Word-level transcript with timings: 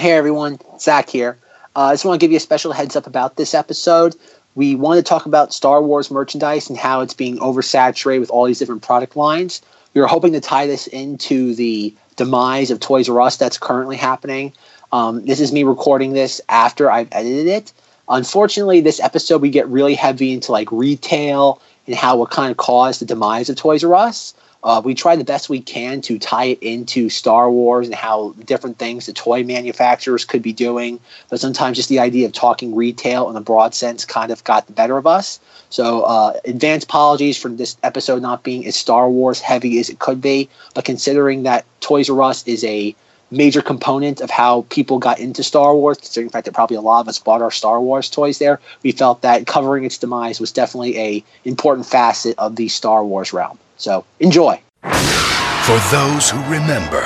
Hey 0.00 0.12
everyone, 0.12 0.58
Zack 0.78 1.10
here. 1.10 1.36
Uh, 1.76 1.80
I 1.80 1.92
just 1.92 2.06
want 2.06 2.18
to 2.18 2.24
give 2.24 2.30
you 2.30 2.38
a 2.38 2.40
special 2.40 2.72
heads 2.72 2.96
up 2.96 3.06
about 3.06 3.36
this 3.36 3.52
episode. 3.52 4.16
We 4.54 4.74
want 4.74 4.96
to 4.96 5.02
talk 5.02 5.26
about 5.26 5.52
Star 5.52 5.82
Wars 5.82 6.10
merchandise 6.10 6.70
and 6.70 6.78
how 6.78 7.02
it's 7.02 7.12
being 7.12 7.36
oversaturated 7.36 8.20
with 8.20 8.30
all 8.30 8.46
these 8.46 8.58
different 8.58 8.80
product 8.80 9.14
lines. 9.14 9.60
We 9.92 10.00
were 10.00 10.06
hoping 10.06 10.32
to 10.32 10.40
tie 10.40 10.66
this 10.66 10.86
into 10.86 11.54
the 11.54 11.94
demise 12.16 12.70
of 12.70 12.80
Toys 12.80 13.10
R 13.10 13.20
Us 13.20 13.36
that's 13.36 13.58
currently 13.58 13.98
happening. 13.98 14.54
Um, 14.90 15.22
this 15.26 15.38
is 15.38 15.52
me 15.52 15.64
recording 15.64 16.14
this 16.14 16.40
after 16.48 16.90
I've 16.90 17.08
edited 17.12 17.48
it. 17.48 17.70
Unfortunately, 18.08 18.80
this 18.80 19.00
episode 19.00 19.42
we 19.42 19.50
get 19.50 19.68
really 19.68 19.96
heavy 19.96 20.32
into 20.32 20.50
like 20.50 20.72
retail 20.72 21.60
and 21.86 21.94
how 21.94 22.16
what 22.16 22.30
kind 22.30 22.50
of 22.50 22.56
caused 22.56 23.02
the 23.02 23.04
demise 23.04 23.50
of 23.50 23.56
Toys 23.56 23.84
R 23.84 23.94
Us. 23.94 24.32
Uh, 24.62 24.82
we 24.84 24.94
try 24.94 25.16
the 25.16 25.24
best 25.24 25.48
we 25.48 25.60
can 25.60 26.00
to 26.02 26.18
tie 26.18 26.44
it 26.44 26.58
into 26.62 27.08
Star 27.08 27.50
Wars 27.50 27.86
and 27.86 27.94
how 27.94 28.32
different 28.44 28.78
things 28.78 29.06
the 29.06 29.12
toy 29.12 29.42
manufacturers 29.42 30.24
could 30.24 30.42
be 30.42 30.52
doing. 30.52 31.00
But 31.30 31.40
sometimes 31.40 31.78
just 31.78 31.88
the 31.88 32.00
idea 32.00 32.26
of 32.26 32.32
talking 32.32 32.74
retail 32.74 33.30
in 33.30 33.36
a 33.36 33.40
broad 33.40 33.74
sense 33.74 34.04
kind 34.04 34.30
of 34.30 34.44
got 34.44 34.66
the 34.66 34.72
better 34.72 34.98
of 34.98 35.06
us. 35.06 35.40
So, 35.70 36.02
uh, 36.02 36.34
advanced 36.44 36.84
apologies 36.84 37.38
for 37.38 37.48
this 37.48 37.76
episode 37.82 38.20
not 38.20 38.42
being 38.42 38.66
as 38.66 38.76
Star 38.76 39.08
Wars 39.08 39.40
heavy 39.40 39.78
as 39.78 39.88
it 39.88 39.98
could 39.98 40.20
be. 40.20 40.48
But 40.74 40.84
considering 40.84 41.44
that 41.44 41.64
Toys 41.80 42.10
R 42.10 42.22
Us 42.22 42.46
is 42.46 42.62
a 42.64 42.94
major 43.30 43.62
component 43.62 44.20
of 44.20 44.30
how 44.30 44.66
people 44.70 44.98
got 44.98 45.20
into 45.20 45.42
Star 45.42 45.74
Wars, 45.74 45.98
considering 45.98 46.28
the 46.28 46.32
fact 46.32 46.46
that 46.46 46.54
probably 46.54 46.76
a 46.76 46.80
lot 46.80 47.00
of 47.00 47.08
us 47.08 47.18
bought 47.18 47.42
our 47.42 47.50
Star 47.50 47.80
Wars 47.80 48.10
toys 48.10 48.38
there, 48.38 48.60
we 48.82 48.92
felt 48.92 49.22
that 49.22 49.46
covering 49.46 49.84
its 49.84 49.98
demise 49.98 50.40
was 50.40 50.52
definitely 50.52 50.98
a 50.98 51.24
important 51.44 51.86
facet 51.86 52.36
of 52.38 52.56
the 52.56 52.68
Star 52.68 53.04
Wars 53.04 53.32
realm. 53.32 53.58
So 53.80 54.04
enjoy. 54.20 54.60
For 54.82 55.78
those 55.90 56.28
who 56.30 56.38
remember, 56.52 57.00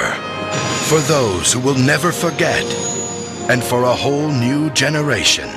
for 0.88 0.98
those 1.06 1.52
who 1.52 1.60
will 1.60 1.78
never 1.78 2.10
forget, 2.10 2.64
and 3.48 3.62
for 3.62 3.84
a 3.84 3.94
whole 3.94 4.28
new 4.28 4.70
generation 4.70 5.48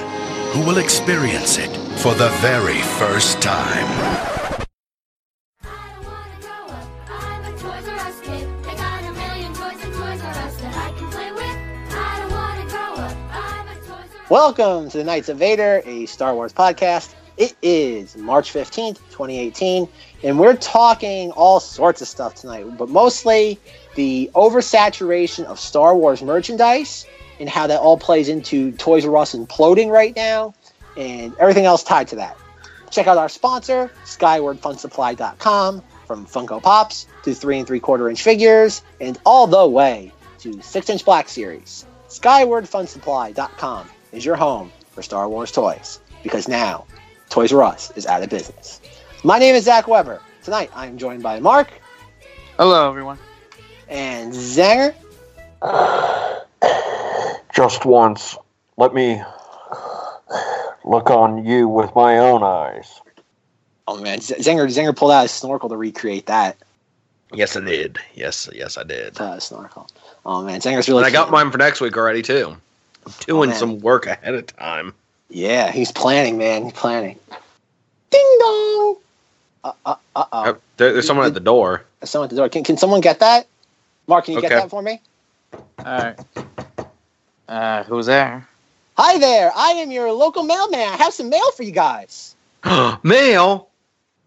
who 0.51 0.59
will 0.61 0.77
experience 0.77 1.57
it 1.57 1.75
for 1.99 2.13
the 2.13 2.29
very 2.37 2.79
first 2.99 3.41
time. 3.41 3.87
I 5.63 5.89
don't 5.95 6.05
wanna 6.05 6.39
grow 6.39 6.67
up. 6.75 6.87
I'm 7.09 7.45
a 7.45 7.57
Toys 7.57 7.87
R 7.87 7.95
Us 7.95 8.21
kid. 8.21 8.47
They 8.63 8.75
got 8.75 9.03
a 9.03 9.11
million 9.13 9.53
toys 9.55 9.83
in 9.83 9.91
Toys 9.93 10.21
R 10.21 10.29
Us 10.29 10.55
that 10.61 10.75
I 10.75 10.91
can 10.99 11.09
play 11.09 11.31
with. 11.31 11.57
I 11.95 12.19
don't 12.19 12.31
wanna 12.31 12.69
grow 12.69 13.03
up. 13.03 13.15
I'm 13.31 13.67
a 13.69 13.75
Toys 13.81 13.89
R 13.89 14.23
Us. 14.23 14.29
Welcome 14.29 14.89
to 14.91 14.97
the 14.99 15.03
Knights 15.03 15.29
of 15.29 15.37
Vader, 15.37 15.81
a 15.85 16.05
Star 16.05 16.35
Wars 16.35 16.53
podcast. 16.53 17.15
It 17.37 17.55
is 17.61 18.17
March 18.17 18.51
15th, 18.51 18.97
2018, 19.11 19.87
and 20.23 20.39
we're 20.39 20.55
talking 20.55 21.31
all 21.31 21.59
sorts 21.59 22.01
of 22.01 22.07
stuff 22.07 22.35
tonight, 22.35 22.65
but 22.77 22.89
mostly 22.89 23.59
the 23.95 24.29
oversaturation 24.35 25.45
of 25.45 25.59
Star 25.59 25.95
Wars 25.95 26.21
merchandise 26.21 27.05
and 27.39 27.49
how 27.49 27.67
that 27.67 27.79
all 27.79 27.97
plays 27.97 28.29
into 28.29 28.71
Toys 28.73 29.05
R 29.05 29.17
Us 29.17 29.35
imploding 29.35 29.89
right 29.91 30.15
now 30.15 30.53
and 30.95 31.35
everything 31.39 31.65
else 31.65 31.83
tied 31.83 32.07
to 32.09 32.15
that. 32.15 32.37
Check 32.89 33.07
out 33.07 33.17
our 33.17 33.29
sponsor, 33.29 33.91
SkywardFunSupply.com, 34.05 35.83
from 36.07 36.25
Funko 36.25 36.63
Pops 36.63 37.05
to 37.23 37.33
three 37.33 37.57
and 37.57 37.67
three 37.67 37.79
quarter 37.79 38.09
inch 38.09 38.23
figures 38.23 38.81
and 39.01 39.19
all 39.25 39.45
the 39.45 39.67
way 39.67 40.11
to 40.39 40.61
six 40.61 40.89
inch 40.89 41.03
Black 41.05 41.27
Series. 41.29 41.85
SkywardFunSupply.com 42.09 43.89
is 44.13 44.25
your 44.25 44.35
home 44.35 44.71
for 44.91 45.01
Star 45.01 45.27
Wars 45.27 45.51
toys 45.51 45.99
because 46.23 46.47
now 46.47 46.85
Toys 47.29 47.51
R 47.51 47.63
Us 47.63 47.91
is 47.95 48.05
out 48.05 48.23
of 48.23 48.29
business. 48.29 48.79
My 49.27 49.39
name 49.39 49.55
is 49.55 49.65
Zack 49.65 49.89
Weber. 49.89 50.21
Tonight 50.41 50.71
I 50.73 50.85
am 50.85 50.97
joined 50.97 51.21
by 51.21 51.41
Mark 51.41 51.67
Hello, 52.57 52.87
everyone. 52.87 53.17
and 53.89 54.31
Zenger. 54.31 54.95
just 57.53 57.83
once, 57.83 58.37
let 58.77 58.93
me 58.93 59.21
look 60.85 61.09
on 61.09 61.43
you 61.45 61.67
with 61.67 61.93
my 61.93 62.19
own 62.19 62.41
eyes. 62.41 63.01
Oh 63.85 63.99
man, 63.99 64.21
Z- 64.21 64.35
Zenger 64.35 64.65
Zenger 64.67 64.95
pulled 64.95 65.11
out 65.11 65.23
his 65.23 65.31
snorkel 65.31 65.67
to 65.67 65.75
recreate 65.75 66.27
that 66.27 66.55
Yes, 67.33 67.57
I 67.57 67.59
did. 67.59 67.99
Yes, 68.15 68.49
yes, 68.53 68.77
I 68.77 68.83
did. 68.83 69.19
uh, 69.19 69.41
snorkel. 69.41 69.89
Oh 70.25 70.41
man, 70.41 70.61
Zenger's 70.61 70.87
really. 70.87 70.99
And 71.03 71.07
I 71.07 71.11
got 71.11 71.31
mine 71.31 71.51
for 71.51 71.57
next 71.57 71.81
week 71.81 71.97
already 71.97 72.21
too. 72.21 72.55
I'm 73.05 73.13
doing 73.25 73.49
man. 73.49 73.59
some 73.59 73.79
work 73.79 74.05
ahead 74.07 74.35
of 74.35 74.47
time. 74.47 74.93
Yeah, 75.29 75.69
he's 75.69 75.91
planning, 75.91 76.37
man. 76.37 76.63
He's 76.63 76.71
planning. 76.71 77.19
Ding 78.09 78.37
dong. 78.39 78.95
Uh 79.67 79.73
uh 79.85 79.95
uh 80.15 80.25
oh. 80.31 80.43
Uh, 80.43 80.53
there- 80.77 80.93
there's 80.93 81.07
someone 81.07 81.25
at 81.25 81.33
the 81.33 81.39
door. 81.39 81.83
There's 81.99 82.09
someone 82.09 82.25
at 82.27 82.29
the 82.31 82.35
door. 82.35 82.49
Can, 82.49 82.63
can 82.63 82.77
someone 82.77 83.01
get 83.01 83.19
that? 83.19 83.47
Mark, 84.07 84.25
can 84.25 84.33
you 84.35 84.41
get 84.41 84.49
that 84.51 84.69
for 84.69 84.81
me? 84.81 85.01
All 85.53 85.63
right. 85.85 86.15
Uh, 87.47 87.83
who's 87.83 88.05
there? 88.05 88.47
Hi 88.97 89.17
there. 89.19 89.51
I 89.55 89.71
am 89.71 89.91
your 89.91 90.11
local 90.11 90.43
mailman. 90.43 90.79
I 90.79 90.95
have 90.97 91.13
some 91.13 91.29
mail 91.29 91.51
for 91.51 91.63
you 91.63 91.71
guys. 91.71 92.35
Mail. 93.03 93.67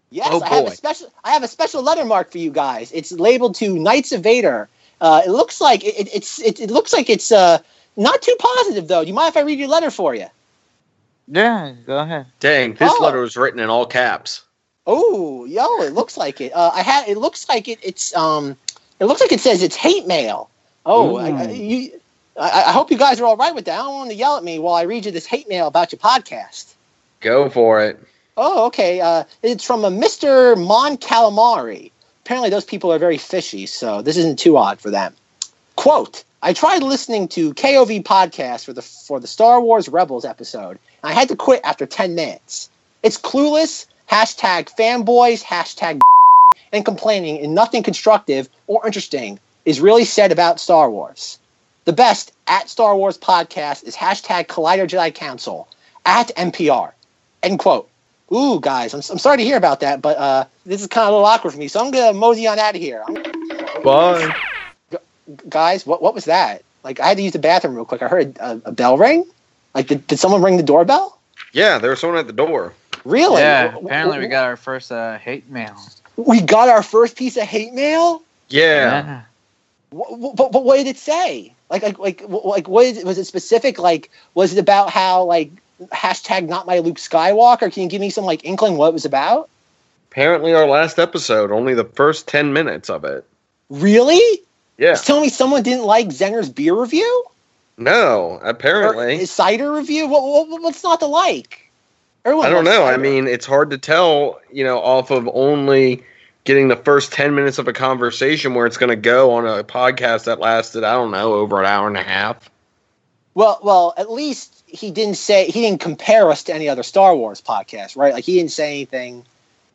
Yes, 0.09 0.27
Oh, 0.31 0.41
I 0.41 0.49
have 0.49 0.67
a 0.67 0.71
special. 0.71 1.11
I 1.23 1.31
have 1.31 1.43
a 1.43 1.47
special 1.47 1.81
letter 1.83 2.03
mark 2.05 2.31
for 2.31 2.37
you 2.37 2.51
guys. 2.51 2.91
It's 2.91 3.11
labeled 3.11 3.55
to 3.55 3.77
Knights 3.77 4.11
of 4.11 4.21
Vader. 4.23 4.67
Uh, 4.99 5.21
it 5.25 5.29
looks 5.29 5.61
like 5.61 5.83
it, 5.85 5.95
it, 5.99 6.09
it's 6.13 6.39
it, 6.41 6.59
it 6.59 6.69
looks 6.71 6.91
like 6.93 7.09
it's 7.09 7.31
uh 7.31 7.59
not 7.97 8.21
too 8.21 8.35
positive 8.39 8.87
though. 8.87 9.03
Do 9.03 9.07
you 9.07 9.13
mind 9.13 9.29
if 9.29 9.37
I 9.37 9.41
read 9.41 9.59
your 9.59 9.67
letter 9.69 9.91
for 9.91 10.13
you? 10.15 10.27
Yeah, 11.27 11.73
go 11.85 11.99
ahead. 11.99 12.25
Dang, 12.39 12.73
this 12.73 12.91
Oh. 12.93 13.03
letter 13.03 13.21
was 13.21 13.37
written 13.37 13.59
in 13.59 13.69
all 13.69 13.85
caps. 13.85 14.43
Oh, 14.87 15.45
yo, 15.45 15.81
it 15.81 15.93
looks 15.93 16.17
like 16.17 16.41
it. 16.41 16.53
Uh, 16.53 16.71
I 16.73 16.81
had. 16.81 17.07
It 17.07 17.17
looks 17.17 17.47
like 17.47 17.67
it. 17.67 17.79
It's 17.81 18.15
um. 18.15 18.57
It 18.99 19.05
looks 19.05 19.21
like 19.21 19.31
it 19.31 19.39
says 19.39 19.63
it's 19.63 19.75
hate 19.75 20.07
mail. 20.07 20.49
Oh, 20.85 21.17
I, 21.17 21.29
I, 21.29 21.49
you. 21.49 21.91
I, 22.37 22.63
I 22.67 22.71
hope 22.71 22.91
you 22.91 22.97
guys 22.97 23.19
are 23.19 23.25
all 23.25 23.37
right 23.37 23.53
with 23.53 23.65
that. 23.65 23.79
I 23.79 23.83
don't 23.83 23.95
want 23.95 24.09
to 24.09 24.15
yell 24.15 24.37
at 24.37 24.43
me 24.43 24.59
while 24.59 24.75
I 24.75 24.83
read 24.83 25.05
you 25.05 25.11
this 25.11 25.25
hate 25.25 25.47
mail 25.49 25.67
about 25.67 25.91
your 25.91 25.99
podcast. 25.99 26.73
Go 27.19 27.49
for 27.49 27.81
it. 27.83 27.99
Oh, 28.37 28.65
okay. 28.67 29.01
Uh, 29.01 29.23
it's 29.43 29.63
from 29.63 29.83
a 29.85 29.91
Mr. 29.91 30.57
Mon 30.57 30.97
Calamari. 30.97 31.91
Apparently, 32.23 32.49
those 32.49 32.65
people 32.65 32.91
are 32.91 32.99
very 32.99 33.17
fishy, 33.17 33.65
so 33.65 34.01
this 34.01 34.17
isn't 34.17 34.39
too 34.39 34.57
odd 34.57 34.79
for 34.79 34.89
them. 34.89 35.13
Quote: 35.75 36.23
I 36.41 36.53
tried 36.53 36.81
listening 36.81 37.27
to 37.29 37.53
KOV 37.53 38.03
podcast 38.03 38.65
for 38.65 38.73
the 38.73 38.81
for 38.81 39.19
the 39.19 39.27
Star 39.27 39.61
Wars 39.61 39.87
Rebels 39.89 40.25
episode. 40.25 40.79
And 41.03 41.11
I 41.11 41.13
had 41.13 41.27
to 41.29 41.35
quit 41.35 41.61
after 41.63 41.85
ten 41.85 42.15
minutes. 42.15 42.69
It's 43.03 43.19
clueless. 43.19 43.85
Hashtag 44.11 44.69
fanboys. 44.77 45.41
Hashtag 45.41 46.01
and 46.73 46.83
complaining, 46.83 47.39
and 47.39 47.55
nothing 47.55 47.81
constructive 47.81 48.49
or 48.67 48.85
interesting 48.85 49.39
is 49.65 49.79
really 49.79 50.05
said 50.05 50.31
about 50.31 50.59
Star 50.59 50.91
Wars. 50.91 51.39
The 51.85 51.93
best 51.93 52.33
at 52.47 52.69
Star 52.69 52.95
Wars 52.95 53.17
podcast 53.17 53.85
is 53.85 53.95
hashtag 53.95 54.47
Collider 54.47 54.87
Jedi 54.87 55.13
Council 55.13 55.67
at 56.05 56.27
NPR. 56.35 56.91
End 57.41 57.57
quote. 57.59 57.89
Ooh, 58.33 58.59
guys, 58.59 58.93
I'm, 58.93 59.01
I'm 59.09 59.17
sorry 59.17 59.37
to 59.37 59.43
hear 59.43 59.57
about 59.57 59.79
that, 59.81 60.01
but 60.01 60.17
uh, 60.17 60.45
this 60.65 60.81
is 60.81 60.87
kind 60.87 61.03
of 61.05 61.09
a 61.09 61.11
little 61.15 61.25
awkward 61.25 61.51
for 61.51 61.57
me, 61.57 61.67
so 61.67 61.83
I'm 61.83 61.91
gonna 61.91 62.13
mosey 62.13 62.47
on 62.47 62.59
out 62.59 62.75
of 62.75 62.81
here. 62.81 63.03
I'm, 63.05 63.15
Bye. 63.83 64.35
guys, 65.49 65.85
what 65.85 66.01
what 66.01 66.13
was 66.13 66.25
that? 66.25 66.63
Like, 66.83 66.99
I 66.99 67.07
had 67.07 67.17
to 67.17 67.23
use 67.23 67.33
the 67.33 67.39
bathroom 67.39 67.75
real 67.75 67.85
quick. 67.85 68.01
I 68.01 68.07
heard 68.07 68.37
a, 68.39 68.61
a 68.65 68.71
bell 68.71 68.97
ring. 68.97 69.25
Like, 69.73 69.87
did, 69.87 70.05
did 70.07 70.19
someone 70.19 70.41
ring 70.41 70.57
the 70.57 70.63
doorbell? 70.63 71.17
Yeah, 71.53 71.77
there 71.77 71.91
was 71.91 71.99
someone 71.99 72.19
at 72.19 72.27
the 72.27 72.33
door. 72.33 72.73
Really? 73.05 73.41
yeah, 73.41 73.75
apparently 73.75 74.19
we 74.19 74.27
got 74.27 74.45
our 74.45 74.57
first 74.57 74.91
uh, 74.91 75.17
hate 75.17 75.49
mail. 75.49 75.75
we 76.17 76.41
got 76.41 76.69
our 76.69 76.83
first 76.83 77.15
piece 77.17 77.37
of 77.37 77.43
hate 77.43 77.73
mail. 77.73 78.21
Yeah. 78.49 79.21
Wh- 79.91 79.95
wh- 80.09 80.35
But, 80.35 80.51
but 80.51 80.63
what 80.63 80.77
did 80.77 80.87
it 80.87 80.97
say? 80.97 81.53
Like 81.69 81.83
like 81.83 81.99
like 81.99 82.21
like 82.27 82.67
what 82.67 82.85
is, 82.85 83.03
was 83.03 83.17
it 83.17 83.25
specific? 83.25 83.79
Like 83.79 84.09
was 84.33 84.53
it 84.53 84.59
about 84.59 84.89
how 84.89 85.23
like 85.23 85.51
hashtag 85.93 86.47
not 86.47 86.67
my 86.67 86.79
Luke 86.79 86.97
Skywalker? 86.97 87.71
Can 87.73 87.83
you 87.83 87.89
give 87.89 88.01
me 88.01 88.09
some 88.09 88.25
like 88.25 88.43
inkling 88.45 88.77
what 88.77 88.87
it 88.89 88.93
was 88.93 89.05
about? 89.05 89.49
Apparently, 90.11 90.53
our 90.53 90.67
last 90.67 90.99
episode, 90.99 91.51
only 91.51 91.73
the 91.73 91.85
first 91.85 92.27
10 92.27 92.51
minutes 92.51 92.89
of 92.89 93.05
it. 93.05 93.25
Really? 93.69 94.41
Yeah. 94.77 94.91
It's 94.91 95.05
telling 95.05 95.21
me 95.23 95.29
someone 95.29 95.63
didn't 95.63 95.85
like 95.85 96.07
Zenger's 96.09 96.49
beer 96.49 96.75
review 96.75 97.23
No, 97.77 98.39
or 98.41 98.47
apparently. 98.49 99.17
his 99.17 99.31
cider 99.31 99.71
review. 99.71 100.07
What, 100.07 100.21
what 100.49 100.61
what's 100.61 100.83
not 100.83 100.99
to 100.99 101.05
like? 101.05 101.70
Everyone 102.23 102.45
I 102.45 102.49
don't 102.49 102.65
know. 102.65 102.85
I 102.85 102.97
mean, 102.97 103.27
it's 103.27 103.45
hard 103.45 103.71
to 103.71 103.77
tell, 103.77 104.39
you 104.51 104.63
know, 104.63 104.79
off 104.79 105.09
of 105.09 105.29
only 105.33 106.03
getting 106.43 106.67
the 106.67 106.75
first 106.75 107.11
10 107.13 107.35
minutes 107.35 107.57
of 107.57 107.67
a 107.67 107.73
conversation 107.73 108.53
where 108.53 108.65
it's 108.65 108.77
going 108.77 108.89
to 108.89 108.95
go 108.95 109.33
on 109.33 109.45
a 109.45 109.63
podcast 109.63 110.25
that 110.25 110.39
lasted, 110.39 110.83
I 110.83 110.93
don't 110.93 111.11
know, 111.11 111.33
over 111.33 111.59
an 111.59 111.65
hour 111.65 111.87
and 111.87 111.97
a 111.97 112.03
half. 112.03 112.49
well, 113.33 113.59
well, 113.63 113.93
at 113.97 114.11
least 114.11 114.63
he 114.67 114.91
didn't 114.91 115.15
say 115.15 115.45
he 115.45 115.61
didn't 115.61 115.81
compare 115.81 116.29
us 116.31 116.43
to 116.43 116.53
any 116.53 116.69
other 116.69 116.83
Star 116.83 117.15
Wars 117.15 117.41
podcast, 117.41 117.97
right? 117.97 118.13
Like 118.13 118.23
he 118.23 118.35
didn't 118.35 118.51
say 118.51 118.69
anything 118.69 119.25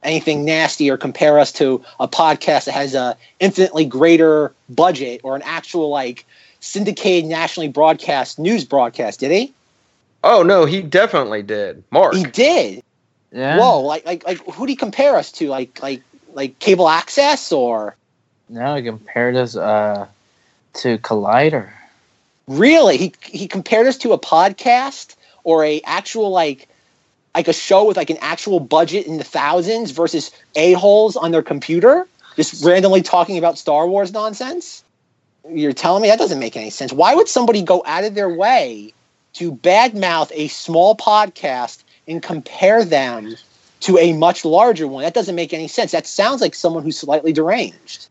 anything 0.02 0.44
nasty 0.44 0.90
or 0.90 0.96
compare 0.96 1.38
us 1.38 1.52
to 1.52 1.82
a 1.98 2.06
podcast 2.06 2.66
that 2.66 2.72
has 2.72 2.94
a 2.94 3.16
infinitely 3.40 3.84
greater 3.84 4.52
budget 4.68 5.20
or 5.24 5.34
an 5.34 5.42
actual 5.42 5.88
like 5.88 6.24
syndicated 6.60 7.28
nationally 7.28 7.68
broadcast 7.68 8.38
news 8.38 8.64
broadcast, 8.64 9.20
did 9.20 9.32
he? 9.32 9.52
Oh, 10.26 10.42
no, 10.42 10.64
he 10.64 10.82
definitely 10.82 11.42
did. 11.42 11.84
Mark. 11.90 12.14
He 12.14 12.24
did. 12.24 12.82
Yeah. 13.32 13.58
Whoa, 13.58 13.80
like 13.80 14.06
like 14.06 14.24
like 14.24 14.38
who 14.38 14.66
do 14.66 14.72
you 14.72 14.78
compare 14.78 15.16
us 15.16 15.30
to? 15.32 15.48
Like 15.48 15.82
like 15.82 16.02
like 16.32 16.58
cable 16.58 16.88
access 16.88 17.52
or 17.52 17.96
No, 18.48 18.76
he 18.76 18.82
compared 18.82 19.36
us 19.36 19.56
uh, 19.56 20.06
to 20.74 20.98
Collider. 20.98 21.70
Really? 22.48 22.96
He 22.96 23.14
he 23.22 23.48
compared 23.48 23.86
us 23.86 23.98
to 23.98 24.12
a 24.12 24.18
podcast 24.18 25.16
or 25.44 25.64
a 25.64 25.80
actual 25.82 26.30
like 26.30 26.68
like 27.34 27.48
a 27.48 27.52
show 27.52 27.84
with 27.84 27.96
like 27.96 28.10
an 28.10 28.18
actual 28.20 28.58
budget 28.58 29.06
in 29.06 29.18
the 29.18 29.24
thousands 29.24 29.90
versus 29.90 30.30
a 30.54 30.72
holes 30.72 31.16
on 31.16 31.30
their 31.30 31.42
computer 31.42 32.06
just 32.36 32.64
randomly 32.64 33.02
talking 33.02 33.38
about 33.38 33.58
Star 33.58 33.86
Wars 33.86 34.12
nonsense. 34.12 34.82
You're 35.48 35.72
telling 35.72 36.02
me 36.02 36.08
that 36.08 36.18
doesn't 36.18 36.38
make 36.38 36.56
any 36.56 36.70
sense. 36.70 36.92
Why 36.92 37.14
would 37.14 37.28
somebody 37.28 37.62
go 37.62 37.82
out 37.86 38.04
of 38.04 38.14
their 38.14 38.28
way 38.28 38.92
to 39.36 39.52
badmouth 39.52 40.30
a 40.34 40.48
small 40.48 40.96
podcast 40.96 41.82
and 42.08 42.22
compare 42.22 42.84
them 42.84 43.36
to 43.80 43.98
a 43.98 44.12
much 44.12 44.44
larger 44.44 44.86
one? 44.86 45.02
That 45.04 45.14
doesn't 45.14 45.34
make 45.34 45.52
any 45.52 45.68
sense. 45.68 45.92
That 45.92 46.06
sounds 46.06 46.40
like 46.40 46.54
someone 46.54 46.82
who's 46.82 46.98
slightly 46.98 47.32
deranged. 47.32 48.08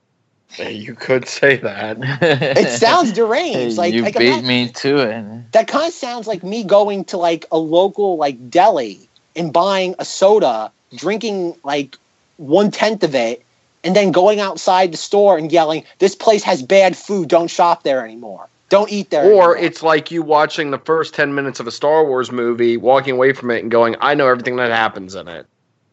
You 0.57 0.94
could 0.95 1.27
say 1.27 1.57
that. 1.57 1.98
It 2.22 2.69
sounds 2.80 3.12
deranged. 3.12 3.77
Like, 3.77 3.94
you 3.94 4.04
like 4.04 4.18
beat 4.18 4.27
imagine- 4.27 4.48
me 4.48 4.69
to 4.69 4.98
it. 5.00 5.51
that 5.51 5.68
kind 5.68 5.88
of 5.88 5.94
sounds 5.94 6.27
like 6.27 6.44
me 6.44 6.63
going 6.63 7.04
to 7.06 7.18
like 7.18 7.45
a 7.51 7.57
local 7.57 8.16
like 8.18 8.50
deli 8.50 9.00
and 9.36 9.51
buying 9.51 9.95
a 10.00 10.06
soda, 10.06 10.72
drinking 10.95 11.57
like 11.66 11.98
one 12.38 12.72
tenth 12.72 13.04
of 13.04 13.16
it, 13.16 13.44
and 13.83 13.95
then 13.95 14.12
going 14.13 14.39
outside 14.39 14.94
the 14.94 14.98
store 14.98 15.38
and 15.38 15.51
yelling, 15.51 15.83
"This 16.00 16.16
place 16.16 16.44
has 16.44 16.63
bad 16.63 16.95
food. 16.95 17.27
Don't 17.27 17.50
shop 17.50 17.83
there 17.83 18.06
anymore. 18.06 18.48
Don't 18.70 18.92
eat 18.92 19.10
there." 19.10 19.24
Or 19.24 19.56
anymore." 19.56 19.58
it's 19.58 19.84
like 19.84 20.12
you 20.12 20.22
watching 20.22 20.72
the 20.72 20.80
first 20.80 21.14
10 21.14 21.36
minutes 21.36 21.60
of 21.60 21.68
a 21.68 21.72
Star 21.72 22.06
Wars 22.06 22.32
movie, 22.32 22.78
walking 22.78 23.14
away 23.14 23.34
from 23.34 23.52
it 23.52 23.62
and 23.62 23.72
going, 23.72 23.96
I 24.02 24.14
know 24.16 24.28
everything 24.28 24.56
that 24.58 24.72
happens 24.72 25.16
in 25.16 25.28
it. 25.28 25.46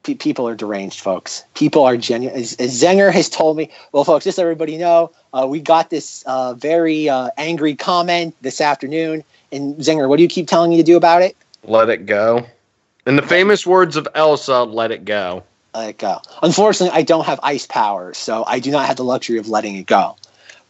Pe- 0.03 0.15
people 0.15 0.49
are 0.49 0.57
deranged, 0.57 0.99
folks. 1.01 1.45
People 1.55 1.85
are 1.85 1.97
genuine. 1.97 2.37
As, 2.37 2.55
as 2.55 2.83
Zenger 2.83 3.13
has 3.13 3.29
told 3.29 3.57
me, 3.57 3.71
well, 3.93 4.03
folks, 4.05 4.25
just 4.25 4.37
so 4.37 4.43
everybody 4.43 4.77
know, 4.77 5.13
uh, 5.33 5.47
we 5.49 5.61
got 5.61 5.91
this 5.91 6.25
uh, 6.27 6.55
very 6.55 7.09
uh, 7.09 7.31
angry 7.37 7.77
comment 7.77 8.35
this 8.43 8.61
afternoon. 8.61 9.23
And 9.53 9.77
Zenger, 9.77 10.09
what 10.09 10.17
do 10.17 10.23
you 10.25 10.29
keep 10.29 10.49
telling 10.49 10.71
me 10.71 10.77
to 10.77 10.83
do 10.83 10.97
about 10.97 11.23
it? 11.23 11.37
Let 11.65 11.89
it 11.89 12.07
go. 12.07 12.45
In 13.07 13.15
the 13.17 13.23
famous 13.23 13.65
words 13.67 13.95
of 13.97 14.09
Elsa, 14.15 14.65
let 14.65 14.91
it 14.91 15.05
go. 15.05 15.45
let 15.75 15.91
it 15.91 15.99
go. 15.99 16.21
Unfortunately, 16.43 16.97
I 16.99 17.03
don't 17.03 17.27
have 17.27 17.39
ice 17.43 17.67
powers, 17.67 18.19
so 18.19 18.45
I 18.47 18.59
do 18.59 18.71
not 18.73 18.87
have 18.87 18.97
the 18.97 19.05
luxury 19.05 19.39
of 19.39 19.49
letting 19.49 19.77
it 19.77 19.87
go. 19.87 20.17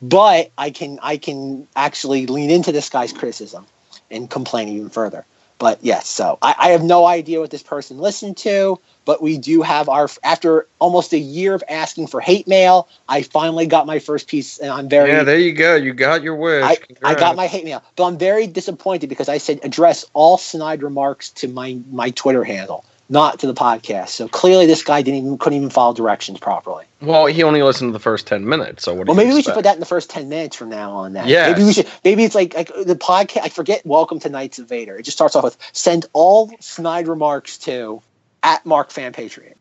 But 0.03 0.51
I 0.59 0.71
can 0.71 0.99
I 1.03 1.17
can 1.17 1.69
actually 1.77 2.27
lean 2.27 2.51
into 2.51 2.73
this 2.73 2.89
guy's 2.89 3.13
criticism 3.13 3.67
and 4.11 4.29
complain 4.29 4.69
even 4.69 4.91
further. 4.91 5.25
But 5.59 5.79
yes, 5.81 6.09
so 6.09 6.39
I, 6.43 6.57
I 6.59 6.69
have 6.71 6.83
no 6.83 7.07
idea 7.07 7.39
what 7.39 7.51
this 7.51 7.63
person 7.63 7.99
listened 7.99 8.37
to, 8.39 8.81
but 9.05 9.23
we 9.23 9.39
do 9.39 9.63
have 9.63 9.89
our 9.89 10.09
after 10.25 10.67
almost 10.81 11.13
a 11.13 11.19
year 11.19 11.55
of 11.55 11.63
asking 11.69 12.09
for 12.09 12.21
hate 12.21 12.49
mail, 12.49 12.89
I 13.09 13.23
finally 13.23 13.67
got 13.67 13.87
my 13.87 14.01
first 14.01 14.27
piece, 14.27 14.59
and 14.59 14.73
I'm 14.73 14.89
very 14.89 15.11
Yeah, 15.11 15.23
there 15.23 15.39
you 15.39 15.53
go. 15.53 15.77
You 15.77 15.93
got 15.93 16.25
your 16.25 16.35
wish. 16.35 16.65
I, 16.65 16.79
I 17.05 17.15
got 17.15 17.37
my 17.37 17.47
hate 17.47 17.65
mail, 17.65 17.81
but 17.95 18.07
I'm 18.07 18.19
very 18.19 18.49
disappointed 18.49 19.09
because 19.09 19.29
I 19.29 19.39
said 19.39 19.61
address 19.63 20.05
all 20.15 20.37
snide 20.37 20.83
remarks 20.83 21.31
to 21.31 21.47
my 21.47 21.79
my 21.93 22.11
Twitter 22.11 22.43
handle, 22.43 22.85
not 23.13 23.39
to 23.41 23.47
the 23.47 23.53
podcast. 23.55 24.09
So 24.09 24.27
clearly, 24.27 24.65
this 24.67 24.83
guy 24.83 25.03
didn't 25.03 25.19
even 25.19 25.39
couldn't 25.39 25.59
even 25.59 25.71
follow 25.71 25.93
directions 25.93 26.41
properly. 26.41 26.87
Well, 27.03 27.27
he 27.27 27.43
only 27.43 27.63
listened 27.63 27.91
to 27.91 27.93
the 27.93 28.03
first 28.03 28.27
10 28.27 28.49
minutes, 28.49 28.83
so 28.85 28.95
what 28.95 29.07
do 29.07 29.13
Well, 29.13 29.21
you 29.21 29.27
maybe 29.29 29.37
we 29.37 29.43
should 29.43 29.55
put 29.55 29.65
that 29.65 29.75
in 29.75 29.81
the 29.81 29.87
first 29.87 30.09
ten 30.09 30.29
minutes 30.31 30.57
from 30.57 30.71
now 30.71 30.93
on. 30.93 31.13
Then, 31.13 31.29
Yes. 31.29 31.53
maybe 31.53 31.67
we 31.67 31.73
should. 31.75 31.89
Maybe 32.05 32.25
it's 32.25 32.35
like 32.35 32.55
like 32.55 32.69
the 32.69 32.97
podcast. 32.97 33.43
I 33.43 33.49
forget. 33.51 33.85
Welcome 33.85 34.19
to 34.21 34.31
Knights 34.31 34.59
of 34.59 34.69
Vader. 34.69 34.97
It 34.97 35.03
just 35.03 35.17
starts 35.17 35.37
off 35.37 35.45
with 35.45 35.59
send 35.73 36.07
all 36.15 36.51
snide 36.61 37.07
remarks 37.07 37.59
to 37.59 38.01
at 38.43 38.65
Mark 38.65 38.91
Fan 38.91 39.13
Patriot. 39.13 39.59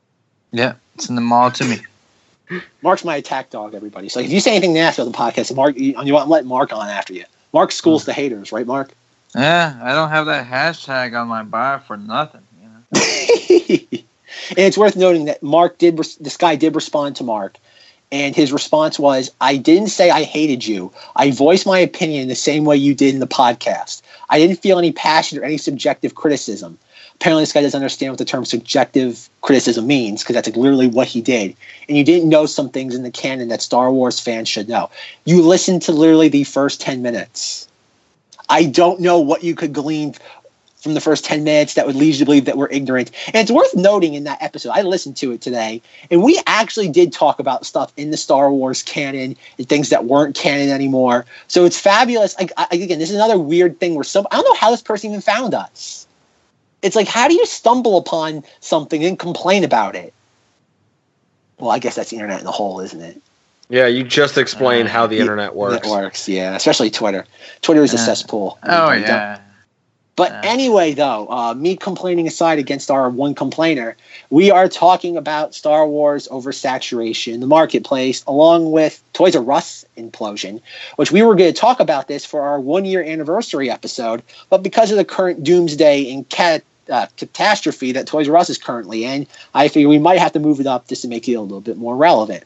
Yeah, 0.52 0.76
send 0.98 1.18
them 1.18 1.32
all 1.32 1.52
to 1.52 1.66
me. 1.66 1.78
Mark's 2.82 3.04
my 3.04 3.18
attack 3.18 3.50
dog, 3.50 3.76
everybody. 3.76 4.08
So 4.08 4.22
if 4.22 4.32
you 4.32 4.40
say 4.40 4.52
anything 4.52 4.74
nasty 4.74 5.02
about 5.02 5.12
the 5.12 5.18
podcast, 5.18 5.56
Mark, 5.56 5.78
you, 5.78 6.02
you 6.04 6.14
want 6.14 6.26
to 6.26 6.32
let 6.32 6.46
Mark 6.46 6.74
on 6.74 6.88
after 6.90 7.14
you. 7.14 7.26
Mark 7.54 7.72
schools 7.74 8.04
hmm. 8.04 8.08
the 8.08 8.14
haters, 8.14 8.52
right, 8.52 8.66
Mark? 8.66 8.92
Yeah, 9.36 9.80
I 9.82 9.94
don't 9.94 10.10
have 10.10 10.26
that 10.26 10.48
hashtag 10.48 11.20
on 11.20 11.28
my 11.28 11.44
bio 11.44 11.80
for 11.80 11.98
nothing. 11.98 12.42
And 14.50 14.60
it's 14.60 14.78
worth 14.78 14.96
noting 14.96 15.26
that 15.26 15.42
Mark 15.42 15.78
did. 15.78 15.98
This 15.98 16.38
guy 16.38 16.56
did 16.56 16.76
respond 16.76 17.16
to 17.18 17.24
Mark, 17.24 17.58
and 18.12 18.36
his 18.36 18.52
response 18.52 19.00
was, 19.00 19.32
"I 19.40 19.56
didn't 19.56 19.90
say 19.90 20.10
I 20.10 20.24
hated 20.24 20.66
you. 20.66 20.92
I 21.16 21.32
voiced 21.32 21.66
my 21.66 21.80
opinion 21.80 22.28
the 22.28 22.36
same 22.36 22.66
way 22.66 22.76
you 22.76 22.94
did 22.94 23.14
in 23.14 23.22
the 23.22 23.28
podcast. 23.28 24.02
I 24.30 24.40
didn't 24.40 24.58
feel 24.58 24.78
any 24.78 24.92
passion 24.92 25.38
or 25.40 25.44
any 25.44 25.58
subjective 25.58 26.16
criticism." 26.16 26.78
Apparently, 27.16 27.44
this 27.44 27.54
guy 27.54 27.62
doesn't 27.62 27.78
understand 27.78 28.12
what 28.12 28.18
the 28.18 28.26
term 28.26 28.46
subjective 28.46 29.30
criticism 29.42 29.86
means 29.86 30.22
because 30.22 30.34
that's 30.34 30.48
like 30.48 30.58
literally 30.58 30.88
what 30.88 31.08
he 31.08 31.22
did. 31.22 31.56
And 31.88 31.96
you 31.96 32.04
didn't 32.04 32.28
know 32.28 32.46
some 32.48 32.70
things 32.70 32.96
in 32.96 33.04
the 33.04 33.12
canon 33.12 33.48
that 33.50 33.62
Star 33.62 33.92
Wars 33.92 34.20
fans 34.20 34.50
should 34.50 34.68
know. 34.68 34.90
You 35.26 35.44
listened 35.44 35.84
to 35.84 35.92
literally 35.92 36.30
the 36.30 36.44
first 36.46 36.82
10 36.82 37.04
minutes. 37.04 37.68
I 38.50 38.66
don't 38.66 39.00
know 39.00 39.20
what 39.20 39.44
you 39.44 39.54
could 39.54 39.72
glean 39.72 40.16
from 40.82 40.96
the 40.96 41.00
first 41.02 41.24
10 41.24 41.44
minutes 41.44 41.76
that 41.76 41.86
would 41.86 41.96
lead 41.96 42.14
you 42.16 42.20
to 42.20 42.26
believe 42.26 42.46
that 42.46 42.58
we're 42.58 42.68
ignorant. 42.70 43.12
And 43.28 43.36
it's 43.36 43.52
worth 43.52 43.74
noting 43.76 44.16
in 44.16 44.24
that 44.26 44.42
episode, 44.42 44.72
I 44.72 44.82
listened 44.82 45.16
to 45.18 45.32
it 45.32 45.40
today, 45.40 45.82
and 46.10 46.24
we 46.24 46.42
actually 46.48 46.90
did 46.90 47.14
talk 47.14 47.40
about 47.40 47.66
stuff 47.66 47.94
in 47.98 48.10
the 48.12 48.18
Star 48.18 48.52
Wars 48.52 48.82
canon 48.82 49.38
and 49.58 49.70
things 49.70 49.90
that 49.90 50.06
weren't 50.06 50.36
canon 50.36 50.70
anymore. 50.70 51.26
So 51.48 51.66
it's 51.66 51.80
fabulous. 51.80 52.38
Like, 52.40 52.52
I, 52.58 52.68
again, 52.72 52.98
this 53.00 53.10
is 53.10 53.16
another 53.16 53.38
weird 53.38 53.80
thing 53.80 53.94
where 53.96 54.04
some, 54.04 54.26
I 54.32 54.36
don't 54.36 54.46
know 54.46 54.56
how 54.56 54.72
this 54.72 54.82
person 54.82 55.12
even 55.12 55.22
found 55.22 55.54
us. 55.54 56.08
It's 56.82 56.96
like, 56.96 57.08
how 57.08 57.28
do 57.28 57.36
you 57.36 57.46
stumble 57.46 57.98
upon 57.98 58.44
something 58.60 59.06
and 59.06 59.18
complain 59.20 59.64
about 59.64 59.96
it? 59.96 60.14
Well, 61.60 61.70
I 61.70 61.78
guess 61.78 61.94
that's 61.96 62.10
the 62.10 62.16
internet 62.16 62.40
in 62.40 62.46
the 62.46 62.52
whole, 62.52 62.80
isn't 62.80 63.02
it? 63.02 63.22
Yeah, 63.70 63.86
you 63.86 64.04
just 64.04 64.38
explained 64.38 64.90
how 64.90 65.06
the 65.06 65.16
Yeah, 65.16 65.22
internet 65.22 65.56
works. 65.56 65.86
It 65.88 65.92
works, 65.92 66.28
yeah. 66.28 66.56
Especially 66.56 66.90
Twitter. 66.90 67.24
Twitter 67.62 67.84
is 67.84 67.94
a 67.94 67.98
Uh, 67.98 68.00
cesspool. 68.00 68.58
Oh 68.64 68.90
Don't- 68.90 69.02
yeah. 69.02 69.38
But 70.16 70.32
Yeah. 70.32 70.52
anyway, 70.52 70.94
though, 70.94 71.28
uh, 71.30 71.54
me 71.54 71.76
complaining 71.76 72.28
aside 72.28 72.60
against 72.60 72.92
our 72.92 73.10
one 73.10 73.34
complainer, 73.34 73.96
we 74.30 74.52
are 74.52 74.68
talking 74.68 75.16
about 75.16 75.56
Star 75.56 75.88
Wars 75.88 76.28
oversaturation, 76.30 77.34
in 77.34 77.40
the 77.40 77.48
marketplace, 77.48 78.24
along 78.28 78.72
with 78.72 79.02
Toys 79.14 79.36
R 79.36 79.52
Us 79.52 79.86
implosion, 79.98 80.60
which 80.98 81.12
we 81.12 81.22
were 81.22 81.36
going 81.36 81.52
to 81.54 81.60
talk 81.60 81.80
about 81.80 82.08
this 82.08 82.26
for 82.26 82.42
our 82.42 82.60
one 82.60 82.86
year 82.86 83.02
anniversary 83.02 83.70
episode. 83.70 84.22
But 84.50 84.64
because 84.64 84.92
of 84.92 84.98
the 84.98 85.06
current 85.06 85.44
doomsday 85.44 86.12
and 86.12 86.28
cat, 86.30 86.64
uh, 86.90 87.08
catastrophe 87.16 87.94
that 87.94 88.06
Toys 88.06 88.28
R 88.28 88.36
Us 88.36 88.50
is 88.50 88.58
currently 88.58 89.06
in, 89.06 89.28
I 89.54 89.70
figure 89.70 89.88
we 89.88 90.00
might 90.00 90.20
have 90.20 90.34
to 90.34 90.40
move 90.40 90.60
it 90.60 90.68
up 90.68 90.88
just 90.88 91.04
to 91.04 91.08
make 91.08 91.28
it 91.30 91.34
a 91.36 91.42
little 91.42 91.62
bit 91.62 91.78
more 91.78 91.96
relevant. 91.96 92.44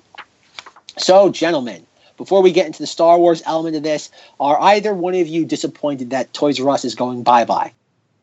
So, 0.97 1.29
gentlemen, 1.29 1.85
before 2.17 2.41
we 2.41 2.51
get 2.51 2.65
into 2.65 2.79
the 2.79 2.87
Star 2.87 3.17
Wars 3.17 3.41
element 3.45 3.75
of 3.75 3.83
this, 3.83 4.09
are 4.39 4.59
either 4.59 4.93
one 4.93 5.15
of 5.15 5.27
you 5.27 5.45
disappointed 5.45 6.11
that 6.11 6.33
Toys 6.33 6.59
R 6.59 6.69
Us 6.69 6.85
is 6.85 6.95
going 6.95 7.23
bye 7.23 7.45
bye? 7.45 7.71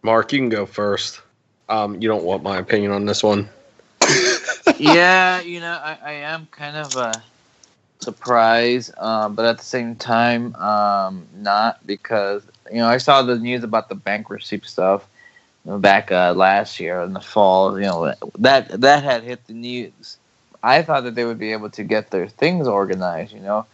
Mark, 0.03 0.33
you 0.33 0.41
can 0.41 0.49
go 0.49 0.67
first. 0.67 1.21
Um, 1.69 2.01
you 2.01 2.09
don't 2.09 2.25
want 2.25 2.43
my 2.43 2.59
opinion 2.59 2.93
on 2.93 3.07
this 3.07 3.23
one. 3.23 3.49
yeah, 4.79 5.41
you 5.41 5.61
know, 5.61 5.73
I, 5.73 5.99
I 6.05 6.13
am 6.13 6.49
kind 6.51 6.77
of 6.77 6.97
uh, 6.97 7.13
surprised, 8.01 8.93
um, 8.99 9.35
but 9.35 9.47
at 9.47 9.59
the 9.59 9.65
same 9.65 9.95
time, 9.95 10.55
um, 10.57 11.27
not 11.37 11.87
because 11.87 12.43
you 12.71 12.79
know 12.79 12.89
I 12.89 12.99
saw 12.99 13.23
the 13.23 13.39
news 13.39 13.65
about 13.65 13.89
the 13.89 13.95
bankruptcy 13.95 14.61
stuff 14.65 15.07
back 15.65 16.11
uh, 16.11 16.35
last 16.37 16.81
year 16.81 17.01
in 17.03 17.13
the 17.13 17.21
fall. 17.21 17.79
You 17.79 17.87
know 17.87 18.15
that 18.39 18.81
that 18.81 19.03
had 19.05 19.23
hit 19.23 19.47
the 19.47 19.55
news. 19.55 20.19
I 20.63 20.83
thought 20.83 21.05
that 21.05 21.15
they 21.15 21.25
would 21.25 21.39
be 21.39 21.53
able 21.53 21.71
to 21.71 21.85
get 21.85 22.11
their 22.11 22.29
things 22.29 22.69
organized. 22.69 23.33
You 23.33 23.41
know, 23.41 23.67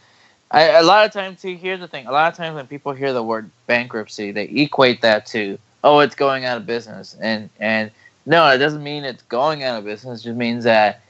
I, 0.51 0.63
a 0.71 0.83
lot 0.83 1.05
of 1.05 1.13
times, 1.13 1.41
see, 1.41 1.57
here's 1.57 1.81
the 1.81 1.89
thing: 1.89 2.07
a 2.07 2.13
lot 2.13 2.33
of 2.33 2.37
times 2.37 2.57
when 2.57 2.67
people 2.67 2.93
hear 2.93 3.13
the 3.13 3.23
word 3.23 3.51
bankruptcy, 3.67 4.33
they 4.33 4.45
equate 4.45 5.03
that 5.03 5.27
to 5.27 5.59
oh, 5.85 6.01
it's 6.01 6.15
going 6.15 6.45
out 6.45 6.57
of 6.57 6.67
business, 6.67 7.17
and 7.21 7.51
and 7.61 7.91
no, 8.27 8.49
it 8.49 8.59
doesn't 8.59 8.83
mean 8.83 9.05
it's 9.05 9.23
going 9.25 9.63
out 9.63 9.79
of 9.79 9.85
business. 9.85 10.21
It 10.21 10.25
just 10.25 10.37
means 10.37 10.65
that 10.65 11.03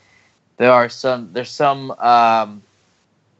there 0.56 0.72
are 0.72 0.88
some 0.88 1.32
there's 1.32 1.50
some 1.50 1.90
um, 1.92 2.62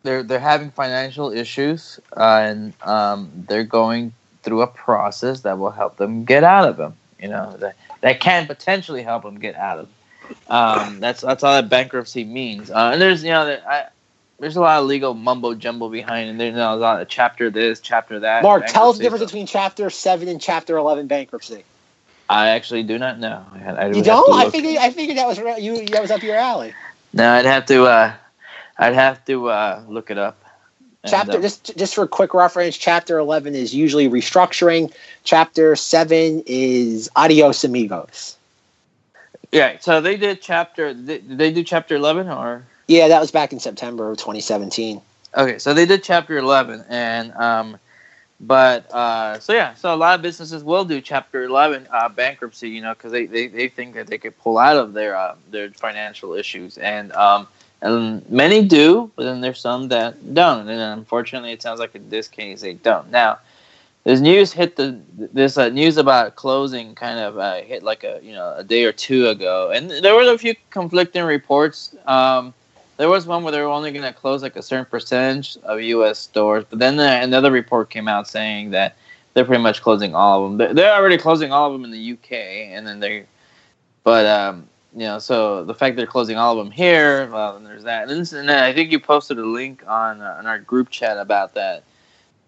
they're 0.02 0.22
they're 0.22 0.38
having 0.38 0.70
financial 0.70 1.30
issues 1.32 2.00
uh, 2.16 2.40
and 2.42 2.72
um, 2.82 3.30
they're 3.48 3.64
going 3.64 4.12
through 4.42 4.62
a 4.62 4.66
process 4.66 5.40
that 5.40 5.58
will 5.58 5.70
help 5.70 5.96
them 5.96 6.24
get 6.24 6.44
out 6.44 6.68
of 6.68 6.76
them. 6.76 6.96
You 7.20 7.28
know 7.28 7.56
that 7.58 7.76
that 8.00 8.20
can 8.20 8.46
potentially 8.46 9.02
help 9.02 9.24
them 9.24 9.38
get 9.38 9.54
out 9.56 9.80
of. 9.80 9.88
Um, 10.48 11.00
that's 11.00 11.20
that's 11.20 11.42
all 11.42 11.54
that 11.54 11.68
bankruptcy 11.68 12.24
means. 12.24 12.70
Uh, 12.70 12.90
and 12.92 13.00
there's 13.02 13.22
you 13.22 13.30
know 13.30 13.58
I, 13.66 13.86
there's 14.38 14.57
a 14.57 14.61
lot 14.61 14.80
of 14.80 14.87
legal 14.87 15.14
mumbo 15.14 15.54
jumbo 15.54 15.88
behind, 15.88 16.30
and 16.30 16.40
there's 16.40 16.54
a 16.54 16.75
lot 16.75 17.02
of 17.02 17.09
chapter 17.09 17.50
this, 17.50 17.80
chapter 17.80 18.21
that. 18.21 18.42
Mark, 18.42 18.66
tell 18.66 18.90
us 18.90 18.97
the 18.97 19.02
difference 19.02 19.25
between 19.25 19.47
Chapter 19.47 19.90
Seven 19.90 20.28
and 20.28 20.40
Chapter 20.40 20.76
Eleven 20.76 21.07
bankruptcy. 21.07 21.64
I 22.28 22.50
actually 22.50 22.83
do 22.83 22.99
not 22.99 23.18
know. 23.18 23.45
I, 23.52 23.71
I 23.71 23.87
You 23.88 24.02
don't? 24.02 24.33
I 24.33 24.50
figured. 24.50 24.76
I 24.76 24.90
figured 24.90 25.18
that 25.18 25.26
was 25.26 25.38
you. 25.62 25.87
That 25.87 26.02
was 26.02 26.11
up 26.11 26.23
your 26.23 26.37
alley. 26.37 26.73
No, 27.12 27.33
I'd 27.33 27.47
have 27.47 27.66
to. 27.66 27.85
Uh, 27.85 28.14
I'd 28.78 28.95
have 28.95 29.25
to 29.25 29.49
uh, 29.49 29.83
look 29.88 30.11
it 30.11 30.18
up. 30.18 30.45
And, 31.02 31.11
Chapter 31.11 31.38
uh, 31.38 31.42
just 31.42 31.76
just 31.76 31.95
for 31.95 32.07
quick 32.07 32.33
reference, 32.33 32.76
Chapter 32.76 33.18
Eleven 33.18 33.57
is 33.57 33.75
usually 33.75 34.09
restructuring. 34.09 34.92
Chapter 35.25 35.75
Seven 35.75 36.45
is 36.47 37.11
adios 37.16 37.64
amigos. 37.64 38.37
yeah. 39.50 39.78
So 39.80 40.00
they 40.00 40.16
did 40.16 40.40
chapter. 40.42 40.95
Did 40.95 41.38
they 41.38 41.50
do 41.50 41.64
chapter 41.64 41.97
eleven 41.97 42.28
or? 42.28 42.64
Yeah, 42.88 43.09
that 43.09 43.21
was 43.21 43.30
back 43.30 43.52
in 43.52 43.61
September 43.61 44.11
of 44.11 44.16
2017. 44.16 45.00
Okay, 45.37 45.59
so 45.59 45.75
they 45.75 45.87
did 45.87 46.02
chapter 46.02 46.38
eleven, 46.38 46.85
and 46.88 47.33
um, 47.35 47.78
but 48.40 48.90
uh, 48.92 49.38
so 49.40 49.52
yeah, 49.52 49.75
so 49.75 49.92
a 49.92 49.97
lot 49.97 50.14
of 50.14 50.23
businesses 50.23 50.62
will 50.62 50.85
do 50.85 51.00
Chapter 51.00 51.45
11 51.45 51.88
uh, 51.90 52.09
bankruptcy, 52.09 52.68
you 52.68 52.80
know, 52.80 52.95
because 52.95 53.11
they, 53.11 53.26
they, 53.26 53.49
they 53.49 53.68
think 53.68 53.95
that 53.95 54.07
they 54.07 54.18
could 54.18 54.38
pull 54.38 54.59
out 54.59 54.76
of 54.76 54.92
their 54.92 55.16
uh, 55.16 55.35
their 55.50 55.71
financial 55.71 56.35
issues, 56.35 56.78
and 56.78 57.12
um, 57.12 57.49
and 57.83 58.28
many 58.30 58.64
do, 58.64 59.11
but 59.16 59.25
then 59.25 59.40
there's 59.40 59.61
some 59.61 59.88
that 59.88 60.35
don't, 60.35 60.68
and 60.68 60.80
unfortunately, 60.80 61.52
it 61.52 61.62
sounds 61.62 61.80
like 61.80 61.95
in 61.95 62.09
this 62.09 62.28
case 62.28 62.61
they 62.61 62.75
don't. 62.75 63.11
Now, 63.11 63.40
this 64.04 64.21
news 64.21 64.52
hit 64.52 64.76
the 64.76 65.00
this 65.16 65.59
uh, 65.59 65.68
news 65.68 65.97
about 65.97 66.37
closing 66.37 66.95
kind 66.95 67.18
of 67.18 67.38
uh, 67.38 67.57
hit 67.57 67.83
like 67.83 68.04
a 68.04 68.21
you 68.23 68.33
know 68.33 68.54
a 68.57 68.62
day 68.62 68.85
or 68.85 68.92
two 68.92 69.28
ago, 69.28 69.73
and 69.73 69.90
there 69.90 70.14
were 70.14 70.33
a 70.33 70.38
few 70.38 70.54
conflicting 70.71 71.25
reports. 71.25 71.95
Um, 72.07 72.54
there 72.98 73.08
was 73.08 73.26
one 73.26 73.42
where 73.44 73.52
they 73.52 73.60
were 73.60 73.68
only 73.68 73.92
going 73.92 74.04
to 74.04 74.12
close 74.12 74.42
like 74.42 74.56
a 74.56 74.62
certain 74.62 74.84
percentage 74.84 75.56
of 75.62 75.80
U.S. 75.80 76.18
stores, 76.18 76.64
but 76.68 76.78
then 76.78 76.96
the, 76.96 77.22
another 77.22 77.50
report 77.50 77.90
came 77.90 78.08
out 78.08 78.28
saying 78.28 78.70
that 78.72 78.96
they're 79.32 79.44
pretty 79.44 79.62
much 79.62 79.82
closing 79.82 80.14
all 80.14 80.44
of 80.44 80.50
them. 80.50 80.58
They're, 80.58 80.74
they're 80.74 80.94
already 80.94 81.16
closing 81.16 81.52
all 81.52 81.68
of 81.68 81.72
them 81.72 81.84
in 81.84 81.92
the 81.92 82.12
UK, 82.12 82.32
and 82.32 82.86
then 82.86 82.98
they, 82.98 83.24
but 84.02 84.26
um, 84.26 84.68
you 84.94 85.04
know, 85.04 85.20
so 85.20 85.64
the 85.64 85.74
fact 85.74 85.96
they're 85.96 86.06
closing 86.06 86.36
all 86.36 86.58
of 86.58 86.64
them 86.64 86.72
here, 86.72 87.30
well, 87.30 87.54
then 87.54 87.64
there's 87.64 87.84
that. 87.84 88.10
And 88.10 88.26
then 88.26 88.50
I 88.50 88.72
think 88.72 88.90
you 88.90 88.98
posted 88.98 89.38
a 89.38 89.46
link 89.46 89.84
on 89.86 90.20
uh, 90.20 90.36
on 90.38 90.46
our 90.46 90.58
group 90.58 90.90
chat 90.90 91.18
about 91.18 91.54
that. 91.54 91.84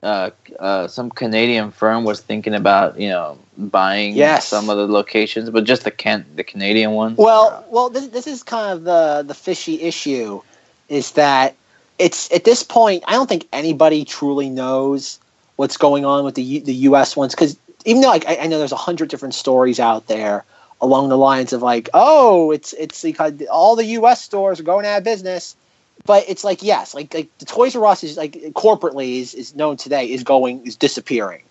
Uh, 0.03 0.31
uh, 0.59 0.89
some 0.89 1.11
Canadian 1.11 1.71
firm 1.71 2.05
was 2.05 2.21
thinking 2.21 2.55
about 2.55 2.99
you 2.99 3.09
know 3.09 3.39
buying 3.59 4.15
Yes. 4.15 4.47
some 4.47 4.71
of 4.71 4.79
the 4.79 4.87
locations, 4.87 5.51
but 5.51 5.65
just 5.65 5.85
the 5.85 5.91
can 5.91 6.25
the 6.37 6.45
Canadian 6.45 6.93
ones. 6.93 7.19
Well, 7.19 7.65
well, 7.71 7.91
this, 7.91 8.07
this 8.09 8.27
is 8.27 8.43
kind 8.43 8.73
of 8.73 8.85
the 8.85 9.25
the 9.27 9.35
fishy 9.35 9.83
issue, 9.83 10.41
is 10.89 11.13
that 11.13 11.55
it's 11.99 12.33
at 12.33 12.45
this 12.45 12.63
point 12.63 13.05
I 13.07 13.13
don't 13.13 13.29
think 13.29 13.47
anybody 13.53 14.05
truly 14.07 14.49
knows 14.49 15.19
what's 15.57 15.77
going 15.77 16.07
on 16.07 16.25
with 16.25 16.35
the 16.35 16.43
U- 16.43 16.61
the 16.63 16.75
U.S. 16.75 17.15
ones 17.17 17.35
because 17.35 17.59
even 17.85 18.01
though 18.01 18.09
like, 18.09 18.27
I, 18.27 18.37
I 18.39 18.47
know 18.47 18.59
there's 18.59 18.73
a 18.73 18.77
hundred 18.77 19.11
different 19.11 19.35
stories 19.35 19.79
out 19.79 20.07
there 20.07 20.45
along 20.81 21.11
the 21.11 21.19
lines 21.19 21.53
of 21.53 21.63
like, 21.63 21.91
oh, 21.93 22.51
it's 22.53 22.73
it's 22.75 23.03
because 23.03 23.35
all 23.53 23.77
the 23.77 23.85
U.S. 23.85 24.23
stores 24.23 24.61
are 24.61 24.65
going 24.65 24.87
out 24.87 24.99
of 24.99 25.05
business, 25.05 25.57
but 26.05 26.25
it's 26.29 26.45
like 26.45 26.63
yes, 26.63 26.95
like 26.95 27.13
like 27.15 27.39
the 27.39 27.45
Toys 27.45 27.77
R 27.77 27.87
Us 27.87 28.05
is 28.05 28.17
like 28.17 28.33
corporately 28.55 29.21
is, 29.21 29.35
is 29.35 29.55
known 29.55 29.77
today 29.77 30.11
is 30.11 30.25
going 30.25 30.67
is 30.67 30.77
disappearing, 30.77 31.43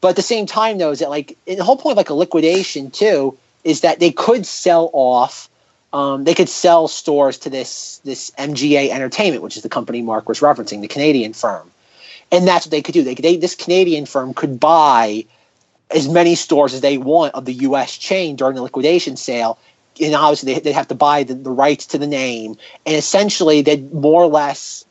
but 0.00 0.08
at 0.08 0.16
the 0.16 0.22
same 0.22 0.46
time 0.46 0.78
though 0.78 0.90
is 0.90 1.00
that 1.00 1.10
like 1.10 1.36
the 1.46 1.64
whole 1.64 1.76
point 1.76 1.92
of 1.92 1.96
like 1.98 2.10
a 2.10 2.14
liquidation 2.14 2.90
too 2.90 3.36
is 3.64 3.80
that 3.82 4.00
they 4.00 4.10
could 4.10 4.46
sell 4.46 4.90
off. 4.92 5.48
Um, 5.92 6.24
they 6.24 6.34
could 6.34 6.50
sell 6.50 6.86
stores 6.86 7.38
to 7.38 7.50
this 7.50 7.98
this 8.04 8.30
MGA 8.32 8.90
Entertainment, 8.90 9.42
which 9.42 9.56
is 9.56 9.62
the 9.62 9.70
company 9.70 10.02
Mark 10.02 10.28
was 10.28 10.40
referencing, 10.40 10.82
the 10.82 10.88
Canadian 10.88 11.32
firm, 11.32 11.70
and 12.30 12.46
that's 12.46 12.66
what 12.66 12.70
they 12.70 12.82
could 12.82 12.92
do. 12.92 13.02
They, 13.02 13.14
they 13.14 13.36
this 13.36 13.54
Canadian 13.54 14.04
firm 14.04 14.34
could 14.34 14.60
buy 14.60 15.24
as 15.90 16.08
many 16.08 16.34
stores 16.34 16.74
as 16.74 16.82
they 16.82 16.98
want 16.98 17.34
of 17.34 17.46
the 17.46 17.54
U.S. 17.54 17.96
chain 17.96 18.36
during 18.36 18.54
the 18.54 18.62
liquidation 18.62 19.16
sale, 19.16 19.58
and 20.00 20.14
obviously 20.14 20.54
they, 20.54 20.60
they'd 20.60 20.72
have 20.72 20.88
to 20.88 20.94
buy 20.94 21.22
the, 21.22 21.34
the 21.34 21.50
rights 21.50 21.86
to 21.86 21.98
the 21.98 22.06
name, 22.06 22.56
and 22.86 22.96
essentially 22.96 23.62
they'd 23.62 23.92
more 23.92 24.22
or 24.22 24.28
less 24.28 24.84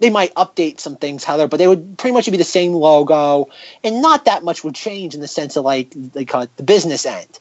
they 0.00 0.10
might 0.10 0.34
update 0.34 0.80
some 0.80 0.96
things, 0.96 1.24
how 1.24 1.36
they're, 1.36 1.48
but 1.48 1.56
they 1.56 1.68
would 1.68 1.96
pretty 1.98 2.12
much 2.12 2.30
be 2.30 2.36
the 2.36 2.44
same 2.44 2.72
logo, 2.72 3.48
and 3.82 4.02
not 4.02 4.24
that 4.24 4.42
much 4.42 4.64
would 4.64 4.74
change 4.74 5.14
in 5.14 5.20
the 5.20 5.28
sense 5.28 5.56
of 5.56 5.64
like 5.64 5.90
they 5.90 6.24
call 6.24 6.42
it 6.42 6.56
the 6.56 6.62
business 6.62 7.06
end. 7.06 7.38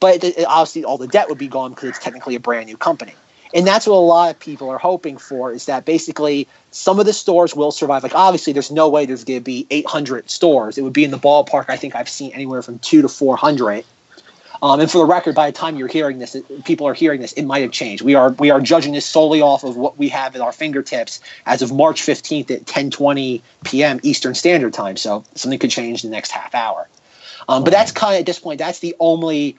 But 0.00 0.22
it, 0.22 0.44
obviously, 0.46 0.84
all 0.84 0.96
the 0.96 1.08
debt 1.08 1.28
would 1.28 1.38
be 1.38 1.48
gone 1.48 1.70
because 1.70 1.90
it's 1.90 1.98
technically 1.98 2.34
a 2.34 2.40
brand 2.40 2.66
new 2.66 2.76
company. 2.76 3.14
And 3.54 3.66
that's 3.66 3.86
what 3.86 3.96
a 3.96 3.98
lot 3.98 4.30
of 4.30 4.38
people 4.38 4.68
are 4.70 4.78
hoping 4.78 5.16
for 5.16 5.52
is 5.52 5.66
that 5.66 5.84
basically 5.84 6.46
some 6.70 7.00
of 7.00 7.06
the 7.06 7.12
stores 7.12 7.54
will 7.56 7.72
survive. 7.72 8.02
Like, 8.02 8.14
obviously, 8.14 8.52
there's 8.52 8.70
no 8.70 8.88
way 8.88 9.06
there's 9.06 9.24
going 9.24 9.40
to 9.40 9.44
be 9.44 9.66
800 9.70 10.30
stores. 10.30 10.76
It 10.76 10.82
would 10.82 10.92
be 10.92 11.04
in 11.04 11.10
the 11.10 11.18
ballpark, 11.18 11.66
I 11.68 11.76
think 11.76 11.96
I've 11.96 12.08
seen 12.08 12.32
anywhere 12.32 12.62
from 12.62 12.78
two 12.78 13.02
to 13.02 13.08
400. 13.08 13.84
Um, 14.62 14.80
and 14.80 14.90
for 14.90 14.98
the 14.98 15.04
record, 15.04 15.34
by 15.34 15.50
the 15.50 15.56
time 15.56 15.76
you're 15.76 15.88
hearing 15.88 16.18
this, 16.18 16.34
it- 16.34 16.64
people 16.64 16.86
are 16.86 16.94
hearing 16.94 17.20
this, 17.20 17.32
it 17.34 17.42
might 17.44 17.60
have 17.62 17.70
changed. 17.70 18.02
We 18.02 18.14
are 18.14 18.30
we 18.32 18.50
are 18.50 18.60
judging 18.60 18.92
this 18.92 19.06
solely 19.06 19.40
off 19.40 19.62
of 19.64 19.76
what 19.76 19.96
we 19.98 20.08
have 20.08 20.34
at 20.34 20.40
our 20.40 20.52
fingertips 20.52 21.20
as 21.46 21.62
of 21.62 21.72
March 21.72 22.02
15th 22.02 22.50
at 22.50 22.64
10:20 22.66 23.40
p.m. 23.64 24.00
Eastern 24.02 24.34
Standard 24.34 24.72
Time. 24.72 24.96
So 24.96 25.24
something 25.34 25.58
could 25.58 25.70
change 25.70 26.02
in 26.04 26.10
the 26.10 26.16
next 26.16 26.30
half 26.32 26.54
hour. 26.54 26.88
Um, 27.48 27.64
but 27.64 27.72
that's 27.72 27.92
kind 27.92 28.14
of 28.16 28.20
at 28.20 28.26
this 28.26 28.38
point, 28.38 28.58
that's 28.58 28.80
the 28.80 28.94
only 29.00 29.56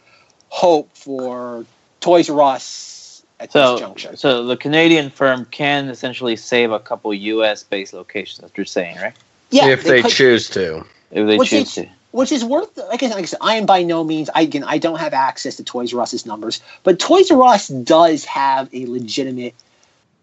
hope 0.49 0.89
for 0.95 1.65
Toys 2.01 2.29
R 2.29 2.41
Us 2.41 3.23
at 3.39 3.51
So, 3.51 3.71
this 3.71 3.79
juncture. 3.79 4.15
so 4.17 4.43
the 4.45 4.57
Canadian 4.57 5.09
firm 5.09 5.45
can 5.45 5.87
essentially 5.89 6.35
save 6.35 6.71
a 6.71 6.79
couple 6.79 7.13
U.S. 7.13 7.63
based 7.63 7.93
locations. 7.93 8.39
That's 8.39 8.51
what 8.51 8.57
you're 8.57 8.65
saying, 8.65 8.97
right? 8.97 9.13
Yeah, 9.49 9.69
if 9.69 9.83
they, 9.83 10.01
could- 10.01 10.11
choose 10.11 10.49
to. 10.51 10.85
If 11.11 11.25
they 11.25 11.37
choose 11.39 11.69
is- 11.69 11.73
to. 11.75 11.89
Which 12.11 12.31
is 12.31 12.43
worth 12.43 12.77
like 12.77 13.03
I, 13.03 13.23
said, 13.23 13.37
I 13.41 13.55
am 13.55 13.65
by 13.65 13.83
no 13.83 14.03
means 14.03 14.29
I 14.33 14.41
again 14.41 14.63
I 14.63 14.77
don't 14.77 14.99
have 14.99 15.13
access 15.13 15.55
to 15.57 15.63
Toys 15.63 15.93
R 15.93 16.01
Us's 16.01 16.25
numbers, 16.25 16.61
but 16.83 16.99
Toys 16.99 17.29
R 17.31 17.43
Us 17.43 17.67
does 17.67 18.25
have 18.25 18.73
a 18.73 18.85
legitimate 18.85 19.55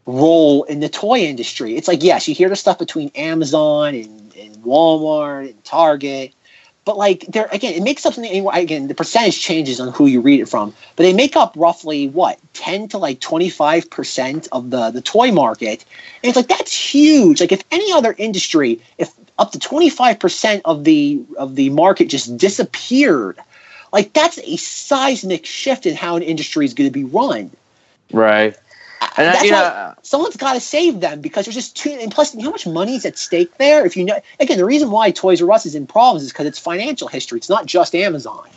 role 0.06 0.64
in 0.64 0.80
the 0.80 0.88
toy 0.88 1.20
industry. 1.20 1.76
It's 1.76 1.88
like 1.88 2.02
yes, 2.02 2.28
you 2.28 2.34
hear 2.34 2.48
the 2.48 2.56
stuff 2.56 2.78
between 2.78 3.10
Amazon 3.14 3.94
and, 3.94 4.34
and 4.36 4.56
Walmart 4.58 5.50
and 5.50 5.64
Target, 5.64 6.32
but 6.84 6.96
like 6.96 7.26
there 7.26 7.48
again, 7.50 7.74
it 7.74 7.82
makes 7.82 8.06
up 8.06 8.14
something. 8.14 8.48
Again, 8.48 8.86
the 8.88 8.94
percentage 8.94 9.40
changes 9.40 9.80
on 9.80 9.92
who 9.92 10.06
you 10.06 10.20
read 10.20 10.40
it 10.40 10.48
from, 10.48 10.72
but 10.94 11.02
they 11.02 11.12
make 11.12 11.36
up 11.36 11.52
roughly 11.56 12.08
what 12.08 12.38
ten 12.52 12.88
to 12.88 12.98
like 12.98 13.20
twenty 13.20 13.50
five 13.50 13.90
percent 13.90 14.48
of 14.52 14.70
the 14.70 14.90
the 14.90 15.02
toy 15.02 15.32
market, 15.32 15.84
and 16.22 16.30
it's 16.30 16.36
like 16.36 16.48
that's 16.48 16.72
huge. 16.72 17.40
Like 17.40 17.52
if 17.52 17.62
any 17.72 17.92
other 17.92 18.14
industry, 18.16 18.80
if 18.98 19.12
up 19.38 19.52
to 19.52 19.58
25% 19.58 20.62
of 20.64 20.84
the 20.84 21.22
of 21.38 21.54
the 21.54 21.70
market 21.70 22.08
just 22.08 22.36
disappeared. 22.36 23.38
Like 23.92 24.12
that's 24.12 24.38
a 24.38 24.56
seismic 24.56 25.46
shift 25.46 25.86
in 25.86 25.94
how 25.94 26.16
an 26.16 26.22
industry 26.22 26.64
is 26.64 26.74
going 26.74 26.88
to 26.88 26.92
be 26.92 27.04
run. 27.04 27.50
Right. 28.12 28.56
And 29.18 29.28
I, 29.28 29.32
That's 29.32 29.44
you 29.44 29.52
why- 29.52 29.94
someone's 30.02 30.36
got 30.36 30.54
to 30.54 30.60
save 30.60 31.00
them 31.00 31.20
because 31.20 31.44
there's 31.44 31.54
just 31.54 31.76
too 31.76 31.90
and 31.90 32.10
plus 32.10 32.34
you 32.34 32.40
know 32.40 32.46
how 32.46 32.50
much 32.50 32.66
money 32.66 32.96
is 32.96 33.04
at 33.06 33.18
stake 33.18 33.56
there? 33.58 33.84
If 33.86 33.96
you 33.96 34.04
know 34.04 34.20
again 34.40 34.58
the 34.58 34.64
reason 34.64 34.90
why 34.90 35.10
toys 35.10 35.40
r 35.42 35.50
us 35.52 35.66
is 35.66 35.74
in 35.74 35.86
problems 35.86 36.22
is 36.24 36.32
because 36.32 36.46
it's 36.46 36.58
financial 36.58 37.08
history. 37.08 37.38
It's 37.38 37.48
not 37.48 37.66
just 37.66 37.94
amazon. 37.94 38.48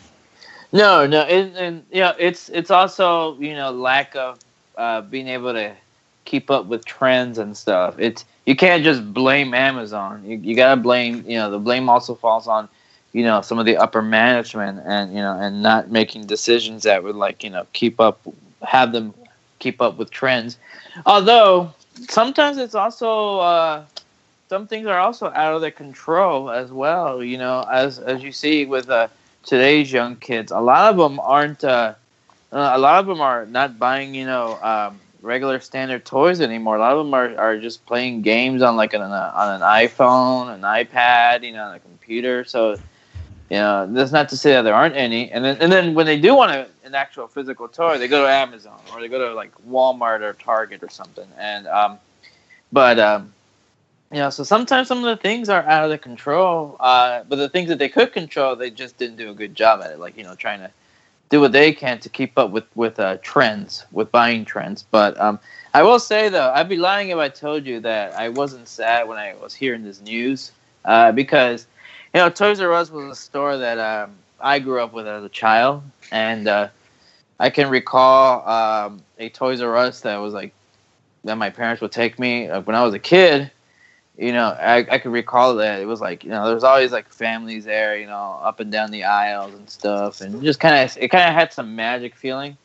No, 0.72 1.04
no, 1.06 1.22
and, 1.22 1.56
and 1.56 1.84
you 1.90 2.00
know, 2.00 2.14
it's 2.18 2.48
it's 2.50 2.70
also 2.70 3.36
you 3.38 3.54
know 3.54 3.70
lack 3.70 4.14
of 4.14 4.38
uh, 4.76 5.00
being 5.02 5.28
able 5.28 5.52
to 5.52 5.74
keep 6.24 6.50
up 6.50 6.66
with 6.66 6.84
trends 6.84 7.38
and 7.38 7.56
stuff. 7.56 7.98
It's 7.98 8.24
you 8.50 8.56
can't 8.56 8.82
just 8.82 9.14
blame 9.14 9.54
Amazon. 9.54 10.24
You, 10.24 10.36
you 10.36 10.56
gotta 10.56 10.80
blame 10.80 11.24
you 11.24 11.38
know 11.38 11.52
the 11.52 11.60
blame 11.60 11.88
also 11.88 12.16
falls 12.16 12.48
on 12.48 12.68
you 13.12 13.22
know 13.22 13.42
some 13.42 13.60
of 13.60 13.64
the 13.64 13.76
upper 13.76 14.02
management 14.02 14.80
and 14.84 15.14
you 15.14 15.20
know 15.20 15.38
and 15.38 15.62
not 15.62 15.88
making 15.88 16.26
decisions 16.26 16.82
that 16.82 17.04
would 17.04 17.14
like 17.14 17.44
you 17.44 17.50
know 17.50 17.64
keep 17.72 18.00
up 18.00 18.20
have 18.62 18.90
them 18.90 19.14
keep 19.60 19.80
up 19.80 19.98
with 19.98 20.10
trends. 20.10 20.58
Although 21.06 21.72
sometimes 22.08 22.58
it's 22.58 22.74
also 22.74 23.38
uh, 23.38 23.84
some 24.48 24.66
things 24.66 24.88
are 24.88 24.98
also 24.98 25.26
out 25.28 25.54
of 25.54 25.60
their 25.60 25.70
control 25.70 26.50
as 26.50 26.72
well. 26.72 27.22
You 27.22 27.38
know, 27.38 27.64
as 27.70 28.00
as 28.00 28.20
you 28.20 28.32
see 28.32 28.64
with 28.64 28.90
uh, 28.90 29.06
today's 29.44 29.92
young 29.92 30.16
kids, 30.16 30.50
a 30.50 30.60
lot 30.60 30.90
of 30.90 30.96
them 30.96 31.20
aren't. 31.20 31.62
Uh, 31.62 31.94
uh, 32.52 32.72
a 32.74 32.78
lot 32.78 32.98
of 32.98 33.06
them 33.06 33.20
are 33.20 33.46
not 33.46 33.78
buying, 33.78 34.12
you 34.12 34.26
know, 34.26 34.58
um, 34.60 34.98
regular 35.22 35.60
standard 35.60 36.04
toys 36.04 36.40
anymore. 36.40 36.76
A 36.76 36.78
lot 36.78 36.92
of 36.92 36.98
them 36.98 37.14
are, 37.14 37.36
are 37.36 37.58
just 37.58 37.84
playing 37.86 38.22
games 38.22 38.62
on 38.62 38.76
like 38.76 38.94
an 38.94 39.02
uh, 39.02 39.32
on 39.34 39.54
an 39.54 39.60
iPhone, 39.60 40.54
an 40.54 40.62
iPad, 40.62 41.42
you 41.44 41.52
know, 41.52 41.64
on 41.64 41.74
a 41.74 41.80
computer. 41.80 42.44
So, 42.44 42.72
you 43.50 43.56
know, 43.56 43.86
that's 43.90 44.12
not 44.12 44.28
to 44.30 44.36
say 44.36 44.52
that 44.52 44.62
there 44.62 44.74
aren't 44.74 44.96
any. 44.96 45.30
And 45.30 45.44
then 45.44 45.56
and 45.60 45.70
then 45.70 45.94
when 45.94 46.06
they 46.06 46.18
do 46.18 46.34
want 46.34 46.52
a, 46.52 46.68
an 46.84 46.94
actual 46.94 47.26
physical 47.26 47.68
toy, 47.68 47.98
they 47.98 48.08
go 48.08 48.22
to 48.22 48.30
Amazon 48.30 48.80
or 48.92 49.00
they 49.00 49.08
go 49.08 49.28
to 49.28 49.34
like 49.34 49.52
Walmart 49.68 50.20
or 50.20 50.32
Target 50.34 50.82
or 50.82 50.88
something. 50.88 51.28
And 51.38 51.66
um, 51.66 51.98
but 52.72 52.98
um, 52.98 53.32
you 54.10 54.18
know, 54.18 54.30
so 54.30 54.42
sometimes 54.42 54.88
some 54.88 54.98
of 54.98 55.04
the 55.04 55.16
things 55.16 55.48
are 55.48 55.62
out 55.62 55.84
of 55.84 55.90
the 55.90 55.98
control. 55.98 56.76
Uh, 56.80 57.24
but 57.28 57.36
the 57.36 57.48
things 57.48 57.68
that 57.68 57.78
they 57.78 57.88
could 57.88 58.12
control, 58.12 58.56
they 58.56 58.70
just 58.70 58.98
didn't 58.98 59.16
do 59.16 59.30
a 59.30 59.34
good 59.34 59.54
job 59.54 59.82
at 59.82 59.90
it. 59.90 59.98
Like 59.98 60.16
you 60.16 60.24
know, 60.24 60.34
trying 60.34 60.60
to 60.60 60.70
do 61.30 61.40
what 61.40 61.52
they 61.52 61.72
can 61.72 61.98
to 62.00 62.08
keep 62.08 62.36
up 62.38 62.50
with 62.50 62.64
with 62.74 63.00
uh, 63.00 63.16
trends, 63.22 63.86
with 63.92 64.10
buying 64.10 64.44
trends. 64.44 64.84
But 64.90 65.18
um, 65.18 65.38
I 65.72 65.82
will 65.82 65.98
say 66.00 66.28
though, 66.28 66.50
I'd 66.50 66.68
be 66.68 66.76
lying 66.76 67.10
if 67.10 67.16
I 67.16 67.28
told 67.28 67.64
you 67.64 67.80
that 67.80 68.12
I 68.14 68.28
wasn't 68.28 68.68
sad 68.68 69.08
when 69.08 69.16
I 69.16 69.34
was 69.40 69.54
hearing 69.54 69.82
this 69.82 70.00
news, 70.02 70.52
uh, 70.84 71.12
because 71.12 71.66
you 72.12 72.20
know 72.20 72.28
Toys 72.28 72.60
R 72.60 72.72
Us 72.72 72.90
was 72.90 73.10
a 73.10 73.14
store 73.14 73.56
that 73.56 73.78
um, 73.78 74.16
I 74.40 74.58
grew 74.58 74.82
up 74.82 74.92
with 74.92 75.06
as 75.06 75.24
a 75.24 75.28
child, 75.28 75.82
and 76.10 76.48
uh, 76.48 76.68
I 77.38 77.48
can 77.48 77.70
recall 77.70 78.46
um, 78.48 79.02
a 79.18 79.30
Toys 79.30 79.62
R 79.62 79.76
Us 79.76 80.00
that 80.00 80.16
was 80.16 80.34
like 80.34 80.52
that 81.24 81.38
my 81.38 81.50
parents 81.50 81.80
would 81.80 81.92
take 81.92 82.18
me 82.18 82.48
uh, 82.48 82.60
when 82.62 82.74
I 82.74 82.84
was 82.84 82.94
a 82.94 82.98
kid. 82.98 83.50
You 84.20 84.32
know, 84.32 84.48
I, 84.48 84.86
I 84.90 84.98
could 84.98 85.12
recall 85.12 85.54
that 85.56 85.80
it 85.80 85.86
was 85.86 86.02
like 86.02 86.24
you 86.24 86.30
know 86.30 86.44
there 86.44 86.54
was 86.54 86.62
always 86.62 86.92
like 86.92 87.08
families 87.08 87.64
there, 87.64 87.98
you 87.98 88.06
know, 88.06 88.38
up 88.42 88.60
and 88.60 88.70
down 88.70 88.90
the 88.90 89.04
aisles 89.04 89.54
and 89.54 89.68
stuff, 89.70 90.20
and 90.20 90.42
just 90.42 90.60
kind 90.60 90.84
of 90.84 90.94
it 91.00 91.08
kind 91.08 91.26
of 91.26 91.34
had 91.34 91.54
some 91.54 91.74
magic 91.74 92.14
feeling. 92.14 92.58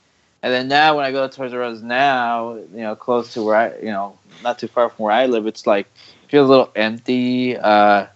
And 0.44 0.54
then 0.54 0.68
now 0.68 0.98
when 0.98 1.06
I 1.06 1.14
go 1.14 1.26
to 1.26 1.34
Toys 1.34 1.54
R 1.54 1.64
Us 1.64 1.82
now, 1.82 2.56
you 2.56 2.82
know, 2.82 2.94
close 2.96 3.34
to 3.34 3.42
where 3.42 3.56
I, 3.56 3.78
you 3.80 3.86
know, 3.86 4.18
not 4.44 4.60
too 4.60 4.68
far 4.68 4.90
from 4.90 5.06
where 5.06 5.14
I 5.14 5.28
live, 5.28 5.48
it's 5.48 5.66
like 5.66 5.88
feels 6.28 6.48
a 6.48 6.52
little 6.52 6.72
empty. 6.76 7.56
Uh, 7.58 8.08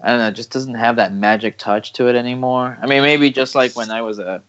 I 0.00 0.08
don't 0.08 0.18
know, 0.18 0.30
just 0.30 0.50
doesn't 0.50 0.74
have 0.74 0.96
that 0.96 1.12
magic 1.12 1.58
touch 1.58 1.92
to 1.92 2.08
it 2.08 2.16
anymore. 2.16 2.78
I 2.80 2.86
mean, 2.86 3.02
maybe 3.02 3.30
just 3.30 3.54
like 3.54 3.76
when 3.76 3.90
I 3.90 4.00
was 4.00 4.18
a, 4.18 4.42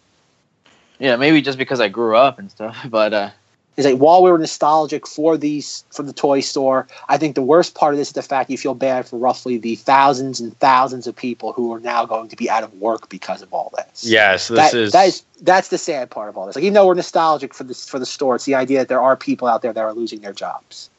yeah, 0.97 1.17
maybe 1.17 1.41
just 1.41 1.57
because 1.57 1.81
I 1.81 1.89
grew 1.89 2.15
up 2.15 2.39
and 2.39 2.49
stuff. 2.49 2.77
But 2.89 3.13
uh, 3.13 3.29
is 3.75 3.85
like 3.85 3.97
while 3.97 4.21
we 4.21 4.31
were 4.31 4.37
nostalgic 4.37 5.07
for 5.07 5.37
these 5.37 5.83
for 5.91 6.03
the 6.03 6.13
toy 6.13 6.41
store, 6.41 6.87
I 7.09 7.17
think 7.17 7.35
the 7.35 7.41
worst 7.41 7.75
part 7.75 7.93
of 7.93 7.97
this 7.97 8.09
is 8.09 8.13
the 8.13 8.21
fact 8.21 8.49
you 8.49 8.57
feel 8.57 8.75
bad 8.75 9.07
for 9.07 9.17
roughly 9.17 9.57
the 9.57 9.75
thousands 9.75 10.39
and 10.39 10.57
thousands 10.59 11.07
of 11.07 11.15
people 11.15 11.53
who 11.53 11.73
are 11.73 11.79
now 11.79 12.05
going 12.05 12.29
to 12.29 12.35
be 12.35 12.49
out 12.49 12.63
of 12.63 12.73
work 12.75 13.09
because 13.09 13.41
of 13.41 13.53
all 13.53 13.73
this. 13.75 14.05
Yes, 14.05 14.47
this 14.47 14.57
that, 14.57 14.73
is, 14.73 14.91
that 14.91 15.07
is 15.07 15.23
that's 15.41 15.69
the 15.69 15.77
sad 15.77 16.11
part 16.11 16.29
of 16.29 16.37
all 16.37 16.45
this. 16.45 16.55
Like 16.55 16.63
even 16.63 16.73
though 16.73 16.85
we're 16.85 16.93
nostalgic 16.93 17.53
for 17.53 17.63
this 17.63 17.87
for 17.87 17.99
the 17.99 18.05
store, 18.05 18.35
it's 18.35 18.45
the 18.45 18.55
idea 18.55 18.79
that 18.79 18.89
there 18.89 19.01
are 19.01 19.15
people 19.15 19.47
out 19.47 19.61
there 19.61 19.73
that 19.73 19.83
are 19.83 19.93
losing 19.93 20.19
their 20.21 20.33
jobs. 20.33 20.89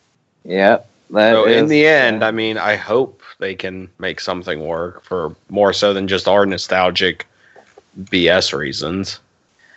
yeah. 0.44 0.78
that 1.10 1.32
So 1.32 1.44
in 1.44 1.68
the 1.68 1.86
end, 1.86 2.22
yeah. 2.22 2.28
I 2.28 2.30
mean, 2.32 2.58
I 2.58 2.76
hope 2.76 3.22
they 3.38 3.54
can 3.54 3.88
make 3.98 4.20
something 4.20 4.66
work 4.66 5.04
for 5.04 5.34
more 5.48 5.72
so 5.72 5.92
than 5.92 6.08
just 6.08 6.26
our 6.26 6.44
nostalgic 6.44 7.26
BS 8.04 8.56
reasons. 8.56 9.20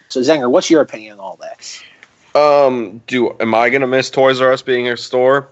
So 0.09 0.21
Zenger, 0.21 0.49
what's 0.49 0.69
your 0.69 0.81
opinion 0.81 1.13
on 1.13 1.19
all 1.19 1.35
this? 1.35 1.83
Um, 2.37 3.01
do 3.07 3.35
am 3.39 3.55
I 3.55 3.69
gonna 3.69 3.87
miss 3.87 4.09
Toys 4.09 4.39
R 4.41 4.51
Us 4.51 4.61
being 4.61 4.87
a 4.87 4.97
store? 4.97 5.49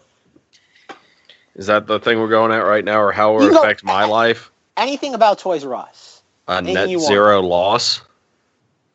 Is 1.55 1.67
that 1.67 1.87
the 1.87 1.99
thing 1.99 2.19
we're 2.19 2.27
going 2.27 2.51
at 2.51 2.59
right 2.59 2.83
now, 2.83 3.01
or 3.01 3.11
how 3.11 3.39
it 3.39 3.53
affects 3.53 3.83
my 3.83 4.05
life? 4.05 4.51
Anything 4.77 5.13
about 5.13 5.39
Toys 5.39 5.63
R 5.63 5.73
Us? 5.75 6.21
A 6.47 6.61
net 6.61 6.89
you 6.89 6.97
want. 6.99 7.07
zero 7.07 7.41
loss. 7.41 8.01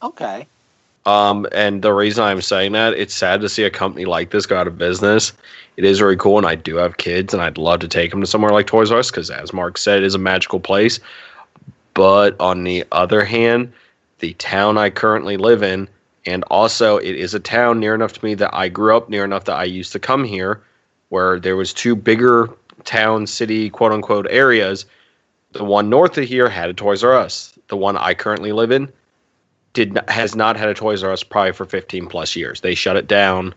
Okay. 0.03 0.47
Um, 1.07 1.47
and 1.53 1.83
the 1.83 1.93
reason 1.93 2.23
I'm 2.23 2.43
saying 2.43 2.73
that, 2.73 2.93
it's 2.93 3.15
sad 3.15 3.41
to 3.41 3.49
see 3.49 3.65
a 3.65 3.71
company 3.71 4.05
like 4.05 4.31
this 4.31 4.45
go 4.47 4.59
out 4.59 4.67
of 4.67 4.77
business. 4.77 5.33
It 5.77 5.85
is 5.85 5.99
very 5.99 6.17
cool, 6.17 6.37
and 6.37 6.47
I 6.47 6.55
do 6.55 6.77
have 6.77 6.99
kids, 6.99 7.33
and 7.33 7.43
I'd 7.43 7.57
love 7.57 7.81
to 7.81 7.89
take 7.89 8.11
them 8.11 8.21
to 8.21 8.27
somewhere 8.27 8.53
like 8.53 8.67
Toys 8.67 8.93
R 8.93 8.99
Us 8.99 9.11
because, 9.11 9.31
as 9.31 9.53
Mark 9.53 9.79
said, 9.79 9.99
it 9.99 10.05
is 10.05 10.15
a 10.15 10.19
magical 10.19 10.61
place. 10.61 11.01
But 11.95 12.37
on 12.39 12.65
the 12.65 12.85
other 12.93 13.25
hand, 13.25 13.73
the 14.21 14.35
town 14.35 14.79
I 14.79 14.91
currently 14.91 15.39
live 15.39 15.63
in, 15.63 15.89
and 16.27 16.45
also 16.45 16.99
it 16.99 17.17
is 17.17 17.35
a 17.35 17.41
town 17.41 17.81
near 17.81 17.95
enough 17.95 18.13
to 18.15 18.25
me 18.25 18.35
that 18.35 18.55
I 18.55 18.69
grew 18.69 18.97
up 18.97 19.09
near 19.09 19.25
enough 19.25 19.45
that 19.45 19.57
I 19.57 19.65
used 19.65 19.93
to 19.93 19.99
come 19.99 20.25
here, 20.25 20.63
where 21.09 21.41
there 21.41 21.57
was 21.57 21.73
two 21.73 21.97
bigger 21.97 22.51
town, 22.85 23.27
city, 23.27 23.71
quote 23.71 23.93
unquote 23.93 24.27
areas. 24.31 24.87
The 25.53 25.65
one 25.65 25.91
north 25.91 26.17
of 26.19 26.25
here 26.25 26.49
had 26.49 26.71
a 26.71 26.75
Toys 26.75 27.03
R 27.03 27.15
Us. 27.15 27.59
The 27.69 27.77
one 27.77 27.97
I 27.97 28.15
currently 28.15 28.53
live 28.53 28.71
in 28.71 28.93
did 29.73 29.95
not, 29.95 30.09
has 30.11 30.35
not 30.35 30.57
had 30.57 30.69
a 30.69 30.75
Toys 30.75 31.03
R 31.03 31.13
Us 31.13 31.23
probably 31.23 31.53
for 31.53 31.65
15 31.65 32.07
plus 32.07 32.37
years. 32.37 32.61
They 32.61 32.75
shut 32.75 32.97
it 32.97 33.07
down 33.07 33.55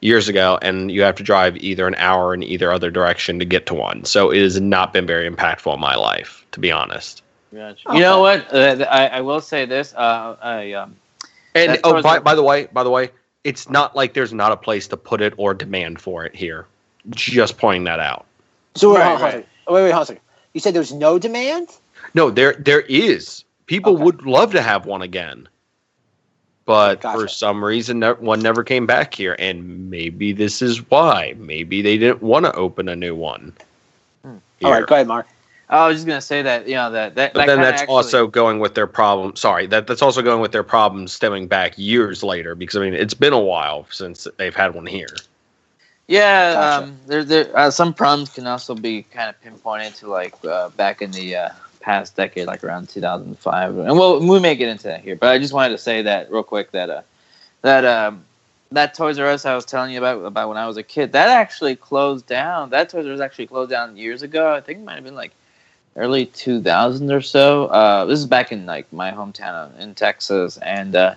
years 0.00 0.28
ago, 0.28 0.58
and 0.62 0.90
you 0.90 1.02
have 1.02 1.16
to 1.16 1.22
drive 1.22 1.56
either 1.58 1.86
an 1.86 1.94
hour 1.96 2.34
in 2.34 2.42
either 2.42 2.72
other 2.72 2.90
direction 2.90 3.38
to 3.38 3.44
get 3.44 3.66
to 3.66 3.74
one. 3.74 4.04
So 4.04 4.30
it 4.30 4.40
has 4.42 4.60
not 4.60 4.92
been 4.92 5.06
very 5.06 5.28
impactful 5.28 5.72
in 5.74 5.80
my 5.80 5.94
life, 5.94 6.44
to 6.52 6.60
be 6.60 6.70
honest. 6.70 7.22
Gotcha. 7.52 7.94
You 7.94 8.00
know 8.00 8.20
what? 8.20 8.52
Uh, 8.52 8.84
I, 8.90 9.06
I 9.06 9.20
will 9.20 9.40
say 9.40 9.64
this. 9.64 9.94
Uh, 9.94 10.36
I 10.42 10.72
um, 10.72 10.96
And 11.56 11.70
That's 11.72 11.80
oh, 11.84 12.02
by, 12.02 12.18
by 12.18 12.34
the 12.34 12.42
way, 12.42 12.66
by 12.72 12.82
the 12.84 12.90
way, 12.90 13.10
it's 13.44 13.68
not 13.68 13.96
like 13.96 14.14
there's 14.14 14.32
not 14.32 14.52
a 14.52 14.56
place 14.56 14.88
to 14.88 14.96
put 14.96 15.20
it 15.20 15.34
or 15.36 15.54
demand 15.54 16.00
for 16.00 16.24
it 16.24 16.34
here. 16.34 16.66
Just 17.10 17.56
pointing 17.58 17.84
that 17.84 18.00
out. 18.00 18.26
So 18.74 18.92
wait, 18.92 18.98
Right, 19.00 19.08
hold 19.08 19.20
right. 19.22 19.32
second. 19.32 19.46
wait, 19.68 19.82
wait, 19.84 19.90
hold 19.90 19.94
on 19.94 20.02
a 20.02 20.06
second. 20.06 20.22
You 20.52 20.60
said 20.60 20.74
there's 20.74 20.92
no 20.92 21.18
demand? 21.18 21.68
No, 22.14 22.30
there 22.30 22.54
there 22.54 22.80
is. 22.82 23.44
People 23.66 23.94
Okay. 23.94 24.02
would 24.04 24.26
love 24.26 24.52
to 24.52 24.62
have 24.62 24.86
one 24.86 25.02
again. 25.02 25.48
But 26.64 27.00
Gotcha. 27.00 27.20
for 27.20 27.28
some 27.28 27.64
reason, 27.64 28.00
ne- 28.00 28.12
one 28.14 28.40
never 28.40 28.64
came 28.64 28.86
back 28.86 29.14
here, 29.14 29.36
and 29.38 29.88
maybe 29.88 30.32
this 30.32 30.60
is 30.62 30.78
why. 30.90 31.34
Maybe 31.38 31.80
they 31.80 31.96
didn't 31.96 32.22
want 32.22 32.44
to 32.44 32.52
open 32.54 32.88
a 32.88 32.96
new 32.96 33.14
one. 33.14 33.52
All 34.24 34.40
here. 34.58 34.70
right, 34.72 34.86
go 34.86 34.96
ahead, 34.96 35.06
Mark. 35.06 35.28
I 35.68 35.88
was 35.88 35.96
just 35.96 36.06
gonna 36.06 36.20
say 36.20 36.42
that 36.42 36.68
you 36.68 36.76
know 36.76 36.90
that 36.92 37.16
that, 37.16 37.34
But 37.34 37.40
that 37.40 37.46
then 37.46 37.60
that's 37.60 37.82
actually- 37.82 37.94
also 37.94 38.26
going 38.26 38.60
with 38.60 38.74
their 38.74 38.86
problem. 38.86 39.34
Sorry, 39.34 39.66
that 39.66 39.86
that's 39.86 40.02
also 40.02 40.22
going 40.22 40.40
with 40.40 40.52
their 40.52 40.62
problems 40.62 41.12
stemming 41.12 41.48
back 41.48 41.76
years 41.76 42.22
later 42.22 42.54
because 42.54 42.76
I 42.76 42.80
mean 42.80 42.94
it's 42.94 43.14
been 43.14 43.32
a 43.32 43.40
while 43.40 43.86
since 43.90 44.28
they've 44.38 44.54
had 44.54 44.74
one 44.74 44.86
here. 44.86 45.08
Yeah, 46.08 46.52
Gotcha. 46.54 46.84
um, 46.84 46.96
there, 47.06 47.24
there, 47.24 47.58
uh, 47.58 47.70
some 47.70 47.92
problems 47.92 48.30
can 48.30 48.46
also 48.46 48.76
be 48.76 49.02
kind 49.02 49.28
of 49.28 49.40
pinpointed 49.42 49.96
to 49.96 50.08
like 50.08 50.34
uh, 50.44 50.68
back 50.70 51.02
in 51.02 51.10
the 51.10 51.34
uh, 51.34 51.48
past 51.80 52.14
decade, 52.14 52.46
like 52.46 52.62
around 52.62 52.88
2005, 52.88 53.78
and 53.78 53.98
we'll 53.98 54.20
we 54.20 54.38
may 54.38 54.54
get 54.54 54.68
into 54.68 54.84
that 54.84 55.00
here. 55.00 55.16
But 55.16 55.30
I 55.30 55.38
just 55.38 55.52
wanted 55.52 55.70
to 55.70 55.78
say 55.78 56.02
that 56.02 56.30
real 56.30 56.44
quick 56.44 56.70
that 56.70 56.90
uh, 56.90 57.02
that 57.62 57.84
um, 57.84 58.24
that 58.70 58.94
Toys 58.94 59.18
R 59.18 59.26
Us 59.26 59.44
I 59.44 59.56
was 59.56 59.64
telling 59.64 59.90
you 59.90 59.98
about 59.98 60.24
about 60.24 60.48
when 60.48 60.58
I 60.58 60.68
was 60.68 60.76
a 60.76 60.84
kid 60.84 61.10
that 61.12 61.28
actually 61.28 61.74
closed 61.74 62.26
down. 62.26 62.70
That 62.70 62.88
Toys 62.88 63.04
R 63.04 63.12
Us 63.12 63.20
actually 63.20 63.48
closed 63.48 63.70
down 63.70 63.96
years 63.96 64.22
ago. 64.22 64.54
I 64.54 64.60
think 64.60 64.78
it 64.78 64.84
might 64.84 64.94
have 64.94 65.04
been 65.04 65.16
like 65.16 65.32
early 65.96 66.26
2000s 66.26 67.10
or 67.10 67.20
so. 67.20 67.66
Uh, 67.66 68.04
this 68.04 68.18
is 68.18 68.26
back 68.26 68.52
in 68.52 68.66
like 68.66 68.92
my 68.92 69.10
hometown 69.10 69.76
in 69.78 69.94
Texas, 69.94 70.58
and 70.58 70.94
uh, 70.94 71.14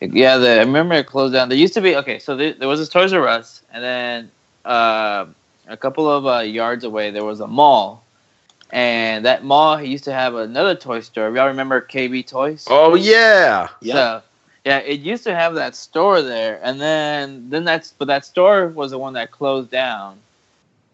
yeah, 0.00 0.38
the, 0.38 0.50
I 0.52 0.58
remember 0.60 0.94
it 0.94 1.06
closed 1.06 1.34
down. 1.34 1.48
There 1.48 1.58
used 1.58 1.74
to 1.74 1.80
be 1.80 1.96
okay, 1.96 2.18
so 2.18 2.36
there, 2.36 2.54
there 2.54 2.68
was 2.68 2.80
this 2.80 2.88
Toys 2.88 3.12
R 3.12 3.26
Us, 3.26 3.62
and 3.72 3.82
then 3.82 4.30
uh, 4.64 5.26
a 5.66 5.76
couple 5.76 6.10
of 6.10 6.26
uh, 6.26 6.38
yards 6.40 6.84
away 6.84 7.10
there 7.10 7.24
was 7.24 7.40
a 7.40 7.46
mall, 7.46 8.04
and 8.70 9.24
that 9.24 9.44
mall 9.44 9.82
used 9.82 10.04
to 10.04 10.12
have 10.12 10.34
another 10.34 10.74
toy 10.74 11.00
store. 11.00 11.34
Y'all 11.34 11.48
remember 11.48 11.80
KB 11.80 12.26
Toys? 12.26 12.66
Oh 12.68 12.94
yeah, 12.94 13.68
Yeah. 13.80 13.94
So, 13.94 14.22
yeah, 14.64 14.78
it 14.78 15.00
used 15.00 15.24
to 15.24 15.34
have 15.34 15.54
that 15.56 15.74
store 15.74 16.22
there, 16.22 16.60
and 16.62 16.80
then 16.80 17.50
then 17.50 17.64
that's 17.64 17.92
but 17.92 18.06
that 18.06 18.24
store 18.24 18.68
was 18.68 18.92
the 18.92 18.98
one 18.98 19.14
that 19.14 19.30
closed 19.30 19.70
down, 19.70 20.18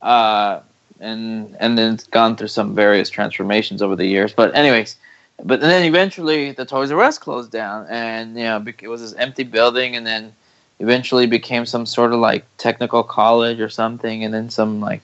uh, 0.02 0.60
and 1.00 1.56
and 1.60 1.78
then 1.78 1.94
it's 1.94 2.06
gone 2.06 2.36
through 2.36 2.48
some 2.48 2.74
various 2.74 3.10
transformations 3.10 3.82
over 3.82 3.96
the 3.96 4.06
years. 4.06 4.32
But 4.32 4.54
anyways, 4.54 4.96
but 5.42 5.60
then 5.60 5.84
eventually 5.84 6.52
the 6.52 6.64
Toys 6.64 6.90
R 6.90 7.00
Us 7.00 7.18
closed 7.18 7.50
down, 7.50 7.86
and 7.88 8.36
you 8.36 8.44
know 8.44 8.64
it 8.66 8.88
was 8.88 9.00
this 9.00 9.14
empty 9.14 9.44
building, 9.44 9.96
and 9.96 10.06
then 10.06 10.34
eventually 10.78 11.26
became 11.26 11.66
some 11.66 11.86
sort 11.86 12.12
of 12.12 12.20
like 12.20 12.44
technical 12.58 13.02
college 13.02 13.60
or 13.60 13.68
something, 13.68 14.24
and 14.24 14.32
then 14.32 14.50
some 14.50 14.80
like 14.80 15.02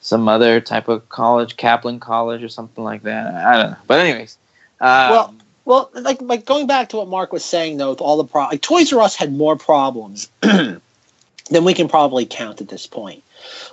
some 0.00 0.28
other 0.28 0.60
type 0.60 0.88
of 0.88 1.08
college, 1.08 1.56
Kaplan 1.56 1.98
College 1.98 2.42
or 2.42 2.48
something 2.48 2.84
like 2.84 3.02
that. 3.04 3.34
I 3.34 3.56
don't 3.56 3.70
know. 3.70 3.76
But 3.86 4.00
anyways, 4.00 4.36
um, 4.80 5.10
Well, 5.10 5.34
Well, 5.64 5.90
like 5.94 6.20
like 6.20 6.44
going 6.44 6.66
back 6.66 6.90
to 6.90 6.96
what 6.96 7.08
Mark 7.08 7.32
was 7.32 7.44
saying 7.44 7.78
though, 7.78 7.90
with 7.90 8.00
all 8.00 8.16
the 8.18 8.24
pro, 8.24 8.42
like 8.44 8.60
Toys 8.60 8.92
R 8.92 9.00
Us 9.00 9.16
had 9.16 9.32
more 9.32 9.56
problems 9.56 10.28
than 11.50 11.64
we 11.64 11.74
can 11.74 11.88
probably 11.88 12.26
count 12.26 12.60
at 12.60 12.68
this 12.68 12.86
point. 12.86 13.22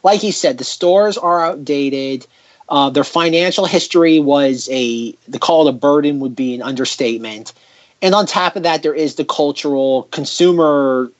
Like 0.04 0.24
you 0.24 0.32
said, 0.32 0.58
the 0.58 0.64
stores 0.64 1.18
are 1.18 1.44
outdated. 1.44 2.28
Uh, 2.70 2.90
their 2.90 3.04
financial 3.04 3.66
history 3.66 4.20
was 4.20 4.70
a 4.72 5.12
the 5.28 5.40
call 5.40 5.68
it 5.68 5.70
a 5.70 5.74
burden 5.74 6.20
would 6.20 6.36
be 6.36 6.56
an 6.56 6.62
understatement. 6.62 7.54
And 8.02 8.16
on 8.16 8.26
top 8.26 8.56
of 8.56 8.64
that, 8.64 8.82
there 8.84 8.94
is 8.94 9.16
the 9.16 9.26
cultural 9.26 10.04
consumer 10.12 11.12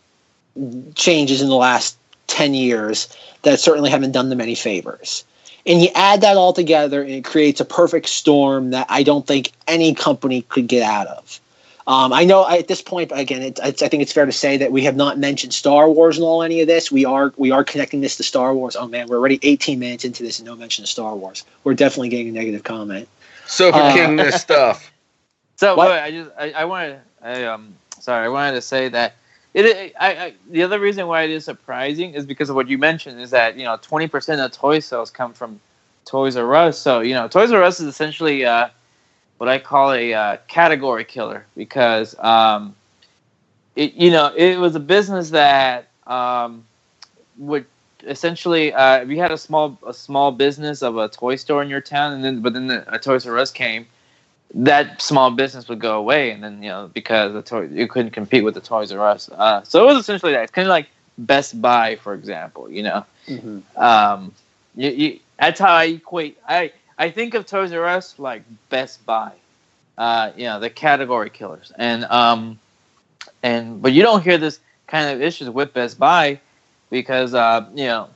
changes 0.96 1.42
in 1.42 1.50
the 1.50 1.56
last 1.56 1.98
ten 2.28 2.54
years 2.54 3.16
that 3.44 3.60
certainly 3.60 3.90
haven't 3.90 4.12
done 4.12 4.30
them 4.30 4.42
any 4.42 4.56
favors. 4.56 5.24
And 5.66 5.82
you 5.82 5.90
add 5.94 6.22
that 6.22 6.38
all 6.38 6.54
together, 6.54 7.02
and 7.02 7.12
it 7.12 7.24
creates 7.24 7.62
a 7.62 7.66
perfect 7.66 8.10
storm 8.10 8.72
that 8.72 8.88
I 8.90 9.04
don't 9.04 9.28
think 9.28 9.52
any 9.68 9.94
company 9.94 10.42
could 10.44 10.68
get 10.68 10.82
out 10.82 11.08
of. 11.08 11.40
Um, 11.88 12.14
I 12.14 12.26
know 12.26 12.48
at 12.48 12.68
this 12.68 12.82
point, 12.82 13.12
again, 13.14 13.42
it, 13.42 13.60
it's, 13.64 13.82
I 13.82 13.88
think 13.88 14.04
it's 14.04 14.14
fair 14.14 14.26
to 14.26 14.32
say 14.32 14.58
that 14.58 14.72
we 14.72 14.84
have 14.84 14.96
not 14.96 15.18
mentioned 15.18 15.54
Star 15.54 15.90
Wars 15.90 16.18
and 16.18 16.24
all 16.24 16.44
any 16.44 16.62
of 16.62 16.68
this. 16.68 16.92
We 16.92 17.06
are 17.06 17.34
we 17.38 17.52
are 17.52 17.64
connecting 17.64 18.02
this 18.02 18.18
to 18.18 18.24
Star 18.24 18.54
Wars. 18.54 18.76
Oh 18.76 18.88
man, 18.88 19.08
we're 19.08 19.18
already 19.18 19.40
18 19.42 19.80
minutes 19.80 20.06
into 20.06 20.24
this 20.24 20.40
and 20.40 20.46
no 20.46 20.56
mention 20.56 20.84
of 20.84 20.90
Star 20.90 21.16
Wars. 21.16 21.44
We're 21.64 21.74
definitely 21.74 22.10
getting 22.10 22.30
a 22.30 22.32
negative 22.32 22.64
comment. 22.64 23.08
Sofa 23.48 23.78
Uh, 23.78 23.94
King 23.94 24.16
this 24.16 24.42
stuff. 24.42 24.92
So 25.58 25.78
wait, 25.78 25.92
I 25.92 26.10
just 26.10 26.32
I, 26.40 26.52
I 26.54 26.66
wanted 26.66 27.00
I 27.22 27.44
um 27.44 27.76
sorry 28.00 28.26
I 28.26 28.30
wanted 28.30 28.54
to 28.54 28.64
say 28.64 28.90
that 28.90 29.14
it, 29.54 29.66
it 29.68 29.94
I, 30.00 30.16
I 30.16 30.34
the 30.50 30.64
other 30.64 30.80
reason 30.80 31.06
why 31.06 31.22
it 31.22 31.30
is 31.30 31.46
surprising 31.46 32.16
is 32.16 32.26
because 32.26 32.50
of 32.50 32.56
what 32.56 32.68
you 32.68 32.80
mentioned 32.80 33.22
is 33.22 33.30
that 33.30 33.56
you 33.58 33.66
know 33.66 33.78
twenty 33.80 34.08
percent 34.08 34.42
of 34.42 34.52
toy 34.52 34.80
sales 34.80 35.12
come 35.12 35.34
from 35.34 35.60
Toys 36.06 36.36
R 36.36 36.56
Us. 36.56 36.80
So 36.80 37.02
you 37.02 37.14
know 37.14 37.28
Toys 37.28 37.52
R 37.52 37.62
Us 37.62 37.80
is 37.80 37.86
essentially 37.86 38.44
uh, 38.44 38.70
what 39.42 39.50
I 39.50 39.58
call 39.58 39.92
a 39.94 40.14
uh, 40.14 40.38
category 40.48 41.04
killer 41.04 41.48
because 41.58 42.16
um, 42.20 42.76
it 43.76 43.96
you 43.96 44.12
know 44.12 44.32
it 44.36 44.58
was 44.58 44.76
a 44.76 44.80
business 44.80 45.32
that 45.32 45.88
um, 46.06 46.64
would 47.40 47.66
essentially 48.04 48.72
uh, 48.72 49.00
if 49.00 49.10
you 49.10 49.18
had 49.18 49.32
a 49.32 49.38
small 49.40 49.80
a 49.88 49.96
small 49.96 50.32
business 50.32 50.84
of 50.84 50.98
a 50.98 51.08
toy 51.10 51.38
store 51.38 51.64
in 51.64 51.70
your 51.70 51.82
town 51.82 52.14
and 52.14 52.24
then 52.24 52.42
but 52.42 52.54
then 52.54 52.68
the, 52.68 52.94
a 52.94 53.00
Toys 53.00 53.26
R 53.26 53.36
Us 53.40 53.50
came 53.50 53.88
that 54.54 55.02
small 55.02 55.32
business 55.32 55.68
would 55.70 55.80
go 55.80 55.98
away, 55.98 56.32
and 56.32 56.44
then 56.44 56.62
you 56.62 56.70
know 56.70 56.92
because 56.94 57.34
the 57.34 57.42
toy 57.42 57.62
you 57.62 57.88
couldn't 57.88 58.12
compete 58.12 58.44
with 58.44 58.54
the 58.54 58.62
Toys 58.62 58.92
R 58.92 59.10
Us. 59.10 59.28
Uh, 59.32 59.64
so 59.64 59.82
it 59.82 59.88
was 59.88 59.98
essentially 59.98 60.34
that. 60.34 60.44
It's 60.44 60.52
kind 60.52 60.68
of 60.68 60.70
like 60.70 60.88
Best 61.18 61.60
Buy, 61.60 61.96
for 61.96 62.14
example. 62.14 62.70
You 62.70 62.84
know, 62.84 63.06
um, 63.76 64.34
you, 64.76 64.90
you, 64.92 65.20
that's 65.40 65.60
how 65.60 65.74
I 65.74 65.86
equate. 65.86 66.38
I 66.48 66.74
I 67.02 67.10
think 67.10 67.34
of 67.34 67.48
Toys 67.48 67.74
R 67.74 67.84
Us 67.88 68.20
like 68.20 68.44
Best 68.70 69.04
Buy. 69.08 69.32
Uh, 69.98 70.32
you 70.38 70.46
know, 70.46 70.60
the 70.60 70.70
category 70.70 71.32
killers, 71.32 71.72
and 71.76 72.04
um, 72.06 72.60
and 73.42 73.82
but 73.82 73.92
you 73.92 74.04
don't 74.04 74.24
hear 74.24 74.38
this 74.38 74.60
kind 74.86 75.10
of 75.10 75.20
issues 75.20 75.50
with 75.50 75.74
Best 75.74 75.98
Buy 75.98 76.40
because 76.92 77.34
uh, 77.34 77.68
you 77.74 77.86
know 77.86 78.08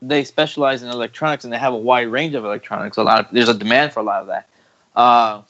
they 0.00 0.24
specialize 0.24 0.82
in 0.82 0.88
electronics 0.88 1.44
and 1.44 1.52
they 1.52 1.58
have 1.58 1.74
a 1.74 1.78
wide 1.78 2.08
range 2.08 2.34
of 2.34 2.46
electronics. 2.46 2.96
A 2.96 3.02
lot 3.02 3.26
of 3.26 3.30
there's 3.30 3.50
a 3.50 3.54
demand 3.54 3.92
for 3.92 4.00
a 4.00 4.04
lot 4.04 4.22
of 4.22 4.28
that. 4.28 4.48
Uh, 4.96 5.42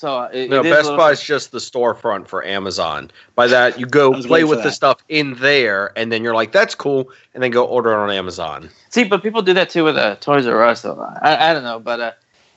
so 0.00 0.22
it, 0.32 0.48
No, 0.48 0.60
it 0.60 0.66
is 0.66 0.72
Best 0.72 0.84
little- 0.84 0.96
Buy 0.96 1.10
is 1.10 1.22
just 1.22 1.52
the 1.52 1.58
storefront 1.58 2.26
for 2.26 2.42
Amazon. 2.42 3.10
By 3.34 3.48
that, 3.48 3.78
you 3.78 3.84
go 3.84 4.12
play 4.22 4.30
waiting 4.30 4.46
for 4.46 4.54
with 4.54 4.62
the 4.64 4.72
stuff 4.72 4.96
in 5.10 5.34
there, 5.34 5.92
and 5.94 6.10
then 6.10 6.24
you're 6.24 6.34
like, 6.34 6.52
"That's 6.52 6.74
cool," 6.74 7.10
and 7.34 7.42
then 7.42 7.50
go 7.50 7.66
order 7.66 7.92
it 7.92 7.96
on 7.96 8.10
Amazon. 8.10 8.70
See, 8.88 9.04
but 9.04 9.22
people 9.22 9.42
do 9.42 9.52
that 9.52 9.68
too 9.68 9.84
with 9.84 9.98
uh, 9.98 10.16
Toys 10.16 10.46
R 10.46 10.64
Us. 10.64 10.80
Though 10.80 10.98
I, 11.20 11.50
I 11.50 11.52
don't 11.52 11.64
know, 11.64 11.78
but 11.80 12.00
uh, 12.00 12.12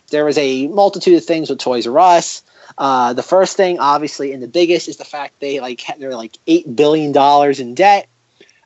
there 0.09 0.23
was 0.23 0.37
a 0.37 0.67
multitude 0.67 1.17
of 1.17 1.25
things 1.25 1.49
with 1.49 1.59
Toys 1.59 1.85
R 1.85 1.99
Us. 1.99 2.43
Uh, 2.77 3.11
the 3.11 3.23
first 3.23 3.57
thing, 3.57 3.77
obviously, 3.77 4.31
and 4.31 4.41
the 4.41 4.47
biggest, 4.47 4.87
is 4.87 4.95
the 4.95 5.03
fact 5.03 5.41
they 5.41 5.59
like 5.59 5.83
they're 5.97 6.15
like 6.15 6.37
eight 6.47 6.73
billion 6.77 7.11
dollars 7.11 7.59
in 7.59 7.75
debt. 7.75 8.07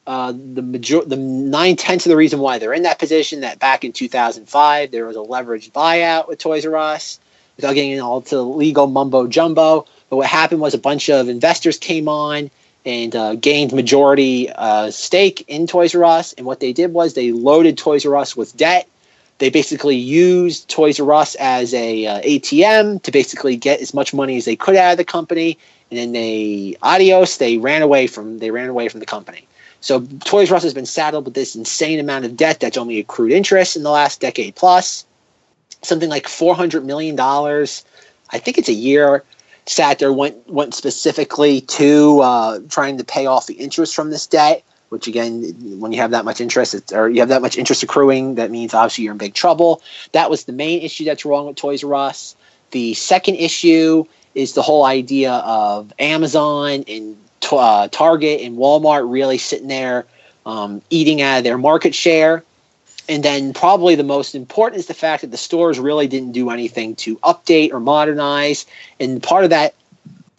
Uh, 0.06 0.34
the 0.54 0.62
major- 0.62 1.04
the 1.04 1.18
nine 1.18 1.76
tenths 1.78 2.06
of 2.06 2.12
the 2.12 2.16
reason 2.16 2.40
why 2.40 2.60
they're 2.60 2.74
in 2.74 2.84
that 2.84 3.00
position 3.00 3.42
that 3.42 3.58
back 3.58 3.84
in 3.84 3.92
2005 3.92 4.92
there 4.92 5.08
was 5.08 5.16
a 5.18 5.20
leveraged 5.20 5.72
buyout 5.72 6.28
with 6.28 6.38
Toys 6.38 6.64
R 6.64 6.78
Us. 6.78 7.20
Without 7.58 7.74
getting 7.74 7.92
into 7.92 8.04
all 8.04 8.22
to 8.22 8.42
legal 8.42 8.88
mumbo 8.88 9.28
jumbo, 9.28 9.86
but 10.10 10.18
what 10.18 10.28
happened 10.28 10.62
was 10.62 10.74
a 10.74 10.80
bunch 10.80 11.10
of 11.10 11.28
investors 11.28 11.78
came 11.78 12.08
on 12.08 12.50
and 12.86 13.16
uh, 13.16 13.36
gained 13.36 13.74
majority 13.74 14.50
uh, 14.50 14.90
stake 14.92 15.44
in 15.48 15.68
Toys 15.68 15.94
R 15.94 16.06
Us, 16.06 16.34
and 16.34 16.46
what 16.46 16.60
they 16.60 16.72
did 16.72 16.94
was 16.94 17.14
they 17.14 17.32
loaded 17.32 17.78
Toys 17.78 18.06
R 18.06 18.16
Us 18.16 18.38
with 18.38 18.56
debt 18.56 18.88
they 19.40 19.50
basically 19.50 19.96
used 19.96 20.68
Toys 20.68 21.00
R 21.00 21.14
Us 21.14 21.36
as 21.36 21.74
a 21.74 22.06
uh, 22.08 22.22
ATM 22.22 23.02
to 23.04 23.12
basically 23.12 23.56
get 23.56 23.82
as 23.82 23.94
much 23.94 24.14
money 24.14 24.38
as 24.38 24.46
they 24.46 24.56
could 24.56 24.76
out 24.76 24.92
of 24.92 24.98
the 24.98 25.06
company, 25.06 25.58
and 25.92 25.98
then 25.98 26.12
they 26.12 26.78
adios. 26.82 27.38
They 27.38 27.58
ran 27.58 27.82
away 27.82 28.08
from 28.08 28.40
they 28.40 28.52
ran 28.52 28.70
away 28.70 28.90
from 28.90 29.00
the 29.00 29.06
company. 29.06 29.48
So 29.80 30.02
Toys 30.26 30.50
R 30.50 30.58
Us 30.58 30.64
has 30.64 30.74
been 30.74 30.88
saddled 30.88 31.26
with 31.26 31.36
this 31.36 31.56
insane 31.56 32.00
amount 32.00 32.26
of 32.26 32.36
debt 32.36 32.60
that's 32.60 32.78
only 32.78 33.00
accrued 33.00 33.32
interest 33.32 33.76
in 33.76 33.84
the 33.84 33.92
last 33.92 34.20
decade 34.20 34.56
plus, 34.56 35.06
something 35.82 36.10
like 36.10 36.28
four 36.28 36.56
hundred 36.56 36.86
million 36.86 37.16
dollars. 37.16 37.84
I 38.30 38.40
think 38.40 38.58
it's 38.58 38.70
a 38.70 38.74
year. 38.74 39.24
Sat 39.66 40.00
there 40.00 40.14
went 40.14 40.50
went 40.50 40.74
specifically 40.74 41.62
to 41.62 42.22
uh, 42.22 42.60
trying 42.70 42.98
to 42.98 43.04
pay 43.04 43.26
off 43.26 43.48
the 43.48 43.56
interest 43.56 43.96
from 43.96 44.10
this 44.10 44.28
debt 44.28 44.64
which 44.90 45.08
again, 45.08 45.54
when 45.80 45.92
you 45.92 46.00
have 46.00 46.12
that 46.12 46.26
much 46.26 46.40
interest, 46.40 46.94
or 46.94 47.10
you 47.10 47.20
have 47.20 47.30
that 47.30 47.42
much 47.42 47.58
interest 47.58 47.84
accruing, 47.84 48.36
that 48.36 48.52
means 48.52 48.74
obviously 48.74 49.04
you're 49.04 49.12
in 49.12 49.18
big 49.18 49.34
trouble. 49.34 49.82
That 50.14 50.30
was 50.30 50.46
the 50.46 50.54
main 50.54 50.82
issue 50.82 51.06
that's 51.06 51.26
wrong 51.26 51.48
with 51.48 51.58
Toys 51.58 51.84
R 51.84 51.94
Us. 51.94 52.36
The 52.72 52.94
second 52.94 53.36
issue 53.36 54.06
is 54.36 54.54
the 54.54 54.62
whole 54.62 54.86
idea 54.86 55.34
of 55.34 55.94
Amazon 56.00 56.84
and 56.88 57.18
uh, 57.52 57.88
Target 57.90 58.42
and 58.42 58.58
Walmart 58.58 59.12
really 59.12 59.38
sitting 59.38 59.68
there 59.68 60.06
um, 60.46 60.82
eating 60.90 61.22
out 61.22 61.40
of 61.40 61.44
their 61.44 61.58
market 61.58 61.94
share. 61.94 62.44
And 63.10 63.24
then 63.24 63.54
probably 63.54 63.96
the 63.96 64.04
most 64.04 64.36
important 64.36 64.80
is 64.80 64.88
the 64.88 64.94
fact 64.94 65.22
that 65.22 65.32
the 65.32 65.38
stores 65.38 65.80
really 65.80 66.08
didn't 66.08 66.34
do 66.34 66.50
anything 66.50 66.96
to 66.98 67.16
update 67.18 67.72
or 67.72 67.80
modernize. 67.80 68.66
And 69.00 69.24
part 69.24 69.44
of 69.44 69.50
that 69.52 69.74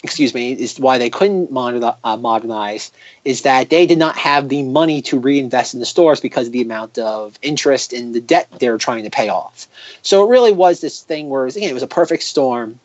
excuse 0.03 0.33
me, 0.33 0.53
is 0.53 0.79
why 0.79 0.97
they 0.97 1.11
couldn't 1.11 1.51
uh, 1.57 2.17
modernize 2.17 2.93
is 3.25 3.43
that 3.43 3.69
they 3.69 3.85
did 3.85 3.99
not 3.99 4.17
have 4.17 4.49
the 4.49 4.63
money 4.63 5.03
to 5.03 5.19
reinvest 5.19 5.75
in 5.75 5.81
the 5.81 5.87
stores 5.87 6.21
because 6.21 6.47
of 6.47 6.53
the 6.53 6.63
amount 6.63 6.99
of 6.99 7.37
interest 7.43 7.93
in 7.93 8.13
the 8.13 8.21
debt 8.21 8.49
they're 8.61 8.79
trying 8.79 9.03
to 9.03 9.11
pay 9.11 9.29
off. 9.29 9.67
So 10.03 10.25
it 10.25 10.31
really 10.31 10.53
was 10.53 10.81
this 10.81 11.03
thing 11.03 11.29
where, 11.29 11.43
it 11.43 11.47
was, 11.47 11.57
again, 11.57 11.71
it 11.71 11.75
was 11.75 11.83
a 11.83 11.89
perfect 11.89 12.23
storm. 12.23 12.79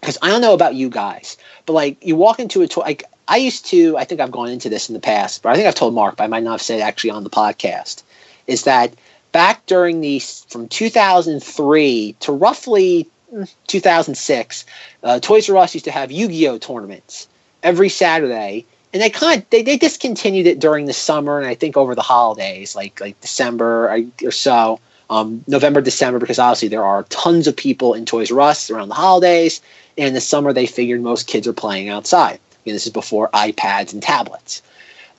Because 0.00 0.18
I 0.20 0.28
don't 0.28 0.40
know 0.40 0.52
about 0.52 0.74
you 0.74 0.90
guys, 0.90 1.36
but 1.64 1.74
like 1.74 2.04
you 2.04 2.16
walk 2.16 2.40
into 2.40 2.60
a 2.62 2.68
toy, 2.68 2.82
like 2.82 3.04
I 3.28 3.36
used 3.36 3.64
to, 3.66 3.96
I 3.96 4.04
think 4.04 4.20
I've 4.20 4.32
gone 4.32 4.48
into 4.48 4.68
this 4.68 4.88
in 4.88 4.94
the 4.94 5.00
past, 5.00 5.42
but 5.42 5.50
I 5.50 5.54
think 5.54 5.68
I've 5.68 5.76
told 5.76 5.94
Mark, 5.94 6.16
but 6.16 6.24
I 6.24 6.26
might 6.26 6.42
not 6.42 6.52
have 6.52 6.62
said 6.62 6.80
actually 6.80 7.10
on 7.10 7.22
the 7.22 7.30
podcast, 7.30 8.02
is 8.48 8.64
that 8.64 8.92
back 9.32 9.66
during 9.66 10.00
the 10.00 10.20
from 10.48 10.68
2003 10.68 12.16
to 12.20 12.32
roughly 12.32 13.08
mm, 13.32 13.52
2006, 13.66 14.66
uh, 15.02 15.18
Toys 15.20 15.48
R 15.50 15.56
Us 15.56 15.74
used 15.74 15.86
to 15.86 15.90
have 15.90 16.12
Yu-Gi-Oh 16.12 16.58
tournaments 16.58 17.28
every 17.62 17.88
Saturday, 17.88 18.64
and 18.92 19.02
they 19.02 19.10
kind 19.10 19.42
of 19.42 19.50
they, 19.50 19.62
they 19.62 19.76
discontinued 19.76 20.46
it 20.46 20.60
during 20.60 20.86
the 20.86 20.92
summer 20.92 21.38
and 21.38 21.46
I 21.46 21.54
think 21.54 21.76
over 21.76 21.94
the 21.94 22.02
holidays, 22.02 22.76
like 22.76 23.00
like 23.00 23.20
December 23.20 24.04
or, 24.22 24.30
so, 24.30 24.80
um, 25.10 25.42
November, 25.46 25.80
December, 25.80 26.18
because 26.18 26.38
obviously 26.38 26.68
there 26.68 26.84
are 26.84 27.04
tons 27.04 27.46
of 27.46 27.56
people 27.56 27.94
in 27.94 28.04
Toys 28.04 28.30
R 28.30 28.40
Us 28.40 28.70
around 28.70 28.88
the 28.88 28.94
holidays. 28.94 29.60
And 29.98 30.08
in 30.08 30.14
the 30.14 30.22
summer, 30.22 30.54
they 30.54 30.66
figured 30.66 31.02
most 31.02 31.26
kids 31.26 31.46
are 31.46 31.52
playing 31.52 31.90
outside. 31.90 32.38
Again, 32.62 32.74
this 32.74 32.86
is 32.86 32.92
before 32.92 33.28
iPads 33.34 33.92
and 33.92 34.02
tablets. 34.02 34.62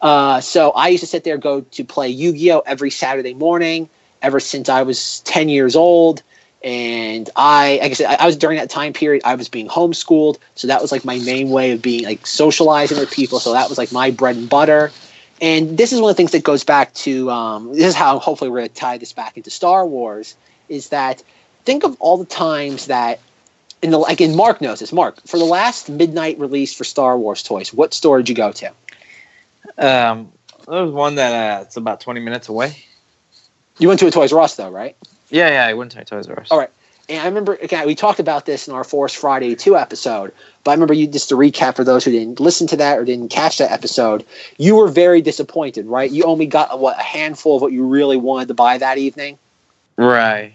Uh, 0.01 0.41
so 0.41 0.71
I 0.71 0.87
used 0.87 1.03
to 1.03 1.07
sit 1.07 1.23
there, 1.23 1.37
go 1.37 1.61
to 1.61 1.83
play 1.83 2.09
Yu-Gi-Oh 2.09 2.63
every 2.65 2.89
Saturday 2.89 3.35
morning 3.35 3.87
ever 4.23 4.39
since 4.39 4.69
I 4.69 4.81
was 4.81 5.19
10 5.21 5.49
years 5.49 5.75
old. 5.75 6.23
And 6.63 7.29
I, 7.35 7.79
like 7.81 7.91
I 7.91 7.93
said, 7.93 8.17
I, 8.19 8.25
was 8.25 8.37
during 8.37 8.57
that 8.57 8.69
time 8.69 8.93
period, 8.93 9.21
I 9.25 9.35
was 9.35 9.49
being 9.49 9.67
homeschooled. 9.67 10.39
So 10.55 10.67
that 10.67 10.81
was 10.81 10.93
like 10.93 11.03
my 11.03 11.19
main 11.19 11.49
way 11.49 11.73
of 11.73 11.81
being 11.81 12.05
like 12.05 12.25
socializing 12.25 12.97
with 12.97 13.11
people. 13.11 13.39
So 13.39 13.51
that 13.51 13.67
was 13.69 13.77
like 13.77 13.91
my 13.91 14.11
bread 14.11 14.37
and 14.37 14.49
butter. 14.49 14.91
And 15.41 15.77
this 15.77 15.91
is 15.91 15.99
one 15.99 16.09
of 16.09 16.15
the 16.15 16.17
things 16.17 16.31
that 16.31 16.43
goes 16.43 16.63
back 16.63 16.93
to, 16.93 17.29
um, 17.29 17.73
this 17.73 17.87
is 17.87 17.95
how 17.95 18.17
hopefully 18.17 18.49
we're 18.49 18.59
going 18.59 18.69
to 18.69 18.75
tie 18.75 18.97
this 18.97 19.11
back 19.11 19.35
into 19.35 19.49
Star 19.49 19.85
Wars, 19.85 20.37
is 20.69 20.89
that 20.89 21.21
think 21.65 21.83
of 21.83 21.97
all 21.99 22.17
the 22.17 22.25
times 22.25 22.85
that, 22.85 23.19
in 23.81 23.91
the, 23.91 23.97
like, 23.97 24.21
in 24.21 24.37
Mark 24.37 24.61
knows 24.61 24.79
this, 24.79 24.93
Mark, 24.93 25.19
for 25.27 25.37
the 25.37 25.43
last 25.43 25.89
midnight 25.89 26.39
release 26.39 26.73
for 26.73 26.85
Star 26.85 27.17
Wars 27.17 27.43
toys, 27.43 27.73
what 27.73 27.93
store 27.93 28.19
did 28.19 28.29
you 28.29 28.35
go 28.35 28.53
to? 28.53 28.71
um, 29.77 30.31
there 30.67 30.83
was 30.83 30.91
one 30.91 31.15
that 31.15 31.59
uh, 31.59 31.61
it's 31.63 31.77
about 31.77 31.99
20 31.99 32.21
minutes 32.21 32.47
away. 32.47 32.85
You 33.79 33.87
went 33.87 33.99
to 34.01 34.07
a 34.07 34.11
Toys 34.11 34.31
R 34.33 34.41
Us 34.41 34.55
though, 34.55 34.69
right? 34.69 34.95
Yeah, 35.29 35.49
yeah, 35.49 35.65
I 35.65 35.73
went 35.73 35.91
to 35.93 36.01
a 36.01 36.05
Toys 36.05 36.27
R 36.27 36.39
Us. 36.39 36.51
All 36.51 36.59
right. 36.59 36.69
And 37.09 37.21
I 37.21 37.25
remember, 37.25 37.55
again, 37.55 37.85
we 37.85 37.95
talked 37.95 38.21
about 38.21 38.45
this 38.45 38.67
in 38.67 38.73
our 38.73 38.85
Force 38.85 39.13
Friday 39.13 39.55
2 39.55 39.75
episode, 39.75 40.33
but 40.63 40.71
I 40.71 40.73
remember 40.73 40.93
you, 40.93 41.05
just 41.05 41.27
to 41.29 41.35
recap 41.35 41.75
for 41.75 41.83
those 41.83 42.05
who 42.05 42.11
didn't 42.11 42.39
listen 42.39 42.65
to 42.67 42.77
that 42.77 42.97
or 42.97 43.03
didn't 43.03 43.27
catch 43.27 43.57
that 43.57 43.71
episode, 43.71 44.25
you 44.57 44.77
were 44.77 44.87
very 44.87 45.21
disappointed, 45.21 45.85
right? 45.85 46.09
You 46.09 46.23
only 46.23 46.45
got, 46.45 46.79
what, 46.79 46.97
a 46.97 47.03
handful 47.03 47.57
of 47.57 47.61
what 47.61 47.73
you 47.73 47.85
really 47.85 48.15
wanted 48.15 48.47
to 48.47 48.53
buy 48.53 48.77
that 48.77 48.97
evening. 48.97 49.37
Right. 49.97 50.53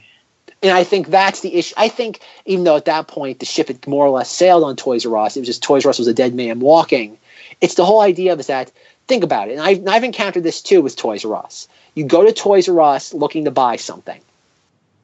And 0.62 0.72
I 0.72 0.85
think 0.85 1.09
that's 1.09 1.40
the 1.40 1.54
issue. 1.54 1.74
I 1.76 1.88
think 1.88 2.20
even 2.46 2.64
though 2.64 2.76
at 2.76 2.87
that 2.87 3.09
point 3.09 3.40
the 3.40 3.46
ship 3.46 3.68
had 3.68 3.87
more 3.87 4.07
or 4.07 4.11
less 4.11 4.31
sailed 4.31 4.64
on 4.64 4.74
Toys 4.74 5.04
R 5.04 5.16
Us, 5.18 5.37
it 5.37 5.40
was 5.40 5.46
just 5.46 5.62
Toys 5.62 5.85
R 5.85 5.90
Us 5.90 5.98
was 5.98 6.09
a 6.09 6.14
dead 6.14 6.35
man 6.35 6.61
walking. 6.61 7.18
It's 7.61 7.74
the 7.74 7.85
whole 7.85 8.00
idea 8.00 8.33
of 8.33 8.40
is 8.40 8.46
that 8.46 8.72
think 9.09 9.25
about 9.25 9.49
it, 9.49 9.53
and 9.53 9.61
I've, 9.61 9.87
I've 9.88 10.05
encountered 10.05 10.44
this 10.44 10.62
too 10.62 10.83
with 10.83 10.97
Toys 10.97 11.25
R 11.25 11.35
Us. 11.35 11.66
You 11.94 12.05
go 12.05 12.25
to 12.25 12.33
Toys 12.33 12.68
R 12.68 12.81
Us 12.81 13.12
looking 13.12 13.44
to 13.47 13.51
buy 13.51 13.77
something, 13.77 14.21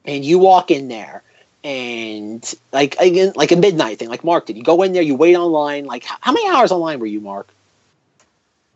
and 0.04 0.24
you 0.24 0.38
walk 0.38 0.70
in 0.70 0.88
there, 0.88 1.22
and 1.64 2.54
like 2.72 2.96
again, 2.96 3.32
like 3.34 3.50
a 3.50 3.56
midnight 3.56 3.98
thing, 3.98 4.08
like 4.08 4.22
Mark 4.22 4.46
did. 4.46 4.56
You 4.56 4.62
go 4.62 4.82
in 4.82 4.92
there, 4.92 5.02
you 5.02 5.14
wait 5.14 5.34
online. 5.36 5.86
Like 5.86 6.04
how 6.04 6.32
many 6.32 6.48
hours 6.48 6.70
online 6.70 7.00
were 7.00 7.06
you, 7.06 7.20
Mark? 7.20 7.48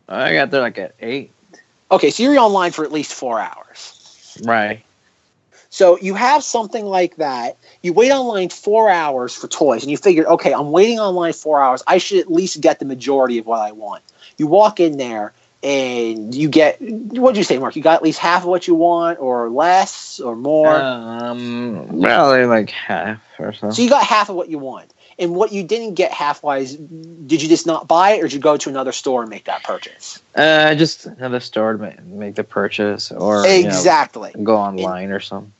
I 0.09 0.33
got 0.33 0.49
there 0.49 0.61
like 0.61 0.77
at 0.79 0.95
8. 0.99 1.31
Okay, 1.91 2.09
so 2.09 2.23
you're 2.23 2.37
online 2.39 2.71
for 2.71 2.83
at 2.83 2.91
least 2.91 3.13
four 3.13 3.39
hours. 3.39 4.37
Right. 4.43 4.83
So 5.69 5.99
you 5.99 6.15
have 6.15 6.43
something 6.43 6.85
like 6.85 7.17
that. 7.17 7.57
You 7.83 7.93
wait 7.93 8.11
online 8.11 8.49
four 8.49 8.89
hours 8.89 9.35
for 9.35 9.47
toys, 9.47 9.83
and 9.83 9.91
you 9.91 9.97
figured, 9.97 10.25
okay, 10.25 10.51
I'm 10.51 10.71
waiting 10.71 10.99
online 10.99 11.33
four 11.33 11.61
hours. 11.61 11.83
I 11.85 11.99
should 11.99 12.19
at 12.19 12.31
least 12.31 12.59
get 12.59 12.79
the 12.79 12.85
majority 12.85 13.37
of 13.37 13.45
what 13.45 13.59
I 13.59 13.71
want. 13.71 14.03
You 14.39 14.47
walk 14.47 14.79
in 14.79 14.97
there, 14.97 15.33
and 15.61 16.33
you 16.33 16.47
get 16.47 16.81
what 16.81 17.33
did 17.33 17.37
you 17.37 17.43
say, 17.43 17.57
Mark? 17.57 17.75
You 17.75 17.81
got 17.81 17.95
at 17.95 18.03
least 18.03 18.19
half 18.19 18.43
of 18.43 18.49
what 18.49 18.67
you 18.67 18.75
want, 18.75 19.19
or 19.19 19.49
less, 19.49 20.19
or 20.19 20.35
more. 20.35 20.73
Um, 20.73 21.99
probably 22.01 22.45
like 22.45 22.69
half 22.69 23.21
or 23.37 23.53
so. 23.53 23.71
so 23.71 23.81
you 23.81 23.89
got 23.89 24.03
half 24.03 24.29
of 24.29 24.35
what 24.35 24.49
you 24.49 24.59
want. 24.59 24.93
And 25.17 25.35
what 25.35 25.51
you 25.51 25.63
didn't 25.63 25.95
get 25.95 26.13
half 26.13 26.43
wise, 26.43 26.75
did 26.75 27.41
you 27.41 27.49
just 27.49 27.67
not 27.67 27.89
buy 27.89 28.11
it, 28.11 28.19
or 28.19 28.23
did 28.23 28.33
you 28.33 28.39
go 28.39 28.55
to 28.55 28.69
another 28.69 28.93
store 28.93 29.21
and 29.21 29.29
make 29.29 29.43
that 29.45 29.63
purchase? 29.63 30.21
Uh, 30.33 30.75
just 30.75 31.07
another 31.07 31.41
store 31.41 31.73
to 31.73 31.79
make, 31.79 32.03
make 32.05 32.35
the 32.35 32.45
purchase, 32.45 33.11
or 33.11 33.45
you 33.45 33.63
know, 33.63 33.67
exactly. 33.67 34.31
go 34.41 34.55
online 34.55 35.11
or 35.11 35.19
something. 35.19 35.51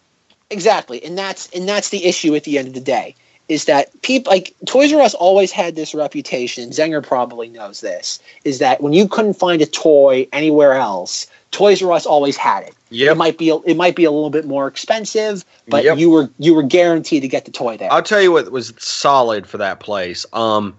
Exactly, 0.50 1.04
and 1.04 1.18
that's 1.18 1.50
and 1.52 1.68
that's 1.68 1.90
the 1.90 2.06
issue 2.06 2.36
at 2.36 2.46
the 2.46 2.58
end 2.58 2.70
of 2.70 2.74
the 2.74 2.80
day 2.80 3.16
is 3.50 3.66
that 3.66 3.90
people 4.04 4.32
like 4.32 4.54
Toys 4.66 4.94
R 4.94 5.02
Us 5.02 5.14
always 5.16 5.52
had 5.52 5.76
this 5.76 5.94
reputation. 5.94 6.70
Zenger 6.70 7.06
probably 7.06 7.50
knows 7.50 7.82
this. 7.82 8.20
Is 8.46 8.60
that 8.60 8.80
when 8.82 8.94
you 8.94 9.08
couldn't 9.08 9.34
find 9.34 9.62
a 9.62 9.66
toy 9.66 10.28
anywhere 10.32 10.74
else, 10.74 11.28
Toys 11.52 11.82
R 11.84 11.92
Us 11.92 12.06
always 12.06 12.38
had 12.38 12.64
it. 12.64 12.74
It 12.92 13.18
might 13.18 13.38
be 13.38 13.50
it 13.50 13.76
might 13.78 13.96
be 13.96 14.04
a 14.06 14.12
little 14.12 14.30
bit 14.30 14.46
more 14.46 14.68
expensive, 14.68 15.44
but 15.68 15.84
Yep. 15.84 15.98
you 15.98 16.10
were 16.10 16.30
you 16.40 16.54
were 16.56 16.64
guaranteed 16.64 17.22
to 17.24 17.28
get 17.28 17.46
the 17.46 17.52
toy 17.52 17.76
there. 17.78 17.92
I'll 17.92 18.02
tell 18.04 18.22
you 18.22 18.32
what 18.32 18.52
was 18.52 18.74
solid 18.78 19.46
for 19.46 19.58
that 19.58 19.80
place. 19.80 20.26
Um, 20.34 20.76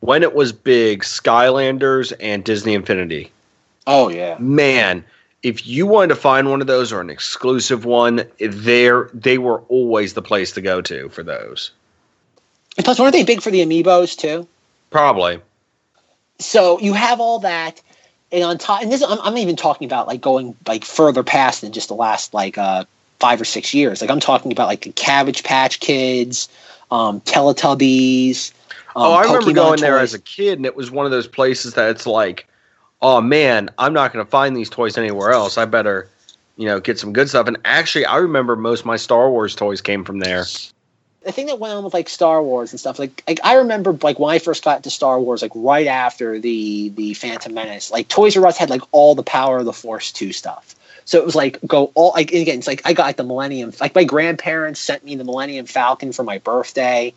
when 0.00 0.22
it 0.24 0.34
was 0.34 0.52
big, 0.52 1.04
Skylanders 1.04 2.12
and 2.20 2.44
Disney 2.44 2.74
Infinity. 2.74 3.30
oh 3.86 4.08
yeah, 4.08 4.36
Man, 4.38 5.04
if 5.42 5.66
you 5.66 5.86
wanted 5.86 6.08
to 6.08 6.16
find 6.16 6.48
one 6.50 6.60
of 6.60 6.66
those 6.68 6.92
or 6.92 7.00
an 7.00 7.10
exclusive 7.10 7.84
one, 7.84 8.24
there 8.40 9.08
they 9.14 9.38
were 9.38 9.60
always 9.68 10.14
the 10.14 10.22
place 10.22 10.52
to 10.52 10.60
go 10.60 10.80
to 10.82 11.08
for 11.08 11.22
those. 11.22 11.70
And 12.76 12.84
plus 12.84 12.98
weren't 12.98 13.12
they 13.12 13.24
big 13.24 13.42
for 13.42 13.50
the 13.50 13.60
amiibos 13.60 14.16
too? 14.16 14.46
Probably. 14.90 15.40
so 16.38 16.78
you 16.80 16.92
have 16.92 17.20
all 17.20 17.38
that 17.40 17.80
and 18.32 18.44
on 18.44 18.58
top, 18.58 18.82
and 18.82 18.90
this 18.90 19.02
I'm, 19.02 19.20
I'm 19.20 19.36
even 19.36 19.56
talking 19.56 19.84
about 19.84 20.06
like 20.06 20.20
going 20.20 20.56
like 20.66 20.84
further 20.84 21.22
past 21.22 21.60
than 21.60 21.72
just 21.72 21.88
the 21.88 21.94
last 21.94 22.32
like 22.32 22.56
uh 22.56 22.84
five 23.20 23.40
or 23.40 23.44
six 23.44 23.72
years. 23.74 24.00
Like 24.00 24.10
I'm 24.10 24.20
talking 24.20 24.50
about 24.50 24.66
like 24.66 24.80
the 24.82 24.92
Cabbage 24.92 25.44
Patch 25.44 25.80
Kids, 25.80 26.48
um, 26.90 27.20
Teletubbies. 27.20 28.52
Um, 28.96 29.02
oh, 29.04 29.12
I 29.12 29.22
remember 29.22 29.50
Pokemon 29.50 29.54
going 29.54 29.80
there 29.80 29.98
as 29.98 30.14
a 30.14 30.18
kid, 30.18 30.58
and 30.58 30.66
it 30.66 30.76
was 30.76 30.90
one 30.90 31.06
of 31.06 31.12
those 31.12 31.28
places 31.28 31.74
that 31.74 31.90
it's 31.90 32.06
like, 32.06 32.48
oh 33.00 33.20
man, 33.20 33.70
I'm 33.78 33.92
not 33.92 34.12
going 34.12 34.24
to 34.24 34.30
find 34.30 34.56
these 34.56 34.70
toys 34.70 34.98
anywhere 34.98 35.30
else. 35.30 35.56
I 35.56 35.66
better, 35.66 36.08
you 36.56 36.66
know, 36.66 36.80
get 36.80 36.98
some 36.98 37.12
good 37.12 37.28
stuff. 37.28 37.46
And 37.46 37.58
actually, 37.64 38.06
I 38.06 38.16
remember 38.16 38.56
most 38.56 38.80
of 38.80 38.86
my 38.86 38.96
Star 38.96 39.30
Wars 39.30 39.54
toys 39.54 39.80
came 39.80 40.04
from 40.04 40.18
there. 40.18 40.44
The 41.24 41.32
thing 41.32 41.46
that 41.46 41.58
went 41.58 41.74
on 41.74 41.84
with 41.84 41.94
like 41.94 42.08
Star 42.08 42.42
Wars 42.42 42.72
and 42.72 42.80
stuff, 42.80 42.98
like 42.98 43.22
like 43.26 43.40
I 43.44 43.54
remember 43.54 43.92
like 44.02 44.18
when 44.18 44.34
I 44.34 44.38
first 44.38 44.64
got 44.64 44.82
to 44.84 44.90
Star 44.90 45.20
Wars, 45.20 45.42
like 45.42 45.52
right 45.54 45.86
after 45.86 46.38
the 46.38 46.90
the 46.90 47.14
Phantom 47.14 47.54
Menace, 47.54 47.90
like 47.90 48.08
Toys 48.08 48.36
R 48.36 48.46
Us 48.46 48.56
had 48.56 48.70
like 48.70 48.82
all 48.92 49.14
the 49.14 49.22
Power 49.22 49.58
of 49.58 49.64
the 49.64 49.72
Force 49.72 50.12
two 50.12 50.32
stuff. 50.32 50.74
So 51.04 51.18
it 51.18 51.24
was 51.24 51.34
like 51.34 51.58
go 51.66 51.92
all 51.94 52.12
like 52.12 52.32
again, 52.32 52.58
it's 52.58 52.66
like 52.66 52.82
I 52.84 52.92
got 52.92 53.04
like, 53.04 53.16
the 53.16 53.24
Millennium 53.24 53.72
like 53.80 53.94
my 53.94 54.04
grandparents 54.04 54.80
sent 54.80 55.04
me 55.04 55.14
the 55.14 55.24
Millennium 55.24 55.66
Falcon 55.66 56.12
for 56.12 56.24
my 56.24 56.38
birthday. 56.38 57.14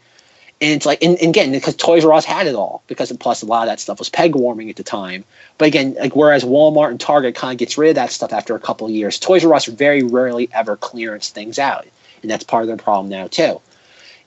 And 0.61 0.71
it's 0.71 0.85
like 0.85 1.03
and, 1.03 1.17
and 1.17 1.29
again, 1.29 1.51
because 1.51 1.75
Toys 1.75 2.05
R 2.05 2.13
Us 2.13 2.25
had 2.25 2.47
it 2.47 2.55
all, 2.55 2.83
because 2.87 3.11
plus 3.13 3.41
a 3.41 3.45
lot 3.45 3.63
of 3.63 3.71
that 3.71 3.79
stuff 3.79 3.99
was 3.99 4.09
peg 4.09 4.35
warming 4.35 4.69
at 4.69 4.77
the 4.77 4.83
time. 4.83 5.25
But 5.57 5.67
again, 5.67 5.95
like 5.95 6.15
whereas 6.15 6.43
Walmart 6.43 6.91
and 6.91 6.99
Target 6.99 7.35
kind 7.35 7.53
of 7.53 7.57
gets 7.57 7.77
rid 7.77 7.89
of 7.89 7.95
that 7.95 8.11
stuff 8.11 8.31
after 8.31 8.55
a 8.55 8.59
couple 8.59 8.89
years, 8.89 9.19
Toys 9.19 9.43
R 9.43 9.53
Us 9.53 9.65
very 9.65 10.03
rarely 10.03 10.47
ever 10.53 10.77
clearance 10.77 11.29
things 11.29 11.59
out. 11.59 11.85
And 12.21 12.31
that's 12.31 12.43
part 12.43 12.63
of 12.63 12.67
their 12.67 12.77
problem 12.77 13.09
now 13.09 13.27
too. 13.27 13.61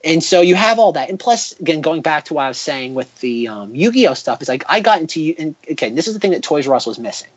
And 0.04 0.22
so 0.22 0.40
you 0.40 0.54
have 0.54 0.78
all 0.78 0.92
that, 0.92 1.08
and 1.08 1.18
plus, 1.18 1.58
again, 1.58 1.80
going 1.80 2.02
back 2.02 2.26
to 2.26 2.34
what 2.34 2.44
I 2.44 2.48
was 2.48 2.58
saying 2.58 2.94
with 2.94 3.18
the 3.20 3.48
um, 3.48 3.74
Yu-Gi-Oh 3.74 4.14
stuff, 4.14 4.40
is 4.40 4.48
like 4.48 4.62
I 4.68 4.80
got 4.80 5.00
into 5.00 5.34
and 5.38 5.56
okay, 5.72 5.90
this 5.90 6.06
is 6.06 6.14
the 6.14 6.20
thing 6.20 6.30
that 6.30 6.42
Toys 6.42 6.68
R 6.68 6.74
Us 6.74 6.86
was 6.86 6.98
missing, 7.00 7.30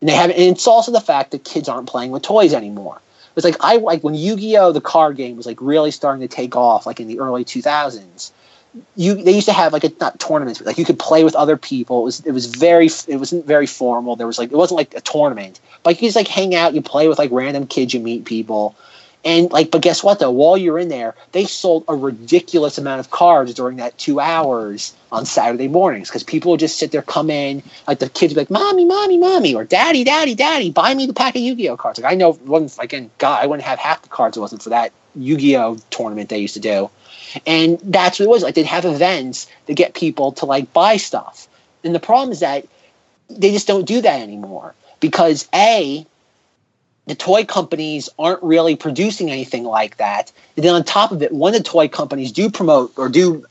and 0.00 0.08
they 0.08 0.14
have, 0.14 0.30
and 0.30 0.40
it's 0.40 0.66
also 0.66 0.90
the 0.90 1.00
fact 1.00 1.30
that 1.30 1.44
kids 1.44 1.68
aren't 1.68 1.88
playing 1.88 2.10
with 2.10 2.22
toys 2.22 2.52
anymore. 2.52 3.00
It's 3.36 3.44
like 3.44 3.56
I 3.60 3.76
like 3.76 4.02
when 4.02 4.14
Yu-Gi-Oh 4.14 4.72
the 4.72 4.80
card 4.80 5.16
game 5.16 5.36
was 5.36 5.46
like 5.46 5.60
really 5.60 5.92
starting 5.92 6.20
to 6.26 6.34
take 6.34 6.56
off, 6.56 6.84
like 6.84 6.98
in 6.98 7.06
the 7.06 7.20
early 7.20 7.44
two 7.44 7.62
thousands. 7.62 8.32
You 8.96 9.14
they 9.14 9.32
used 9.32 9.46
to 9.46 9.52
have 9.52 9.72
like 9.72 9.84
a 9.84 9.92
not 10.00 10.18
tournaments, 10.20 10.58
but 10.58 10.66
like 10.66 10.78
you 10.78 10.84
could 10.84 10.98
play 10.98 11.24
with 11.24 11.34
other 11.36 11.56
people. 11.56 12.00
It 12.00 12.04
was 12.04 12.26
it 12.26 12.32
was 12.32 12.46
very 12.46 12.90
it 13.08 13.16
wasn't 13.16 13.46
very 13.46 13.66
formal. 13.66 14.16
There 14.16 14.26
was 14.26 14.38
like 14.38 14.50
it 14.50 14.56
wasn't 14.56 14.78
like 14.78 14.94
a 14.94 15.00
tournament, 15.00 15.60
but 15.82 16.00
you 16.00 16.08
just 16.08 16.16
like 16.16 16.28
hang 16.28 16.54
out, 16.54 16.74
you 16.74 16.82
play 16.82 17.08
with 17.08 17.18
like 17.18 17.30
random 17.32 17.66
kids, 17.66 17.94
you 17.94 18.00
meet 18.00 18.24
people. 18.24 18.76
And 19.24 19.52
like, 19.52 19.70
but 19.70 19.82
guess 19.82 20.02
what 20.02 20.18
though? 20.18 20.30
While 20.30 20.56
you're 20.56 20.78
in 20.78 20.88
there, 20.88 21.14
they 21.32 21.44
sold 21.44 21.84
a 21.88 21.94
ridiculous 21.94 22.78
amount 22.78 23.00
of 23.00 23.10
cards 23.10 23.52
during 23.52 23.76
that 23.76 23.98
two 23.98 24.18
hours 24.18 24.94
on 25.12 25.26
Saturday 25.26 25.68
mornings 25.68 26.08
because 26.08 26.22
people 26.22 26.52
would 26.52 26.60
just 26.60 26.78
sit 26.78 26.90
there, 26.90 27.02
come 27.02 27.28
in, 27.28 27.62
like 27.86 27.98
the 27.98 28.08
kids 28.08 28.32
would 28.34 28.48
be 28.48 28.54
like, 28.54 28.62
"Mommy, 28.62 28.84
mommy, 28.86 29.18
mommy," 29.18 29.54
or 29.54 29.64
"Daddy, 29.64 30.04
daddy, 30.04 30.34
daddy, 30.34 30.70
buy 30.70 30.94
me 30.94 31.06
the 31.06 31.12
pack 31.12 31.36
of 31.36 31.42
Yu-Gi-Oh 31.42 31.76
cards." 31.76 31.98
Like 31.98 32.10
I 32.10 32.14
know, 32.16 32.38
wasn't 32.46 32.82
again, 32.82 33.10
God, 33.18 33.42
I 33.42 33.46
wouldn't 33.46 33.66
have 33.66 33.78
half 33.78 34.00
the 34.02 34.08
cards 34.08 34.36
it 34.36 34.40
wasn't 34.40 34.62
for 34.62 34.70
that 34.70 34.92
Yu-Gi-Oh 35.14 35.76
tournament 35.90 36.30
they 36.30 36.38
used 36.38 36.54
to 36.54 36.60
do, 36.60 36.88
and 37.46 37.78
that's 37.80 38.18
what 38.18 38.24
it 38.24 38.30
was. 38.30 38.42
Like 38.42 38.54
they'd 38.54 38.64
have 38.64 38.86
events 38.86 39.48
to 39.66 39.74
get 39.74 39.92
people 39.92 40.32
to 40.32 40.46
like 40.46 40.72
buy 40.72 40.96
stuff, 40.96 41.46
and 41.84 41.94
the 41.94 42.00
problem 42.00 42.32
is 42.32 42.40
that 42.40 42.66
they 43.28 43.52
just 43.52 43.66
don't 43.66 43.86
do 43.86 44.00
that 44.00 44.20
anymore 44.20 44.74
because 45.00 45.46
a 45.54 46.06
the 47.06 47.14
toy 47.14 47.44
companies 47.44 48.08
aren't 48.18 48.42
really 48.42 48.76
producing 48.76 49.30
anything 49.30 49.64
like 49.64 49.96
that. 49.96 50.32
And 50.56 50.64
then 50.64 50.74
on 50.74 50.84
top 50.84 51.12
of 51.12 51.22
it, 51.22 51.32
when 51.32 51.52
the 51.52 51.62
toy 51.62 51.88
companies 51.88 52.32
do 52.32 52.50
promote 52.50 52.92
or 52.96 53.08
do 53.08 53.46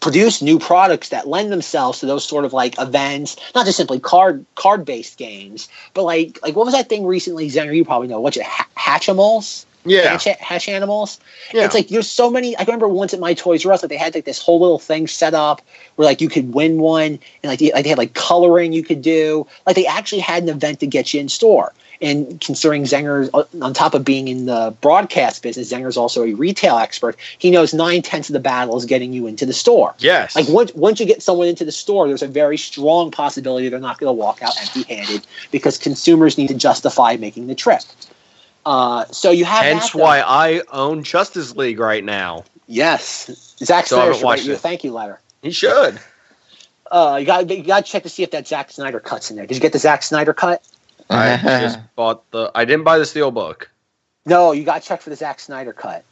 produce 0.00 0.40
new 0.40 0.58
products 0.58 1.10
that 1.10 1.28
lend 1.28 1.52
themselves 1.52 2.00
to 2.00 2.06
those 2.06 2.26
sort 2.26 2.44
of 2.44 2.52
like 2.52 2.78
events, 2.78 3.36
not 3.54 3.66
just 3.66 3.76
simply 3.76 4.00
card 4.00 4.44
card 4.54 4.84
based 4.84 5.18
games, 5.18 5.68
but 5.94 6.02
like 6.02 6.38
like 6.42 6.56
what 6.56 6.64
was 6.64 6.74
that 6.74 6.88
thing 6.88 7.06
recently, 7.06 7.48
Zenger? 7.48 7.74
You 7.74 7.84
probably 7.84 8.08
know. 8.08 8.20
What's 8.20 8.36
it? 8.36 8.44
Ha- 8.44 8.68
Hatchimals? 8.76 9.66
Yeah, 9.84 10.18
Hatch, 10.18 10.24
hatch 10.40 10.68
animals. 10.68 11.20
yeah. 11.54 11.64
It's 11.64 11.74
like 11.74 11.88
there's 11.88 12.10
so 12.10 12.30
many. 12.30 12.56
I 12.56 12.62
remember 12.62 12.88
once 12.88 13.14
at 13.14 13.20
my 13.20 13.34
Toys 13.34 13.64
R 13.64 13.72
Us, 13.72 13.82
like 13.82 13.90
they 13.90 13.96
had 13.96 14.14
like 14.14 14.24
this 14.24 14.40
whole 14.40 14.60
little 14.60 14.78
thing 14.78 15.06
set 15.06 15.34
up 15.34 15.62
where 15.96 16.06
like 16.06 16.20
you 16.20 16.28
could 16.28 16.52
win 16.52 16.78
one, 16.78 17.18
and 17.42 17.44
like 17.44 17.58
they, 17.58 17.72
like 17.72 17.84
they 17.84 17.88
had 17.88 17.98
like 17.98 18.14
coloring 18.14 18.72
you 18.72 18.82
could 18.82 19.02
do. 19.02 19.46
Like 19.66 19.76
they 19.76 19.86
actually 19.86 20.20
had 20.20 20.42
an 20.42 20.48
event 20.48 20.80
to 20.80 20.86
get 20.86 21.14
you 21.14 21.20
in 21.20 21.28
store. 21.28 21.72
And 22.02 22.40
considering 22.40 22.84
Zenger, 22.84 23.28
uh, 23.34 23.44
on 23.62 23.74
top 23.74 23.92
of 23.92 24.06
being 24.06 24.28
in 24.28 24.46
the 24.46 24.74
broadcast 24.80 25.42
business, 25.42 25.70
Zenger's 25.70 25.98
also 25.98 26.24
a 26.24 26.32
retail 26.32 26.78
expert. 26.78 27.14
He 27.38 27.50
knows 27.50 27.74
nine 27.74 28.00
tenths 28.00 28.30
of 28.30 28.32
the 28.32 28.40
battle 28.40 28.74
is 28.78 28.86
getting 28.86 29.12
you 29.12 29.26
into 29.26 29.44
the 29.44 29.52
store. 29.52 29.94
yes. 29.98 30.34
Like 30.34 30.48
once 30.48 30.74
once 30.74 30.98
you 30.98 31.04
get 31.04 31.22
someone 31.22 31.46
into 31.46 31.64
the 31.64 31.72
store, 31.72 32.08
there's 32.08 32.22
a 32.22 32.28
very 32.28 32.56
strong 32.56 33.10
possibility 33.10 33.68
they're 33.68 33.78
not 33.78 33.98
going 33.98 34.08
to 34.08 34.14
walk 34.14 34.42
out 34.42 34.58
empty-handed 34.60 35.26
because 35.50 35.76
consumers 35.76 36.38
need 36.38 36.48
to 36.48 36.54
justify 36.54 37.16
making 37.16 37.48
the 37.48 37.54
trip. 37.54 37.82
Uh, 38.66 39.04
so 39.06 39.30
you 39.30 39.44
have 39.44 39.62
Hence 39.62 39.90
that, 39.90 39.98
though. 39.98 40.04
why 40.04 40.20
I 40.20 40.62
own 40.72 41.02
Justice 41.02 41.56
League 41.56 41.78
right 41.78 42.04
now. 42.04 42.44
Yes, 42.66 43.54
Zack 43.58 43.86
So 43.86 43.96
Snyder 43.96 44.06
haven't 44.12 44.18
should 44.20 44.24
write 44.26 44.44
you 44.44 44.52
a 44.52 44.56
thank 44.56 44.84
you 44.84 44.92
letter. 44.92 45.18
He 45.42 45.50
should. 45.50 45.98
Uh, 46.90 47.16
you 47.20 47.26
got 47.26 47.48
you 47.50 47.62
got 47.62 47.84
to 47.86 47.90
check 47.90 48.02
to 48.02 48.08
see 48.08 48.22
if 48.22 48.30
that 48.32 48.46
Zack 48.46 48.70
Snyder 48.70 49.00
cuts 49.00 49.30
in 49.30 49.36
there. 49.36 49.46
Did 49.46 49.54
you 49.54 49.60
get 49.60 49.72
the 49.72 49.78
Zack 49.78 50.02
Snyder 50.02 50.32
cut? 50.34 50.62
I 51.08 51.36
just 51.62 51.78
bought 51.96 52.28
the. 52.30 52.50
I 52.54 52.64
didn't 52.64 52.84
buy 52.84 52.98
the 52.98 53.06
steel 53.06 53.30
book. 53.30 53.70
No, 54.26 54.52
you 54.52 54.64
got 54.64 54.82
to 54.82 54.88
check 54.88 55.00
for 55.00 55.10
the 55.10 55.16
Zack 55.16 55.40
Snyder 55.40 55.72
cut. 55.72 56.04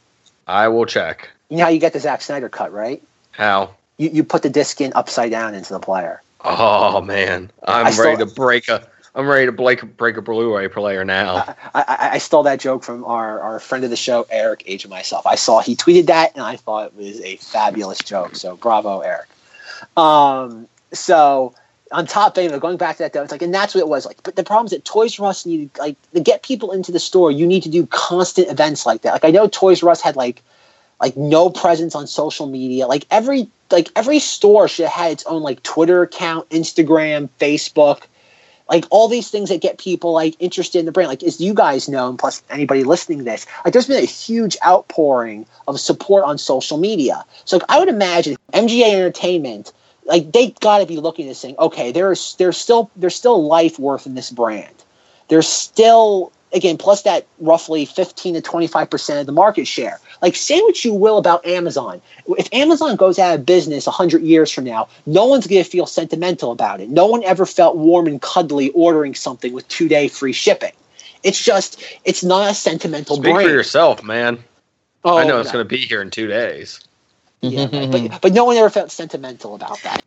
I 0.47 0.67
will 0.69 0.85
check. 0.85 1.29
You 1.49 1.57
know 1.57 1.65
how 1.65 1.69
you 1.69 1.79
get 1.79 1.93
the 1.93 1.99
Zack 1.99 2.21
Snyder 2.21 2.49
cut, 2.49 2.73
right? 2.73 3.01
How? 3.31 3.71
You 3.97 4.09
you 4.09 4.23
put 4.23 4.41
the 4.41 4.49
disc 4.49 4.81
in 4.81 4.91
upside 4.95 5.31
down 5.31 5.53
into 5.53 5.73
the 5.73 5.79
player. 5.79 6.21
Oh 6.43 7.01
man, 7.01 7.51
I'm 7.67 7.87
I 7.87 7.91
still- 7.91 8.05
ready 8.05 8.17
to 8.25 8.25
break 8.25 8.67
a. 8.69 8.87
I'm 9.15 9.27
ready 9.27 9.45
to 9.45 9.51
break 9.51 9.97
break 9.97 10.17
a 10.17 10.21
Blu-ray 10.21 10.67
player 10.69 11.03
now. 11.03 11.55
I, 11.73 11.83
I, 11.87 12.09
I 12.13 12.17
stole 12.19 12.43
that 12.43 12.59
joke 12.59 12.83
from 12.83 13.03
our, 13.05 13.39
our 13.39 13.59
friend 13.59 13.83
of 13.83 13.89
the 13.89 13.95
show, 13.95 14.27
Eric, 14.29 14.63
Age 14.65 14.85
of 14.85 14.91
Myself. 14.91 15.25
I 15.25 15.35
saw 15.35 15.61
he 15.61 15.75
tweeted 15.75 16.05
that, 16.07 16.33
and 16.35 16.43
I 16.43 16.55
thought 16.55 16.87
it 16.87 16.95
was 16.95 17.19
a 17.21 17.37
fabulous 17.37 17.99
joke. 17.99 18.35
So 18.35 18.55
bravo, 18.55 18.99
Eric. 18.99 19.27
Um, 19.97 20.67
so 20.93 21.55
on 21.91 22.05
top 22.05 22.37
of 22.37 22.43
it, 22.43 22.61
going 22.61 22.77
back 22.77 22.97
to 22.97 23.03
that 23.03 23.13
though, 23.13 23.23
it's 23.23 23.31
like, 23.31 23.41
and 23.41 23.53
that's 23.53 23.73
what 23.73 23.81
it 23.81 23.87
was 23.87 24.05
like. 24.05 24.21
But 24.23 24.35
the 24.35 24.43
problem 24.43 24.65
is 24.65 24.71
that 24.71 24.85
Toys 24.85 25.19
R 25.19 25.27
Us 25.27 25.45
needed 25.45 25.71
like 25.79 25.97
to 26.13 26.19
get 26.19 26.43
people 26.43 26.71
into 26.71 26.91
the 26.91 26.99
store. 26.99 27.31
You 27.31 27.47
need 27.47 27.63
to 27.63 27.69
do 27.69 27.85
constant 27.87 28.49
events 28.49 28.85
like 28.85 29.01
that. 29.01 29.13
Like 29.13 29.25
I 29.25 29.31
know 29.31 29.47
Toys 29.47 29.81
R 29.81 29.89
Us 29.89 30.01
had 30.01 30.15
like 30.15 30.43
like 31.01 31.17
no 31.17 31.49
presence 31.49 31.95
on 31.95 32.05
social 32.07 32.45
media. 32.47 32.85
Like 32.85 33.05
every 33.09 33.47
like 33.71 33.89
every 33.95 34.19
store 34.19 34.67
should 34.67 34.85
have 34.85 34.93
had 34.93 35.11
its 35.13 35.25
own 35.25 35.41
like 35.41 35.63
Twitter 35.63 36.03
account, 36.03 36.47
Instagram, 36.49 37.29
Facebook 37.39 38.03
like 38.69 38.85
all 38.91 39.07
these 39.07 39.29
things 39.29 39.49
that 39.49 39.61
get 39.61 39.77
people 39.77 40.13
like 40.13 40.35
interested 40.39 40.79
in 40.79 40.85
the 40.85 40.91
brand 40.91 41.09
like 41.09 41.23
as 41.23 41.41
you 41.41 41.53
guys 41.53 41.89
know 41.89 42.07
and 42.09 42.19
plus 42.19 42.43
anybody 42.49 42.83
listening 42.83 43.17
to 43.17 43.23
this 43.23 43.45
like 43.65 43.73
there's 43.73 43.87
been 43.87 44.01
a 44.01 44.05
huge 44.05 44.55
outpouring 44.65 45.45
of 45.67 45.79
support 45.79 46.23
on 46.23 46.37
social 46.37 46.77
media. 46.77 47.25
So 47.45 47.57
like, 47.57 47.65
i 47.69 47.79
would 47.79 47.89
imagine 47.89 48.37
mga 48.53 48.93
entertainment 48.93 49.73
like 50.05 50.31
they 50.31 50.51
got 50.59 50.79
to 50.79 50.85
be 50.85 50.97
looking 50.97 51.25
at 51.25 51.29
this 51.29 51.39
saying 51.39 51.55
okay 51.59 51.91
there's 51.91 52.35
there's 52.35 52.57
still 52.57 52.89
there's 52.95 53.15
still 53.15 53.43
life 53.45 53.79
worth 53.79 54.05
in 54.05 54.15
this 54.15 54.29
brand. 54.29 54.83
There's 55.27 55.47
still 55.47 56.31
again 56.53 56.77
plus 56.77 57.03
that 57.03 57.27
roughly 57.39 57.85
15 57.85 58.35
to 58.35 58.41
25 58.41 58.89
percent 58.89 59.19
of 59.19 59.25
the 59.25 59.31
market 59.31 59.67
share 59.67 59.99
like 60.21 60.35
say 60.35 60.59
what 60.61 60.83
you 60.83 60.93
will 60.93 61.17
about 61.17 61.45
amazon 61.45 62.01
if 62.37 62.47
amazon 62.53 62.95
goes 62.95 63.19
out 63.19 63.35
of 63.35 63.45
business 63.45 63.85
100 63.85 64.21
years 64.21 64.51
from 64.51 64.63
now 64.63 64.87
no 65.05 65.25
one's 65.25 65.47
going 65.47 65.63
to 65.63 65.69
feel 65.69 65.85
sentimental 65.85 66.51
about 66.51 66.81
it 66.81 66.89
no 66.89 67.05
one 67.05 67.23
ever 67.23 67.45
felt 67.45 67.77
warm 67.77 68.07
and 68.07 68.21
cuddly 68.21 68.69
ordering 68.71 69.15
something 69.15 69.53
with 69.53 69.67
two 69.67 69.87
day 69.87 70.07
free 70.07 70.33
shipping 70.33 70.71
it's 71.23 71.43
just 71.43 71.83
it's 72.05 72.23
not 72.23 72.51
a 72.51 72.53
sentimental 72.53 73.17
Speak 73.17 73.33
brand 73.33 73.47
for 73.47 73.53
yourself, 73.53 74.03
man. 74.03 74.43
oh, 75.03 75.17
I 75.17 75.25
know 75.25 75.39
it's 75.39 75.51
going 75.51 75.63
to 75.63 75.67
be 75.67 75.77
here 75.77 76.01
in 76.01 76.09
two 76.09 76.27
days. 76.27 76.79
Yeah, 77.41 77.67
but, 77.67 78.21
but 78.21 78.33
no 78.33 78.45
one 78.45 78.57
ever 78.57 78.69
felt 78.69 78.91
sentimental 78.91 79.55
about 79.55 79.81
that. 79.83 80.03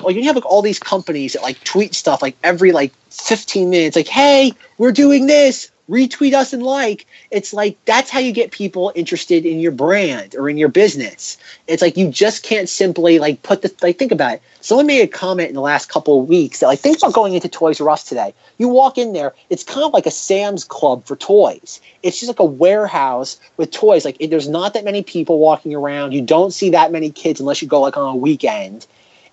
Like 0.00 0.16
you 0.16 0.24
have 0.24 0.34
like 0.34 0.46
all 0.46 0.62
these 0.62 0.78
companies 0.78 1.34
that 1.34 1.42
like 1.42 1.62
tweet 1.64 1.94
stuff 1.94 2.22
like 2.22 2.36
every 2.42 2.72
like 2.72 2.92
15 3.10 3.70
minutes, 3.70 3.96
like, 3.96 4.08
hey, 4.08 4.52
we're 4.78 4.92
doing 4.92 5.26
this, 5.26 5.70
retweet 5.88 6.34
us 6.34 6.52
and 6.52 6.62
like. 6.62 7.06
It's 7.30 7.52
like 7.52 7.76
that's 7.84 8.10
how 8.10 8.18
you 8.18 8.32
get 8.32 8.50
people 8.50 8.92
interested 8.94 9.44
in 9.44 9.60
your 9.60 9.72
brand 9.72 10.34
or 10.34 10.48
in 10.48 10.56
your 10.56 10.68
business. 10.68 11.36
It's 11.66 11.82
like 11.82 11.96
you 11.96 12.10
just 12.10 12.42
can't 12.42 12.68
simply 12.68 13.18
like 13.18 13.42
put 13.42 13.62
the 13.62 13.74
like 13.82 13.98
think 13.98 14.12
about 14.12 14.34
it. 14.34 14.42
Someone 14.60 14.86
made 14.86 15.02
a 15.02 15.08
comment 15.08 15.48
in 15.48 15.54
the 15.54 15.60
last 15.60 15.88
couple 15.88 16.20
of 16.20 16.28
weeks 16.28 16.60
that 16.60 16.66
like 16.66 16.78
think 16.78 16.98
about 16.98 17.12
going 17.12 17.34
into 17.34 17.48
Toys 17.48 17.80
R 17.80 17.90
Us 17.90 18.04
today. 18.04 18.34
You 18.58 18.68
walk 18.68 18.96
in 18.98 19.12
there, 19.12 19.34
it's 19.50 19.64
kind 19.64 19.84
of 19.84 19.92
like 19.92 20.06
a 20.06 20.10
Sam's 20.10 20.64
Club 20.64 21.04
for 21.04 21.16
toys. 21.16 21.80
It's 22.02 22.18
just 22.18 22.28
like 22.28 22.40
a 22.40 22.44
warehouse 22.44 23.38
with 23.56 23.70
toys. 23.70 24.04
Like 24.04 24.18
there's 24.18 24.48
not 24.48 24.74
that 24.74 24.84
many 24.84 25.02
people 25.02 25.38
walking 25.38 25.74
around. 25.74 26.12
You 26.12 26.22
don't 26.22 26.52
see 26.52 26.70
that 26.70 26.92
many 26.92 27.10
kids 27.10 27.40
unless 27.40 27.60
you 27.60 27.68
go 27.68 27.80
like 27.80 27.96
on 27.96 28.08
a 28.08 28.16
weekend. 28.16 28.86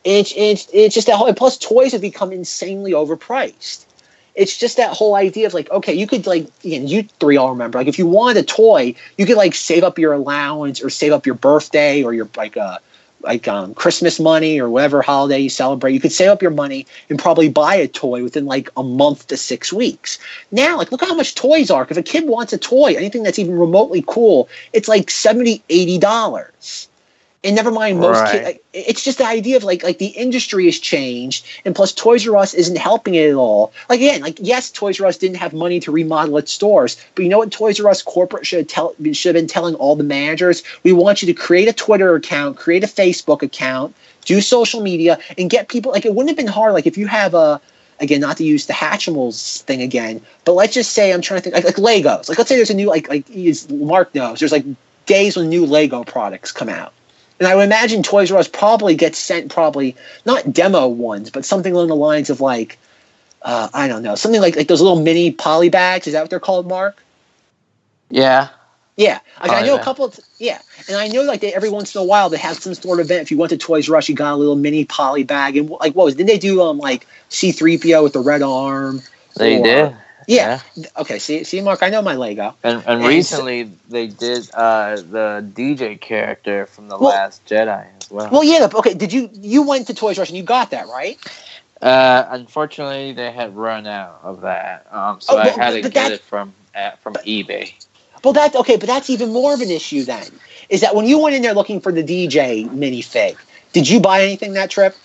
It's 0.03 0.33
it's 0.35 0.69
it's 0.73 0.95
just 0.95 1.07
that 1.07 1.17
whole. 1.17 1.27
And 1.27 1.35
plus, 1.35 1.57
toys 1.57 1.91
have 1.91 2.01
become 2.01 2.31
insanely 2.31 2.91
overpriced. 2.91 3.85
It's 4.39 4.57
just 4.57 4.77
that 4.77 4.93
whole 4.93 5.15
idea 5.15 5.47
of 5.47 5.53
like, 5.53 5.69
okay, 5.69 5.93
you 5.93 6.07
could 6.07 6.25
like, 6.25 6.47
again, 6.63 6.87
you 6.87 7.03
three 7.19 7.37
all 7.37 7.51
remember, 7.51 7.77
like, 7.77 7.87
if 7.87 7.99
you 7.99 8.07
wanted 8.07 8.43
a 8.43 8.45
toy, 8.45 8.95
you 9.17 9.25
could 9.25 9.37
like 9.37 9.53
save 9.53 9.83
up 9.83 9.99
your 9.99 10.13
allowance 10.13 10.81
or 10.81 10.89
save 10.89 11.11
up 11.11 11.25
your 11.25 11.35
birthday 11.35 12.03
or 12.03 12.13
your 12.13 12.29
like 12.37 12.57
uh 12.57 12.79
like 13.21 13.47
um, 13.49 13.73
Christmas 13.75 14.19
money 14.19 14.59
or 14.61 14.69
whatever 14.69 15.01
holiday 15.01 15.39
you 15.39 15.49
celebrate. 15.49 15.93
You 15.93 15.99
could 15.99 16.13
save 16.13 16.29
up 16.29 16.41
your 16.41 16.51
money 16.51 16.87
and 17.09 17.19
probably 17.19 17.49
buy 17.49 17.75
a 17.75 17.87
toy 17.87 18.23
within 18.23 18.45
like 18.45 18.69
a 18.77 18.83
month 18.83 19.27
to 19.27 19.37
six 19.37 19.73
weeks. 19.73 20.19
Now, 20.51 20.77
like 20.77 20.91
look 20.91 21.01
how 21.01 21.15
much 21.15 21.35
toys 21.35 21.69
are. 21.71 21.87
If 21.89 21.97
a 21.97 22.03
kid 22.03 22.27
wants 22.27 22.53
a 22.53 22.57
toy, 22.57 22.95
anything 22.95 23.23
that's 23.23 23.39
even 23.39 23.59
remotely 23.59 24.03
cool, 24.07 24.49
it's 24.73 24.87
like 24.87 25.11
70 25.11 25.63
80 25.69 25.97
dollars. 25.99 26.88
And 27.41 27.55
never 27.55 27.71
mind 27.71 27.99
most 27.99 28.19
Right. 28.19 28.31
kids. 28.31 28.45
Like, 28.45 28.63
it's 28.73 29.01
just 29.01 29.19
the 29.19 29.25
idea 29.25 29.55
of 29.55 29.63
like 29.63 29.81
like 29.81 29.97
the 29.97 30.07
industry 30.07 30.65
has 30.65 30.77
changed, 30.77 31.45
and 31.63 31.73
plus 31.73 31.93
Toys 31.93 32.27
R 32.27 32.35
Us 32.35 32.53
isn't 32.53 32.77
helping 32.77 33.15
it 33.15 33.29
at 33.29 33.35
all. 33.35 33.71
Like 33.87 34.01
again, 34.01 34.21
like 34.21 34.37
yes, 34.41 34.69
Toys 34.69 34.99
R 34.99 35.07
Us 35.07 35.15
didn't 35.17 35.37
have 35.37 35.53
money 35.53 35.79
to 35.79 35.91
remodel 35.91 36.37
its 36.37 36.51
stores, 36.51 36.97
but 37.15 37.23
you 37.23 37.29
know 37.29 37.37
what 37.37 37.49
Toys 37.51 37.79
R 37.79 37.89
Us 37.89 38.01
corporate 38.01 38.45
should 38.45 38.59
have 38.59 38.67
tell 38.67 38.93
should 39.13 39.35
have 39.35 39.41
been 39.41 39.47
telling 39.47 39.75
all 39.75 39.95
the 39.95 40.03
managers: 40.03 40.63
we 40.83 40.91
want 40.91 41.21
you 41.21 41.27
to 41.27 41.33
create 41.33 41.69
a 41.69 41.73
Twitter 41.73 42.13
account, 42.15 42.57
create 42.57 42.83
a 42.83 42.87
Facebook 42.87 43.41
account, 43.41 43.95
do 44.25 44.41
social 44.41 44.81
media, 44.81 45.17
and 45.37 45.49
get 45.49 45.69
people. 45.69 45.93
Like 45.93 46.05
it 46.05 46.13
wouldn't 46.13 46.29
have 46.29 46.37
been 46.37 46.53
hard. 46.53 46.73
Like 46.73 46.87
if 46.87 46.97
you 46.97 47.07
have 47.07 47.33
a 47.33 47.61
again, 48.01 48.19
not 48.19 48.35
to 48.37 48.43
use 48.43 48.65
the 48.65 48.73
Hatchimals 48.73 49.61
thing 49.61 49.81
again, 49.81 50.21
but 50.43 50.53
let's 50.53 50.73
just 50.73 50.91
say 50.91 51.13
I'm 51.13 51.21
trying 51.21 51.41
to 51.41 51.49
think 51.49 51.55
like, 51.55 51.63
like 51.63 51.75
Legos. 51.75 52.27
Like 52.27 52.37
let's 52.37 52.49
say 52.49 52.57
there's 52.57 52.69
a 52.69 52.73
new 52.73 52.89
like 52.89 53.07
like 53.07 53.25
Mark 53.69 54.13
knows 54.13 54.39
there's 54.39 54.51
like 54.51 54.65
days 55.05 55.37
when 55.37 55.47
new 55.47 55.65
Lego 55.65 56.03
products 56.03 56.51
come 56.51 56.67
out. 56.67 56.91
And 57.39 57.47
I 57.47 57.55
would 57.55 57.63
imagine 57.63 58.03
Toys 58.03 58.31
R 58.31 58.37
Us 58.37 58.47
probably 58.47 58.95
gets 58.95 59.17
sent 59.17 59.51
probably 59.51 59.95
not 60.25 60.51
demo 60.51 60.87
ones, 60.87 61.29
but 61.29 61.45
something 61.45 61.73
along 61.73 61.87
the 61.87 61.95
lines 61.95 62.29
of 62.29 62.41
like 62.41 62.77
uh, 63.43 63.69
I 63.73 63.87
don't 63.87 64.03
know, 64.03 64.15
something 64.15 64.41
like 64.41 64.55
like 64.55 64.67
those 64.67 64.81
little 64.81 65.01
mini 65.01 65.31
poly 65.31 65.69
bags. 65.69 66.07
Is 66.07 66.13
that 66.13 66.21
what 66.21 66.29
they're 66.29 66.39
called, 66.39 66.67
Mark? 66.67 67.01
Yeah. 68.09 68.49
Yeah, 68.97 69.21
like 69.41 69.51
I 69.51 69.55
Poly 69.59 69.67
know 69.67 69.75
a 69.77 69.81
couple. 69.81 70.03
Of, 70.03 70.19
yeah, 70.39 70.59
and 70.89 70.97
I 70.97 71.07
know 71.07 71.21
like 71.21 71.39
they, 71.39 71.53
every 71.53 71.69
once 71.69 71.95
in 71.95 72.01
a 72.01 72.03
while 72.03 72.29
they 72.29 72.37
have 72.37 72.57
some 72.57 72.73
sort 72.73 72.99
of 72.99 73.05
event. 73.05 73.21
If 73.21 73.31
you 73.31 73.37
went 73.37 73.51
to 73.51 73.57
Toys 73.57 73.89
R 73.89 73.95
Us, 73.95 74.09
you 74.09 74.15
got 74.15 74.33
a 74.33 74.35
little 74.35 74.57
mini 74.57 74.83
poly 74.83 75.23
bag, 75.23 75.55
and 75.55 75.69
like 75.69 75.95
what 75.95 76.03
was? 76.03 76.15
Did 76.15 76.27
they 76.27 76.37
do 76.37 76.61
um 76.61 76.79
like 76.79 77.07
C 77.29 77.53
three 77.53 77.77
PO 77.77 78.03
with 78.03 78.11
the 78.11 78.19
red 78.19 78.41
arm? 78.41 79.01
They 79.37 79.57
Or- 79.57 79.63
did. 79.63 79.95
Yeah. 80.29 80.61
Okay. 80.95 81.17
See, 81.17 81.43
see, 81.43 81.59
Mark. 81.59 81.81
I 81.81 81.89
know 81.89 82.03
my 82.03 82.13
Lego. 82.15 82.55
And, 82.63 82.77
and 82.85 83.01
And 83.01 83.03
recently 83.03 83.63
they 83.89 84.05
did 84.05 84.47
uh, 84.53 84.97
the 84.97 85.43
DJ 85.55 85.99
character 85.99 86.67
from 86.67 86.87
the 86.87 86.97
Well- 86.99 87.09
Last 87.09 87.43
Jedi 87.47 87.87
as 87.99 88.11
well. 88.11 88.29
Well, 88.31 88.43
yeah. 88.43 88.69
Okay. 88.71 88.93
Did 88.93 89.11
you 89.11 89.31
you 89.33 89.63
went 89.63 89.87
to 89.87 89.95
Toys 89.95 90.19
R 90.19 90.21
Us 90.21 90.29
and 90.29 90.37
you 90.37 90.43
got 90.43 90.69
that 90.69 90.87
right? 90.87 91.17
Uh, 91.81 92.27
unfortunately, 92.29 93.11
they 93.13 93.31
had 93.31 93.55
run 93.55 93.87
out 93.87 94.19
of 94.21 94.41
that, 94.41 94.85
um, 94.91 95.19
so 95.21 95.35
Oh, 95.35 95.39
I 95.39 95.47
had 95.47 95.71
to 95.71 95.81
get 95.81 95.93
that- 95.93 96.11
it 96.11 96.21
from 96.21 96.53
uh, 96.75 96.91
from 97.01 97.15
eBay. 97.25 97.73
Well, 98.23 98.33
that 98.33 98.53
okay, 98.53 98.77
but 98.77 98.85
that's 98.85 99.09
even 99.09 99.31
more 99.33 99.53
of 99.55 99.61
an 99.61 99.71
issue 99.71 100.03
then. 100.03 100.27
Is 100.69 100.81
that 100.81 100.93
when 100.93 101.05
you 101.07 101.17
went 101.17 101.35
in 101.35 101.41
there 101.41 101.53
looking 101.55 101.81
for 101.81 101.91
the 101.91 102.03
DJ 102.03 102.67
minifig, 102.69 103.37
did 103.73 103.89
you 103.89 103.99
buy 103.99 104.21
anything 104.21 104.53
that 104.53 104.69
trip? 104.69 104.95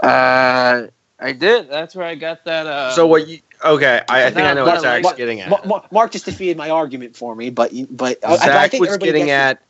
Uh, 0.00 0.86
I 1.18 1.32
did. 1.32 1.68
That's 1.68 1.94
where 1.96 2.06
I 2.06 2.14
got 2.14 2.44
that. 2.44 2.66
Uh, 2.66 2.92
so 2.94 3.06
what 3.06 3.26
you? 3.28 3.40
Okay, 3.64 4.02
I, 4.08 4.26
I 4.26 4.30
think 4.30 4.46
I 4.46 4.54
know 4.54 4.64
what 4.64 4.74
no, 4.74 4.80
Zack's 4.80 5.02
Mark- 5.02 5.16
getting 5.16 5.40
at. 5.40 5.50
Ma- 5.50 5.60
Ma- 5.64 5.82
Mark 5.90 6.12
just 6.12 6.24
defeated 6.24 6.56
my 6.56 6.70
argument 6.70 7.16
for 7.16 7.34
me, 7.34 7.50
but 7.50 7.72
but 7.90 8.18
I- 8.24 8.34
I, 8.34 8.36
Zach 8.36 8.70
think 8.70 8.86
was 8.86 8.96
getting 8.98 9.30
at 9.30 9.60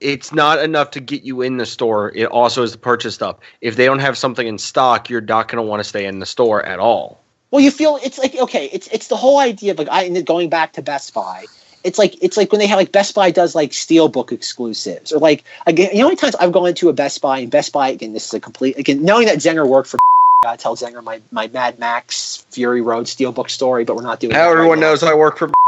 it's 0.00 0.32
not 0.32 0.58
enough 0.58 0.90
to 0.92 1.00
get 1.00 1.22
you 1.22 1.42
in 1.42 1.56
the 1.56 1.66
store. 1.66 2.12
It 2.14 2.26
also 2.26 2.62
is 2.62 2.72
the 2.72 2.78
purchase 2.78 3.14
stuff. 3.14 3.36
If 3.60 3.76
they 3.76 3.86
don't 3.86 3.98
have 3.98 4.18
something 4.18 4.46
in 4.46 4.58
stock, 4.58 5.08
you're 5.08 5.20
not 5.20 5.48
going 5.48 5.56
to 5.56 5.62
want 5.62 5.80
to 5.80 5.84
stay 5.84 6.04
in 6.04 6.18
the 6.18 6.26
store 6.26 6.62
at 6.64 6.78
all. 6.78 7.20
Well, 7.50 7.62
you 7.62 7.70
feel 7.70 7.98
it's 8.04 8.18
like 8.18 8.34
okay, 8.36 8.68
it's 8.72 8.88
it's 8.88 9.08
the 9.08 9.16
whole 9.16 9.38
idea 9.38 9.72
of 9.72 9.78
like 9.78 9.88
I 9.90 10.08
going 10.22 10.50
back 10.50 10.72
to 10.74 10.82
Best 10.82 11.14
Buy. 11.14 11.46
It's 11.84 11.98
like 11.98 12.22
it's 12.22 12.36
like 12.36 12.50
when 12.50 12.58
they 12.58 12.66
have 12.66 12.78
like 12.78 12.92
Best 12.92 13.14
Buy 13.14 13.30
does 13.30 13.54
like 13.54 13.70
Steelbook 13.70 14.32
exclusives 14.32 15.12
or 15.12 15.20
like 15.20 15.44
again. 15.66 15.90
You 15.92 15.98
know 15.98 16.04
how 16.04 16.08
many 16.08 16.16
times 16.16 16.34
I've 16.36 16.52
gone 16.52 16.68
into 16.68 16.88
a 16.88 16.92
Best 16.92 17.22
Buy 17.22 17.38
and 17.38 17.50
Best 17.50 17.72
Buy 17.72 17.88
again. 17.88 18.12
This 18.12 18.26
is 18.26 18.34
a 18.34 18.40
complete 18.40 18.76
again 18.76 19.02
knowing 19.02 19.26
that 19.26 19.38
Zenger 19.38 19.66
worked 19.66 19.88
for. 19.88 19.98
I 20.46 20.56
tell 20.56 20.76
Zenger 20.76 21.02
my 21.02 21.20
my 21.30 21.48
Mad 21.48 21.78
Max 21.78 22.46
Fury 22.50 22.80
Road 22.80 23.06
Steelbook 23.06 23.50
story, 23.50 23.84
but 23.84 23.96
we're 23.96 24.02
not 24.02 24.20
doing. 24.20 24.32
Now 24.32 24.44
that 24.44 24.44
right 24.50 24.52
everyone 24.58 24.80
now. 24.80 24.88
knows 24.90 25.02
I 25.02 25.14
work 25.14 25.38
for. 25.38 25.50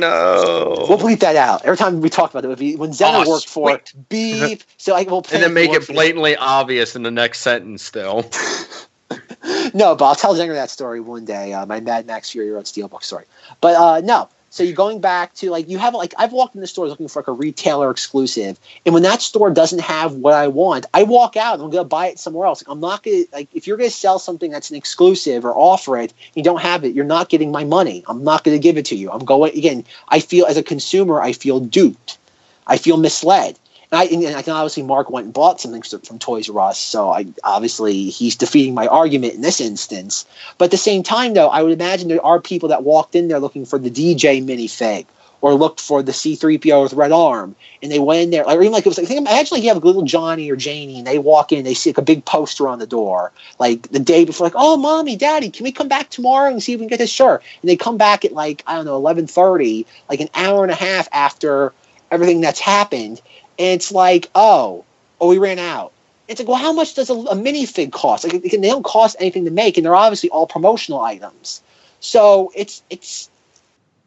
No. 0.00 0.86
We'll 0.88 0.96
bleep 0.96 1.20
that 1.20 1.36
out 1.36 1.66
every 1.66 1.76
time 1.76 2.00
we 2.00 2.08
talk 2.08 2.30
about 2.30 2.46
it. 2.46 2.50
If 2.50 2.58
he- 2.58 2.76
When 2.76 2.92
Zenger 2.92 3.26
Oh, 3.26 3.30
worked 3.30 3.46
for 3.46 3.78
sweet. 3.84 4.08
beep, 4.08 4.62
so 4.78 4.94
I 4.96 5.02
will 5.02 5.18
and 5.30 5.42
then 5.42 5.52
make 5.52 5.70
it 5.70 5.86
blatantly 5.86 6.34
obvious 6.34 6.96
in 6.96 7.02
the 7.02 7.10
next 7.10 7.40
sentence. 7.42 7.82
Still, 7.82 8.22
no, 9.74 9.94
but 9.94 10.02
I'll 10.06 10.14
tell 10.14 10.34
Zenger 10.34 10.54
that 10.54 10.70
story 10.70 11.00
one 11.00 11.26
day. 11.26 11.52
Uh, 11.52 11.66
my 11.66 11.80
Mad 11.80 12.06
Max 12.06 12.30
Fury 12.30 12.50
Road 12.50 12.64
Steelbook 12.64 13.02
story. 13.02 13.26
But 13.60 13.74
uh, 13.74 14.00
no, 14.00 14.30
so 14.52 14.62
you're 14.62 14.74
going 14.74 15.00
back 15.00 15.32
to 15.32 15.48
like 15.48 15.70
you 15.70 15.78
have 15.78 15.94
like 15.94 16.12
I've 16.18 16.32
walked 16.32 16.54
in 16.54 16.60
the 16.60 16.66
store 16.66 16.86
looking 16.86 17.08
for 17.08 17.20
like 17.20 17.28
a 17.28 17.32
retailer 17.32 17.90
exclusive, 17.90 18.60
and 18.84 18.92
when 18.92 19.02
that 19.02 19.22
store 19.22 19.50
doesn't 19.50 19.80
have 19.80 20.12
what 20.12 20.34
I 20.34 20.46
want, 20.48 20.84
I 20.92 21.04
walk 21.04 21.38
out 21.38 21.54
and 21.54 21.62
I'm 21.62 21.70
gonna 21.70 21.84
buy 21.84 22.08
it 22.08 22.18
somewhere 22.18 22.46
else. 22.46 22.62
I'm 22.66 22.78
not 22.78 23.02
gonna 23.02 23.22
like 23.32 23.48
if 23.54 23.66
you're 23.66 23.78
gonna 23.78 23.88
sell 23.88 24.18
something 24.18 24.50
that's 24.50 24.68
an 24.68 24.76
exclusive 24.76 25.46
or 25.46 25.56
offer 25.56 25.96
it, 25.96 26.12
you 26.34 26.42
don't 26.42 26.60
have 26.60 26.84
it. 26.84 26.94
You're 26.94 27.06
not 27.06 27.30
getting 27.30 27.50
my 27.50 27.64
money. 27.64 28.04
I'm 28.06 28.22
not 28.22 28.44
gonna 28.44 28.58
give 28.58 28.76
it 28.76 28.84
to 28.86 28.94
you. 28.94 29.10
I'm 29.10 29.24
going 29.24 29.56
again. 29.56 29.86
I 30.08 30.20
feel 30.20 30.44
as 30.44 30.58
a 30.58 30.62
consumer, 30.62 31.22
I 31.22 31.32
feel 31.32 31.58
duped. 31.58 32.18
I 32.66 32.76
feel 32.76 32.98
misled. 32.98 33.58
I, 33.92 34.04
and 34.06 34.36
I 34.36 34.42
can 34.42 34.54
obviously 34.54 34.82
Mark 34.82 35.10
went 35.10 35.26
and 35.26 35.34
bought 35.34 35.60
something 35.60 35.82
from 35.82 36.18
Toys 36.18 36.48
R 36.48 36.58
Us, 36.60 36.78
so 36.78 37.10
I 37.10 37.26
obviously 37.44 38.08
he's 38.08 38.36
defeating 38.36 38.74
my 38.74 38.86
argument 38.86 39.34
in 39.34 39.42
this 39.42 39.60
instance. 39.60 40.24
But 40.56 40.66
at 40.66 40.70
the 40.70 40.78
same 40.78 41.02
time, 41.02 41.34
though, 41.34 41.48
I 41.48 41.62
would 41.62 41.72
imagine 41.72 42.08
there 42.08 42.24
are 42.24 42.40
people 42.40 42.70
that 42.70 42.84
walked 42.84 43.14
in 43.14 43.28
there 43.28 43.38
looking 43.38 43.66
for 43.66 43.78
the 43.78 43.90
DJ 43.90 44.42
minifig 44.42 45.06
or 45.42 45.54
looked 45.54 45.80
for 45.80 46.02
the 46.02 46.12
C3PO 46.12 46.84
with 46.84 46.92
red 46.94 47.12
arm, 47.12 47.54
and 47.82 47.90
they 47.92 47.98
went 47.98 48.22
in 48.22 48.30
there, 48.30 48.48
or 48.48 48.62
even 48.62 48.72
like 48.72 48.86
it 48.86 48.88
was 48.88 48.96
like 48.96 49.08
think 49.08 49.18
imagine 49.18 49.56
like 49.56 49.62
you 49.62 49.68
have 49.68 49.82
a 49.82 49.86
little 49.86 50.02
Johnny 50.02 50.50
or 50.50 50.56
Janie, 50.56 50.98
and 50.98 51.06
they 51.06 51.18
walk 51.18 51.52
in, 51.52 51.64
they 51.64 51.74
see 51.74 51.90
like 51.90 51.98
a 51.98 52.02
big 52.02 52.24
poster 52.24 52.68
on 52.68 52.78
the 52.78 52.86
door, 52.86 53.32
like 53.58 53.88
the 53.90 53.98
day 53.98 54.24
before, 54.24 54.46
like, 54.46 54.54
oh, 54.56 54.76
mommy, 54.76 55.16
daddy, 55.16 55.50
can 55.50 55.64
we 55.64 55.72
come 55.72 55.88
back 55.88 56.08
tomorrow 56.08 56.50
and 56.50 56.62
see 56.62 56.72
if 56.72 56.78
we 56.78 56.84
can 56.84 56.90
get 56.90 56.98
this 56.98 57.10
shirt? 57.10 57.42
And 57.60 57.68
they 57.68 57.76
come 57.76 57.98
back 57.98 58.24
at 58.24 58.32
like 58.32 58.62
I 58.66 58.76
don't 58.76 58.86
know, 58.86 58.96
eleven 58.96 59.26
thirty, 59.26 59.84
like 60.08 60.20
an 60.20 60.30
hour 60.34 60.62
and 60.62 60.72
a 60.72 60.76
half 60.76 61.08
after 61.12 61.74
everything 62.12 62.40
that's 62.40 62.60
happened, 62.60 63.20
and 63.62 63.70
it's 63.70 63.92
like, 63.92 64.28
oh, 64.34 64.84
oh, 65.20 65.28
we 65.28 65.38
ran 65.38 65.60
out. 65.60 65.92
It's 66.26 66.40
like, 66.40 66.48
well, 66.48 66.56
how 66.56 66.72
much 66.72 66.94
does 66.94 67.10
a, 67.10 67.14
a 67.14 67.36
minifig 67.36 67.92
cost? 67.92 68.24
Like, 68.24 68.42
they 68.42 68.48
don't 68.58 68.84
cost 68.84 69.14
anything 69.20 69.44
to 69.44 69.52
make, 69.52 69.76
and 69.76 69.86
they're 69.86 69.94
obviously 69.94 70.30
all 70.30 70.48
promotional 70.48 71.00
items. 71.00 71.62
So 72.00 72.50
it's 72.56 72.82
it's 72.90 73.30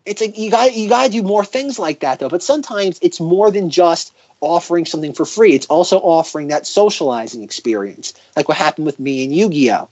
it's 0.05 0.19
like 0.19 0.37
you 0.37 0.51
got 0.51 0.75
you 0.75 0.89
got 0.89 1.05
to 1.05 1.09
do 1.09 1.23
more 1.23 1.45
things 1.45 1.79
like 1.79 2.01
that 2.01 2.19
though. 2.19 2.27
But 2.27 2.43
sometimes 2.43 2.99
it's 3.01 3.21
more 3.21 3.49
than 3.49 3.69
just 3.69 4.13
offering 4.41 4.85
something 4.85 5.13
for 5.13 5.25
free. 5.25 5.53
It's 5.53 5.67
also 5.67 5.99
offering 5.99 6.49
that 6.49 6.67
socializing 6.67 7.41
experience, 7.41 8.13
like 8.35 8.49
what 8.49 8.57
happened 8.57 8.85
with 8.85 8.99
me 8.99 9.23
and 9.23 9.33
Yu-Gi-Oh. 9.33 9.87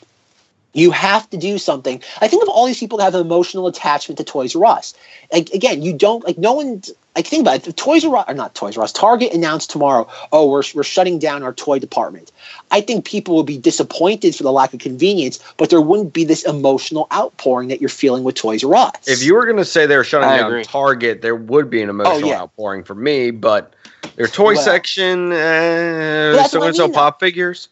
You 0.73 0.91
have 0.91 1.29
to 1.29 1.37
do 1.37 1.57
something. 1.57 2.01
I 2.19 2.27
think 2.27 2.41
of 2.43 2.49
all 2.49 2.65
these 2.65 2.79
people 2.79 2.97
that 2.97 3.03
have 3.05 3.15
an 3.15 3.21
emotional 3.21 3.67
attachment 3.67 4.17
to 4.17 4.23
Toys 4.23 4.55
R 4.55 4.65
Us. 4.65 4.93
Like 5.31 5.49
again, 5.51 5.81
you 5.81 5.93
don't 5.93 6.23
like 6.23 6.37
no 6.37 6.53
one. 6.53 6.81
Like 7.15 7.27
think 7.27 7.41
about 7.41 7.57
it. 7.57 7.67
If 7.67 7.75
Toys 7.75 8.03
R 8.03 8.15
Us 8.17 8.25
or 8.27 8.33
not 8.33 8.55
Toys 8.55 8.75
R 8.75 8.83
Us, 8.83 8.91
Target 8.91 9.33
announced 9.33 9.69
tomorrow, 9.69 10.07
oh, 10.31 10.49
we're 10.49 10.63
we're 10.73 10.83
shutting 10.83 11.19
down 11.19 11.43
our 11.43 11.53
toy 11.53 11.77
department. 11.77 12.31
I 12.71 12.81
think 12.81 13.05
people 13.05 13.35
would 13.35 13.45
be 13.45 13.57
disappointed 13.59 14.35
for 14.35 14.41
the 14.41 14.51
lack 14.51 14.73
of 14.73 14.79
convenience, 14.79 15.37
but 15.57 15.69
there 15.69 15.79
wouldn't 15.81 16.11
be 16.11 16.23
this 16.23 16.43
emotional 16.43 17.07
outpouring 17.13 17.67
that 17.69 17.79
you're 17.79 17.89
feeling 17.89 18.23
with 18.23 18.33
Toys 18.33 18.63
R 18.63 18.75
Us. 18.75 19.07
if 19.07 19.23
you 19.23 19.35
were 19.35 19.45
going 19.45 19.57
to 19.57 19.65
say 19.65 19.85
they 19.85 19.95
were 19.95 20.03
shutting 20.03 20.27
I 20.29 20.37
down 20.37 20.47
agree. 20.47 20.63
Target, 20.63 21.21
there 21.21 21.35
would 21.35 21.69
be 21.69 21.83
an 21.83 21.89
emotional 21.89 22.23
Oh, 22.25 22.27
yeah. 22.27 22.41
outpouring 22.41 22.83
for 22.83 22.95
me. 22.95 23.29
But 23.29 23.73
their 24.15 24.27
toy 24.27 24.55
Well- 24.55 24.63
section, 24.63 25.31
uh, 25.31 26.33
that's 26.35 26.47
still 26.49 26.61
what 26.61 26.65
I 26.65 26.67
going 26.67 26.73
to 26.73 26.77
sell 26.77 26.87
mean, 26.87 26.95
pop 26.95 27.19
figures. 27.19 27.69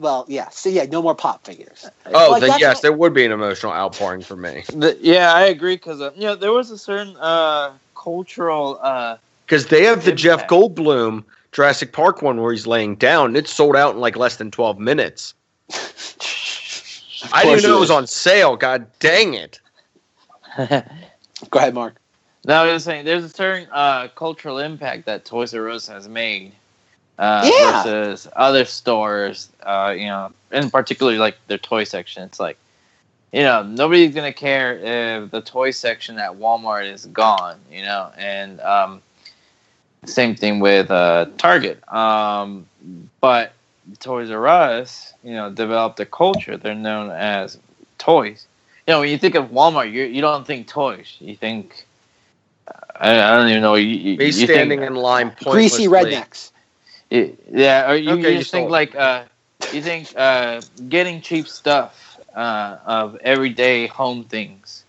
Well, 0.00 0.24
yeah, 0.28 0.48
so 0.48 0.68
yeah, 0.68 0.84
no 0.84 1.02
more 1.02 1.14
pop 1.14 1.44
figures. 1.46 1.88
Oh, 2.06 2.30
Like, 2.32 2.40
then 2.40 2.58
yes, 2.58 2.76
what- 2.76 2.82
there 2.82 2.92
would 2.92 3.14
be 3.14 3.24
an 3.24 3.32
emotional 3.32 3.72
outpouring 3.72 4.22
for 4.22 4.34
me 4.36 4.64
The, 4.68 4.98
yeah, 5.00 5.32
I 5.32 5.42
agree 5.42 5.76
because 5.76 6.00
uh, 6.00 6.10
you 6.16 6.22
know 6.22 6.34
there 6.34 6.52
was 6.52 6.70
a 6.70 6.78
certain 6.78 7.16
uh, 7.18 7.72
cultural. 7.94 8.78
Uh, 8.82 9.18
because 9.46 9.66
they 9.66 9.84
have 9.84 10.04
the 10.04 10.12
Jeff 10.12 10.40
Impact. 10.42 10.50
Goldblum 10.52 11.24
Jurassic 11.52 11.92
Park 11.92 12.22
one 12.22 12.40
where 12.40 12.52
he's 12.52 12.66
laying 12.66 12.96
down. 12.96 13.26
and 13.28 13.36
It's 13.36 13.52
sold 13.52 13.76
out 13.76 13.94
in 13.94 14.00
like 14.00 14.16
less 14.16 14.36
than 14.36 14.50
twelve 14.50 14.78
minutes. 14.78 15.34
I 17.32 17.44
didn't 17.44 17.62
know 17.62 17.74
it 17.74 17.76
it 17.76 17.80
was 17.80 17.90
on 17.90 18.06
sale. 18.06 18.56
God 18.56 18.86
dang 18.98 19.34
it! 19.34 19.60
Go 20.56 21.58
ahead, 21.58 21.74
Mark. 21.74 21.96
No, 22.46 22.54
I 22.64 22.72
was 22.72 22.84
saying 22.84 23.04
there's 23.04 23.24
a 23.24 23.28
certain 23.28 23.68
uh, 23.70 24.08
cultural 24.08 24.58
impact 24.58 25.04
that 25.06 25.26
Toys 25.26 25.52
R 25.52 25.68
Us 25.68 25.86
has 25.88 26.08
made 26.08 26.52
uh, 27.20 27.50
Yeah. 27.60 27.84
versus 27.84 28.28
other 28.34 28.64
stores. 28.64 29.50
Uh, 29.62 29.94
you 29.96 30.06
know, 30.06 30.32
in 30.50 30.70
particular, 30.70 31.14
like 31.18 31.36
their 31.46 31.58
toy 31.58 31.84
section. 31.84 32.24
It's 32.24 32.40
like, 32.40 32.58
you 33.32 33.42
know, 33.42 33.62
nobody's 33.62 34.14
gonna 34.14 34.32
care 34.32 34.78
if 35.22 35.30
the 35.30 35.42
toy 35.42 35.70
section 35.70 36.18
at 36.18 36.32
Walmart 36.32 36.90
is 36.92 37.06
gone. 37.06 37.60
You 37.70 37.82
know, 37.82 38.10
and 38.18 38.60
um, 38.60 39.02
same 40.06 40.34
thing 40.34 40.60
with 40.60 40.90
uh, 40.90 41.26
Target. 41.38 41.86
Um, 41.92 42.66
but 43.20 43.52
Toys 44.00 44.30
R 44.30 44.48
Us, 44.48 45.14
you 45.22 45.34
know, 45.34 45.50
developed 45.50 46.00
a 46.00 46.06
culture. 46.06 46.56
They're 46.56 46.74
known 46.74 47.10
as 47.10 47.58
toys. 47.98 48.46
You 48.86 48.94
know, 48.94 49.00
when 49.00 49.10
you 49.10 49.18
think 49.18 49.34
of 49.34 49.50
Walmart, 49.50 49.92
you 49.92 50.04
you 50.04 50.22
don't 50.22 50.46
think 50.46 50.68
toys. 50.68 51.16
You 51.20 51.36
think 51.36 51.86
I, 53.00 53.20
I 53.20 53.36
don't 53.36 53.48
even 53.48 53.62
know. 53.62 53.74
You, 53.74 53.86
you, 53.88 54.16
Me 54.16 54.26
you 54.26 54.32
standing 54.32 54.80
think, 54.80 54.90
in 54.90 54.94
line 54.96 55.32
Greasy 55.44 55.86
rednecks. 55.86 56.50
It- 57.10 57.38
yeah, 57.52 57.90
or 57.90 57.96
you, 57.96 58.12
Okay, 58.12 58.32
you 58.32 58.32
you 58.32 58.38
just 58.38 58.50
think 58.50 58.64
stole 58.64 58.70
like 58.70 58.94
uh, 58.94 59.24
you 59.72 59.82
think 59.82 60.12
uh, 60.16 60.62
getting 60.88 61.20
cheap 61.20 61.48
stuff 61.48 62.18
uh, 62.34 62.78
of 62.86 63.16
everyday 63.22 63.86
home 63.86 64.24
things. 64.24 64.84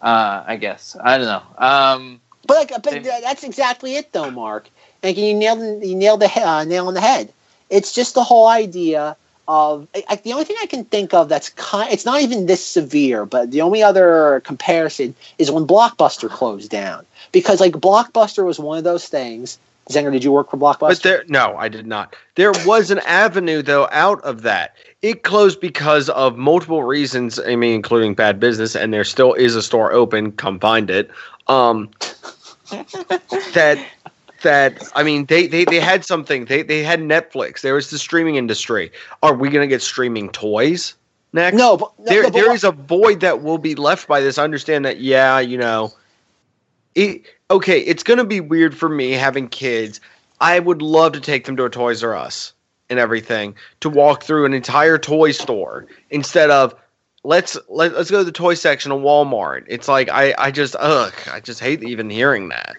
Uh, 0.00 0.44
I 0.46 0.56
guess 0.56 0.96
I 1.02 1.18
don't 1.18 1.26
know. 1.26 1.42
Um, 1.66 2.20
But 2.46 2.56
like, 2.70 2.82
but 2.82 3.02
They- 3.02 3.20
that's 3.22 3.44
exactly 3.44 3.96
it, 3.96 4.12
though, 4.12 4.30
Mark. 4.30 4.68
Like 5.02 5.16
you 5.16 5.34
nailed 5.34 5.82
you 5.84 5.94
nailed 5.94 6.20
the 6.20 6.30
uh, 6.40 6.64
nail 6.64 6.88
on 6.88 6.94
the 6.94 7.00
head. 7.00 7.32
It's 7.70 7.92
just 7.94 8.14
the 8.14 8.24
whole 8.24 8.48
idea 8.48 9.16
of 9.48 9.86
like 10.08 10.22
the 10.22 10.32
only 10.32 10.44
thing 10.44 10.56
I 10.62 10.66
can 10.66 10.84
think 10.84 11.12
of 11.14 11.28
that's 11.28 11.50
kind. 11.50 11.92
It's 11.92 12.04
not 12.04 12.20
even 12.22 12.46
this 12.46 12.64
severe, 12.64 13.24
but 13.26 13.50
the 13.50 13.62
only 13.62 13.82
other 13.82 14.40
comparison 14.44 15.14
is 15.38 15.50
when 15.50 15.66
Blockbuster 15.66 16.28
closed 16.30 16.70
down 16.70 17.04
because 17.32 17.60
like 17.60 17.72
Blockbuster 17.72 18.44
was 18.44 18.58
one 18.58 18.78
of 18.78 18.84
those 18.84 19.08
things. 19.08 19.58
Zenger, 19.90 20.10
did 20.12 20.24
you 20.24 20.32
work 20.32 20.50
for 20.50 20.56
Blockbuster? 20.56 20.78
But 20.88 21.02
there, 21.02 21.24
no, 21.28 21.56
I 21.56 21.68
did 21.68 21.86
not. 21.86 22.16
There 22.36 22.52
was 22.64 22.90
an 22.90 23.00
avenue 23.00 23.62
though 23.62 23.88
out 23.92 24.20
of 24.22 24.42
that. 24.42 24.76
It 25.02 25.22
closed 25.22 25.60
because 25.60 26.08
of 26.10 26.38
multiple 26.38 26.82
reasons. 26.82 27.38
I 27.38 27.56
mean, 27.56 27.74
including 27.74 28.14
bad 28.14 28.40
business, 28.40 28.74
and 28.74 28.92
there 28.94 29.04
still 29.04 29.34
is 29.34 29.54
a 29.54 29.62
store 29.62 29.92
open. 29.92 30.32
Come 30.32 30.58
find 30.58 30.88
it. 30.90 31.10
Um, 31.48 31.90
that 32.70 33.84
that 34.42 34.82
I 34.94 35.02
mean, 35.02 35.26
they 35.26 35.46
they, 35.46 35.64
they 35.64 35.80
had 35.80 36.04
something. 36.04 36.46
They 36.46 36.62
they 36.62 36.82
had 36.82 37.00
Netflix. 37.00 37.60
There 37.60 37.74
was 37.74 37.90
the 37.90 37.98
streaming 37.98 38.36
industry. 38.36 38.90
Are 39.22 39.34
we 39.34 39.50
gonna 39.50 39.66
get 39.66 39.82
streaming 39.82 40.30
toys 40.30 40.94
next? 41.34 41.56
no, 41.56 41.76
but 41.76 41.92
no, 41.98 42.04
there 42.06 42.22
no, 42.22 42.28
but 42.28 42.32
there 42.32 42.46
what- 42.46 42.54
is 42.54 42.64
a 42.64 42.72
void 42.72 43.20
that 43.20 43.42
will 43.42 43.58
be 43.58 43.74
left 43.74 44.08
by 44.08 44.20
this. 44.20 44.38
I 44.38 44.44
understand 44.44 44.86
that. 44.86 45.00
Yeah, 45.00 45.40
you 45.40 45.58
know, 45.58 45.92
it 46.94 47.22
okay. 47.56 47.80
It's 47.80 48.02
gonna 48.02 48.24
be 48.24 48.40
weird 48.40 48.76
for 48.76 48.88
me 48.88 49.12
having 49.12 49.48
kids. 49.48 50.00
I 50.40 50.58
would 50.58 50.82
love 50.82 51.12
to 51.12 51.20
take 51.20 51.44
them 51.44 51.56
to 51.56 51.64
a 51.64 51.70
Toys 51.70 52.02
R 52.02 52.14
Us 52.14 52.52
and 52.90 52.98
everything 52.98 53.54
to 53.80 53.88
walk 53.88 54.22
through 54.24 54.44
an 54.44 54.52
entire 54.52 54.98
toy 54.98 55.32
store 55.32 55.86
instead 56.10 56.50
of 56.50 56.74
let's 57.22 57.56
let, 57.68 57.94
let's 57.94 58.10
go 58.10 58.18
to 58.18 58.24
the 58.24 58.32
toy 58.32 58.54
section 58.54 58.92
of 58.92 59.00
Walmart. 59.00 59.64
It's 59.68 59.88
like 59.88 60.08
I 60.10 60.34
I 60.36 60.50
just 60.50 60.76
ugh 60.78 61.14
I 61.32 61.40
just 61.40 61.60
hate 61.60 61.82
even 61.82 62.10
hearing 62.10 62.48
that. 62.48 62.76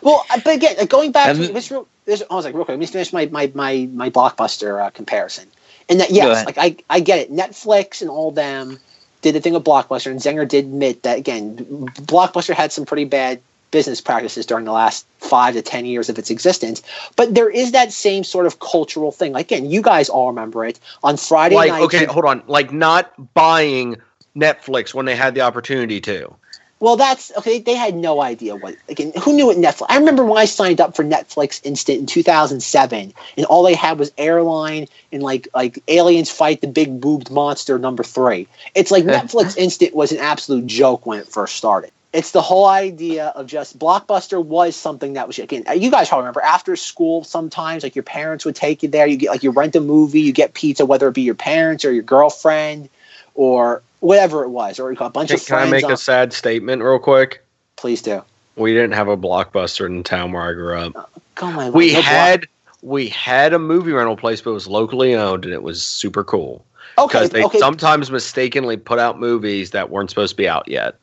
Well, 0.00 0.24
uh, 0.30 0.40
but 0.44 0.54
again, 0.54 0.76
like, 0.78 0.88
going 0.88 1.10
back 1.10 1.28
And- 1.28 1.44
to 1.44 1.52
this, 1.52 1.72
real, 1.72 1.88
this, 2.04 2.22
I 2.30 2.34
was 2.34 2.44
like, 2.44 2.54
real 2.54 2.64
quick, 2.64 2.74
let 2.74 2.78
me 2.78 2.86
finish 2.86 3.12
my 3.12 3.26
my 3.26 3.50
my 3.54 3.88
my 3.92 4.10
blockbuster 4.10 4.80
uh, 4.86 4.90
comparison. 4.90 5.48
And 5.88 6.00
that 6.00 6.10
Go 6.10 6.14
yes, 6.14 6.46
like 6.46 6.58
I 6.58 6.76
I 6.88 7.00
get 7.00 7.18
it. 7.18 7.32
Netflix 7.32 8.00
and 8.02 8.10
all 8.10 8.30
them 8.30 8.78
did 9.22 9.34
the 9.34 9.40
thing 9.40 9.54
with 9.54 9.64
Blockbuster, 9.64 10.10
and 10.12 10.20
Zenger 10.20 10.46
did 10.46 10.66
admit 10.66 11.02
that 11.02 11.18
again, 11.18 11.56
Blockbuster 11.56 12.54
had 12.54 12.70
some 12.70 12.86
pretty 12.86 13.06
bad 13.06 13.40
business 13.70 14.00
practices 14.00 14.46
during 14.46 14.64
the 14.64 14.72
last 14.72 15.06
five 15.18 15.54
to 15.54 15.62
ten 15.62 15.86
years 15.86 16.08
of 16.08 16.18
its 16.18 16.30
existence. 16.30 16.82
But 17.16 17.34
there 17.34 17.50
is 17.50 17.72
that 17.72 17.92
same 17.92 18.24
sort 18.24 18.46
of 18.46 18.60
cultural 18.60 19.12
thing. 19.12 19.32
Like 19.32 19.46
again, 19.50 19.70
you 19.70 19.82
guys 19.82 20.08
all 20.08 20.28
remember 20.28 20.64
it 20.64 20.78
on 21.02 21.16
Friday 21.16 21.54
like 21.54 21.70
night. 21.70 21.82
okay, 21.82 22.04
hold 22.04 22.24
on, 22.24 22.42
like 22.46 22.72
not 22.72 23.12
buying 23.34 23.96
Netflix 24.36 24.94
when 24.94 25.06
they 25.06 25.16
had 25.16 25.34
the 25.34 25.40
opportunity 25.42 26.00
to. 26.02 26.34
Well, 26.80 26.96
that's 26.96 27.32
okay. 27.36 27.58
They 27.58 27.74
had 27.74 27.96
no 27.96 28.20
idea 28.20 28.54
what. 28.54 28.76
Again, 28.88 29.12
who 29.20 29.32
knew 29.32 29.46
what 29.46 29.56
Netflix? 29.56 29.86
I 29.88 29.98
remember 29.98 30.24
when 30.24 30.38
I 30.38 30.44
signed 30.44 30.80
up 30.80 30.94
for 30.94 31.02
Netflix 31.02 31.60
Instant 31.64 31.98
in 31.98 32.06
2007, 32.06 33.12
and 33.36 33.46
all 33.46 33.64
they 33.64 33.74
had 33.74 33.98
was 33.98 34.12
Airline 34.16 34.86
and 35.10 35.22
like 35.22 35.48
like 35.54 35.82
Aliens 35.88 36.30
Fight 36.30 36.60
the 36.60 36.68
Big 36.68 37.00
Boobed 37.00 37.32
Monster 37.32 37.78
number 37.80 38.04
three. 38.04 38.46
It's 38.76 38.92
like 38.92 39.04
Netflix 39.04 39.56
Instant 39.56 39.94
was 39.94 40.12
an 40.12 40.18
absolute 40.18 40.66
joke 40.66 41.04
when 41.04 41.18
it 41.18 41.26
first 41.26 41.56
started. 41.56 41.90
It's 42.12 42.30
the 42.30 42.40
whole 42.40 42.66
idea 42.66 43.26
of 43.36 43.46
just 43.46 43.78
Blockbuster 43.78 44.42
was 44.42 44.74
something 44.74 45.12
that 45.12 45.26
was 45.26 45.38
again. 45.38 45.64
Uh, 45.68 45.72
you 45.72 45.90
guys 45.90 46.08
probably 46.08 46.22
remember 46.22 46.40
after 46.40 46.74
school. 46.74 47.22
Sometimes 47.24 47.82
like 47.82 47.94
your 47.94 48.02
parents 48.02 48.44
would 48.46 48.56
take 48.56 48.82
you 48.82 48.88
there. 48.88 49.06
You 49.06 49.16
get 49.16 49.30
like 49.30 49.42
you 49.42 49.50
rent 49.50 49.76
a 49.76 49.80
movie, 49.80 50.20
you 50.22 50.32
get 50.32 50.54
pizza, 50.54 50.86
whether 50.86 51.08
it 51.08 51.14
be 51.14 51.22
your 51.22 51.34
parents 51.34 51.84
or 51.84 51.92
your 51.92 52.02
girlfriend 52.02 52.88
or 53.34 53.82
whatever 54.00 54.42
it 54.42 54.48
was, 54.48 54.78
or 54.80 54.90
a 54.90 55.10
bunch 55.10 55.28
Can, 55.28 55.36
of 55.36 55.46
can 55.46 55.58
I 55.58 55.70
make 55.70 55.84
on- 55.84 55.92
a 55.92 55.96
sad 55.96 56.32
statement 56.32 56.82
real 56.82 56.98
quick? 56.98 57.44
Please 57.76 58.00
do. 58.00 58.22
We 58.56 58.72
didn't 58.72 58.92
have 58.92 59.08
a 59.08 59.16
blockbuster 59.16 59.86
in 59.86 59.98
the 59.98 60.02
town 60.02 60.32
where 60.32 60.42
I 60.42 60.52
grew 60.52 60.76
up. 60.76 60.96
Uh, 60.96 61.04
oh 61.42 61.52
my 61.52 61.70
We 61.70 61.92
no 61.92 62.00
had 62.00 62.46
we 62.80 63.08
had 63.08 63.52
a 63.52 63.58
movie 63.58 63.92
rental 63.92 64.16
place, 64.16 64.40
but 64.40 64.50
it 64.50 64.54
was 64.54 64.66
locally 64.66 65.14
owned, 65.14 65.44
and 65.44 65.52
it 65.52 65.62
was 65.62 65.82
super 65.84 66.24
cool 66.24 66.64
block- 66.96 67.10
okay. 67.10 67.18
because 67.18 67.30
they 67.30 67.44
okay. 67.44 67.58
sometimes 67.58 68.10
mistakenly 68.10 68.76
put 68.76 68.98
out 68.98 69.18
movies 69.18 69.70
that 69.70 69.90
weren't 69.90 70.10
supposed 70.10 70.30
to 70.30 70.36
be 70.36 70.48
out 70.48 70.66
yet. 70.68 70.96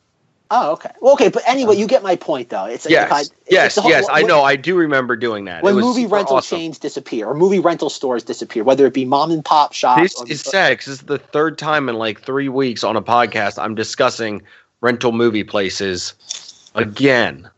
Oh, 0.50 0.72
okay. 0.72 0.90
Well, 1.00 1.14
okay, 1.14 1.28
but 1.28 1.42
anyway, 1.46 1.76
you 1.76 1.86
get 1.86 2.02
my 2.02 2.16
point, 2.16 2.48
though. 2.48 2.66
It's 2.66 2.84
like, 2.84 2.92
Yes, 2.92 3.22
it's 3.22 3.32
yes, 3.50 3.76
whole- 3.76 3.90
yes. 3.90 4.06
I 4.10 4.22
know. 4.22 4.42
I 4.42 4.56
do 4.56 4.76
remember 4.76 5.16
doing 5.16 5.44
that. 5.46 5.62
When 5.62 5.74
movie 5.76 6.06
rental 6.06 6.36
awesome. 6.36 6.58
chains 6.58 6.78
disappear 6.78 7.26
or 7.26 7.34
movie 7.34 7.58
rental 7.58 7.90
stores 7.90 8.22
disappear, 8.22 8.64
whether 8.64 8.86
it 8.86 8.94
be 8.94 9.04
mom 9.04 9.30
and 9.30 9.44
pop 9.44 9.72
shops. 9.72 10.20
This 10.20 10.30
is 10.30 10.40
sad 10.42 10.70
because 10.72 10.86
this 10.86 11.00
is 11.00 11.06
the 11.06 11.18
third 11.18 11.58
time 11.58 11.88
in 11.88 11.96
like 11.96 12.22
three 12.22 12.48
weeks 12.48 12.84
on 12.84 12.96
a 12.96 13.02
podcast 13.02 13.62
I'm 13.62 13.74
discussing 13.74 14.42
rental 14.80 15.12
movie 15.12 15.44
places 15.44 16.14
again. 16.74 17.48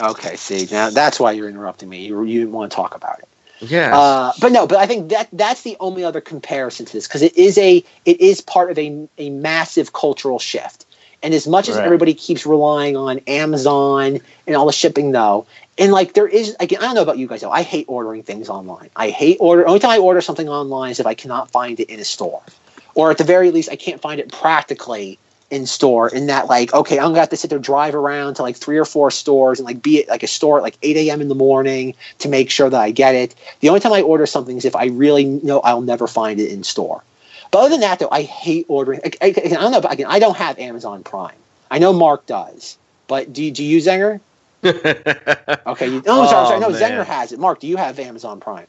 okay, 0.00 0.36
see, 0.36 0.66
now 0.70 0.90
that's 0.90 1.18
why 1.20 1.32
you're 1.32 1.48
interrupting 1.48 1.88
me. 1.88 2.06
You, 2.06 2.22
you 2.22 2.48
want 2.48 2.70
to 2.70 2.76
talk 2.76 2.94
about 2.94 3.18
it. 3.18 3.28
Yes. 3.60 3.92
Uh, 3.92 4.32
but 4.40 4.52
no, 4.52 4.66
but 4.66 4.78
I 4.78 4.86
think 4.86 5.10
that 5.10 5.28
that's 5.32 5.62
the 5.62 5.76
only 5.80 6.02
other 6.02 6.20
comparison 6.22 6.86
to 6.86 6.92
this 6.94 7.06
because 7.06 7.20
it 7.22 7.36
is 7.36 7.58
a 7.58 7.84
it 8.06 8.20
is 8.20 8.40
part 8.40 8.70
of 8.70 8.78
a, 8.78 9.06
a 9.18 9.28
massive 9.30 9.92
cultural 9.92 10.38
shift. 10.38 10.86
And 11.22 11.34
as 11.34 11.46
much 11.46 11.68
as 11.68 11.76
Right. 11.76 11.84
everybody 11.84 12.14
keeps 12.14 12.46
relying 12.46 12.96
on 12.96 13.20
Amazon 13.26 14.20
and 14.46 14.56
all 14.56 14.66
the 14.66 14.72
shipping, 14.72 15.12
though, 15.12 15.46
and 15.78 15.92
like 15.92 16.14
there 16.14 16.28
is 16.28 16.56
again, 16.60 16.80
I 16.80 16.86
don't 16.86 16.94
know 16.94 17.02
about 17.02 17.18
you 17.18 17.26
guys 17.26 17.40
though. 17.40 17.50
I 17.50 17.62
hate 17.62 17.86
ordering 17.88 18.22
things 18.22 18.48
online. 18.48 18.90
I 18.96 19.08
hate 19.10 19.38
order. 19.40 19.66
Only 19.66 19.80
time 19.80 19.90
I 19.90 19.98
order 19.98 20.20
something 20.20 20.48
online 20.48 20.90
is 20.92 21.00
if 21.00 21.06
I 21.06 21.14
cannot 21.14 21.50
find 21.50 21.80
it 21.80 21.88
in 21.88 21.98
a 22.00 22.04
store, 22.04 22.42
or 22.94 23.10
at 23.10 23.18
the 23.18 23.24
very 23.24 23.50
least, 23.50 23.70
I 23.70 23.76
can't 23.76 24.00
find 24.00 24.20
it 24.20 24.30
practically 24.30 25.18
in 25.50 25.66
store. 25.66 26.08
In 26.08 26.26
that, 26.26 26.48
like, 26.48 26.72
okay, 26.74 26.98
I'm 26.98 27.06
gonna 27.08 27.20
have 27.20 27.30
to 27.30 27.36
sit 27.36 27.50
there, 27.50 27.58
drive 27.58 27.94
around 27.94 28.34
to 28.34 28.42
like 28.42 28.56
three 28.56 28.78
or 28.78 28.84
four 28.84 29.10
stores, 29.10 29.58
and 29.58 29.66
like 29.66 29.82
be 29.82 30.02
at 30.02 30.08
like 30.08 30.22
a 30.22 30.26
store 30.26 30.58
at 30.58 30.62
like 30.62 30.76
8 30.82 30.96
a.m. 30.96 31.20
in 31.20 31.28
the 31.28 31.34
morning 31.34 31.94
to 32.18 32.28
make 32.28 32.50
sure 32.50 32.68
that 32.70 32.80
I 32.80 32.90
get 32.90 33.14
it. 33.14 33.34
The 33.60 33.68
only 33.68 33.80
time 33.80 33.92
I 33.92 34.02
order 34.02 34.26
something 34.26 34.56
is 34.56 34.64
if 34.64 34.76
I 34.76 34.86
really 34.86 35.24
know 35.24 35.60
I'll 35.60 35.80
never 35.82 36.06
find 36.06 36.40
it 36.40 36.50
in 36.50 36.62
store. 36.62 37.02
But 37.50 37.60
other 37.60 37.70
than 37.70 37.80
that, 37.80 37.98
though, 38.00 38.10
I 38.10 38.22
hate 38.22 38.66
ordering. 38.68 39.00
I, 39.04 39.12
I, 39.22 39.26
I 39.28 39.32
don't 39.48 39.72
know. 39.72 39.80
But 39.80 39.92
again, 39.92 40.06
I 40.08 40.18
don't 40.20 40.36
have 40.36 40.58
Amazon 40.58 41.04
Prime. 41.04 41.36
I 41.70 41.78
know 41.78 41.92
Mark 41.92 42.26
does. 42.26 42.78
But 43.08 43.32
do 43.32 43.44
you, 43.44 43.52
do 43.52 43.64
you 43.64 43.70
use 43.76 43.86
Zenger? 43.86 44.20
Okay. 45.66 45.88
You, 45.88 46.02
no, 46.06 46.20
I'm 46.20 46.26
sorry. 46.28 46.40
I'm 46.40 46.46
sorry. 46.46 46.60
No, 46.60 46.68
Oh, 46.68 46.72
Zenger 46.72 47.04
has 47.06 47.32
it. 47.32 47.40
Mark, 47.40 47.60
do 47.60 47.68
you 47.68 47.76
have 47.78 47.98
Amazon 48.00 48.40
Prime? 48.40 48.68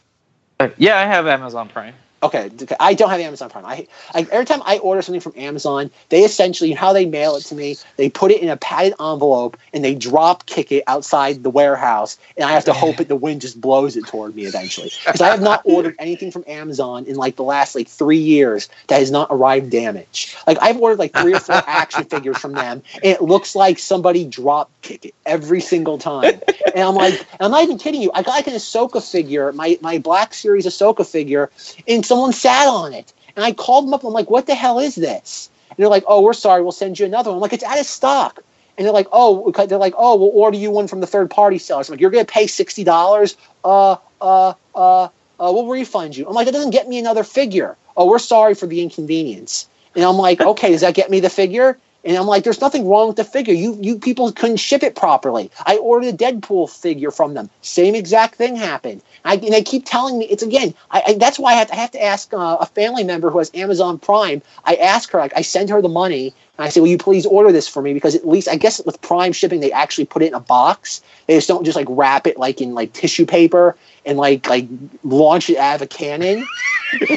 Uh, 0.59 0.69
yeah, 0.77 0.97
I 0.99 1.05
have 1.05 1.27
Amazon 1.27 1.69
Prime. 1.69 1.95
Okay, 2.24 2.51
I 2.80 2.93
don't 2.93 3.09
have 3.09 3.19
Amazon 3.19 3.49
Prime. 3.49 3.65
I, 3.65 3.88
I 4.13 4.28
every 4.32 4.45
time 4.45 4.61
I 4.63 4.78
order 4.78 5.01
something 5.01 5.22
from 5.22 5.34
Amazon, 5.36 5.89
they 6.09 6.24
essentially 6.24 6.72
how 6.72 6.93
they 6.93 7.05
mail 7.05 7.36
it 7.36 7.41
to 7.45 7.55
me. 7.55 7.78
They 7.97 8.11
put 8.11 8.30
it 8.30 8.43
in 8.43 8.49
a 8.49 8.57
padded 8.57 8.93
envelope 8.99 9.57
and 9.74 9.84
they 9.84 9.95
drop 9.95 10.45
kick 10.45 10.72
it 10.72 10.84
outside 10.86 11.41
the 11.41 11.49
warehouse, 11.49 12.19
and 12.38 12.45
I 12.45 12.51
have 12.51 12.65
to 12.65 12.74
hope 12.74 12.97
that 12.97 13.07
the 13.07 13.15
wind 13.15 13.41
just 13.41 13.59
blows 13.59 13.97
it 13.97 14.05
toward 14.05 14.36
me 14.36 14.45
eventually. 14.45 14.91
Because 15.03 15.22
I 15.22 15.30
have 15.30 15.41
not 15.41 15.61
ordered 15.63 15.95
anything 15.97 16.32
from 16.32 16.43
Amazon 16.47 17.05
in 17.05 17.15
like 17.15 17.38
the 17.38 17.43
last 17.43 17.74
like 17.74 17.88
three 17.88 18.19
years 18.19 18.69
that 18.88 18.99
has 18.99 19.09
not 19.09 19.30
arrived 19.32 19.72
damaged. 19.72 20.36
Like 20.45 20.59
I've 20.61 20.78
ordered 20.78 20.99
like 20.99 21.13
three 21.13 21.34
or 21.34 21.39
four 21.39 21.55
action 21.67 22.03
figures 22.03 22.38
from 22.38 22.53
them, 22.53 22.84
and 22.95 23.05
it 23.05 23.22
looks 23.22 23.55
like 23.55 23.80
somebody 23.80 24.26
drop 24.26 24.69
kick 24.84 25.05
it 25.05 25.15
every 25.26 25.61
single 25.61 25.97
time. 25.97 26.39
And 26.74 26.84
I'm 26.84 26.95
like, 26.95 27.26
I'm 27.39 27.51
not 27.51 27.63
even 27.63 27.80
kidding 27.80 28.01
you. 28.01 28.11
I 28.13 28.22
got 28.22 28.32
like 28.32 28.47
an 28.47 28.53
Ahsoka 28.53 29.01
figure, 29.09 29.51
my 29.53 29.80
my 29.82 29.97
Black 29.97 30.34
Series 30.34 30.65
Ahsoka 30.65 31.05
figure, 31.05 31.49
and 31.88 32.05
someone 32.12 32.34
sat 32.34 32.68
on 32.68 32.91
it. 32.91 33.14
And 33.38 33.45
I 33.45 33.53
called 33.53 33.86
them 33.86 33.93
up. 33.93 34.03
I'm 34.03 34.12
like, 34.12 34.30
what 34.30 34.45
the 34.45 34.53
hell 34.53 34.80
is 34.80 34.95
this? 34.95 35.49
And 35.70 35.78
they're 35.78 35.88
like, 35.88 36.03
oh, 36.07 36.22
we're 36.22 36.34
sorry. 36.34 36.62
We'll 36.62 36.74
send 36.74 36.99
you 36.99 37.05
another 37.05 37.30
one. 37.30 37.38
I'm 37.38 37.41
like, 37.41 37.53
it's 37.53 37.64
out 37.64 37.80
of 37.80 37.86
stock. 37.86 38.43
And 38.78 38.86
they're 38.86 38.93
like, 38.93 39.07
oh, 39.14 39.49
they're 39.51 39.78
like, 39.78 39.93
oh, 39.97 40.18
we'll 40.18 40.32
order 40.34 40.57
you 40.57 40.72
one 40.72 40.89
from 40.89 40.99
the 40.99 41.07
third 41.07 41.30
party 41.30 41.57
sellers. 41.57 41.88
I'm 41.88 41.93
like, 41.93 42.01
you're 42.01 42.12
gonna 42.12 42.26
pay 42.26 42.47
sixty 42.47 42.84
dollars? 42.84 43.38
Uh, 43.64 43.95
uh, 44.20 44.53
uh, 44.76 45.03
uh, 45.03 45.07
we'll 45.39 45.68
refund 45.68 46.18
you. 46.18 46.28
I'm 46.28 46.34
like, 46.34 46.47
that 46.47 46.51
doesn't 46.51 46.72
get 46.72 46.89
me 46.89 46.99
another 46.99 47.24
figure. 47.24 47.78
Oh, 47.95 48.09
we're 48.09 48.20
sorry 48.20 48.55
for 48.55 48.66
the 48.68 48.82
inconvenience. 48.82 49.70
And 49.95 50.03
I'm 50.03 50.18
like, 50.18 50.41
okay, 50.51 50.72
does 50.72 50.82
that 50.82 50.95
get 50.95 51.09
me 51.09 51.22
the 51.22 51.30
figure? 51.30 51.78
And 52.03 52.17
I'm 52.17 52.25
like, 52.25 52.43
there's 52.43 52.61
nothing 52.61 52.87
wrong 52.87 53.07
with 53.07 53.17
the 53.17 53.23
figure. 53.23 53.53
You 53.53 53.77
you 53.79 53.99
people 53.99 54.31
couldn't 54.31 54.57
ship 54.57 54.83
it 54.83 54.95
properly. 54.95 55.51
I 55.65 55.77
ordered 55.77 56.13
a 56.13 56.17
Deadpool 56.17 56.69
figure 56.69 57.11
from 57.11 57.35
them. 57.35 57.49
Same 57.61 57.93
exact 57.95 58.35
thing 58.35 58.55
happened. 58.55 59.01
I, 59.23 59.35
and 59.35 59.53
they 59.53 59.61
keep 59.61 59.85
telling 59.85 60.17
me 60.17 60.25
it's 60.25 60.41
again. 60.41 60.73
I, 60.89 61.03
I 61.07 61.13
that's 61.13 61.37
why 61.37 61.51
I 61.53 61.55
have 61.55 61.67
to, 61.67 61.73
I 61.73 61.77
have 61.77 61.91
to 61.91 62.03
ask 62.03 62.33
uh, 62.33 62.57
a 62.59 62.65
family 62.65 63.03
member 63.03 63.29
who 63.29 63.37
has 63.37 63.51
Amazon 63.53 63.99
Prime. 63.99 64.41
I 64.65 64.75
ask 64.75 65.11
her, 65.11 65.19
like, 65.19 65.33
I 65.35 65.41
send 65.41 65.69
her 65.69 65.81
the 65.81 65.89
money, 65.89 66.33
and 66.57 66.65
I 66.65 66.69
say, 66.69 66.81
"Will 66.81 66.87
you 66.87 66.97
please 66.97 67.25
order 67.27 67.51
this 67.51 67.67
for 67.67 67.83
me?" 67.83 67.93
Because 67.93 68.15
at 68.15 68.27
least 68.27 68.47
I 68.47 68.55
guess 68.55 68.81
with 68.83 68.99
Prime 69.01 69.31
shipping, 69.31 69.59
they 69.59 69.71
actually 69.71 70.05
put 70.05 70.23
it 70.23 70.27
in 70.27 70.33
a 70.33 70.39
box. 70.39 71.01
They 71.27 71.35
just 71.35 71.47
don't 71.47 71.65
just 71.65 71.75
like 71.75 71.87
wrap 71.89 72.25
it 72.25 72.37
like 72.37 72.61
in 72.61 72.73
like 72.73 72.93
tissue 72.93 73.25
paper 73.27 73.75
and 74.05 74.17
like 74.17 74.47
like 74.47 74.67
launch 75.03 75.49
it 75.49 75.57
out 75.57 75.75
of 75.75 75.81
a 75.83 75.87
cannon. 75.87 76.49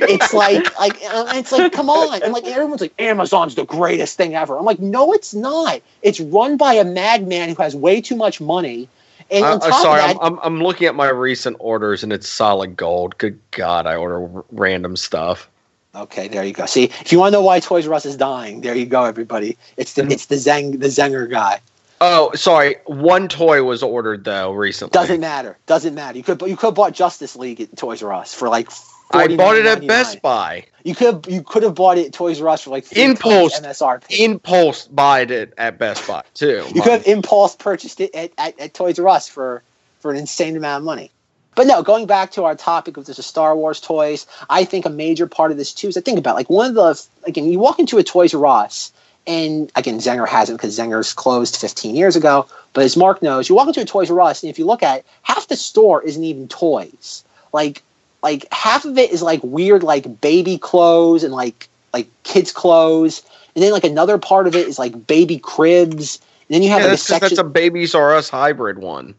it's 0.06 0.32
like 0.32 0.72
like 0.78 0.98
uh, 1.08 1.26
it's 1.32 1.52
like 1.52 1.70
come 1.72 1.90
on 1.90 2.22
and 2.22 2.32
like 2.32 2.46
everyone's 2.46 2.80
like 2.80 2.94
amazon's 3.00 3.54
the 3.56 3.64
greatest 3.66 4.16
thing 4.16 4.34
ever 4.34 4.58
i'm 4.58 4.64
like 4.64 4.80
no 4.80 5.12
it's 5.12 5.34
not 5.34 5.80
it's 6.02 6.20
run 6.20 6.56
by 6.56 6.74
a 6.74 6.84
madman 6.84 7.48
who 7.50 7.56
has 7.62 7.76
way 7.76 8.00
too 8.00 8.16
much 8.16 8.40
money 8.40 8.88
And 9.30 9.58
uh, 9.62 9.72
sorry, 9.72 10.00
that, 10.00 10.16
I'm, 10.16 10.18
I'm 10.20 10.38
I'm 10.42 10.62
looking 10.62 10.86
at 10.88 10.94
my 10.94 11.08
recent 11.10 11.56
orders 11.60 12.04
and 12.04 12.12
it's 12.12 12.28
solid 12.28 12.76
gold. 12.76 13.18
Good 13.18 13.40
God, 13.52 13.86
I 13.86 13.96
order 13.96 14.22
r- 14.22 14.44
random 14.52 14.96
stuff. 14.96 15.50
Okay, 15.94 16.28
there 16.28 16.44
you 16.44 16.52
go. 16.54 16.66
See, 16.66 16.84
if 16.84 17.12
you 17.12 17.18
want 17.20 17.32
to 17.34 17.38
know 17.38 17.42
why 17.44 17.60
Toys 17.60 17.86
R 17.86 17.94
Us 17.94 18.06
is 18.06 18.16
dying, 18.16 18.62
there 18.62 18.74
you 18.76 18.86
go, 18.86 19.04
everybody. 19.04 19.58
It's 19.76 19.94
the 19.94 20.10
it's 20.10 20.26
the 20.26 20.36
Zeng 20.36 20.80
the 20.80 20.88
Zenger 20.88 21.30
guy. 21.30 21.60
Oh, 22.06 22.32
sorry. 22.34 22.76
One 22.84 23.28
toy 23.28 23.62
was 23.62 23.82
ordered 23.82 24.24
though 24.24 24.52
recently. 24.52 24.92
Doesn't 24.92 25.20
matter. 25.20 25.56
Doesn't 25.64 25.94
matter. 25.94 26.18
You 26.18 26.24
could 26.24 26.42
you 26.42 26.54
could 26.54 26.68
have 26.68 26.74
bought 26.74 26.92
Justice 26.92 27.34
League 27.34 27.62
at 27.62 27.74
Toys 27.76 28.02
R 28.02 28.12
Us 28.12 28.34
for 28.34 28.50
like. 28.50 28.68
I 29.10 29.34
bought 29.36 29.56
it 29.56 29.64
at 29.64 29.86
Best 29.86 30.20
Buy. 30.20 30.66
You 30.82 30.94
could 30.94 31.26
you 31.26 31.42
could 31.42 31.62
have 31.62 31.74
bought 31.74 31.96
it 31.96 32.06
at 32.06 32.12
Toys 32.12 32.42
R 32.42 32.48
Us 32.50 32.62
for 32.62 32.70
like 32.70 32.94
Impulse. 32.94 33.58
MSRP. 33.58 34.04
Impulse 34.20 34.86
bought 34.88 35.30
it 35.30 35.54
at 35.56 35.78
Best 35.78 36.06
Buy 36.06 36.22
too. 36.34 36.66
You 36.74 36.82
could 36.82 36.92
have 36.92 37.06
impulse 37.06 37.56
purchased 37.56 38.00
it 38.00 38.14
at, 38.14 38.32
at, 38.36 38.60
at 38.60 38.74
Toys 38.74 38.98
R 38.98 39.08
Us 39.08 39.26
for, 39.26 39.62
for 40.00 40.10
an 40.10 40.18
insane 40.18 40.56
amount 40.56 40.82
of 40.82 40.84
money. 40.84 41.10
But 41.54 41.68
no, 41.68 41.82
going 41.82 42.06
back 42.06 42.32
to 42.32 42.44
our 42.44 42.54
topic 42.54 42.98
of 42.98 43.06
the 43.06 43.14
Star 43.14 43.56
Wars 43.56 43.80
toys, 43.80 44.26
I 44.50 44.64
think 44.64 44.84
a 44.84 44.90
major 44.90 45.26
part 45.26 45.52
of 45.52 45.56
this 45.56 45.72
too 45.72 45.88
is 45.88 45.96
I 45.96 46.02
think 46.02 46.18
about 46.18 46.34
like 46.34 46.50
one 46.50 46.68
of 46.68 46.74
the 46.74 47.02
again 47.22 47.46
you 47.46 47.58
walk 47.58 47.78
into 47.78 47.96
a 47.96 48.02
Toys 48.02 48.34
R 48.34 48.44
Us 48.44 48.92
and 49.26 49.70
again 49.76 49.98
Zenger 49.98 50.28
hasn't 50.28 50.58
because 50.58 50.78
Zenger's 50.78 51.12
closed 51.12 51.56
15 51.56 51.94
years 51.94 52.16
ago. 52.16 52.46
But 52.72 52.84
as 52.84 52.96
Mark 52.96 53.22
knows, 53.22 53.48
you 53.48 53.54
walk 53.54 53.68
into 53.68 53.80
a 53.80 53.84
Toys 53.84 54.10
R 54.10 54.20
Us 54.20 54.42
and 54.42 54.50
if 54.50 54.58
you 54.58 54.66
look 54.66 54.82
at 54.82 54.98
it, 55.00 55.06
half 55.22 55.48
the 55.48 55.56
store 55.56 56.02
isn't 56.02 56.22
even 56.24 56.48
toys. 56.48 57.24
Like 57.52 57.82
like 58.22 58.46
half 58.52 58.84
of 58.84 58.98
it 58.98 59.10
is 59.12 59.22
like 59.22 59.40
weird 59.42 59.82
like 59.82 60.20
baby 60.20 60.58
clothes 60.58 61.22
and 61.24 61.32
like 61.32 61.68
like 61.92 62.08
kids 62.24 62.50
clothes, 62.50 63.22
and 63.54 63.62
then 63.62 63.72
like 63.72 63.84
another 63.84 64.18
part 64.18 64.46
of 64.46 64.56
it 64.56 64.66
is 64.66 64.78
like 64.78 65.06
baby 65.06 65.38
cribs. 65.38 66.20
And 66.48 66.54
then 66.56 66.62
you 66.62 66.70
have 66.70 66.80
Yeah, 66.80 66.88
like 66.88 66.94
a 66.94 66.98
section. 66.98 67.28
that's 67.28 67.38
a 67.38 67.44
Babies 67.44 67.94
R 67.94 68.14
Us 68.14 68.28
hybrid 68.28 68.78
one. 68.78 69.14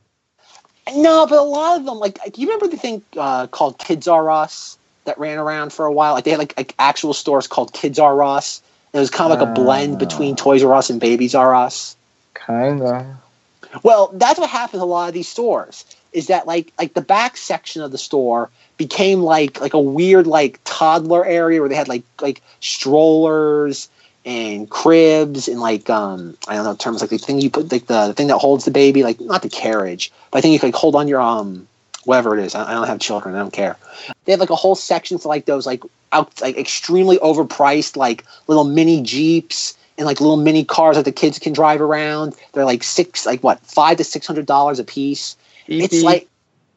No, 0.94 1.26
but 1.26 1.40
a 1.40 1.42
lot 1.42 1.80
of 1.80 1.86
them, 1.86 1.98
like, 1.98 2.20
do 2.32 2.42
you 2.42 2.48
remember 2.48 2.68
the 2.68 2.78
thing 2.78 3.02
uh, 3.18 3.48
called 3.48 3.80
Kids 3.80 4.08
R 4.08 4.30
Us 4.30 4.78
that 5.06 5.18
ran 5.18 5.40
around 5.40 5.74
for 5.74 5.86
a 5.86 5.92
while? 5.92 6.14
Like, 6.14 6.26
they 6.26 6.32
had 6.32 6.40
like, 6.40 6.54
like 6.58 6.76
actual 6.78 7.14
stores 7.14 7.48
called 7.48 7.74
Kids 7.74 7.98
R 7.98 8.22
Us. 8.24 8.62
It 8.96 9.00
was 9.00 9.10
kind 9.10 9.32
of 9.34 9.38
like 9.38 9.48
a 9.48 9.52
blend 9.52 9.96
Ah. 9.96 10.00
between 10.00 10.38
Toys 10.38 10.64
R 10.64 10.74
Us 10.74 10.90
and 10.90 11.02
Babies 11.02 11.36
R 11.36 11.54
Us. 11.54 11.98
Kinda. 12.34 13.18
Well, 13.84 14.10
that's 14.14 14.40
what 14.40 14.50
happened 14.50 14.80
to 14.80 14.86
a 14.86 14.86
lot 14.86 15.10
of 15.10 15.14
these 15.14 15.28
stores. 15.28 15.84
Is 16.14 16.28
that 16.28 16.48
like 16.48 16.72
like 16.80 16.94
the 16.94 17.02
back 17.02 17.36
section 17.36 17.82
of 17.82 17.92
the 17.92 17.98
store 17.98 18.50
became 18.78 19.20
like 19.22 19.60
like 19.60 19.74
a 19.74 19.80
weird 19.82 20.28
like 20.28 20.62
toddler 20.64 21.26
area 21.26 21.60
where 21.60 21.68
they 21.68 21.76
had 21.76 21.90
like 21.90 22.04
like 22.22 22.42
strollers 22.62 23.90
and 24.26 24.70
cribs 24.70 25.50
and 25.50 25.60
like 25.60 25.90
um 25.90 26.38
I 26.48 26.56
don't 26.56 26.64
know 26.64 26.76
terms 26.76 27.02
like 27.02 27.10
the 27.10 27.18
thing 27.18 27.42
you 27.42 27.50
put 27.50 27.70
like 27.72 27.88
the, 27.88 28.08
the 28.08 28.14
thing 28.14 28.28
that 28.28 28.38
holds 28.38 28.64
the 28.64 28.72
baby 28.72 29.04
like 29.04 29.20
not 29.20 29.42
the 29.42 29.50
carriage 29.50 30.10
but 30.32 30.38
I 30.38 30.42
think 30.42 30.54
you 30.54 30.60
can 30.60 30.70
like 30.70 30.76
hold 30.76 30.96
on 30.96 31.10
your 31.10 31.20
um 31.20 31.68
whatever 32.06 32.38
it 32.38 32.46
is 32.46 32.56
I, 32.56 32.72
I 32.72 32.74
don't 32.74 32.88
have 32.88 33.00
children 33.00 33.36
I 33.36 33.40
don't 33.40 33.52
care 33.52 33.76
they 34.24 34.32
have 34.32 34.40
like 34.40 34.50
a 34.52 34.56
whole 34.56 34.76
section 34.76 35.18
for 35.18 35.28
like 35.28 35.46
those 35.46 35.66
like 35.66 35.84
out 36.16 36.42
like 36.42 36.58
extremely 36.58 37.18
overpriced 37.20 37.96
like 37.98 38.24
little 38.48 38.64
mini 38.64 39.02
jeeps 39.02 39.78
and 39.98 40.06
like 40.06 40.20
little 40.22 40.38
mini 40.38 40.64
cars 40.64 40.96
that 40.98 41.06
the 41.06 41.12
kids 41.12 41.40
can 41.40 41.54
drive 41.54 41.82
around 41.82 42.36
they're 42.54 42.66
like 42.66 42.84
six 42.84 43.26
like 43.26 43.42
what 43.44 43.60
five 43.62 43.98
to 43.98 44.04
six 44.04 44.26
hundred 44.28 44.46
dollars 44.46 44.80
a 44.80 44.84
piece 44.84 45.36
it's 45.68 45.94
like 46.04 46.28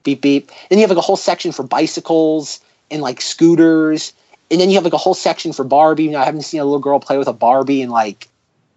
beep 0.05 0.21
beep. 0.23 0.51
Then 0.69 0.79
you 0.79 0.83
have 0.83 0.91
like 0.91 0.99
a 0.99 1.03
whole 1.03 1.17
section 1.17 1.53
for 1.53 1.63
bicycles 1.63 2.61
and 2.91 3.03
like 3.03 3.21
scooters, 3.21 4.15
and 4.51 4.59
then 4.59 4.71
you 4.71 4.77
have 4.77 4.85
like 4.85 4.95
a 4.95 5.03
whole 5.07 5.13
section 5.13 5.53
for 5.53 5.63
Barbie. 5.65 6.05
You 6.05 6.13
know, 6.13 6.21
I 6.21 6.25
haven't 6.25 6.43
seen 6.43 6.61
a 6.61 6.65
little 6.65 6.79
girl 6.79 6.99
play 6.99 7.19
with 7.19 7.29
a 7.29 7.35
Barbie 7.35 7.83
in 7.83 7.91
like 7.91 8.29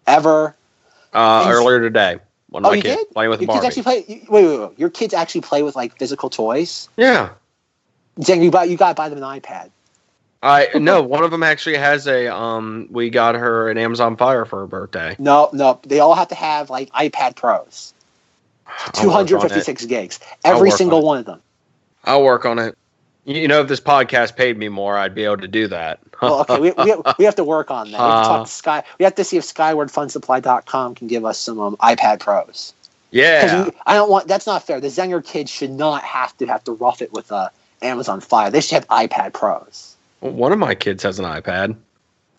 ever. 0.06 0.54
Uh, 1.14 1.44
And- 1.46 1.54
earlier 1.54 1.80
today, 1.80 2.18
one 2.50 2.66
of 2.66 2.68
Oh, 2.68 2.76
my 2.76 2.82
kids 2.82 2.98
did? 2.98 3.12
playing 3.14 3.30
with 3.30 3.40
a 3.40 3.44
Your 3.46 3.54
kids 3.54 3.64
Barbie. 3.64 3.68
actually 3.68 3.84
play. 3.84 3.98
you- 4.08 4.26
Wait, 4.30 4.46
wait, 4.48 4.60
wait. 4.60 4.80
Your 4.80 4.90
kids 4.90 5.14
actually 5.14 5.42
play 5.42 5.64
with 5.64 5.76
like 5.78 5.98
physical 5.98 6.30
toys. 6.30 6.90
yeah, 6.98 7.30
Saying 8.20 8.44
you 8.44 8.52
buy, 8.52 8.66
you 8.66 8.76
got 8.76 8.90
to 8.90 8.96
buy 8.96 9.08
them 9.08 9.24
an 9.24 9.40
iPad. 9.40 9.70
I 10.44 10.70
no. 10.76 11.02
One 11.04 11.24
of 11.24 11.32
them 11.32 11.44
actually 11.44 11.78
has 11.78 12.08
a. 12.08 12.34
Um, 12.34 12.88
we 12.90 13.10
got 13.10 13.36
her 13.36 13.70
an 13.70 13.78
Amazon 13.78 14.18
Fire 14.18 14.46
for 14.46 14.62
her 14.62 14.68
birthday. 14.68 15.16
No, 15.20 15.50
no, 15.54 15.80
they 15.84 16.00
all 16.00 16.16
have 16.16 16.30
to 16.30 16.36
have 16.36 16.70
like 16.70 16.90
iPad 16.92 17.36
Pros, 17.36 17.94
I'll 18.68 18.92
two 18.92 19.08
work 19.08 19.14
on 19.14 19.18
hundred 19.18 19.38
it. 19.38 19.42
fifty-six 19.44 19.86
gigs, 19.86 20.20
every 20.44 20.70
work 20.70 20.72
on 20.74 20.78
single 20.78 21.02
one 21.04 21.20
of 21.20 21.26
them. 21.26 21.42
I'll 22.06 22.24
work 22.24 22.46
on 22.46 22.58
it. 22.58 22.76
You 23.26 23.48
know, 23.48 23.62
if 23.62 23.68
this 23.68 23.80
podcast 23.80 24.36
paid 24.36 24.58
me 24.58 24.68
more, 24.68 24.98
I'd 24.98 25.14
be 25.14 25.24
able 25.26 25.38
to 25.38 25.48
do 25.48 25.68
that. 25.68 26.00
Well, 26.24 26.42
okay, 26.42 26.60
we, 26.60 26.72
we, 26.72 26.90
have, 26.90 27.02
we 27.20 27.26
have 27.26 27.36
to 27.36 27.44
work 27.44 27.70
on 27.70 27.92
that. 27.92 28.00
We 28.00 28.04
have 28.04 28.24
to, 28.24 28.28
talk 28.28 28.46
to 28.48 28.52
Sky, 28.52 28.84
we 28.98 29.06
have 29.06 29.14
to 29.16 29.24
see 29.24 29.38
if 29.38 29.44
SkywardFunSupply.com 29.44 30.96
can 30.96 31.08
give 31.08 31.24
us 31.24 31.38
some 31.38 31.60
um, 31.60 31.78
iPad 31.78 32.20
Pros. 32.20 32.74
yeah. 33.12 33.66
you- 33.66 33.74
I 33.86 33.94
don't 33.94 34.10
want. 34.10 34.28
That's 34.28 34.48
not 34.48 34.64
fair. 34.64 34.80
The 34.80 34.88
Zenger 34.88 35.24
kids 35.24 35.52
should 35.52 35.70
not 35.70 36.04
have 36.04 36.36
to 36.38 36.48
have 36.48 36.64
to 36.64 36.72
rough 36.72 37.04
it 37.04 37.14
with 37.14 37.32
uh, 37.32 37.50
Amazon 37.84 38.22
Fire. 38.22 38.50
They 38.50 38.62
should 38.62 38.74
have 38.84 38.88
iPad 38.88 39.34
Pros. 39.34 39.91
One 40.22 40.52
of 40.52 40.60
my 40.60 40.76
kids 40.76 41.04
has 41.04 41.20
an 41.20 41.26
iPad. 41.26 41.76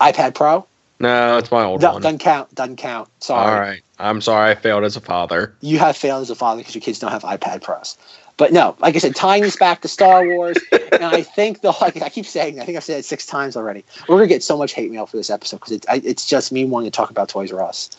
iPad 0.01 0.35
Pro 0.35 0.67
No, 1.01 1.37
it's 1.39 1.51
my 1.51 1.63
old 1.65 1.83
one. 1.83 2.01
doesn't 2.03 2.19
count. 2.19 2.55
Doesn't 2.55 2.77
count. 2.77 3.09
Sorry, 3.21 3.53
All 3.53 3.61
right. 3.61 3.83
I'm 3.99 4.21
sorry 4.21 4.51
I 4.51 4.55
failed 4.55 4.85
as 4.85 4.97
a 4.97 5.01
father. 5.01 5.55
you 5.61 5.79
have 5.79 5.97
failed 5.97 6.23
as 6.23 6.31
a 6.31 6.35
father 6.35 6.61
because 6.61 6.75
your 6.75 6.83
kids 6.83 6.99
don't 6.99 7.13
have 7.13 7.23
iPad 7.23 7.63
Pros. 7.63 7.97
But 8.39 8.53
no, 8.53 8.75
like 8.81 8.97
I 8.97 8.99
said, 8.99 9.15
tying 9.15 9.43
this 9.43 9.57
back 9.57 9.83
to 9.83 9.89
Star 9.89 10.27
Wars, 10.27 10.57
and 10.93 11.05
I 11.05 11.23
think 11.23 11.61
the 11.61 11.71
like 11.81 12.01
I 12.01 12.09
keep 12.09 12.25
saying, 12.27 12.59
I 12.61 12.65
think 12.65 12.77
I've 12.77 12.83
said 12.85 12.99
it 13.01 13.05
six 13.05 13.27
times 13.27 13.57
already. 13.57 13.85
We're 14.09 14.17
gonna 14.17 14.27
get 14.27 14.43
so 14.43 14.57
much 14.57 14.73
hate 14.73 14.91
mail 14.91 15.07
for 15.07 15.17
this 15.19 15.29
episode 15.29 15.59
because 15.59 15.73
it, 15.73 15.85
it's 15.89 16.27
just 16.27 16.51
me 16.51 16.65
wanting 16.65 16.91
to 16.91 16.97
talk 16.97 17.11
about 17.11 17.29
Toys 17.29 17.53
R 17.53 17.63
Us. 17.63 17.91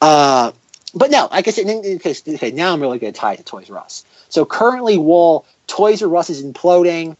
Uh, 0.00 0.52
but 0.94 1.10
no, 1.10 1.28
like 1.32 1.48
I 1.48 1.50
said, 1.50 1.66
in- 1.66 1.84
in 1.84 1.98
case- 1.98 2.22
okay, 2.26 2.50
now 2.52 2.72
I'm 2.72 2.80
really 2.80 2.98
gonna 2.98 3.12
tie 3.12 3.32
it 3.34 3.38
to 3.38 3.42
Toys 3.42 3.68
R 3.68 3.78
Us. 3.78 4.04
So 4.28 4.44
currently, 4.46 4.96
while 4.96 5.44
Toys 5.66 6.02
R 6.02 6.16
Us 6.16 6.30
is 6.30 6.42
imploding, 6.42 7.16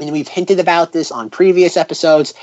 and 0.00 0.12
we've 0.12 0.28
hinted 0.28 0.58
about 0.60 0.92
this 0.92 1.10
on 1.10 1.30
previous 1.30 1.76
episodes, 1.76 2.34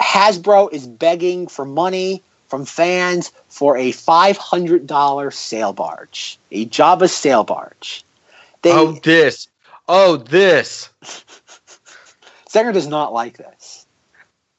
Hasbro 0.00 0.72
is 0.72 0.86
begging 0.86 1.46
for 1.46 1.64
money 1.64 2.22
from 2.48 2.64
fans 2.64 3.32
for 3.48 3.76
a 3.76 3.92
$500 3.92 5.32
sail 5.32 5.72
barge, 5.72 6.38
a 6.50 6.66
Jabba 6.66 7.08
sail 7.08 7.44
barge. 7.44 8.04
They, 8.62 8.72
oh, 8.72 8.92
this. 9.02 9.48
Oh, 9.88 10.16
this. 10.16 10.90
Zenger 12.48 12.72
does 12.72 12.86
not 12.86 13.12
like 13.12 13.36
this. 13.36 13.86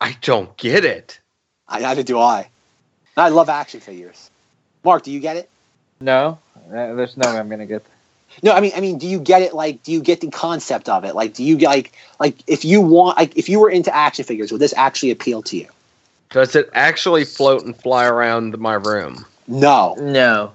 I 0.02 0.18
don't 0.22 0.56
get 0.58 0.84
it. 0.86 1.20
I, 1.68 1.80
neither 1.80 2.04
do 2.04 2.20
I. 2.20 2.50
I 3.18 3.30
love 3.30 3.50
action 3.50 3.80
figures. 3.80 4.30
Mark, 4.84 5.04
do 5.04 5.12
you 5.12 5.20
get 5.20 5.38
it? 5.38 5.50
No, 6.02 6.38
Uh, 6.68 6.94
there's 6.94 7.16
no 7.16 7.32
way 7.32 7.40
I'm 7.40 7.50
gonna 7.50 7.66
get. 7.66 7.84
That. 7.84 7.95
No, 8.44 8.52
I 8.52 8.60
mean, 8.60 8.72
I 8.76 8.82
mean, 8.82 8.98
do 8.98 9.08
you 9.08 9.20
get 9.20 9.42
it? 9.42 9.54
Like, 9.54 9.84
do 9.84 9.92
you 9.92 10.02
get 10.02 10.22
the 10.22 10.30
concept 10.30 10.90
of 10.90 11.04
it? 11.06 11.16
Like, 11.16 11.34
do 11.34 11.44
you 11.44 11.58
like, 11.58 11.94
like, 12.20 12.36
if 12.48 12.66
you 12.66 12.82
want, 12.82 13.18
like, 13.18 13.38
if 13.38 13.50
you 13.50 13.60
were 13.60 13.70
into 13.70 13.96
action 13.96 14.26
figures, 14.26 14.52
would 14.52 14.62
this 14.62 14.74
actually 14.76 15.12
appeal 15.12 15.42
to 15.44 15.58
you? 15.58 15.68
Does 16.32 16.56
it 16.56 16.70
actually 16.74 17.24
float 17.24 17.64
and 17.64 17.76
fly 17.76 18.06
around 18.06 18.58
my 18.58 18.74
room? 18.74 19.26
No. 19.48 19.96
No. 19.96 20.54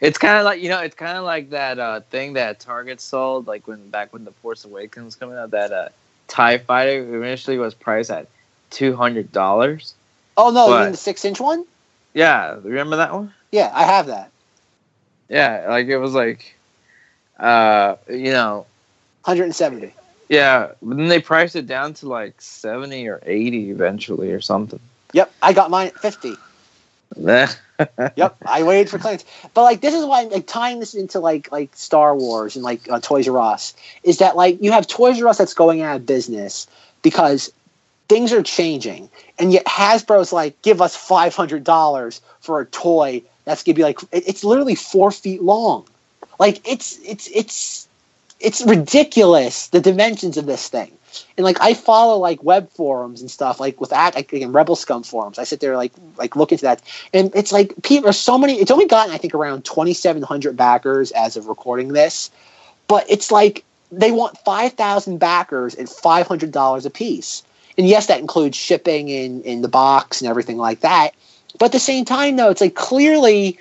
It's 0.00 0.18
kind 0.18 0.38
of 0.38 0.44
like 0.44 0.60
you 0.60 0.68
know, 0.68 0.78
it's 0.80 0.94
kind 0.94 1.18
of 1.18 1.24
like 1.24 1.50
that 1.50 1.78
uh, 1.78 2.00
thing 2.00 2.34
that 2.34 2.60
Target 2.60 3.00
sold, 3.00 3.48
like 3.48 3.66
when 3.66 3.90
back 3.90 4.12
when 4.12 4.24
the 4.24 4.30
Force 4.30 4.64
Awakens 4.64 5.04
was 5.04 5.16
coming 5.16 5.36
out. 5.36 5.50
That 5.50 5.72
uh, 5.72 5.88
Tie 6.28 6.58
Fighter 6.58 7.24
initially 7.24 7.58
was 7.58 7.74
priced 7.74 8.10
at 8.10 8.28
two 8.70 8.94
hundred 8.94 9.32
dollars. 9.32 9.94
Oh 10.36 10.50
no, 10.50 10.68
you 10.72 10.82
mean 10.84 10.92
the 10.92 10.96
six-inch 10.96 11.40
one? 11.40 11.64
Yeah, 12.14 12.58
remember 12.62 12.96
that 12.96 13.12
one? 13.12 13.34
Yeah, 13.50 13.72
I 13.74 13.84
have 13.84 14.06
that. 14.06 14.30
Yeah, 15.28 15.66
like 15.68 15.88
it 15.88 15.98
was 15.98 16.14
like, 16.14 16.56
uh, 17.38 17.96
you 18.08 18.32
know, 18.32 18.66
170. 19.24 19.92
yeah. 20.28 20.72
But 20.82 20.96
then 20.96 21.08
they 21.08 21.20
priced 21.20 21.56
it 21.56 21.66
down 21.66 21.94
to 21.94 22.08
like 22.08 22.40
seventy 22.40 23.08
or 23.08 23.20
eighty 23.24 23.70
eventually, 23.70 24.32
or 24.32 24.40
something. 24.40 24.80
Yep, 25.12 25.32
I 25.42 25.52
got 25.52 25.70
mine 25.70 25.88
at 25.88 25.98
50. 25.98 26.36
Yep, 28.16 28.36
I 28.44 28.62
waited 28.64 28.90
for 28.90 28.98
clearance. 28.98 29.24
But 29.54 29.62
like, 29.62 29.80
this 29.80 29.94
is 29.94 30.04
why 30.04 30.22
I'm 30.22 30.30
like 30.30 30.46
tying 30.46 30.80
this 30.80 30.94
into 30.94 31.20
like 31.20 31.50
like 31.52 31.74
Star 31.76 32.14
Wars 32.16 32.56
and 32.56 32.64
like 32.64 32.88
uh, 32.90 33.00
Toys 33.00 33.28
R 33.28 33.38
Us 33.38 33.74
is 34.02 34.18
that 34.18 34.36
like 34.36 34.62
you 34.62 34.72
have 34.72 34.86
Toys 34.86 35.20
R 35.22 35.28
Us 35.28 35.38
that's 35.38 35.54
going 35.54 35.80
out 35.82 35.96
of 35.96 36.06
business 36.06 36.66
because 37.02 37.52
things 38.08 38.32
are 38.32 38.42
changing, 38.42 39.08
and 39.38 39.52
yet 39.52 39.64
Hasbro's 39.66 40.32
like, 40.32 40.60
give 40.62 40.82
us 40.82 40.96
five 40.96 41.34
hundred 41.34 41.64
dollars 41.64 42.20
for 42.40 42.60
a 42.60 42.66
toy 42.66 43.22
that's 43.44 43.62
gonna 43.62 43.74
be 43.76 43.82
like 43.82 44.00
it- 44.12 44.24
it's 44.28 44.44
literally 44.44 44.74
four 44.74 45.10
feet 45.12 45.42
long. 45.42 45.84
Like 46.38 46.66
it's 46.68 46.98
it's 47.04 47.28
it's 47.34 47.88
it's 48.40 48.62
ridiculous 48.62 49.68
the 49.68 49.80
dimensions 49.80 50.36
of 50.36 50.46
this 50.46 50.68
thing. 50.68 50.92
And 51.36 51.44
like 51.44 51.60
I 51.60 51.74
follow 51.74 52.18
like 52.18 52.42
web 52.42 52.70
forums 52.70 53.20
and 53.20 53.30
stuff 53.30 53.58
like 53.60 53.80
with 53.80 53.92
act 53.92 54.14
like 54.16 54.32
again 54.32 54.52
Rebelscum 54.52 55.06
forums. 55.06 55.38
I 55.38 55.44
sit 55.44 55.60
there 55.60 55.76
like 55.76 55.92
like 56.16 56.36
look 56.36 56.52
into 56.52 56.64
that, 56.64 56.82
and 57.12 57.34
it's 57.34 57.52
like 57.52 57.74
people 57.82 58.08
are 58.08 58.12
so 58.12 58.38
many. 58.38 58.54
It's 58.54 58.70
only 58.70 58.86
gotten 58.86 59.12
I 59.12 59.18
think 59.18 59.34
around 59.34 59.64
2,700 59.64 60.56
backers 60.56 61.10
as 61.12 61.36
of 61.36 61.46
recording 61.46 61.88
this, 61.88 62.30
but 62.86 63.04
it's 63.08 63.30
like 63.30 63.64
they 63.90 64.12
want 64.12 64.36
5,000 64.38 65.18
backers 65.18 65.74
at 65.76 65.88
500 65.88 66.52
dollars 66.52 66.86
a 66.86 66.90
piece. 66.90 67.42
And 67.78 67.86
yes, 67.86 68.06
that 68.06 68.20
includes 68.20 68.56
shipping 68.56 69.08
in 69.08 69.42
in 69.42 69.62
the 69.62 69.68
box 69.68 70.20
and 70.20 70.28
everything 70.28 70.58
like 70.58 70.80
that. 70.80 71.14
But 71.58 71.66
at 71.66 71.72
the 71.72 71.80
same 71.80 72.04
time, 72.04 72.36
though, 72.36 72.50
it's 72.50 72.60
like 72.60 72.74
clearly 72.74 73.58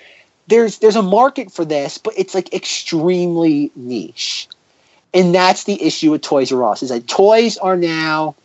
there's 0.48 0.80
there's 0.80 0.96
a 0.96 1.02
market 1.02 1.52
for 1.52 1.66
this, 1.66 1.98
but 1.98 2.14
it's 2.18 2.34
like 2.34 2.54
extremely 2.54 3.72
niche. 3.76 4.48
And 5.14 5.34
that's 5.34 5.64
the 5.66 5.82
issue 5.82 6.12
with 6.12 6.22
Toys 6.22 6.52
R 6.52 6.64
Us 6.64 6.84
is 6.84 6.90
that 6.90 7.08
toys 7.08 7.58
are 7.58 7.78
now 7.78 8.36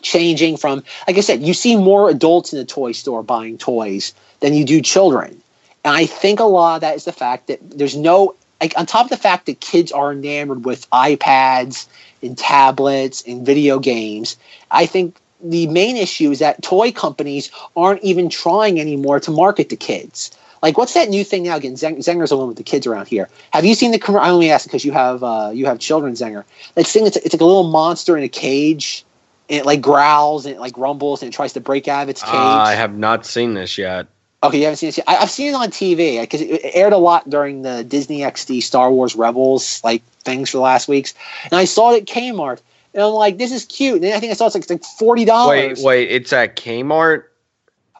changing 0.00 0.56
from 0.56 0.82
like 1.06 1.16
I 1.16 1.20
said, 1.20 1.42
you 1.42 1.54
see 1.54 1.76
more 1.76 2.10
adults 2.10 2.52
in 2.52 2.58
the 2.58 2.64
toy 2.64 2.92
store 2.92 3.22
buying 3.22 3.58
toys 3.58 4.14
than 4.40 4.54
you 4.54 4.64
do 4.64 4.80
children. 4.80 5.40
And 5.84 5.96
I 5.96 6.06
think 6.06 6.40
a 6.40 6.44
lot 6.44 6.76
of 6.76 6.80
that 6.82 6.96
is 6.96 7.04
the 7.04 7.12
fact 7.12 7.46
that 7.48 7.58
there's 7.62 7.96
no 7.96 8.34
like 8.60 8.76
on 8.76 8.86
top 8.86 9.06
of 9.06 9.10
the 9.10 9.16
fact 9.16 9.46
that 9.46 9.60
kids 9.60 9.92
are 9.92 10.12
enamored 10.12 10.64
with 10.64 10.88
iPads 10.90 11.86
and 12.22 12.38
tablets 12.38 13.22
and 13.26 13.44
video 13.44 13.78
games, 13.78 14.36
I 14.70 14.86
think 14.86 15.16
the 15.42 15.66
main 15.66 15.96
issue 15.96 16.30
is 16.30 16.38
that 16.38 16.62
toy 16.62 16.92
companies 16.92 17.50
aren't 17.76 18.02
even 18.04 18.28
trying 18.28 18.80
anymore 18.80 19.18
to 19.20 19.30
market 19.32 19.68
to 19.70 19.76
kids. 19.76 20.30
Like, 20.62 20.78
what's 20.78 20.94
that 20.94 21.08
new 21.08 21.24
thing 21.24 21.42
now? 21.42 21.56
Again, 21.56 21.74
Zeng- 21.74 21.98
Zenger's 21.98 22.30
the 22.30 22.36
one 22.36 22.46
with 22.46 22.56
the 22.56 22.62
kids 22.62 22.86
around 22.86 23.08
here. 23.08 23.28
Have 23.50 23.64
you 23.64 23.74
seen 23.74 23.90
the? 23.90 23.98
commer- 23.98 24.20
I 24.20 24.30
only 24.30 24.50
ask 24.50 24.64
because 24.64 24.84
you 24.84 24.92
have 24.92 25.22
uh, 25.24 25.50
you 25.52 25.66
have 25.66 25.80
children, 25.80 26.14
Zenger. 26.14 26.44
That 26.74 26.86
thing, 26.86 27.04
it's, 27.06 27.16
it's 27.16 27.34
like 27.34 27.40
a 27.40 27.44
little 27.44 27.68
monster 27.68 28.16
in 28.16 28.22
a 28.22 28.28
cage, 28.28 29.04
and 29.50 29.58
it 29.58 29.66
like 29.66 29.80
growls 29.80 30.46
and 30.46 30.54
it 30.54 30.60
like 30.60 30.78
rumbles 30.78 31.22
and 31.22 31.32
it 31.32 31.34
tries 31.34 31.52
to 31.54 31.60
break 31.60 31.88
out 31.88 32.04
of 32.04 32.08
its 32.08 32.22
cage. 32.22 32.30
I 32.32 32.74
have 32.74 32.96
not 32.96 33.26
seen 33.26 33.54
this 33.54 33.76
yet. 33.76 34.06
Okay, 34.44 34.58
you 34.58 34.64
haven't 34.64 34.76
seen 34.76 34.88
it 34.88 34.96
yet. 34.98 35.08
I, 35.08 35.16
I've 35.16 35.30
seen 35.30 35.48
it 35.48 35.54
on 35.54 35.68
TV 35.70 36.20
because 36.20 36.40
it, 36.40 36.50
it 36.50 36.70
aired 36.74 36.92
a 36.92 36.98
lot 36.98 37.28
during 37.28 37.62
the 37.62 37.82
Disney 37.82 38.20
XD 38.20 38.62
Star 38.62 38.90
Wars 38.90 39.16
Rebels 39.16 39.82
like 39.82 40.04
things 40.24 40.50
for 40.50 40.58
the 40.58 40.62
last 40.62 40.86
weeks, 40.86 41.12
and 41.44 41.54
I 41.54 41.64
saw 41.64 41.92
it 41.92 42.02
at 42.02 42.06
Kmart, 42.06 42.60
and 42.94 43.02
I'm 43.02 43.12
like, 43.12 43.38
this 43.38 43.50
is 43.50 43.64
cute. 43.64 43.96
And 43.96 44.04
then 44.04 44.14
I 44.14 44.20
think 44.20 44.30
I 44.30 44.34
saw 44.34 44.46
it's 44.46 44.54
like, 44.54 44.62
it's 44.62 44.70
like 44.70 44.84
forty 44.84 45.24
dollars. 45.24 45.78
wait, 45.82 45.84
wait, 45.84 46.10
it's 46.12 46.32
at 46.32 46.54
Kmart. 46.54 47.24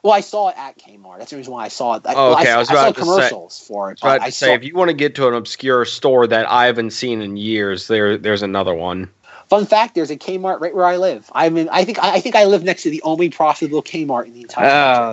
Well, 0.03 0.11
I 0.11 0.19
saw 0.19 0.49
it 0.49 0.55
at 0.57 0.77
Kmart. 0.77 1.19
That's 1.19 1.31
the 1.31 1.37
reason 1.37 1.53
why 1.53 1.63
I 1.63 1.67
saw 1.69 1.95
it. 1.95 2.03
I, 2.05 2.13
Oh, 2.13 2.33
okay, 2.33 2.51
I, 2.51 2.55
I 2.55 2.57
was 2.57 2.69
I 2.69 2.73
saw 2.73 2.81
about 2.81 2.95
to 2.95 3.01
say- 3.01 3.05
commercials 3.05 3.59
for 3.65 3.91
it. 3.91 3.99
But 4.01 4.21
I 4.21 4.29
say, 4.29 4.47
saw, 4.47 4.53
if 4.53 4.63
you 4.63 4.75
want 4.75 4.89
to 4.89 4.93
get 4.93 5.15
to 5.15 5.27
an 5.29 5.33
obscure 5.33 5.85
store 5.85 6.27
that 6.27 6.45
I 6.49 6.65
haven't 6.65 6.91
seen 6.91 7.21
in 7.21 7.37
years, 7.37 7.87
there, 7.87 8.17
there's 8.17 8.41
another 8.41 8.73
one. 8.73 9.09
fun 9.49 9.65
fact: 9.65 9.95
there's 9.95 10.11
a 10.11 10.17
Kmart 10.17 10.59
right 10.59 10.75
where 10.75 10.85
I 10.85 10.97
live. 10.97 11.31
I 11.33 11.47
mean, 11.49 11.69
I 11.71 11.85
think 11.85 12.03
I, 12.03 12.15
I 12.15 12.19
think 12.19 12.35
I 12.35 12.43
live 12.45 12.63
next 12.65 12.83
to 12.83 12.89
the 12.89 13.01
only 13.03 13.29
profitable 13.29 13.81
Kmart 13.81 14.25
in 14.25 14.33
the 14.33 14.41
entire. 14.41 14.69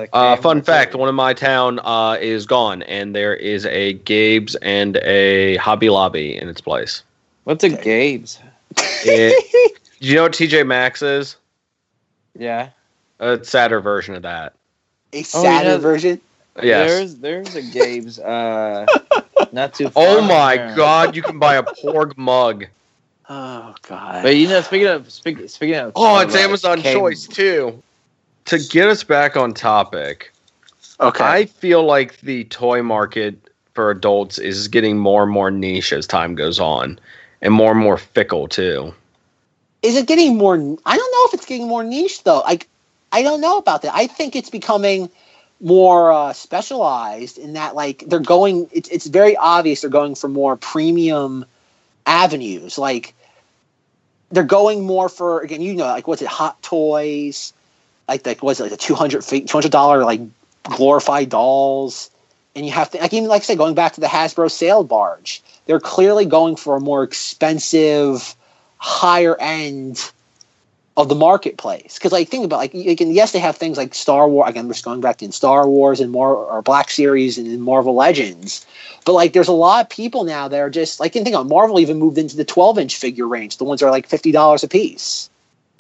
country. 0.07 0.09
Oh, 0.13 0.19
Uh, 0.33 0.37
fun 0.39 0.61
fact: 0.61 0.97
one 0.97 1.09
of 1.09 1.15
my 1.15 1.35
town 1.35 1.79
uh, 1.85 2.17
is 2.21 2.45
gone, 2.47 2.83
and 2.83 3.15
there 3.15 3.37
is 3.37 3.67
a 3.67 3.93
Gabe's 3.93 4.57
and 4.57 4.97
a 5.05 5.55
Hobby 5.59 5.89
Lobby 5.91 6.37
in 6.37 6.49
its 6.49 6.61
place. 6.61 7.05
What's 7.45 7.63
a 7.63 7.69
Gabe's? 7.71 8.41
It, 8.77 9.79
do 10.01 10.09
you 10.09 10.17
know 10.17 10.23
what 10.25 10.33
TJ 10.33 10.67
Maxx 10.67 11.01
is? 11.03 11.37
Yeah. 12.37 12.71
A 13.21 13.45
sadder 13.45 13.81
version 13.81 14.15
of 14.17 14.23
that. 14.23 14.55
A 15.13 15.19
Oh, 15.21 15.23
sadder 15.23 15.71
yeah. 15.71 15.77
version. 15.79 16.21
Yes. 16.63 16.91
There's 16.91 17.17
there's 17.17 17.55
a 17.57 17.63
Gabe's. 17.63 18.19
Uh, 18.19 18.87
not 19.53 19.75
too. 19.75 19.89
far 19.91 20.05
Oh 20.07 20.21
my 20.23 20.57
here. 20.57 20.75
God! 20.77 21.17
You 21.17 21.23
can 21.23 21.39
buy 21.39 21.57
a 21.57 21.63
Porg 21.63 22.17
mug. 22.17 22.67
Oh 23.33 23.75
God. 23.83 24.25
But 24.25 24.37
you 24.37 24.49
know, 24.49 24.61
speaking 24.61 24.89
of 24.89 25.11
speaking 25.13 25.47
speaking 25.47 25.77
of. 25.77 25.93
Oh, 25.95 26.19
it's 26.19 26.35
Amazon 26.35 26.81
Gabe- 26.81 26.97
Choice 26.97 27.27
too. 27.29 27.81
To 28.47 28.59
get 28.59 28.89
us 28.89 29.05
back 29.05 29.37
on 29.37 29.55
topic, 29.55 30.33
okay. 31.01 31.25
I 31.25 31.45
feel 31.45 31.85
like 31.85 32.21
the 32.23 32.43
toy 32.45 32.83
market 32.83 33.39
for 33.75 33.91
adults 33.91 34.39
is 34.39 34.67
getting 34.67 34.99
more 34.99 35.23
and 35.23 35.31
more 35.33 35.51
niche 35.51 35.93
as 35.93 36.09
time 36.09 36.35
goes 36.35 36.59
on, 36.59 36.99
and 37.41 37.55
more 37.55 37.71
and 37.71 37.79
more 37.81 37.99
fickle 37.99 38.49
too. 38.49 38.93
is 39.83 39.97
it 39.97 40.09
getting 40.09 40.37
more? 40.37 40.55
I 40.57 40.97
don't 40.97 41.13
know 41.13 41.27
if 41.29 41.35
it's 41.35 41.47
getting 41.47 41.69
more 41.69 41.85
niche 41.85 42.25
though. 42.25 42.41
Like, 42.41 42.67
I 43.13 43.23
don't 43.23 43.41
know 43.41 43.59
about 43.59 43.83
that. 43.83 43.95
I 43.95 44.07
think 44.07 44.37
it's 44.37 44.51
becoming 44.51 45.11
more 45.61 46.13
uh, 46.13 46.33
specialized 46.33 47.39
in 47.39 47.53
that 47.55 47.75
like 47.75 48.05
they're 48.07 48.21
going. 48.21 48.69
It's 48.73 48.89
it's 48.89 49.07
very 49.07 49.37
obvious 49.37 49.83
they're 49.83 49.91
going 49.91 50.15
for 50.15 50.29
more 50.29 50.57
premium 50.57 51.45
avenues. 52.07 52.79
Like 52.79 53.15
they're 54.31 54.45
going 54.45 54.85
more 54.85 55.09
for 55.09 55.41
again. 55.41 55.61
You 55.61 55.75
know, 55.75 55.85
like 55.85 56.07
what's 56.07 56.23
it? 56.23 56.29
Hot 56.29 56.61
toys. 56.63 57.53
Like 58.09 58.27
like 58.27 58.43
was 58.43 58.61
it? 58.61 58.71
Like 58.71 58.83
hundred 58.83 59.23
two 59.23 59.47
hundred 59.53 59.71
dollar 59.71 60.05
like 60.05 60.21
glorified 60.65 61.29
dolls. 61.29 62.11
And 62.57 62.67
you 62.67 62.73
have 62.73 62.91
to 62.91 62.99
like 62.99 63.13
even 63.13 63.29
like 63.29 63.43
I 63.43 63.45
said, 63.45 63.59
going 63.59 63.75
back 63.75 63.93
to 63.95 64.01
the 64.01 64.07
Hasbro 64.07 64.51
sail 64.51 64.83
barge, 64.83 65.43
they're 65.67 65.81
clearly 65.81 66.25
going 66.25 66.57
for 66.57 66.77
a 66.77 66.81
more 66.81 67.03
expensive 67.03 68.35
higher 68.79 69.37
end 69.39 70.11
of 70.97 71.09
the 71.09 71.15
marketplace. 71.15 71.95
Because 71.95 72.13
like 72.13 72.29
think 72.29 72.45
about 72.45 72.59
like 72.59 72.73
can 72.73 73.11
yes 73.11 73.33
they 73.33 73.39
have 73.39 73.57
things 73.57 73.77
like 73.77 73.95
Star 73.95 74.29
Wars 74.29 74.51
again 74.51 74.67
we're 74.67 74.75
just 74.75 74.85
going 74.85 75.01
back 75.01 75.19
to 75.19 75.33
Star 75.33 75.69
Wars 75.69 76.01
and 76.01 76.11
more 76.11 76.35
or 76.35 76.63
Black 76.63 76.91
Series 76.91 77.39
and 77.39 77.47
in 77.47 77.61
Marvel 77.61 77.95
Legends. 77.95 78.67
But 79.05 79.13
like 79.13 79.33
there's 79.33 79.49
a 79.49 79.53
lot 79.53 79.85
of 79.85 79.91
people 79.91 80.25
now 80.25 80.49
that 80.49 80.59
are 80.59 80.71
just 80.71 81.01
like 81.01 81.15
you 81.15 81.21
can 81.21 81.25
think 81.25 81.37
of 81.37 81.49
Marvel 81.49 81.81
even 81.81 81.99
moved 81.99 82.19
into 82.19 82.37
the 82.37 82.45
12 82.45 82.79
inch 82.79 82.97
figure 82.97 83.27
range. 83.27 83.57
The 83.57 83.65
ones 83.65 83.81
that 83.81 83.87
are 83.87 83.91
like 83.91 84.07
fifty 84.07 84.33
dollars 84.33 84.63
a 84.63 84.69
piece. 84.69 85.31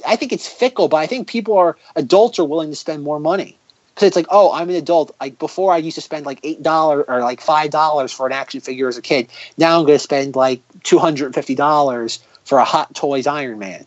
I 0.07 0.17
think 0.17 0.33
it's 0.33 0.49
fickle, 0.49 0.89
but 0.89 0.97
I 0.97 1.07
think 1.07 1.29
people 1.29 1.59
are 1.59 1.77
adults 1.97 2.39
are 2.39 2.45
willing 2.45 2.71
to 2.71 2.77
spend 2.77 3.03
more 3.03 3.21
money. 3.21 3.57
Because 3.95 4.07
it's 4.07 4.17
like, 4.17 4.27
oh, 4.31 4.51
I'm 4.53 4.71
an 4.71 4.77
adult. 4.77 5.15
Like 5.21 5.39
before, 5.39 5.73
I 5.73 5.77
used 5.77 5.97
to 5.97 6.01
spend 6.01 6.25
like 6.25 6.41
eight 6.43 6.63
dollars 6.63 7.05
or 7.07 7.21
like 7.21 7.41
five 7.41 7.71
dollars 7.71 8.13
for 8.13 8.27
an 8.27 8.33
action 8.33 8.61
figure 8.61 8.89
as 8.89 8.97
a 8.97 9.03
kid. 9.03 9.29
Now 9.59 9.79
I'm 9.79 9.85
going 9.85 9.99
to 9.99 10.03
spend 10.03 10.37
like 10.37 10.63
two 10.85 10.99
hundred 10.99 11.27
and 11.27 11.35
fifty 11.35 11.55
dollars 11.55 12.21
for 12.45 12.59
a 12.59 12.65
Hot 12.65 12.95
Toys 12.95 13.27
Iron 13.27 13.59
Man. 13.59 13.87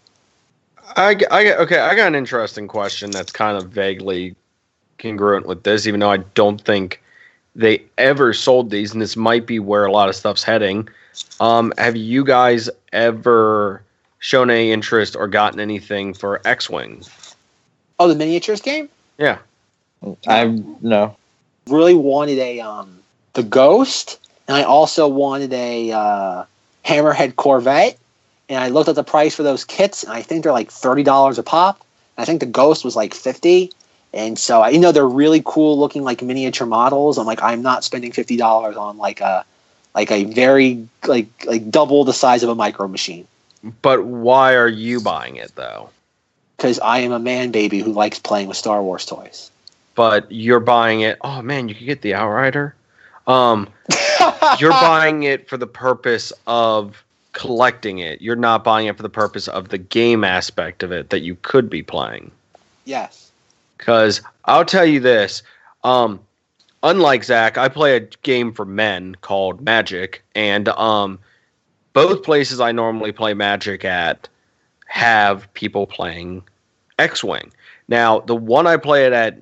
I, 0.96 1.16
g- 1.16 1.26
I 1.32 1.44
g- 1.44 1.54
okay. 1.54 1.80
I 1.80 1.96
got 1.96 2.08
an 2.08 2.16
interesting 2.16 2.68
question 2.68 3.12
that's 3.12 3.32
kind 3.32 3.58
of 3.58 3.70
vaguely 3.70 4.36
congruent 5.00 5.46
with 5.46 5.64
this, 5.64 5.88
even 5.88 6.00
though 6.00 6.12
I 6.12 6.18
don't 6.18 6.62
think 6.62 7.02
they 7.56 7.84
ever 7.98 8.34
sold 8.34 8.70
these, 8.70 8.94
and 8.94 9.02
this 9.02 9.16
might 9.16 9.46
be 9.46 9.60
where 9.60 9.86
a 9.86 9.92
lot 9.92 10.10
of 10.10 10.16
stuff's 10.16 10.44
heading. 10.44 10.88
Um, 11.40 11.74
have 11.78 11.96
you 11.96 12.24
guys 12.24 12.70
ever 12.92 13.82
shown 14.20 14.50
any 14.50 14.72
interest 14.72 15.16
or 15.16 15.28
gotten 15.28 15.60
anything 15.60 16.14
for 16.14 16.42
X-wing? 16.46 17.04
Oh, 18.00 18.08
the 18.08 18.16
miniatures 18.16 18.62
game. 18.62 18.90
Yeah. 19.18 19.38
I 20.28 20.46
no. 20.82 21.16
Really 21.68 21.94
wanted 21.94 22.40
a 22.40 22.60
um 22.60 23.00
the 23.34 23.44
Ghost, 23.44 24.20
and 24.48 24.58
I 24.58 24.64
also 24.64 25.08
wanted 25.08 25.54
a 25.54 25.92
uh, 25.92 26.44
Hammerhead 26.86 27.36
Corvette. 27.36 27.98
And 28.54 28.64
I 28.64 28.70
looked 28.70 28.88
at 28.88 28.96
the 28.96 29.04
price 29.04 29.36
for 29.36 29.42
those 29.44 29.66
kits, 29.66 30.04
and 30.04 30.14
I 30.14 30.22
think 30.22 30.44
they're 30.44 30.52
like 30.52 30.70
thirty 30.72 31.02
dollars 31.04 31.40
a 31.40 31.44
pop. 31.44 31.84
I 32.18 32.26
think 32.26 32.40
the 32.40 32.46
Ghost 32.46 32.86
was 32.86 32.96
like 32.96 33.14
fifty. 33.14 33.72
And 34.14 34.38
so 34.38 34.62
I 34.62 34.70
you 34.70 34.80
know 34.80 34.92
they're 34.92 35.08
really 35.08 35.42
cool 35.44 35.80
looking 35.80 36.04
like 36.04 36.22
miniature 36.22 36.68
models. 36.68 37.18
I'm 37.18 37.26
like 37.26 37.42
I'm 37.42 37.64
not 37.64 37.84
spending 37.84 38.12
fifty 38.12 38.38
dollars 38.38 38.78
on 38.78 38.98
like 38.98 39.22
a 39.22 39.44
like 39.96 40.12
a 40.12 40.26
very 40.26 40.88
like 41.06 41.28
like 41.46 41.70
double 41.72 42.04
the 42.04 42.14
size 42.14 42.44
of 42.44 42.50
a 42.50 42.56
micro 42.56 42.88
machine 42.88 43.28
But 43.82 44.06
why 44.06 44.56
are 44.56 44.68
you 44.70 45.02
buying 45.02 45.36
it 45.38 45.56
though? 45.56 45.90
because 46.58 46.80
I 46.80 47.00
am 47.00 47.12
a 47.12 47.20
man 47.20 47.52
baby 47.52 47.80
who 47.80 47.92
likes 47.92 48.20
playing 48.20 48.48
with 48.48 48.56
Star 48.56 48.82
Wars 48.82 49.06
toys. 49.06 49.52
But 49.96 50.32
you're 50.32 50.62
buying 50.62 51.02
it. 51.02 51.18
Oh 51.22 51.42
man, 51.42 51.68
you 51.68 51.76
could 51.76 51.86
get 51.88 52.02
the 52.02 52.14
Outrider. 52.16 52.74
Um, 53.28 53.68
you're 54.60 54.72
buying 54.88 55.24
it 55.24 55.50
for 55.50 55.58
the 55.58 55.68
purpose 55.68 56.32
of 56.48 57.04
collecting 57.34 58.00
it. 58.00 58.22
You're 58.22 58.36
not 58.36 58.64
buying 58.64 58.88
it 58.88 58.96
for 58.96 59.04
the 59.04 59.10
purpose 59.10 59.48
of 59.48 59.70
the 59.70 59.78
game 59.78 60.24
aspect 60.24 60.84
of 60.84 60.92
it 60.92 61.10
that 61.10 61.22
you 61.22 61.36
could 61.42 61.70
be 61.70 61.84
playing. 61.84 62.32
yes. 62.86 63.32
Because 63.78 64.22
I'll 64.46 64.64
tell 64.64 64.86
you 64.86 65.02
this. 65.02 65.44
Um, 65.84 66.22
unlike 66.84 67.26
Zack, 67.26 67.58
I 67.58 67.68
play 67.68 67.98
a 67.98 68.00
game 68.00 68.54
for 68.54 68.64
men 68.64 69.16
called 69.16 69.60
Magic, 69.60 70.24
and 70.36 70.70
um, 70.70 71.20
both 71.92 72.24
places 72.24 72.62
I 72.62 72.72
normally 72.72 73.12
play 73.12 73.34
Magic 73.34 73.84
at 73.84 74.30
have 74.86 75.54
people 75.54 75.86
playing 75.86 76.44
X-wing. 76.98 77.52
Now, 77.90 78.22
the 78.22 78.36
one 78.36 78.68
I 78.68 78.78
play 78.78 79.06
it 79.06 79.12
at 79.12 79.38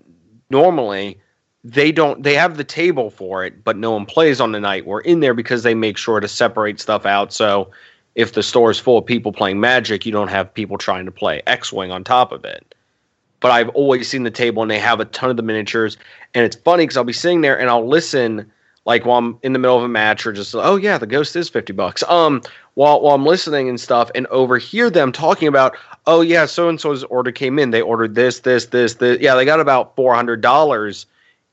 normally, 0.49 1.20
they 1.63 1.91
don't. 1.91 2.23
They 2.23 2.35
have 2.35 2.57
the 2.57 2.63
table 2.63 3.09
for 3.09 3.45
it, 3.45 3.63
but 3.63 3.77
no 3.77 3.91
one 3.91 4.05
plays 4.05 4.41
on 4.41 4.51
the 4.51 4.59
night. 4.59 4.85
We're 4.85 5.01
in 5.01 5.19
there 5.19 5.33
because 5.33 5.63
they 5.63 5.75
make 5.75 5.97
sure 5.97 6.19
to 6.19 6.27
separate 6.27 6.79
stuff 6.79 7.05
out. 7.05 7.31
So, 7.31 7.69
if 8.15 8.33
the 8.33 8.43
store 8.43 8.71
is 8.71 8.79
full 8.79 8.97
of 8.97 9.05
people 9.05 9.31
playing 9.31 9.59
Magic, 9.59 10.05
you 10.05 10.11
don't 10.11 10.29
have 10.29 10.53
people 10.53 10.77
trying 10.77 11.05
to 11.05 11.11
play 11.11 11.41
X-wing 11.47 11.91
on 11.91 12.03
top 12.03 12.31
of 12.31 12.43
it 12.45 12.73
but 13.41 13.51
I've 13.51 13.69
always 13.69 14.07
seen 14.07 14.23
the 14.23 14.31
table 14.31 14.61
and 14.61 14.71
they 14.71 14.79
have 14.79 15.01
a 15.01 15.05
ton 15.05 15.29
of 15.29 15.35
the 15.35 15.43
miniatures. 15.43 15.97
And 16.33 16.45
it's 16.45 16.55
funny 16.55 16.83
because 16.83 16.95
I'll 16.95 17.03
be 17.03 17.11
sitting 17.11 17.41
there 17.41 17.59
and 17.59 17.69
I'll 17.69 17.85
listen 17.85 18.49
like 18.85 19.05
while 19.05 19.17
I'm 19.17 19.37
in 19.43 19.53
the 19.53 19.59
middle 19.59 19.77
of 19.77 19.83
a 19.83 19.89
match 19.89 20.25
or 20.25 20.31
just 20.31 20.55
oh 20.55 20.75
yeah, 20.77 20.97
the 20.97 21.05
ghost 21.05 21.35
is 21.35 21.49
fifty 21.49 21.73
bucks. 21.73 22.03
Um, 22.03 22.41
while 22.75 23.01
while 23.01 23.15
I'm 23.15 23.25
listening 23.25 23.67
and 23.67 23.79
stuff 23.79 24.09
and 24.15 24.25
overhear 24.27 24.89
them 24.89 25.11
talking 25.11 25.47
about 25.47 25.75
oh 26.07 26.21
yeah, 26.21 26.45
so 26.45 26.69
and 26.69 26.79
so's 26.79 27.03
order 27.05 27.31
came 27.31 27.59
in. 27.59 27.71
They 27.71 27.81
ordered 27.81 28.15
this, 28.15 28.39
this, 28.39 28.67
this, 28.67 28.95
this. 28.95 29.19
Yeah, 29.19 29.35
they 29.35 29.45
got 29.45 29.59
about 29.59 29.95
four 29.95 30.15
hundred 30.15 30.41
dollars 30.41 31.05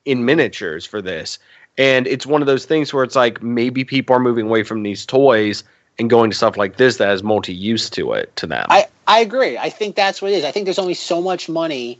in 0.08 0.24
miniatures 0.24 0.86
for 0.86 1.02
this. 1.02 1.38
And 1.76 2.06
it's 2.06 2.26
one 2.26 2.40
of 2.40 2.46
those 2.46 2.64
things 2.64 2.92
where 2.92 3.04
it's 3.04 3.14
like 3.14 3.42
maybe 3.42 3.84
people 3.84 4.16
are 4.16 4.20
moving 4.20 4.46
away 4.46 4.62
from 4.62 4.82
these 4.82 5.04
toys 5.04 5.62
and 5.98 6.08
going 6.08 6.30
to 6.30 6.36
stuff 6.36 6.56
like 6.56 6.78
this 6.78 6.96
that 6.96 7.08
has 7.08 7.22
multi 7.22 7.52
use 7.52 7.90
to 7.90 8.14
it 8.14 8.34
to 8.36 8.46
them. 8.46 8.66
I, 8.70 8.86
I 9.06 9.20
agree. 9.20 9.58
I 9.58 9.68
think 9.68 9.96
that's 9.96 10.22
what 10.22 10.32
it 10.32 10.36
is. 10.36 10.44
I 10.44 10.50
think 10.50 10.64
there's 10.64 10.78
only 10.78 10.94
so 10.94 11.20
much 11.20 11.48
money 11.48 11.98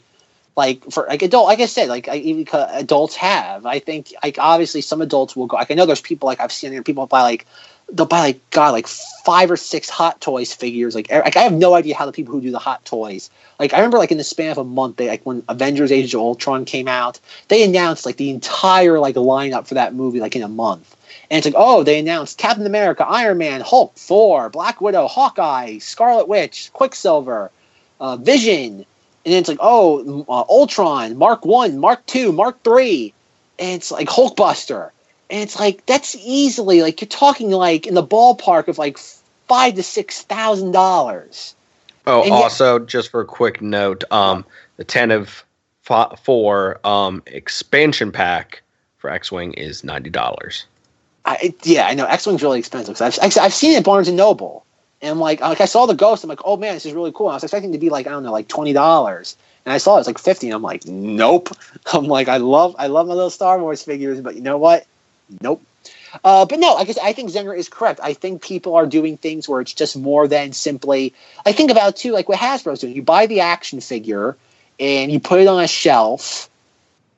like 0.56 0.82
for 0.90 1.06
like 1.06 1.22
adult 1.22 1.46
like 1.46 1.61
i 1.61 1.66
said 1.66 1.88
like 1.88 2.09
I, 2.09 2.16
even 2.16 2.44
adults 2.72 3.14
have 3.14 3.64
i 3.64 3.78
think 3.78 4.12
like 4.24 4.40
obviously 4.40 4.80
some 4.80 5.00
adults 5.00 5.36
will 5.36 5.46
go 5.46 5.56
like 5.56 5.70
i 5.70 5.74
know 5.74 5.86
there's 5.86 6.00
people 6.00 6.26
like 6.26 6.40
i've 6.40 6.50
seen 6.50 6.72
there 6.72 6.82
people 6.82 7.06
buy 7.06 7.22
like 7.22 7.46
they'll 7.93 8.07
buy 8.07 8.20
like 8.20 8.51
god 8.51 8.70
like 8.70 8.86
five 8.86 9.51
or 9.51 9.57
six 9.57 9.89
hot 9.89 10.20
toys 10.20 10.53
figures. 10.53 10.95
Like, 10.95 11.11
like 11.11 11.36
i 11.36 11.41
have 11.41 11.53
no 11.53 11.74
idea 11.74 11.95
how 11.95 12.07
the 12.07 12.12
people 12.12 12.32
who 12.32 12.41
do 12.41 12.51
the 12.51 12.59
hot 12.59 12.84
toys. 12.84 13.30
Like 13.59 13.72
i 13.72 13.78
remember 13.78 13.99
like 13.99 14.12
in 14.12 14.18
the 14.18 14.24
span 14.24 14.51
of 14.51 14.59
a 14.59 14.64
month 14.64 14.97
they 14.97 15.09
like 15.09 15.24
when 15.24 15.43
avengers 15.49 15.93
age 15.93 16.14
of 16.14 16.20
ultron 16.20 16.64
came 16.64 16.89
out 16.89 17.20
they 17.49 17.62
announced 17.62 18.07
like 18.07 18.16
the 18.16 18.30
entire 18.30 18.99
like 18.99 19.14
lineup 19.14 19.66
for 19.66 19.74
that 19.74 19.95
movie 19.95 20.20
like 20.20 20.36
in 20.36 20.43
a 20.43 20.49
month. 20.49 20.97
And 21.30 21.39
it's 21.39 21.47
like 21.47 21.55
oh 21.57 21.82
they 21.82 21.99
announced 21.99 22.39
captain 22.39 22.66
america 22.66 23.07
iron 23.07 23.39
man 23.39 23.61
hulk 23.61 23.95
thor 23.95 24.49
black 24.51 24.80
widow 24.80 25.07
hawkeye 25.07 25.78
scarlet 25.78 26.28
witch 26.28 26.70
quicksilver 26.72 27.51
uh, 28.01 28.16
vision. 28.16 28.84
And 29.24 29.34
then 29.34 29.41
it's 29.41 29.49
like 29.49 29.59
oh 29.61 30.24
uh, 30.28 30.45
ultron 30.49 31.16
mark 31.16 31.45
one 31.45 31.78
mark 31.78 32.05
two 32.07 32.32
mark 32.32 32.62
three. 32.62 33.14
And 33.59 33.76
it's 33.76 33.91
like 33.91 34.09
hulkbuster 34.09 34.91
and 35.31 35.41
it's 35.43 35.59
like 35.59 35.85
that's 35.87 36.16
easily 36.16 36.83
like 36.83 37.01
you're 37.01 37.09
talking 37.09 37.51
like 37.51 37.87
in 37.87 37.95
the 37.95 38.07
ballpark 38.07 38.68
of 38.68 38.79
like 38.79 38.99
five 39.47 39.74
to 39.74 39.83
six 39.83 40.22
thousand 40.22 40.72
dollars 40.72 41.55
Oh, 42.09 42.22
And 42.22 42.31
yet- 42.31 42.43
also, 42.43 42.79
just 42.79 43.11
for 43.11 43.20
a 43.20 43.26
quick 43.26 43.61
note, 43.61 44.03
um, 44.11 44.45
the 44.79 44.85
10 44.85 45.11
of 45.11 45.45
4 45.83 46.81
um, 46.87 47.22
expansion 47.26 48.11
pack 48.11 48.62
for 48.97 49.11
X 49.11 49.31
Wing 49.31 49.53
is 49.53 49.83
$90. 49.83 50.64
I, 51.26 51.55
yeah, 51.64 51.87
I 51.87 51.93
know 51.93 52.07
X 52.07 52.26
Wing's 52.26 52.43
really 52.43 52.59
expensive. 52.59 53.01
I've, 53.03 53.18
I've 53.39 53.53
seen 53.53 53.74
it 53.74 53.76
at 53.79 53.85
Barnes 53.85 54.09
and 54.09 54.16
Noble, 54.16 54.64
and 55.03 55.11
I'm 55.11 55.18
like, 55.20 55.43
like 55.43 55.61
I 55.61 55.66
saw 55.66 55.85
the 55.85 55.95
Ghost. 55.95 56.24
I'm 56.24 56.31
like, 56.31 56.41
oh 56.47 56.57
man, 56.57 56.72
this 56.72 56.87
is 56.87 56.95
really 56.95 57.12
cool. 57.12 57.26
And 57.26 57.33
I 57.33 57.37
was 57.37 57.45
expecting 57.45 57.70
it 57.70 57.74
to 57.74 57.79
be 57.79 57.91
like 57.91 58.07
I 58.07 58.11
don't 58.11 58.22
know, 58.22 58.33
like 58.33 58.49
twenty 58.49 58.72
dollars, 58.72 59.37
and 59.66 59.74
I 59.74 59.76
saw 59.76 59.97
it 59.97 59.99
was 59.99 60.07
like 60.07 60.18
fifty. 60.18 60.47
And 60.47 60.55
I'm 60.55 60.62
like, 60.62 60.87
nope. 60.87 61.51
I'm 61.93 62.07
like, 62.07 62.29
I 62.29 62.39
love 62.39 62.74
I 62.79 62.87
love 62.87 63.07
my 63.07 63.12
little 63.12 63.29
Star 63.29 63.59
Wars 63.59 63.83
figures, 63.83 64.22
but 64.22 64.37
you 64.37 64.41
know 64.41 64.57
what? 64.57 64.87
Nope. 65.41 65.62
Uh, 66.24 66.47
but 66.47 66.59
no, 66.59 66.74
I 66.74 66.85
guess 66.85 66.99
I 66.99 67.12
think 67.12 67.31
Zenger 67.31 67.57
is 67.57 67.68
correct. 67.68 68.01
I 68.03 68.14
think 68.14 68.43
people 68.43 68.74
are 68.74 68.87
doing 68.87 69.16
things 69.16 69.49
where 69.49 69.61
it's 69.61 69.74
just 69.74 69.97
more 69.97 70.26
than 70.26 70.53
simply. 70.53 71.12
I 71.45 71.53
think 71.53 71.70
about 71.70 71.97
too, 71.97 72.12
like 72.12 72.29
what 72.29 72.39
Hasbro's 72.39 72.81
doing. 72.81 72.95
You 72.95 73.03
buy 73.03 73.26
the 73.26 73.41
action 73.41 73.81
figure, 73.81 74.37
and 74.81 75.12
you 75.12 75.20
put 75.20 75.41
it 75.41 75.47
on 75.47 75.62
a 75.62 75.68
shelf, 75.68 76.49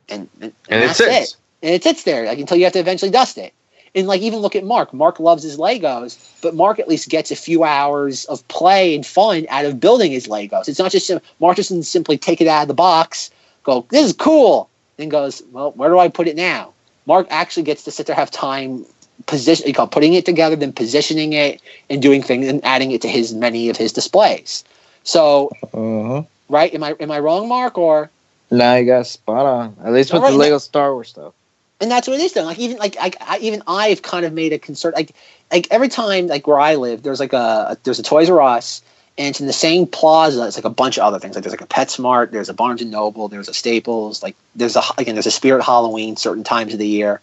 and 0.08 0.28
and, 0.40 0.52
And 0.68 0.82
it 0.82 0.86
that's 0.88 0.98
sits. 0.98 1.32
it. 1.32 1.36
And 1.62 1.74
it 1.74 1.82
sits 1.82 2.02
there 2.04 2.26
like 2.26 2.38
until 2.38 2.56
you 2.56 2.64
have 2.64 2.72
to 2.72 2.78
eventually 2.78 3.10
dust 3.10 3.38
it. 3.38 3.52
And 3.94 4.06
like 4.06 4.22
even 4.22 4.38
look 4.38 4.56
at 4.56 4.64
Mark. 4.64 4.92
Mark 4.94 5.18
loves 5.20 5.42
his 5.42 5.56
Legos, 5.58 6.16
but 6.42 6.54
Mark 6.54 6.78
at 6.78 6.88
least 6.88 7.08
gets 7.08 7.30
a 7.30 7.36
few 7.36 7.64
hours 7.64 8.24
of 8.26 8.46
play 8.48 8.94
and 8.94 9.04
fun 9.04 9.46
out 9.50 9.64
of 9.64 9.80
building 9.80 10.12
his 10.12 10.26
Legos. 10.26 10.68
It's 10.68 10.78
not 10.78 10.92
just 10.92 11.10
Mark 11.40 11.56
doesn't 11.56 11.82
simply 11.84 12.16
take 12.16 12.40
it 12.40 12.46
out 12.46 12.62
of 12.62 12.68
the 12.68 12.74
box, 12.74 13.30
go, 13.62 13.84
"This 13.90 14.06
is 14.06 14.12
cool," 14.12 14.68
then 14.96 15.08
goes, 15.08 15.42
"Well, 15.52 15.72
where 15.72 15.90
do 15.90 15.98
I 15.98 16.08
put 16.08 16.28
it 16.28 16.36
now?" 16.36 16.72
Mark 17.10 17.26
actually 17.30 17.64
gets 17.64 17.82
to 17.84 17.90
sit 17.90 18.06
there, 18.06 18.14
have 18.14 18.30
time, 18.30 18.86
position, 19.26 19.66
you 19.66 19.74
know, 19.76 19.86
putting 19.96 20.14
it 20.14 20.24
together, 20.24 20.54
then 20.54 20.72
positioning 20.72 21.32
it 21.32 21.60
and 21.90 22.00
doing 22.00 22.22
things 22.22 22.46
and 22.46 22.64
adding 22.64 22.92
it 22.92 23.02
to 23.02 23.08
his 23.08 23.34
many 23.34 23.68
of 23.68 23.76
his 23.76 23.92
displays. 23.92 24.62
So, 25.02 25.50
Uh-huh. 25.74 26.22
right? 26.48 26.72
Am 26.72 26.82
I 26.84 26.90
am 27.00 27.10
I 27.10 27.18
wrong, 27.18 27.48
Mark? 27.48 27.76
Or 27.78 28.10
Now 28.50 28.76
you 28.76 28.86
got 28.86 29.06
spot 29.06 29.44
on. 29.44 29.76
At 29.84 29.92
least 29.92 30.12
with 30.12 30.22
Alright, 30.22 30.32
the 30.34 30.38
Lego 30.38 30.58
Star 30.58 30.92
Wars 30.94 31.08
stuff. 31.08 31.32
and 31.80 31.90
that's 31.90 32.06
what 32.06 32.20
it 32.20 32.22
is 32.22 32.32
though. 32.34 32.44
Like 32.44 32.58
even 32.60 32.76
like 32.78 32.96
I, 33.00 33.10
I 33.32 33.38
even 33.38 33.62
I've 33.66 34.02
kind 34.02 34.24
of 34.24 34.32
made 34.32 34.52
a 34.52 34.58
concern. 34.58 34.92
Like 34.94 35.10
like 35.50 35.66
every 35.70 35.88
time 35.88 36.28
like 36.28 36.46
where 36.46 36.60
I 36.60 36.76
live, 36.76 37.02
there's 37.02 37.20
like 37.20 37.32
a 37.32 37.76
there's 37.84 37.98
a 37.98 38.02
Toys 38.04 38.30
R 38.30 38.40
Us, 38.40 38.82
and 39.18 39.28
it's 39.28 39.40
in 39.40 39.46
the 39.46 39.52
same 39.52 39.86
plaza. 39.86 40.46
It's 40.46 40.56
like 40.56 40.64
a 40.64 40.70
bunch 40.70 40.96
of 40.98 41.04
other 41.04 41.18
things. 41.18 41.34
Like 41.34 41.44
there's 41.44 41.52
like 41.52 41.60
a 41.60 41.66
PetSmart, 41.66 42.30
there's 42.30 42.48
a 42.48 42.54
Barnes 42.54 42.80
and 42.82 42.90
Noble, 42.90 43.28
there's 43.28 43.48
a 43.48 43.54
Staples. 43.54 44.22
Like 44.22 44.36
there's 44.54 44.76
a 44.76 44.82
again 44.98 45.14
there's 45.14 45.26
a 45.26 45.30
Spirit 45.30 45.62
Halloween 45.62 46.16
certain 46.16 46.44
times 46.44 46.72
of 46.72 46.78
the 46.78 46.88
year. 46.88 47.20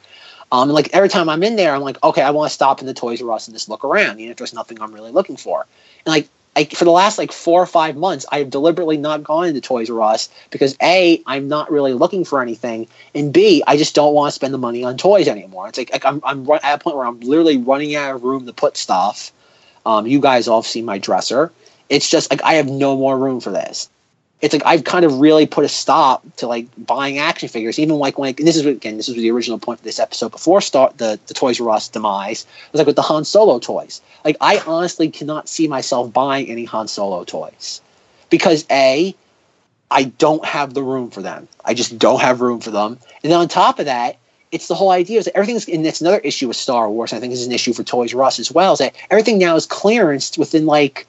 Um, 0.51 0.69
and 0.69 0.73
like 0.73 0.89
every 0.93 1.09
time 1.09 1.27
I'm 1.27 1.43
in 1.43 1.55
there, 1.57 1.73
I'm 1.75 1.81
like, 1.81 2.01
okay, 2.03 2.21
I 2.21 2.29
want 2.31 2.49
to 2.49 2.53
stop 2.53 2.79
in 2.79 2.87
the 2.87 2.93
Toys 2.93 3.21
R 3.21 3.31
Us 3.31 3.47
and 3.47 3.55
just 3.55 3.69
look 3.69 3.83
around, 3.83 4.19
even 4.19 4.31
if 4.31 4.37
there's 4.37 4.53
nothing 4.53 4.81
I'm 4.81 4.93
really 4.93 5.11
looking 5.11 5.35
for. 5.37 5.65
And 6.05 6.13
like, 6.13 6.29
I, 6.55 6.63
for 6.65 6.85
the 6.85 6.91
last 6.91 7.17
like 7.17 7.31
four 7.31 7.61
or 7.61 7.65
five 7.65 7.97
months, 7.97 8.25
I've 8.31 8.49
deliberately 8.49 8.97
not 8.97 9.23
gone 9.23 9.47
into 9.47 9.61
Toys 9.61 9.89
R 9.89 10.01
Us 10.01 10.29
because 10.49 10.75
a, 10.81 11.21
I'm 11.25 11.47
not 11.47 11.69
really 11.69 11.93
looking 11.93 12.23
for 12.23 12.41
anything, 12.41 12.87
and 13.13 13.33
b, 13.33 13.63
I 13.67 13.77
just 13.77 13.93
don't 13.93 14.13
want 14.13 14.31
to 14.31 14.35
spend 14.35 14.53
the 14.53 14.57
money 14.57 14.83
on 14.83 14.97
toys 14.97 15.27
anymore. 15.27 15.67
It's 15.67 15.77
like, 15.77 15.91
like 15.91 16.05
I'm 16.05 16.21
I'm 16.23 16.45
run, 16.45 16.59
at 16.63 16.75
a 16.75 16.83
point 16.83 16.95
where 16.95 17.05
I'm 17.05 17.19
literally 17.19 17.57
running 17.57 17.95
out 17.95 18.15
of 18.15 18.23
room 18.23 18.45
to 18.45 18.53
put 18.53 18.77
stuff. 18.77 19.31
Um, 19.85 20.07
you 20.07 20.19
guys 20.19 20.47
all 20.47 20.61
have 20.61 20.67
seen 20.67 20.85
my 20.85 20.97
dresser. 20.97 21.51
It's 21.89 22.09
just 22.09 22.31
like 22.31 22.43
I 22.43 22.53
have 22.55 22.67
no 22.67 22.97
more 22.97 23.17
room 23.17 23.39
for 23.39 23.51
this 23.51 23.89
it's 24.41 24.53
like 24.53 24.65
I've 24.65 24.83
kind 24.83 25.03
of 25.03 25.19
really 25.19 25.47
put 25.47 25.65
a 25.65 25.69
stop 25.69 26.23
to 26.37 26.47
like 26.47 26.67
buying 26.77 27.17
action 27.17 27.49
figures, 27.49 27.79
even 27.79 27.95
like 27.95 28.19
when 28.19 28.35
this 28.35 28.55
is 28.55 28.65
again 28.65 28.97
this 28.97 29.07
was 29.07 29.17
the 29.17 29.31
original 29.31 29.57
point 29.57 29.79
of 29.79 29.83
this 29.83 29.99
episode 29.99 30.31
before 30.31 30.61
start 30.61 30.97
the 30.97 31.19
the 31.27 31.33
Toys 31.33 31.59
R 31.59 31.69
Us 31.71 31.87
demise. 31.87 32.43
It 32.43 32.73
was 32.73 32.79
like 32.79 32.87
with 32.87 32.95
the 32.95 33.01
Han 33.01 33.25
Solo 33.25 33.59
toys. 33.59 34.01
Like 34.23 34.37
I 34.39 34.59
honestly 34.67 35.09
cannot 35.09 35.49
see 35.49 35.67
myself 35.67 36.13
buying 36.13 36.47
any 36.49 36.65
Han 36.65 36.87
Solo 36.87 37.23
toys 37.23 37.81
because 38.29 38.65
a 38.69 39.15
I 39.89 40.03
don't 40.03 40.45
have 40.45 40.73
the 40.73 40.83
room 40.83 41.09
for 41.09 41.21
them. 41.21 41.47
I 41.65 41.73
just 41.73 41.97
don't 41.97 42.21
have 42.21 42.41
room 42.41 42.59
for 42.59 42.71
them. 42.71 42.99
And 43.23 43.31
then 43.31 43.39
on 43.39 43.47
top 43.47 43.79
of 43.79 43.85
that, 43.85 44.17
it's 44.51 44.67
the 44.67 44.75
whole 44.75 44.91
idea 44.91 45.17
is 45.17 45.25
that 45.25 45.35
everything's 45.35 45.67
and 45.67 45.85
it's 45.87 46.01
another 46.01 46.19
issue 46.19 46.47
with 46.47 46.57
Star 46.57 46.91
Wars. 46.91 47.11
I 47.11 47.19
think 47.19 47.33
this 47.33 47.39
is 47.39 47.47
an 47.47 47.53
issue 47.53 47.73
for 47.73 47.83
Toys 47.83 48.13
R 48.13 48.21
Us 48.21 48.37
as 48.37 48.51
well. 48.51 48.73
Is 48.73 48.79
that 48.79 48.95
everything 49.09 49.39
now 49.39 49.55
is 49.55 49.65
clearanced 49.65 50.37
within 50.37 50.67
like 50.67 51.07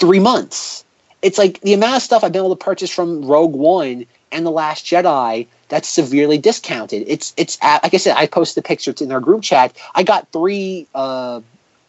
three 0.00 0.20
months 0.20 0.84
it's 1.22 1.38
like 1.38 1.60
the 1.60 1.74
amount 1.74 1.96
of 1.96 2.02
stuff 2.02 2.24
I've 2.24 2.32
been 2.32 2.40
able 2.40 2.56
to 2.56 2.64
purchase 2.64 2.90
from 2.90 3.24
Rogue 3.24 3.54
One 3.54 4.06
and 4.32 4.46
The 4.46 4.50
Last 4.50 4.84
Jedi 4.84 5.46
that's 5.68 5.88
severely 5.88 6.38
discounted. 6.38 7.04
It's 7.06 7.34
it's 7.36 7.58
at, 7.62 7.82
like 7.82 7.94
I 7.94 7.98
said, 7.98 8.16
I 8.16 8.26
posted 8.26 8.64
a 8.64 8.66
picture 8.66 8.94
in 9.00 9.12
our 9.12 9.20
group 9.20 9.42
chat. 9.42 9.76
I 9.94 10.02
got 10.02 10.32
three 10.32 10.86
uh, 10.94 11.40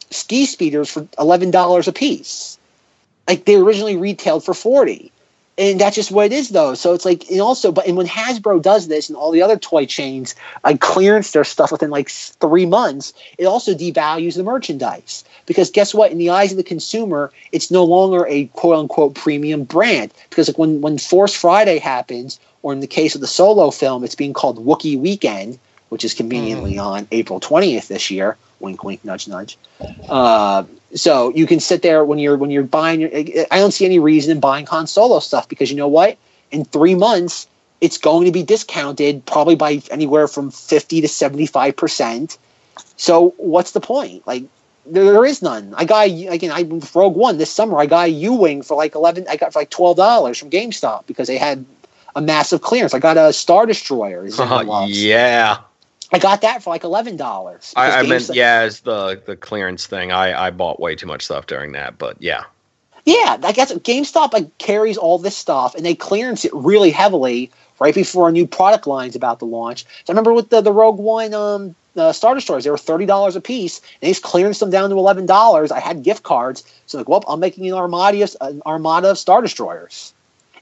ski 0.09 0.45
speeders 0.45 0.89
for 0.89 1.07
eleven 1.17 1.51
dollars 1.51 1.87
a 1.87 1.93
piece. 1.93 2.57
Like 3.27 3.45
they 3.45 3.55
originally 3.55 3.95
retailed 3.97 4.43
for 4.43 4.53
forty, 4.53 5.11
and 5.57 5.79
that's 5.79 5.95
just 5.95 6.11
what 6.11 6.27
it 6.27 6.31
is 6.31 6.49
though. 6.49 6.73
So 6.73 6.93
it's 6.93 7.05
like 7.05 7.29
and 7.29 7.41
also, 7.41 7.71
but 7.71 7.87
and 7.87 7.97
when 7.97 8.07
Hasbro 8.07 8.61
does 8.61 8.87
this 8.87 9.09
and 9.09 9.17
all 9.17 9.31
the 9.31 9.41
other 9.41 9.57
toy 9.57 9.85
chains 9.85 10.33
like 10.63 10.79
clearance 10.79 11.31
their 11.31 11.43
stuff 11.43 11.71
within 11.71 11.89
like 11.89 12.09
three 12.09 12.65
months, 12.65 13.13
it 13.37 13.45
also 13.45 13.73
devalues 13.73 14.35
the 14.35 14.43
merchandise 14.43 15.23
because 15.45 15.69
guess 15.69 15.93
what? 15.93 16.11
In 16.11 16.17
the 16.17 16.29
eyes 16.29 16.51
of 16.51 16.57
the 16.57 16.63
consumer, 16.63 17.31
it's 17.51 17.69
no 17.69 17.83
longer 17.83 18.25
a 18.27 18.45
quote 18.47 18.77
unquote 18.77 19.15
premium 19.15 19.63
brand. 19.63 20.13
Because 20.29 20.47
like 20.47 20.57
when 20.57 20.81
when 20.81 20.97
Force 20.97 21.33
Friday 21.33 21.79
happens, 21.79 22.39
or 22.63 22.73
in 22.73 22.79
the 22.79 22.87
case 22.87 23.15
of 23.15 23.21
the 23.21 23.27
solo 23.27 23.71
film, 23.71 24.03
it's 24.03 24.15
being 24.15 24.33
called 24.33 24.65
Wookiee 24.65 24.99
Weekend, 24.99 25.59
which 25.89 26.05
is 26.05 26.13
conveniently 26.13 26.77
on 26.77 27.07
April 27.11 27.39
twentieth 27.39 27.87
this 27.87 28.09
year. 28.09 28.37
Wink, 28.61 28.83
wink, 28.83 29.03
nudge, 29.03 29.27
nudge. 29.27 29.57
Uh, 30.07 30.63
so 30.95 31.29
you 31.33 31.47
can 31.47 31.59
sit 31.59 31.81
there 31.81 32.03
when 32.03 32.19
you're 32.19 32.37
when 32.37 32.51
you're 32.51 32.63
buying. 32.63 33.01
Your, 33.01 33.09
I 33.51 33.59
don't 33.59 33.71
see 33.71 33.85
any 33.85 33.99
reason 33.99 34.31
in 34.31 34.39
buying 34.39 34.65
Han 34.67 34.87
Solo 34.87 35.19
stuff 35.19 35.47
because 35.47 35.69
you 35.71 35.77
know 35.77 35.87
what? 35.87 36.17
In 36.51 36.65
three 36.65 36.95
months, 36.95 37.47
it's 37.79 37.97
going 37.97 38.25
to 38.25 38.31
be 38.31 38.43
discounted 38.43 39.25
probably 39.25 39.55
by 39.55 39.81
anywhere 39.89 40.27
from 40.27 40.51
fifty 40.51 41.01
to 41.01 41.07
seventy 41.07 41.45
five 41.45 41.75
percent. 41.75 42.37
So 42.97 43.33
what's 43.37 43.71
the 43.71 43.79
point? 43.79 44.25
Like 44.27 44.43
there, 44.85 45.05
there 45.05 45.25
is 45.25 45.41
none. 45.41 45.73
I 45.75 45.85
got 45.85 46.07
again. 46.07 46.51
I 46.51 46.63
Rogue 46.93 47.15
One 47.15 47.37
this 47.37 47.51
summer. 47.51 47.77
I 47.77 47.85
got 47.85 48.07
a 48.07 48.11
U 48.11 48.33
wing 48.33 48.61
for 48.61 48.75
like 48.75 48.95
eleven. 48.95 49.25
I 49.29 49.37
got 49.37 49.53
for 49.53 49.59
like 49.59 49.69
twelve 49.69 49.97
dollars 49.97 50.37
from 50.37 50.49
GameStop 50.49 51.07
because 51.07 51.27
they 51.27 51.37
had 51.37 51.65
a 52.15 52.21
massive 52.21 52.61
clearance. 52.61 52.93
I 52.93 52.99
got 52.99 53.17
a 53.17 53.31
Star 53.33 53.65
Destroyer. 53.65 54.27
Loves. 54.29 55.03
yeah. 55.03 55.59
I 56.11 56.19
got 56.19 56.41
that 56.41 56.61
for 56.63 56.69
like 56.71 56.83
eleven 56.83 57.15
dollars. 57.15 57.73
I, 57.75 57.99
I 57.99 58.03
meant, 58.03 58.29
yeah, 58.33 58.59
as 58.61 58.81
the, 58.81 59.21
the 59.25 59.35
clearance 59.35 59.87
thing. 59.87 60.11
I, 60.11 60.47
I 60.47 60.51
bought 60.51 60.79
way 60.79 60.95
too 60.95 61.07
much 61.07 61.23
stuff 61.23 61.47
during 61.47 61.71
that, 61.71 61.97
but 61.97 62.17
yeah. 62.21 62.43
Yeah, 63.05 63.37
I 63.41 63.51
guess 63.51 63.71
GameStop 63.73 64.33
like 64.33 64.57
carries 64.57 64.97
all 64.97 65.17
this 65.17 65.35
stuff 65.35 65.73
and 65.73 65.85
they 65.85 65.95
clearance 65.95 66.45
it 66.45 66.53
really 66.53 66.91
heavily 66.91 67.49
right 67.79 67.95
before 67.95 68.29
a 68.29 68.31
new 68.31 68.45
product 68.45 68.85
line's 68.85 69.15
about 69.15 69.39
to 69.39 69.45
launch. 69.45 69.83
So 69.83 69.89
I 70.09 70.11
remember 70.11 70.33
with 70.33 70.49
the, 70.49 70.61
the 70.61 70.71
Rogue 70.71 70.99
One 70.99 71.33
um 71.33 71.75
uh, 71.97 72.13
Star 72.13 72.35
Destroyers, 72.35 72.63
they 72.63 72.69
were 72.69 72.77
thirty 72.77 73.05
dollars 73.05 73.35
a 73.35 73.41
piece, 73.41 73.81
and 74.01 74.07
he's 74.07 74.19
clearance 74.19 74.59
them 74.59 74.69
down 74.69 74.89
to 74.91 74.97
eleven 74.97 75.25
dollars. 75.25 75.71
I 75.71 75.79
had 75.79 76.03
gift 76.03 76.23
cards, 76.23 76.63
so 76.85 76.97
like, 76.99 77.09
well, 77.09 77.23
I'm 77.27 77.39
making 77.39 77.67
an 77.67 77.73
armada, 77.73 78.21
of- 78.23 78.35
an 78.39 78.61
armada 78.65 79.11
of 79.11 79.17
Star 79.17 79.41
Destroyers. 79.41 80.13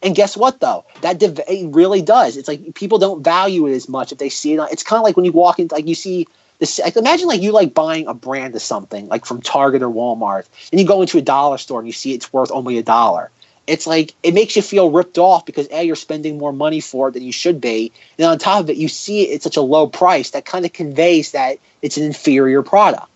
And 0.02 0.16
guess 0.16 0.38
what 0.38 0.60
though? 0.60 0.86
That 1.02 1.20
div- 1.20 1.42
it 1.48 1.74
really 1.74 2.02
does. 2.02 2.38
It's 2.38 2.48
like 2.48 2.74
people 2.76 3.00
don't 3.00 3.24
value 3.24 3.68
it 3.68 3.74
as 3.74 3.90
much 3.90 4.12
if 4.12 4.18
they 4.18 4.30
see 4.30 4.54
it. 4.54 4.62
It's 4.72 4.84
kind 4.84 5.00
of 5.00 5.04
like 5.04 5.16
when 5.16 5.26
you 5.26 5.32
walk 5.32 5.60
into 5.60 5.76
like 5.76 5.88
you 5.88 5.96
see 5.96 6.28
this. 6.60 6.80
Like, 6.80 6.96
imagine 6.96 7.28
like 7.28 7.42
you 7.42 7.52
like 7.52 7.74
buying 7.74 8.08
a 8.08 8.14
brand 8.14 8.56
of 8.56 8.62
something 8.62 9.08
like 9.08 9.26
from 9.26 9.42
Target 9.42 9.84
or 9.84 9.90
Walmart, 9.90 10.48
and 10.72 10.80
you 10.80 10.88
go 10.88 11.02
into 11.02 11.18
a 11.18 11.22
dollar 11.22 11.58
store 11.58 11.80
and 11.80 11.88
you 11.88 11.94
see 11.94 12.14
it's 12.14 12.32
worth 12.32 12.52
only 12.52 12.78
a 12.78 12.84
dollar. 12.84 13.30
It's 13.68 13.86
like 13.86 14.16
it 14.24 14.34
makes 14.34 14.56
you 14.56 14.62
feel 14.62 14.90
ripped 14.90 15.18
off 15.18 15.46
because 15.46 15.68
a 15.70 15.84
you're 15.84 15.96
spending 15.96 16.38
more 16.38 16.54
money 16.54 16.80
for 16.80 17.10
it 17.10 17.12
than 17.12 17.24
you 17.24 17.34
should 17.34 17.60
be, 17.60 17.92
and 18.18 18.26
on 18.26 18.38
top 18.40 18.62
of 18.62 18.70
it, 18.70 18.78
you 18.78 18.88
see 18.88 19.30
it 19.30 19.36
at 19.36 19.42
such 19.44 19.58
a 19.58 19.62
low 19.62 19.88
price 19.88 20.32
that 20.32 20.46
kind 20.46 20.66
of 20.66 20.72
conveys 20.72 21.34
that 21.34 21.58
it's 21.82 21.98
an 21.98 22.04
inferior 22.04 22.64
product. 22.64 23.09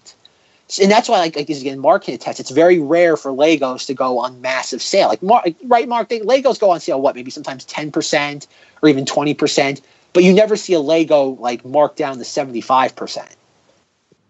And 0.80 0.92
that's 0.92 1.10
why 1.10 1.20
like, 1.20 1.36
like 1.36 1.50
again 1.50 1.80
mark 1.80 2.06
can 2.06 2.14
attest 2.14 2.40
it's 2.40 2.50
very 2.50 2.80
rare 2.80 3.18
for 3.18 3.32
legos 3.32 3.86
to 3.86 3.94
go 3.94 4.20
on 4.20 4.42
massive 4.42 4.82
sale 4.82 5.08
like 5.08 5.22
mark 5.22 5.48
right 5.66 5.88
mark 5.88 6.10
they, 6.10 6.20
legos 6.22 6.60
go 6.60 6.72
on 6.72 6.80
sale 6.80 7.02
what 7.02 7.16
maybe 7.16 7.32
sometimes 7.32 7.66
10% 7.66 8.48
or 8.82 8.90
even 8.90 9.06
20% 9.06 9.82
but 10.14 10.24
you 10.24 10.34
never 10.34 10.56
see 10.56 10.74
a 10.74 10.80
lego 10.80 11.30
like 11.30 11.64
marked 11.66 11.98
down 11.98 12.18
to 12.18 12.24
75% 12.24 13.28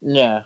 Yeah. 0.01 0.43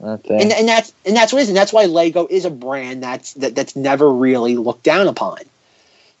Okay. 0.00 0.42
and, 0.42 0.52
and 0.52 0.68
that's 0.68 0.92
and 1.06 1.16
that's 1.16 1.32
what 1.32 1.38
it 1.38 1.42
is 1.42 1.48
and 1.48 1.56
that's 1.56 1.72
why 1.72 1.84
lego 1.84 2.26
is 2.28 2.44
a 2.44 2.50
brand 2.50 3.02
that's 3.02 3.34
that, 3.34 3.54
that's 3.54 3.76
never 3.76 4.10
really 4.10 4.56
looked 4.56 4.82
down 4.82 5.06
upon 5.06 5.38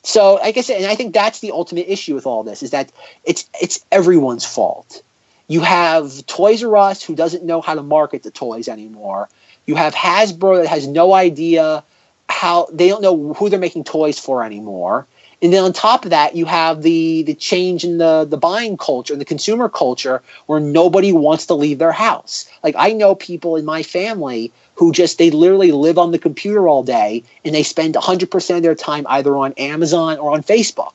so 0.02 0.34
like 0.34 0.56
i 0.56 0.60
said 0.60 0.76
and 0.76 0.86
i 0.86 0.94
think 0.94 1.12
that's 1.12 1.40
the 1.40 1.50
ultimate 1.50 1.90
issue 1.90 2.14
with 2.14 2.24
all 2.24 2.44
this 2.44 2.62
is 2.62 2.70
that 2.70 2.90
it's 3.24 3.48
it's 3.60 3.84
everyone's 3.90 4.44
fault 4.44 5.02
you 5.46 5.60
have 5.60 6.24
toys 6.26 6.62
r 6.62 6.76
us 6.76 7.02
who 7.02 7.14
doesn't 7.14 7.44
know 7.44 7.60
how 7.60 7.74
to 7.74 7.82
market 7.82 8.22
the 8.22 8.30
toys 8.30 8.68
anymore. 8.68 9.28
You 9.66 9.74
have 9.76 9.94
hasbro 9.94 10.62
that 10.62 10.68
has 10.68 10.86
no 10.86 11.14
idea 11.14 11.84
how 12.28 12.66
they 12.72 12.88
don't 12.88 13.02
know 13.02 13.34
who 13.34 13.48
they're 13.48 13.58
making 13.58 13.84
toys 13.84 14.18
for 14.18 14.44
anymore. 14.44 15.06
And 15.42 15.52
then 15.52 15.64
on 15.64 15.72
top 15.74 16.04
of 16.04 16.10
that 16.10 16.34
you 16.34 16.46
have 16.46 16.82
the 16.82 17.22
the 17.22 17.34
change 17.34 17.84
in 17.84 17.98
the 17.98 18.24
the 18.24 18.38
buying 18.38 18.76
culture 18.76 19.12
and 19.12 19.20
the 19.20 19.26
consumer 19.26 19.68
culture 19.68 20.22
where 20.46 20.60
nobody 20.60 21.12
wants 21.12 21.46
to 21.46 21.54
leave 21.54 21.78
their 21.78 21.92
house. 21.92 22.48
Like 22.62 22.74
i 22.78 22.92
know 22.92 23.14
people 23.14 23.56
in 23.56 23.64
my 23.64 23.82
family 23.82 24.52
who 24.76 24.92
just 24.92 25.18
they 25.18 25.30
literally 25.30 25.72
live 25.72 25.98
on 25.98 26.10
the 26.10 26.18
computer 26.18 26.66
all 26.66 26.82
day 26.82 27.22
and 27.44 27.54
they 27.54 27.62
spend 27.62 27.94
100% 27.94 28.56
of 28.56 28.62
their 28.62 28.74
time 28.74 29.06
either 29.08 29.36
on 29.36 29.52
amazon 29.54 30.18
or 30.18 30.32
on 30.32 30.42
facebook 30.42 30.94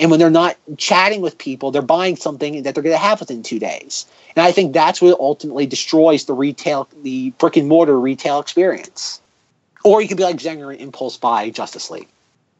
and 0.00 0.10
when 0.10 0.18
they're 0.18 0.30
not 0.30 0.56
chatting 0.76 1.20
with 1.20 1.38
people 1.38 1.70
they're 1.70 1.82
buying 1.82 2.16
something 2.16 2.62
that 2.62 2.74
they're 2.74 2.82
going 2.82 2.94
to 2.94 2.98
have 2.98 3.20
within 3.20 3.42
two 3.42 3.58
days 3.58 4.06
and 4.34 4.44
i 4.44 4.50
think 4.50 4.72
that's 4.72 5.00
what 5.00 5.18
ultimately 5.20 5.66
destroys 5.66 6.24
the 6.24 6.34
retail 6.34 6.88
the 7.02 7.30
brick 7.38 7.56
and 7.56 7.68
mortar 7.68 8.00
retail 8.00 8.40
experience 8.40 9.20
or 9.84 10.02
you 10.02 10.08
could 10.08 10.16
be 10.16 10.24
like 10.24 10.36
Zenger 10.36 10.76
impulse 10.76 11.16
buy 11.16 11.50
justice 11.50 11.90
league 11.90 12.08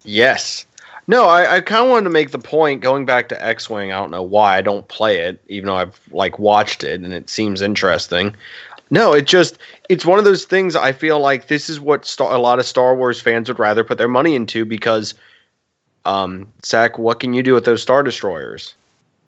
Yes. 0.04 0.66
No, 1.06 1.26
I, 1.26 1.56
I 1.56 1.60
kind 1.60 1.84
of 1.84 1.90
wanted 1.90 2.04
to 2.04 2.10
make 2.10 2.30
the 2.30 2.38
point 2.38 2.82
going 2.82 3.04
back 3.04 3.28
to 3.30 3.44
X 3.44 3.68
Wing. 3.68 3.92
I 3.92 3.98
don't 3.98 4.10
know 4.10 4.22
why 4.22 4.56
I 4.56 4.62
don't 4.62 4.86
play 4.88 5.18
it, 5.18 5.42
even 5.48 5.66
though 5.66 5.76
I've 5.76 6.00
like 6.10 6.38
watched 6.38 6.84
it 6.84 7.00
and 7.00 7.12
it 7.12 7.28
seems 7.28 7.62
interesting. 7.62 8.34
No, 8.90 9.12
it 9.12 9.26
just 9.26 9.58
it's 9.88 10.04
one 10.04 10.18
of 10.18 10.24
those 10.24 10.44
things. 10.44 10.76
I 10.76 10.92
feel 10.92 11.18
like 11.18 11.48
this 11.48 11.68
is 11.68 11.80
what 11.80 12.04
Star, 12.04 12.32
a 12.32 12.38
lot 12.38 12.58
of 12.58 12.66
Star 12.66 12.94
Wars 12.94 13.20
fans 13.20 13.48
would 13.48 13.58
rather 13.58 13.84
put 13.84 13.98
their 13.98 14.08
money 14.08 14.34
into 14.34 14.64
because, 14.64 15.14
um, 16.04 16.46
Zack, 16.64 16.98
what 16.98 17.20
can 17.20 17.34
you 17.34 17.42
do 17.42 17.54
with 17.54 17.64
those 17.64 17.82
Star 17.82 18.02
Destroyers? 18.02 18.74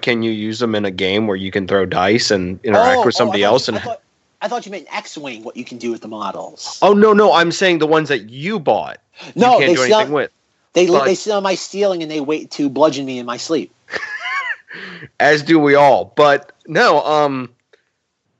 Can 0.00 0.22
you 0.22 0.30
use 0.32 0.58
them 0.58 0.74
in 0.74 0.84
a 0.84 0.90
game 0.90 1.26
where 1.26 1.36
you 1.36 1.50
can 1.50 1.66
throw 1.68 1.86
dice 1.86 2.30
and 2.30 2.58
interact 2.64 2.98
Oh, 2.98 3.06
with 3.06 3.14
oh, 3.14 3.18
somebody 3.18 3.44
I 3.44 3.48
else? 3.48 3.68
you- 3.68 3.74
And 3.74 3.82
I 3.82 3.84
thought, 3.86 4.02
I 4.40 4.48
thought 4.48 4.66
you 4.66 4.72
meant 4.72 4.88
X-wing. 4.92 5.44
What 5.44 5.56
you 5.56 5.64
can 5.64 5.78
do 5.78 5.92
with 5.92 6.00
the 6.00 6.08
models? 6.08 6.78
oh 6.82 6.92
no, 6.92 7.12
no, 7.12 7.32
I'm 7.32 7.52
saying 7.52 7.78
the 7.78 7.86
ones 7.86 8.08
that 8.08 8.30
you 8.30 8.58
bought. 8.58 8.98
no, 9.36 9.54
you 9.54 9.58
they 9.60 9.66
can't 9.66 9.76
do 9.76 9.94
anything 9.94 10.12
with. 10.12 10.30
they 10.72 10.86
but- 10.86 11.04
they 11.04 11.14
sit 11.14 11.32
on 11.32 11.42
my 11.42 11.54
ceiling 11.54 12.02
and 12.02 12.10
they 12.10 12.20
wait 12.20 12.50
to 12.52 12.68
bludgeon 12.68 13.06
me 13.06 13.18
in 13.18 13.26
my 13.26 13.36
sleep. 13.36 13.72
as 15.20 15.42
do 15.42 15.58
we 15.58 15.74
all. 15.74 16.12
But 16.16 16.52
no, 16.66 17.04
um, 17.04 17.50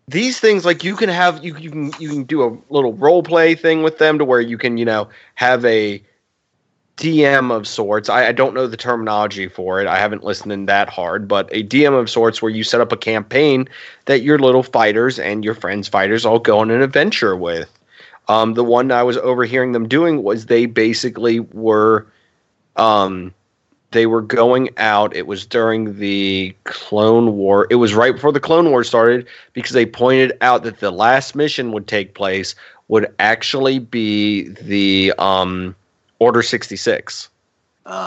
these 0.09 0.41
things 0.41 0.65
like 0.65 0.83
you 0.83 0.97
can 0.97 1.09
have 1.09 1.45
you 1.45 1.57
you 1.59 1.71
can 1.71 1.93
you 2.01 2.09
can 2.09 2.25
do 2.25 2.43
a 2.43 2.57
little 2.73 2.95
role 2.95 3.23
play 3.23 3.55
thing 3.55 3.83
with 3.83 3.99
them 3.99 4.19
to 4.19 4.25
where 4.25 4.41
you 4.41 4.59
can 4.59 4.77
you 4.79 4.85
know 4.85 5.09
have 5.37 5.65
a 5.65 6.03
DM 7.03 7.51
of 7.51 7.67
sorts. 7.67 8.09
I, 8.09 8.29
I 8.29 8.33
don't 8.33 8.55
know 8.55 8.69
the 8.69 8.77
terminology 8.77 9.49
for 9.49 9.81
it. 9.81 9.89
I 9.89 9.99
haven't 9.99 10.23
listened 10.23 10.53
in 10.53 10.67
that 10.67 10.89
hard, 10.89 11.27
but 11.27 11.49
a 11.51 11.65
DM 11.65 11.99
of 11.99 12.09
sorts 12.09 12.41
where 12.41 12.51
you 12.51 12.63
set 12.63 12.81
up 12.81 12.93
a 12.93 12.97
campaign 12.97 13.69
that 14.05 14.23
your 14.23 14.39
little 14.39 14.63
fighters 14.63 15.19
and 15.19 15.45
your 15.45 15.55
friends' 15.55 15.89
fighters 15.89 16.25
all 16.25 16.39
go 16.39 16.61
on 16.61 16.71
an 16.71 16.81
adventure 16.81 17.35
with. 17.35 17.69
Um, 18.29 18.55
the 18.55 18.63
one 18.63 18.93
I 18.93 19.03
was 19.03 19.17
overhearing 19.17 19.73
them 19.73 19.89
doing 19.89 20.23
was 20.23 20.47
they 20.47 20.67
basically 20.67 21.41
were 21.41 22.07
um, 22.77 23.35
they 23.91 24.07
were 24.07 24.23
going 24.23 24.71
out. 24.77 25.15
It 25.17 25.27
was 25.27 25.45
during 25.45 25.99
the 25.99 26.55
Clone 26.63 27.37
War. 27.37 27.67
It 27.69 27.77
was 27.77 27.95
right 27.95 28.15
before 28.15 28.31
the 28.31 28.39
Clone 28.39 28.71
War 28.71 28.85
started 28.85 29.27
because 29.55 29.73
they 29.73 29.87
pointed 29.87 30.39
out 30.41 30.63
that 30.63 30.79
the 30.79 30.93
last 30.93 31.35
mission 31.35 31.73
would 31.73 31.89
take 31.89 32.15
place 32.15 32.55
would 32.87 33.13
actually 33.19 33.81
be 33.81 34.51
the 34.51 35.13
um, 35.19 35.75
Order 36.23 36.43
66. 36.43 37.29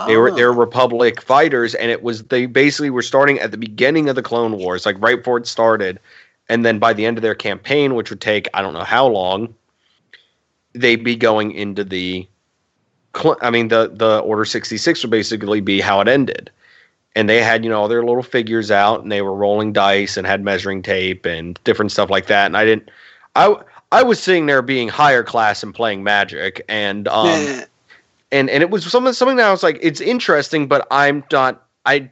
They 0.07 0.16
were 0.16 0.32
Oh. 0.32 0.36
they 0.36 0.45
were 0.45 0.53
Republic 0.53 1.22
fighters, 1.22 1.76
and 1.76 1.91
it 1.91 2.01
was 2.01 2.24
they 2.24 2.45
basically 2.45 2.89
were 2.89 3.01
starting 3.01 3.39
at 3.39 3.51
the 3.51 3.57
beginning 3.57 4.07
of 4.07 4.16
the 4.16 4.22
Clone 4.22 4.57
Wars, 4.57 4.86
like 4.86 4.95
right 4.99 5.18
before 5.18 5.38
it 5.38 5.47
started, 5.47 5.99
and 6.47 6.66
then 6.66 6.80
by 6.80 6.93
the 6.93 7.05
end 7.05 7.18
of 7.18 7.24
their 7.24 7.36
campaign, 7.36 7.93
which 7.93 8.09
would 8.09 8.22
take 8.22 8.47
I 8.53 8.61
don't 8.61 8.74
know 8.74 8.86
how 8.86 9.05
long, 9.05 9.53
they'd 10.72 11.03
be 11.03 11.18
going 11.18 11.51
into 11.51 11.84
the, 11.84 12.26
I 13.41 13.49
mean 13.49 13.68
the 13.68 13.91
the 13.93 14.20
Order 14.20 14.45
sixty 14.45 14.78
six 14.78 15.03
would 15.03 15.11
basically 15.11 15.59
be 15.59 15.82
how 15.82 15.99
it 15.99 16.07
ended, 16.07 16.49
and 17.13 17.28
they 17.28 17.41
had 17.43 17.66
you 17.66 17.70
know 17.70 17.82
all 17.82 17.89
their 17.89 18.05
little 18.05 18.24
figures 18.24 18.72
out, 18.72 19.03
and 19.03 19.11
they 19.11 19.22
were 19.22 19.36
rolling 19.36 19.74
dice 19.74 20.16
and 20.16 20.26
had 20.26 20.41
measuring 20.41 20.84
tape 20.84 21.26
and 21.26 21.59
different 21.66 21.91
stuff 21.91 22.09
like 22.09 22.28
that, 22.28 22.45
and 22.45 22.55
I 22.55 22.63
didn't, 22.63 22.89
I 23.36 23.57
I 23.91 24.03
was 24.03 24.24
sitting 24.24 24.45
there 24.45 24.61
being 24.61 24.88
higher 24.88 25.22
class 25.24 25.63
and 25.63 25.76
playing 25.76 26.01
Magic, 26.01 26.63
and 26.70 27.09
um. 27.09 27.66
And 28.32 28.50
and 28.50 28.62
it 28.64 28.70
was 28.70 28.86
something 28.86 29.14
something 29.14 29.38
that 29.38 29.48
I 29.48 29.52
was 29.52 29.64
like, 29.64 29.80
it's 29.82 30.02
interesting, 30.02 30.68
but 30.68 30.88
I'm 30.92 31.24
not. 31.32 31.66
I 31.86 32.10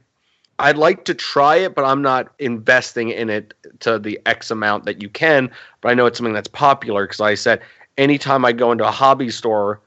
I'd 0.60 0.78
like 0.78 1.06
to 1.06 1.14
try 1.14 1.56
it, 1.58 1.76
but 1.76 1.84
I'm 1.84 2.02
not 2.02 2.32
investing 2.40 3.10
in 3.10 3.30
it 3.30 3.54
to 3.80 3.98
the 3.98 4.20
X 4.26 4.52
amount 4.52 4.86
that 4.86 5.02
you 5.02 5.10
can. 5.10 5.50
But 5.82 5.90
I 5.90 5.94
know 5.96 6.06
it's 6.06 6.18
something 6.18 6.34
that's 6.34 6.48
popular 6.48 7.06
because 7.06 7.22
I 7.22 7.36
said 7.36 7.62
anytime 7.98 8.46
I 8.46 8.52
go 8.52 8.72
into 8.72 8.88
a 8.88 8.92
hobby 8.92 9.30
store, 9.32 9.82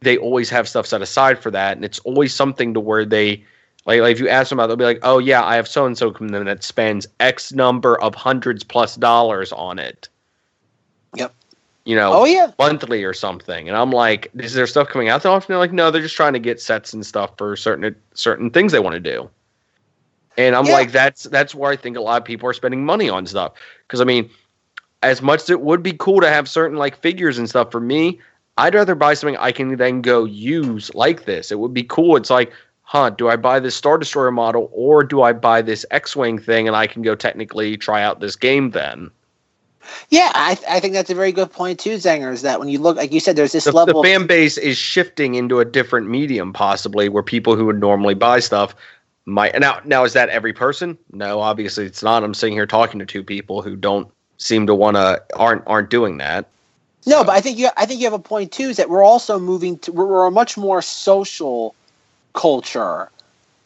they 0.00 0.16
always 0.16 0.50
have 0.50 0.68
stuff 0.68 0.86
set 0.86 1.02
aside 1.02 1.38
for 1.38 1.50
that, 1.50 1.76
and 1.76 1.84
it's 1.84 1.98
always 2.00 2.34
something 2.34 2.74
to 2.74 2.80
where 2.80 3.04
they. 3.04 3.44
Like, 3.86 4.00
like 4.00 4.12
if 4.12 4.20
you 4.20 4.30
ask 4.30 4.48
them 4.48 4.58
about, 4.58 4.64
it, 4.64 4.68
they'll 4.68 4.76
be 4.76 4.84
like, 4.84 5.00
"Oh 5.02 5.18
yeah, 5.18 5.44
I 5.44 5.56
have 5.56 5.68
so 5.68 5.84
and 5.84 5.98
so 5.98 6.10
come 6.10 6.32
in 6.34 6.44
that 6.46 6.64
spends 6.64 7.06
X 7.20 7.52
number 7.52 8.00
of 8.00 8.14
hundreds 8.14 8.64
plus 8.64 8.96
dollars 8.96 9.52
on 9.52 9.78
it." 9.78 10.08
You 11.84 11.96
know, 11.96 12.12
oh 12.14 12.24
yeah. 12.24 12.50
monthly 12.58 13.04
or 13.04 13.12
something. 13.12 13.68
And 13.68 13.76
I'm 13.76 13.90
like, 13.90 14.30
is 14.36 14.54
there 14.54 14.66
stuff 14.66 14.88
coming 14.88 15.08
out 15.10 15.22
that 15.22 15.28
often? 15.28 15.52
They're 15.52 15.58
like, 15.58 15.72
no, 15.72 15.90
they're 15.90 16.00
just 16.00 16.16
trying 16.16 16.32
to 16.32 16.38
get 16.38 16.60
sets 16.60 16.94
and 16.94 17.04
stuff 17.04 17.32
for 17.36 17.56
certain 17.56 17.94
certain 18.14 18.50
things 18.50 18.72
they 18.72 18.80
want 18.80 18.94
to 18.94 19.00
do. 19.00 19.28
And 20.38 20.56
I'm 20.56 20.64
Yeah. 20.66 20.72
like, 20.72 20.92
that's 20.92 21.24
that's 21.24 21.54
where 21.54 21.70
I 21.70 21.76
think 21.76 21.96
a 21.96 22.00
lot 22.00 22.20
of 22.20 22.24
people 22.24 22.48
are 22.48 22.54
spending 22.54 22.84
money 22.84 23.10
on 23.10 23.26
stuff. 23.26 23.52
Because 23.86 24.00
I 24.00 24.04
mean, 24.04 24.30
as 25.02 25.20
much 25.20 25.42
as 25.42 25.50
it 25.50 25.60
would 25.60 25.82
be 25.82 25.92
cool 25.92 26.20
to 26.22 26.28
have 26.28 26.48
certain 26.48 26.78
like 26.78 26.96
figures 26.96 27.36
and 27.38 27.48
stuff 27.48 27.70
for 27.70 27.80
me, 27.80 28.18
I'd 28.56 28.74
rather 28.74 28.94
buy 28.94 29.14
something 29.14 29.36
I 29.36 29.52
can 29.52 29.76
then 29.76 30.00
go 30.00 30.24
use 30.24 30.94
like 30.94 31.26
this. 31.26 31.52
It 31.52 31.58
would 31.58 31.74
be 31.74 31.82
cool. 31.84 32.16
It's 32.16 32.30
like, 32.30 32.52
huh, 32.82 33.10
do 33.10 33.28
I 33.28 33.36
buy 33.36 33.60
this 33.60 33.74
Star 33.74 33.98
Destroyer 33.98 34.30
model 34.30 34.70
or 34.72 35.04
do 35.04 35.22
I 35.22 35.32
buy 35.34 35.60
this 35.60 35.84
X-wing 35.90 36.38
thing 36.38 36.66
and 36.66 36.76
I 36.76 36.86
can 36.86 37.02
go 37.02 37.14
technically 37.14 37.76
try 37.76 38.02
out 38.02 38.20
this 38.20 38.36
game 38.36 38.70
then? 38.70 39.10
Yeah, 40.10 40.30
I, 40.34 40.58
I 40.68 40.80
think 40.80 40.94
that's 40.94 41.10
a 41.10 41.14
very 41.14 41.32
good 41.32 41.50
point 41.50 41.78
too, 41.78 41.96
Zenger. 41.96 42.32
Is 42.32 42.42
that 42.42 42.58
when 42.58 42.68
you 42.68 42.78
look, 42.78 42.96
like 42.96 43.12
you 43.12 43.20
said, 43.20 43.36
there's 43.36 43.52
this 43.52 43.64
the, 43.64 43.72
level. 43.72 44.02
the 44.02 44.08
fan 44.08 44.26
base 44.26 44.58
is 44.58 44.76
shifting 44.76 45.34
into 45.34 45.60
a 45.60 45.64
different 45.64 46.08
medium 46.08 46.52
possibly 46.52 47.08
where 47.08 47.22
people 47.22 47.56
who 47.56 47.66
would 47.66 47.80
normally 47.80 48.14
buy 48.14 48.40
stuff 48.40 48.74
might 49.26 49.58
now 49.58 49.80
now 49.84 50.04
is 50.04 50.12
that 50.12 50.28
every 50.28 50.52
person 50.52 50.98
no 51.12 51.40
obviously 51.40 51.86
it's 51.86 52.02
not 52.02 52.22
i'm 52.22 52.34
sitting 52.34 52.52
here 52.52 52.66
talking 52.66 53.00
to 53.00 53.06
two 53.06 53.24
people 53.24 53.62
who 53.62 53.74
don't 53.74 54.06
seem 54.36 54.66
to 54.66 54.74
want 54.74 54.98
to 54.98 55.22
aren't 55.34 55.62
aren't 55.66 55.88
doing 55.88 56.18
that 56.18 56.46
No, 57.06 57.22
but 57.22 57.32
I 57.32 57.40
think 57.40 57.58
you 57.58 57.68
I 57.76 57.86
think 57.86 58.00
you 58.00 58.06
have 58.06 58.14
a 58.14 58.18
point 58.18 58.52
too. 58.52 58.70
Is 58.70 58.76
that 58.76 58.88
we're 58.88 59.04
also 59.04 59.38
moving 59.38 59.78
to 59.80 59.92
we're, 59.92 60.06
we're 60.06 60.26
a 60.26 60.30
much 60.30 60.56
more 60.56 60.80
social 60.82 61.74
culture 62.32 63.10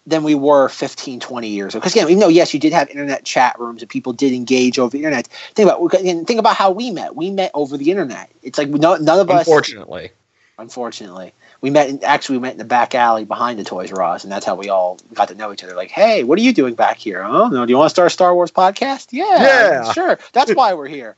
than 0.08 0.24
we 0.24 0.34
were 0.34 0.68
15, 0.68 1.20
20 1.20 1.48
years 1.48 1.74
ago. 1.74 1.80
Because 1.80 1.92
again, 1.92 2.06
even 2.08 2.18
though 2.18 2.28
yes, 2.28 2.54
you 2.54 2.60
did 2.60 2.72
have 2.72 2.88
internet 2.88 3.24
chat 3.24 3.58
rooms 3.60 3.82
and 3.82 3.90
people 3.90 4.12
did 4.12 4.32
engage 4.32 4.78
over 4.78 4.90
the 4.90 4.98
internet. 4.98 5.26
Think 5.26 5.70
about 5.70 5.90
think 5.92 6.38
about 6.38 6.56
how 6.56 6.70
we 6.70 6.90
met. 6.90 7.14
We 7.14 7.30
met 7.30 7.50
over 7.54 7.76
the 7.76 7.90
internet. 7.90 8.30
It's 8.42 8.58
like 8.58 8.68
no, 8.68 8.96
none 8.96 9.20
of 9.20 9.30
us. 9.30 9.46
unfortunately 9.46 10.10
Unfortunately, 10.58 11.32
we 11.60 11.70
met. 11.70 11.88
In, 11.88 12.02
actually, 12.02 12.38
we 12.38 12.42
met 12.42 12.52
in 12.52 12.58
the 12.58 12.64
back 12.64 12.92
alley 12.92 13.24
behind 13.24 13.60
the 13.60 13.64
Toys 13.64 13.92
R 13.92 14.02
Us, 14.02 14.24
and 14.24 14.32
that's 14.32 14.44
how 14.44 14.56
we 14.56 14.68
all 14.68 14.98
got 15.14 15.28
to 15.28 15.36
know 15.36 15.52
each 15.52 15.62
other. 15.62 15.76
Like, 15.76 15.90
hey, 15.92 16.24
what 16.24 16.36
are 16.36 16.42
you 16.42 16.52
doing 16.52 16.74
back 16.74 16.96
here? 16.96 17.22
Oh 17.22 17.46
no, 17.46 17.64
do 17.64 17.70
you 17.70 17.76
want 17.76 17.86
to 17.86 17.94
start 17.94 18.08
a 18.08 18.10
Star 18.10 18.34
Wars 18.34 18.50
podcast? 18.50 19.08
Yeah, 19.12 19.24
Yeah. 19.40 19.92
sure. 19.92 20.18
That's 20.32 20.52
why 20.52 20.74
we're 20.74 20.88
here. 20.88 21.14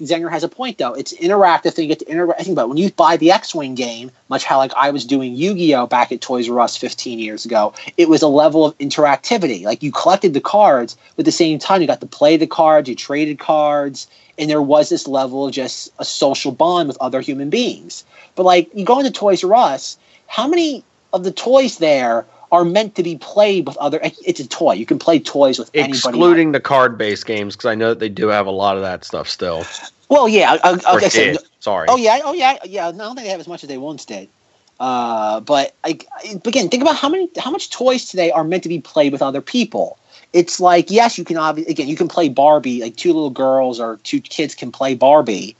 Zenger 0.00 0.30
has 0.30 0.42
a 0.42 0.48
point 0.48 0.78
though. 0.78 0.94
It's 0.94 1.12
interactive. 1.14 1.78
You 1.78 1.86
get 1.86 2.00
to 2.00 2.08
interact. 2.08 2.40
I 2.40 2.44
think 2.44 2.54
about 2.54 2.68
when 2.68 2.78
you 2.78 2.90
buy 2.90 3.16
the 3.16 3.30
X-wing 3.30 3.74
game, 3.74 4.10
much 4.28 4.44
how 4.44 4.58
like 4.58 4.72
I 4.74 4.90
was 4.90 5.04
doing 5.04 5.34
Yu-Gi-Oh 5.34 5.86
back 5.86 6.10
at 6.10 6.20
Toys 6.20 6.48
R 6.48 6.60
Us 6.60 6.76
15 6.76 7.18
years 7.18 7.44
ago. 7.44 7.72
It 7.96 8.08
was 8.08 8.22
a 8.22 8.28
level 8.28 8.64
of 8.64 8.76
interactivity. 8.78 9.62
Like 9.64 9.82
you 9.82 9.92
collected 9.92 10.34
the 10.34 10.40
cards, 10.40 10.96
but 11.16 11.22
at 11.22 11.26
the 11.26 11.32
same 11.32 11.58
time 11.58 11.80
you 11.80 11.86
got 11.86 12.00
to 12.00 12.06
play 12.06 12.36
the 12.36 12.46
cards, 12.46 12.88
you 12.88 12.96
traded 12.96 13.38
cards, 13.38 14.08
and 14.38 14.50
there 14.50 14.62
was 14.62 14.88
this 14.88 15.06
level 15.06 15.46
of 15.46 15.52
just 15.52 15.92
a 15.98 16.04
social 16.04 16.50
bond 16.50 16.88
with 16.88 16.98
other 17.00 17.20
human 17.20 17.50
beings. 17.50 18.04
But 18.34 18.44
like 18.44 18.68
you 18.74 18.84
go 18.84 18.98
into 18.98 19.12
Toys 19.12 19.44
R 19.44 19.54
Us, 19.54 19.96
how 20.26 20.48
many 20.48 20.82
of 21.12 21.22
the 21.22 21.32
toys 21.32 21.78
there 21.78 22.26
are 22.54 22.64
meant 22.64 22.94
to 22.94 23.02
be 23.02 23.16
played 23.16 23.66
with 23.66 23.76
other? 23.78 24.00
It's 24.24 24.40
a 24.40 24.48
toy. 24.48 24.72
You 24.72 24.86
can 24.86 24.98
play 24.98 25.18
toys 25.18 25.58
with 25.58 25.70
anybody. 25.74 25.98
excluding 25.98 26.52
the 26.52 26.60
card 26.60 26.96
based 26.96 27.26
games 27.26 27.56
because 27.56 27.68
i 27.68 27.74
know 27.74 27.90
that 27.90 27.98
they 27.98 28.08
do 28.08 28.28
have 28.28 28.46
a 28.46 28.50
lot 28.50 28.76
of 28.76 28.82
that 28.82 29.04
stuff 29.04 29.28
still 29.28 29.64
Well, 30.08 30.28
yeah. 30.28 30.58
I, 30.62 30.80
I, 30.84 31.08
so- 31.08 31.34
Sorry. 31.60 31.88
Oh 31.88 31.96
yeah, 31.96 32.20
oh 32.24 32.34
yeah, 32.34 32.58
yeah. 32.64 32.90
No, 32.90 33.04
I 33.04 33.06
don't 33.06 33.16
think 33.16 33.24
they 33.26 33.30
have 33.30 33.40
as 33.40 33.48
much 33.48 33.62
as 33.64 33.68
they 33.68 33.78
once 33.78 34.04
did. 34.04 34.28
Uh, 34.78 35.40
but 35.40 35.74
like 35.82 36.06
but 36.34 36.46
again, 36.46 36.68
think 36.68 36.82
about 36.82 36.96
how 36.96 37.08
many 37.08 37.28
how 37.38 37.50
much 37.50 37.70
toys 37.70 38.04
today 38.06 38.30
are 38.30 38.44
meant 38.44 38.62
to 38.64 38.68
be 38.68 38.80
played 38.80 39.12
with 39.12 39.22
other 39.22 39.40
people. 39.40 39.98
It's 40.34 40.60
like 40.60 40.90
yes, 40.90 41.16
you 41.16 41.24
can 41.24 41.38
obviously 41.38 41.72
again 41.72 41.88
you 41.88 41.96
can 41.96 42.08
play 42.08 42.28
Barbie. 42.28 42.82
Like 42.82 42.96
two 42.96 43.12
little 43.12 43.30
girls 43.30 43.80
or 43.80 43.96
two 44.02 44.20
kids 44.20 44.54
can 44.54 44.70
play 44.70 44.94
Barbie, 44.94 45.56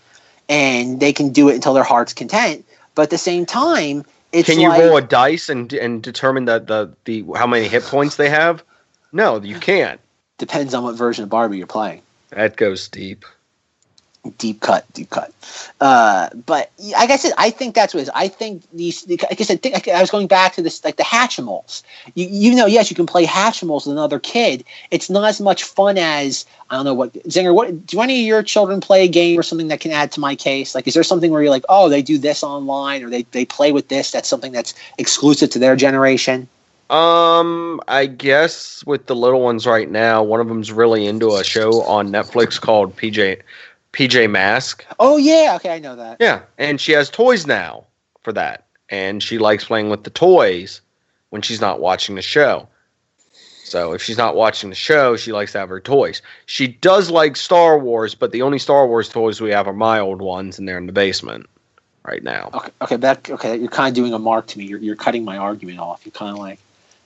and 0.49 1.01
they 1.01 1.12
can 1.12 1.30
do 1.32 1.49
it 1.49 1.55
until 1.55 1.72
their 1.74 1.84
heart's 1.84 2.12
content. 2.12 2.64
But 2.95 3.03
at 3.05 3.11
the 3.11 3.18
same 3.18 3.47
time, 3.47 4.05
it's 4.35 4.49
Can 4.49 4.61
you 4.61 4.68
like, 4.68 4.80
roll 4.80 4.97
a 4.97 5.03
dice 5.03 5.49
and 5.49 5.72
and 5.72 6.03
determine 6.03 6.45
that 6.47 6.66
the 6.66 6.93
the 7.05 7.24
how 7.37 7.47
many 7.47 7.68
hit 7.68 7.85
points 7.85 8.16
they 8.16 8.28
have? 8.28 8.62
No, 9.12 9.41
you 9.41 9.59
can't. 9.61 10.01
depends 10.39 10.74
on 10.74 10.82
what 10.82 10.97
version 10.97 11.22
of 11.22 11.30
Barbie 11.30 11.59
you're 11.59 11.66
playing. 11.66 12.03
That 12.30 12.57
goes 12.57 12.89
deep. 12.89 13.24
Deep 14.39 14.61
cut, 14.61 14.91
deep 14.95 15.11
cut. 15.11 15.33
Uh, 15.83 16.31
but 16.47 16.70
like 16.81 17.11
I 17.11 17.16
said, 17.16 17.33
I 17.37 17.51
think 17.51 17.75
that's 17.75 17.93
what 17.93 18.01
it 18.01 18.05
is. 18.05 18.11
I 18.14 18.29
think 18.29 18.62
these, 18.72 19.07
like 19.07 19.39
I 19.39 19.45
said, 19.45 19.62
think, 19.62 19.87
I 19.87 20.01
was 20.01 20.11
going 20.11 20.29
back 20.29 20.55
to 20.55 20.62
this, 20.62 20.83
like 20.83 20.97
the 20.97 21.03
Hatchimals. 21.03 21.83
You, 22.14 22.27
you 22.29 22.55
know, 22.55 22.64
yes, 22.64 22.91
you 22.91 22.97
can 22.97 23.05
play 23.05 23.27
Hatchimals 23.27 23.87
with 23.87 23.93
another 23.93 24.18
kid. 24.18 24.64
It's 24.91 25.11
not 25.11 25.25
as 25.25 25.43
much 25.43 25.64
fun 25.64 25.99
as 25.99 26.47
I 26.70 26.77
don't 26.77 26.87
know 26.87 26.95
what 26.95 27.12
Zenger. 27.25 27.55
What 27.55 27.87
do 27.87 28.01
any 28.01 28.20
of 28.20 28.27
your 28.27 28.43
children 28.43 28.81
play 28.81 29.05
a 29.05 29.09
game 29.09 29.39
or 29.39 29.43
something 29.43 29.68
that 29.68 29.81
can 29.81 29.93
add 29.93 30.11
to 30.12 30.20
my 30.20 30.35
case? 30.35 30.75
Like, 30.75 30.89
is 30.89 30.95
there 30.95 31.03
something 31.03 31.31
where 31.31 31.43
you're 31.43 31.51
like, 31.51 31.66
oh, 31.68 31.91
they 31.91 32.01
do 32.01 32.16
this 32.16 32.43
online 32.43 33.05
or 33.05 33.11
they 33.11 33.22
they 33.33 33.45
play 33.45 33.72
with 33.72 33.89
this? 33.89 34.11
That's 34.11 34.29
something 34.29 34.53
that's 34.53 34.72
exclusive 34.97 35.51
to 35.51 35.59
their 35.59 35.77
generation. 35.77 36.49
Um, 36.91 37.81
I 37.89 38.07
guess 38.07 38.85
with 38.87 39.07
the 39.07 39.16
little 39.16 39.41
ones 39.41 39.66
right 39.66 39.91
now, 39.91 40.22
one 40.22 40.41
of 40.41 40.49
them's 40.49 40.70
really 40.70 41.07
into 41.07 41.35
a 41.35 41.43
show 41.43 41.83
on 41.83 42.11
Netflix 42.11 42.61
called 42.61 42.95
PJ 42.97 43.41
PJ 43.95 44.28
Mask. 44.28 44.84
Oh 44.99 45.16
yeah, 45.16 45.53
okay, 45.57 45.72
I 45.72 45.78
know 45.78 45.95
that. 45.95 46.16
Yeah, 46.20 46.42
and 46.59 46.80
she 46.80 46.92
has 46.92 47.09
toys 47.09 47.47
now 47.47 47.84
for 48.22 48.32
that, 48.32 48.66
and 48.88 49.22
she 49.22 49.38
likes 49.38 49.64
playing 49.64 49.88
with 49.88 50.03
the 50.03 50.11
toys 50.11 50.80
when 51.30 51.42
she's 51.42 51.61
not 51.61 51.80
watching 51.80 52.16
the 52.16 52.22
show. 52.22 52.68
So 53.64 53.92
if 53.92 54.03
she's 54.03 54.18
not 54.18 54.36
watching 54.36 54.68
the 54.68 54.76
show, 54.76 55.16
she 55.16 55.32
likes 55.32 55.53
to 55.53 55.59
have 55.59 55.68
her 55.68 55.80
toys. 55.80 56.22
She 56.47 56.66
does 56.66 57.11
like 57.11 57.36
Star 57.36 57.78
Wars, 57.78 58.14
but 58.14 58.32
the 58.32 58.42
only 58.42 58.59
Star 58.59 58.86
Wars 58.86 59.09
toys 59.09 59.40
we 59.40 59.51
have 59.51 59.66
are 59.66 59.72
my 59.72 60.01
old 60.01 60.20
ones, 60.20 60.59
and 60.59 60.68
they're 60.68 60.78
in 60.78 60.86
the 60.86 60.92
basement 60.92 61.47
right 62.05 62.22
now. 62.22 62.51
Okay, 62.53 62.72
okay, 62.82 62.97
that 62.97 63.30
okay. 63.30 63.57
You're 63.57 63.68
kind 63.68 63.88
of 63.88 63.95
doing 63.95 64.12
a 64.12 64.18
mark 64.18 64.47
to 64.49 64.59
me. 64.59 64.64
You're 64.64 64.80
you're 64.80 64.97
cutting 64.97 65.24
my 65.24 65.38
argument 65.38 65.78
off. 65.78 66.05
You're 66.05 66.12
kind 66.12 66.32
of 66.32 66.38
like, 66.38 66.59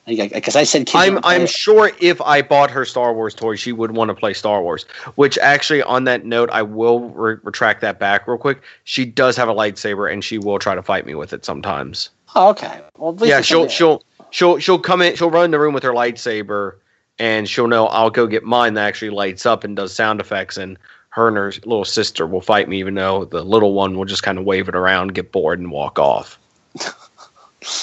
because 0.08 0.56
I 0.56 0.64
said 0.64 0.86
kids. 0.86 0.94
I'm 0.94 1.18
I'm 1.24 1.46
sure 1.46 1.92
if 2.00 2.20
I 2.22 2.42
bought 2.42 2.70
her 2.70 2.84
Star 2.84 3.12
Wars 3.12 3.34
toys, 3.34 3.60
she 3.60 3.72
would 3.72 3.92
want 3.92 4.08
to 4.08 4.14
play 4.14 4.32
Star 4.32 4.62
Wars. 4.62 4.84
Which 5.16 5.38
actually, 5.38 5.82
on 5.82 6.04
that 6.04 6.24
note, 6.24 6.50
I 6.50 6.62
will 6.62 7.10
re- 7.10 7.36
retract 7.42 7.80
that 7.82 7.98
back 7.98 8.26
real 8.26 8.38
quick. 8.38 8.62
She 8.84 9.04
does 9.04 9.36
have 9.36 9.48
a 9.48 9.54
lightsaber, 9.54 10.12
and 10.12 10.24
she 10.24 10.38
will 10.38 10.58
try 10.58 10.74
to 10.74 10.82
fight 10.82 11.06
me 11.06 11.14
with 11.14 11.32
it 11.32 11.44
sometimes. 11.44 12.10
Oh, 12.34 12.50
okay. 12.50 12.80
Well, 12.96 13.10
at 13.10 13.20
least 13.20 13.30
Yeah, 13.30 13.40
she'll 13.40 13.68
she'll 13.68 14.02
she'll 14.30 14.58
she'll 14.58 14.78
come 14.78 15.02
in. 15.02 15.16
She'll 15.16 15.30
run 15.30 15.46
in 15.46 15.50
the 15.50 15.60
room 15.60 15.74
with 15.74 15.82
her 15.82 15.92
lightsaber, 15.92 16.76
and 17.18 17.48
she'll 17.48 17.68
know 17.68 17.86
I'll 17.86 18.10
go 18.10 18.26
get 18.26 18.44
mine 18.44 18.74
that 18.74 18.86
actually 18.86 19.10
lights 19.10 19.46
up 19.46 19.64
and 19.64 19.76
does 19.76 19.94
sound 19.94 20.20
effects. 20.20 20.56
And 20.56 20.78
her 21.10 21.28
and 21.28 21.36
her 21.36 21.52
little 21.64 21.84
sister 21.84 22.26
will 22.26 22.40
fight 22.40 22.68
me, 22.68 22.78
even 22.78 22.94
though 22.94 23.24
the 23.24 23.42
little 23.42 23.74
one 23.74 23.96
will 23.96 24.04
just 24.04 24.22
kind 24.22 24.38
of 24.38 24.44
wave 24.44 24.68
it 24.68 24.76
around, 24.76 25.14
get 25.14 25.32
bored, 25.32 25.58
and 25.58 25.70
walk 25.70 25.98
off. 25.98 26.38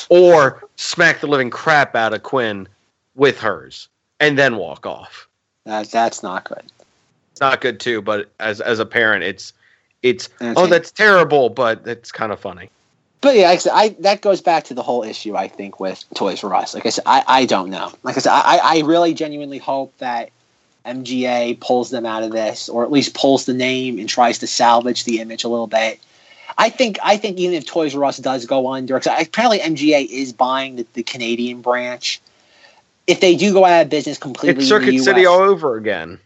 or 0.10 0.64
smack 0.76 1.20
the 1.20 1.28
living 1.28 1.50
crap 1.50 1.96
out 1.96 2.14
of 2.14 2.24
Quinn 2.24 2.68
with 3.16 3.40
hers, 3.40 3.88
and 4.20 4.38
then 4.38 4.58
walk 4.58 4.86
off. 4.86 5.28
That, 5.66 5.90
that's 5.90 6.22
not 6.24 6.44
good. 6.44 6.64
It's 7.32 7.42
not 7.42 7.62
good 7.62 7.80
too, 7.80 8.02
but 8.02 8.30
as 8.40 8.62
as 8.62 8.80
a 8.80 8.86
parent, 8.86 9.24
it's 9.24 9.54
it's 10.04 10.30
oh 10.42 10.68
that's 10.68 10.92
terrible, 10.92 11.50
but 11.50 11.86
it's 11.88 12.12
kind 12.12 12.32
of 12.32 12.40
funny. 12.40 12.70
But 13.22 13.36
yeah, 13.36 13.48
like 13.50 13.56
I 13.56 13.58
said, 13.58 13.72
I 13.74 13.90
that 14.00 14.22
goes 14.22 14.40
back 14.40 14.66
to 14.66 14.74
the 14.74 14.84
whole 14.84 15.04
issue. 15.04 15.36
I 15.36 15.48
think 15.48 15.80
with 15.80 16.06
Toys 16.14 16.40
for 16.40 16.54
Us. 16.54 16.74
Like 16.74 16.86
I 16.86 16.90
said, 16.90 17.04
I, 17.08 17.24
I 17.28 17.46
don't 17.46 17.70
know. 17.70 17.92
Like 18.04 18.16
I 18.16 18.20
said, 18.20 18.32
I, 18.32 18.60
I 18.62 18.80
really 18.86 19.14
genuinely 19.14 19.58
hope 19.58 19.98
that 19.98 20.30
MGA 20.86 21.60
pulls 21.60 21.90
them 21.90 22.06
out 22.06 22.24
of 22.24 22.32
this, 22.32 22.70
or 22.70 22.84
at 22.84 22.92
least 22.92 23.16
pulls 23.16 23.46
the 23.46 23.54
name 23.54 23.98
and 23.98 24.08
tries 24.08 24.38
to 24.40 24.48
salvage 24.48 25.06
the 25.06 25.20
image 25.20 25.44
a 25.44 25.48
little 25.48 25.68
bit. 25.68 26.00
I 26.58 26.70
think 26.70 26.98
I 27.04 27.18
think 27.18 27.38
even 27.38 27.56
if 27.56 27.66
Toys 27.66 27.96
R 27.96 28.06
Us 28.06 28.18
does 28.18 28.46
go 28.46 28.72
under, 28.72 28.96
apparently 28.96 29.60
MGA 29.60 30.08
is 30.08 30.34
buying 30.34 30.78
the, 30.78 30.88
the 30.94 31.04
Canadian 31.04 31.62
branch. 31.62 32.22
If 33.08 33.20
they 33.20 33.36
do 33.36 33.54
go 33.54 33.66
out 33.66 33.84
of 33.84 33.90
business 33.90 34.18
completely, 34.18 34.64
It's 34.64 34.70
Circuit 34.70 35.00
City 35.04 35.26
all 35.26 35.42
over 35.42 35.76
again. 35.76 36.20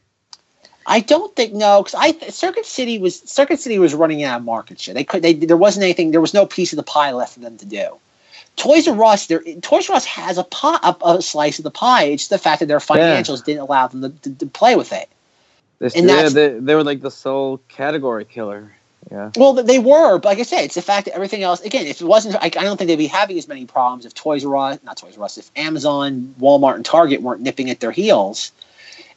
I 0.86 1.02
don't 1.02 1.36
think 1.36 1.54
no, 1.54 1.84
because 1.84 1.96
I 1.96 2.30
Circuit 2.30 2.66
City 2.66 3.00
was 3.00 3.20
Circuit 3.22 3.60
City 3.60 3.80
was 3.80 3.94
running 3.94 4.24
out 4.24 4.40
of 4.40 4.46
market 4.46 4.80
share. 4.80 4.94
They 4.94 5.04
could 5.04 5.22
they 5.22 5.34
there 5.34 5.58
wasn't 5.58 5.84
anything 5.84 6.12
there 6.12 6.22
was 6.22 6.34
no 6.34 6.46
piece 6.46 6.74
of 6.74 6.78
the 6.78 6.84
pie 6.84 7.12
left 7.12 7.34
for 7.34 7.40
them 7.42 7.58
to 7.58 7.66
do. 7.66 7.98
Toys 8.56 8.88
R 8.88 9.04
Us, 9.06 9.28
there 9.28 9.42
Toys 9.62 9.90
R 9.90 9.96
Us 9.96 10.06
has 10.06 10.38
a 10.38 10.44
pie, 10.44 10.80
a, 10.84 10.96
a 11.06 11.22
slice 11.22 11.60
of 11.60 11.64
the 11.64 11.72
pie. 11.72 12.04
It's 12.04 12.28
the 12.28 12.38
fact 12.38 12.60
that 12.60 12.68
their 12.68 12.80
financials 12.80 13.44
didn't 13.44 13.62
allow 13.62 13.88
them 13.88 14.02
to, 14.02 14.10
to, 14.10 14.36
to 14.36 14.46
play 14.48 14.76
with 14.76 14.92
it. 14.92 15.10
This, 15.80 15.96
And 15.96 16.08
yeah, 16.08 16.28
they, 16.28 16.60
they 16.60 16.76
were 16.76 16.84
like 16.84 17.02
the 17.02 17.12
sole 17.12 17.62
category 17.70 18.26
killer. 18.26 18.74
Yeah. 19.12 19.32
Well, 19.36 19.54
they 19.54 19.80
were, 19.80 20.20
but 20.20 20.26
like 20.26 20.40
I 20.40 20.44
said, 20.44 20.66
it's 20.66 20.76
the 20.76 20.82
fact 20.82 21.06
that 21.06 21.16
everything 21.16 21.42
else. 21.42 21.62
Again, 21.62 21.88
if 21.88 22.02
it 22.02 22.06
wasn't, 22.06 22.36
I, 22.36 22.46
I 22.46 22.50
don't 22.50 22.78
think 22.78 22.90
they'd 22.90 22.96
be 22.96 23.08
having 23.08 23.38
as 23.38 23.48
many 23.48 23.66
problems 23.66 24.06
if 24.06 24.14
Toys 24.14 24.46
R 24.46 24.56
Us, 24.56 24.80
not 24.84 24.98
Toys 24.98 25.18
R 25.18 25.24
Us, 25.24 25.38
if 25.38 25.50
Amazon, 25.56 26.36
Walmart, 26.40 26.76
and 26.76 26.86
Target 26.86 27.22
weren't 27.22 27.42
nipping 27.42 27.70
at 27.70 27.80
their 27.80 27.92
heels. 27.92 28.52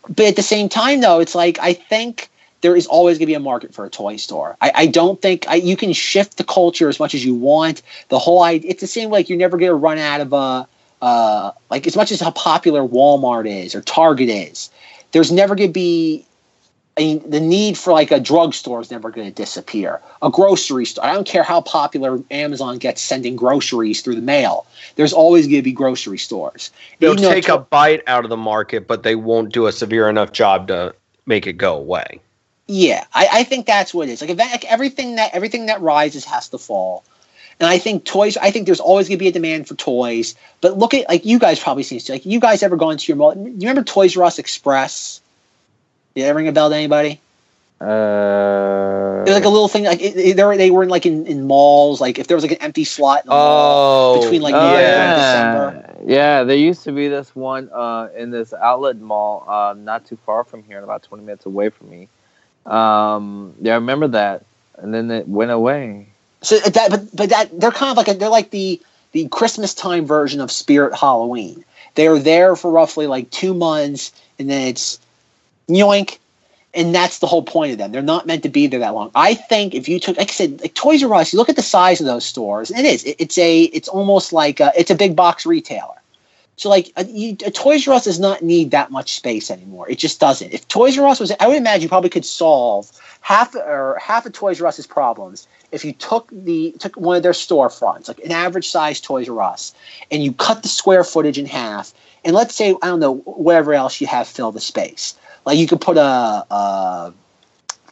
But 0.09 0.27
at 0.27 0.37
the 0.37 0.43
same 0.43 0.69
time, 0.69 1.01
though, 1.01 1.21
it's 1.21 1.35
like 1.35 1.59
I 1.61 1.75
think 1.75 2.31
there 2.63 2.75
is 2.77 2.87
always 2.87 3.19
going 3.19 3.27
to 3.27 3.31
be 3.33 3.35
a 3.35 3.41
market 3.41 3.75
for 3.75 3.85
a 3.85 3.91
toy 3.91 4.17
store. 4.17 4.57
I, 4.61 4.73
I 4.75 4.87
don't 4.87 5.21
think 5.21 5.47
I, 5.49 5.57
you 5.57 5.77
can 5.77 5.93
shift 5.93 6.39
the 6.39 6.45
culture 6.45 6.89
as 6.89 6.99
much 6.99 7.15
as 7.15 7.25
you 7.25 7.35
want. 7.35 7.83
The 8.09 8.19
whole 8.19 8.43
idea, 8.43 8.71
it's 8.71 8.81
the 8.81 8.87
same 8.87 9.11
like 9.11 9.29
you're 9.29 9.39
never 9.39 9.59
going 9.59 9.71
to 9.71 9.75
run 9.75 9.99
out 9.99 10.21
of 10.21 10.33
a 10.33 10.69
uh, 11.03 11.51
like 11.71 11.87
as 11.87 11.97
much 11.97 12.13
as 12.13 12.21
how 12.21 12.31
popular 12.31 12.83
Walmart 12.83 13.49
is 13.49 13.75
or 13.75 13.83
Target 13.83 14.29
is. 14.29 14.71
There's 15.11 15.31
never 15.31 15.55
going 15.55 15.69
to 15.69 15.73
be 15.73 16.25
I 16.99 17.01
mean, 17.01 17.31
the 17.31 17.41
need 17.41 17.79
for 17.79 17.93
like 17.93 18.11
a 18.11 18.21
drugstore 18.21 18.81
is 18.81 18.91
never 18.91 19.11
going 19.11 19.27
to 19.27 19.33
disappear. 19.33 20.01
A 20.21 20.29
grocery 20.29 20.85
store. 20.85 21.05
I 21.05 21.15
don't 21.15 21.27
care 21.27 21.43
how 21.43 21.63
popular 21.63 22.21
Amazon 22.31 22.77
gets 22.77 23.01
sending 23.01 23.35
groceries 23.35 24.03
through 24.03 24.17
the 24.17 24.21
mail. 24.23 24.67
There's 24.97 25.15
always 25.15 25.47
going 25.47 25.57
to 25.59 25.63
be 25.63 25.73
grocery 25.73 26.19
stores. 26.19 26.71
They'll 26.99 27.13
Even 27.13 27.25
take 27.25 27.45
to- 27.47 27.55
a 27.55 27.59
bite 27.59 28.03
out 28.07 28.25
of 28.25 28.31
the 28.31 28.37
market, 28.37 28.87
but 28.87 29.05
they 29.05 29.15
won't 29.15 29.53
do 29.53 29.67
a 29.67 29.73
severe 29.73 30.11
enough 30.11 30.33
job 30.33 30.69
to 30.69 30.95
make 31.25 31.47
it 31.47 31.55
go 31.55 31.77
away. 31.77 32.21
Yeah, 32.67 33.05
I, 33.15 33.29
I 33.33 33.45
think 33.45 33.67
that's 33.67 33.95
what 33.95 34.09
it 34.09 34.13
is. 34.13 34.21
Like, 34.21 34.37
that, 34.37 34.51
like 34.51 34.71
everything 34.71 35.17
that 35.17 35.35
everything 35.35 35.67
that 35.67 35.81
rises 35.81 36.27
has 36.27 36.49
to 36.51 36.59
fall. 36.59 37.05
And 37.59 37.69
I 37.69 37.79
think 37.79 38.05
toys. 38.05 38.37
I 38.37 38.51
think 38.51 38.67
there's 38.67 38.81
always 38.81 39.09
going 39.09 39.19
to 39.19 39.23
be 39.23 39.29
a 39.29 39.33
demand 39.33 39.67
for 39.67 39.75
toys. 39.77 40.35
But 40.61 40.77
look 40.77 40.93
at 40.93 41.09
like 41.09 41.25
you 41.25 41.39
guys 41.39 41.59
probably 41.59 41.85
seen 41.85 41.97
this. 41.97 42.09
Like 42.11 42.27
you 42.27 42.39
guys 42.39 42.63
ever 42.63 42.77
gone 42.77 42.99
to 42.99 43.09
your 43.09 43.17
mall? 43.17 43.35
You 43.35 43.55
remember 43.61 43.83
Toys 43.83 44.17
R 44.17 44.25
Us 44.25 44.39
Express? 44.39 45.22
Did 46.15 46.25
that 46.25 46.35
ring 46.35 46.49
a 46.49 46.53
bell 46.53 46.69
to 46.71 46.77
anybody? 46.77 47.21
Uh, 47.81 49.23
It 49.27 49.31
was 49.31 49.35
like 49.35 49.45
a 49.45 49.49
little 49.49 49.69
thing. 49.69 49.85
Like 49.85 50.01
it, 50.01 50.17
it- 50.17 50.37
they 50.37 50.45
were 50.45 50.57
they 50.57 50.71
were 50.71 50.83
in 50.83 50.89
like 50.89 51.07
in, 51.07 51.27
in 51.27 51.47
malls. 51.47 52.01
Like 52.01 52.19
if 52.19 52.27
there 52.27 52.37
was 52.37 52.45
like 52.45 52.53
an 52.53 52.63
empty 52.63 52.85
slot 52.85 53.25
in 53.25 53.29
the 53.29 53.35
mall 53.35 54.15
Oh, 54.17 54.21
between 54.21 54.43
like 54.43 54.55
oh, 54.55 54.73
yeah. 54.79 55.63
and 55.65 55.75
December. 55.75 56.11
yeah. 56.13 56.45
there 56.45 56.57
used 56.57 56.85
to 56.85 56.93
be 56.93 57.09
this 57.09 57.35
one 57.35 57.69
uh, 57.73 58.09
in 58.17 58.31
this 58.31 58.53
outlet 58.55 58.99
mall, 58.99 59.45
uh, 59.49 59.75
not 59.77 60.05
too 60.07 60.17
far 60.27 60.45
from 60.45 60.63
here, 60.63 60.77
and 60.77 60.85
about 60.85 61.03
twenty 61.03 61.25
minutes 61.25 61.47
away 61.47 61.71
from 61.71 61.91
me. 61.91 62.09
Um, 62.67 63.55
yeah, 63.61 63.73
I 63.73 63.77
remember 63.77 64.09
that, 64.09 64.45
and 64.77 64.95
then 64.95 65.11
it 65.11 65.27
went 65.29 65.51
away. 65.51 66.07
So 66.43 66.59
that, 66.59 66.91
but 66.91 67.17
but 67.17 67.31
that 67.31 67.59
they're 67.61 67.71
kind 67.73 67.91
of 67.91 67.97
like 67.97 68.09
a, 68.09 68.15
they're 68.15 68.29
like 68.29 68.51
the 68.51 68.81
the 69.13 69.27
Christmas 69.29 69.75
time 69.75 70.07
version 70.07 70.41
of 70.41 70.51
Spirit 70.51 70.95
Halloween. 70.95 71.65
They're 71.95 72.19
there 72.19 72.55
for 72.57 72.71
roughly 72.71 73.07
like 73.07 73.31
two 73.31 73.55
months, 73.55 74.13
and 74.39 74.49
then 74.49 74.69
it's 74.69 74.99
yoink, 75.75 76.19
and 76.75 76.95
that's 76.95 77.19
the 77.19 77.27
whole 77.27 77.43
point 77.43 77.73
of 77.73 77.79
them. 77.79 77.93
They're 77.93 78.03
not 78.03 78.27
meant 78.27 78.43
to 78.45 78.49
be 78.49 78.67
there 78.67 78.81
that 78.81 78.95
long. 78.95 79.11
I 79.15 79.35
think 79.35 79.75
if 79.75 79.89
you 79.89 80.01
took, 80.01 80.17
like 80.17 80.31
I 80.31 80.33
said, 80.33 80.61
like 80.61 80.75
Toys 80.75 81.03
R 81.03 81.15
Us, 81.15 81.33
you 81.33 81.39
look 81.39 81.49
at 81.49 81.57
the 81.57 81.63
size 81.63 82.01
of 82.01 82.07
those 82.07 82.25
stores, 82.25 82.71
it 82.71 82.85
is 82.85 83.05
it, 83.05 83.17
it's 83.19 83.39
a 83.39 83.65
it's 83.65 83.89
almost 83.89 84.33
like 84.33 84.61
a, 84.61 84.73
it's 84.77 84.91
a 84.91 84.95
big 84.95 85.15
box 85.15 85.45
retailer. 85.45 85.95
So 86.57 86.69
like 86.69 86.93
a, 86.97 87.05
you, 87.05 87.37
a 87.45 87.51
Toys 87.51 87.87
R 87.87 87.95
Us 87.95 88.05
does 88.05 88.21
not 88.21 88.43
need 88.43 88.71
that 88.71 88.91
much 88.91 89.15
space 89.15 89.51
anymore. 89.51 89.89
It 89.89 89.99
just 89.99 90.21
doesn't. 90.21 90.53
If 90.53 90.67
Toys 90.69 90.99
R 90.99 91.07
Us 91.09 91.21
was, 91.21 91.33
I 91.41 91.49
would 91.49 91.57
imagine 91.57 91.83
you 91.83 91.89
probably 91.89 92.11
could 92.11 92.25
solve 92.25 92.91
half 93.21 93.55
or 93.55 93.99
half 94.01 94.27
of 94.27 94.33
Toys 94.33 94.61
R 94.61 94.67
Us's 94.67 94.87
problems 94.87 95.47
if 95.73 95.85
you 95.85 95.93
took 95.93 96.29
the 96.31 96.73
took 96.79 96.97
one 96.97 97.17
of 97.17 97.23
their 97.23 97.33
storefronts, 97.33 98.09
like 98.09 98.21
an 98.21 98.33
average 98.33 98.69
size 98.69 99.01
Toys 99.01 99.29
R 99.29 99.41
Us, 99.41 99.75
and 100.11 100.23
you 100.23 100.33
cut 100.33 100.63
the 100.63 100.69
square 100.69 101.05
footage 101.05 101.39
in 101.39 101.47
half, 101.47 101.93
and 102.25 102.35
let's 102.35 102.55
say 102.55 102.75
I 102.83 102.87
don't 102.87 103.01
know 103.01 103.17
whatever 103.17 103.75
else 103.75 104.01
you 104.01 104.07
have 104.07 104.29
fill 104.29 104.53
the 104.53 104.61
space. 104.61 105.17
Like 105.45 105.59
you 105.59 105.67
could 105.67 105.81
put 105.81 105.97
a, 105.97 107.13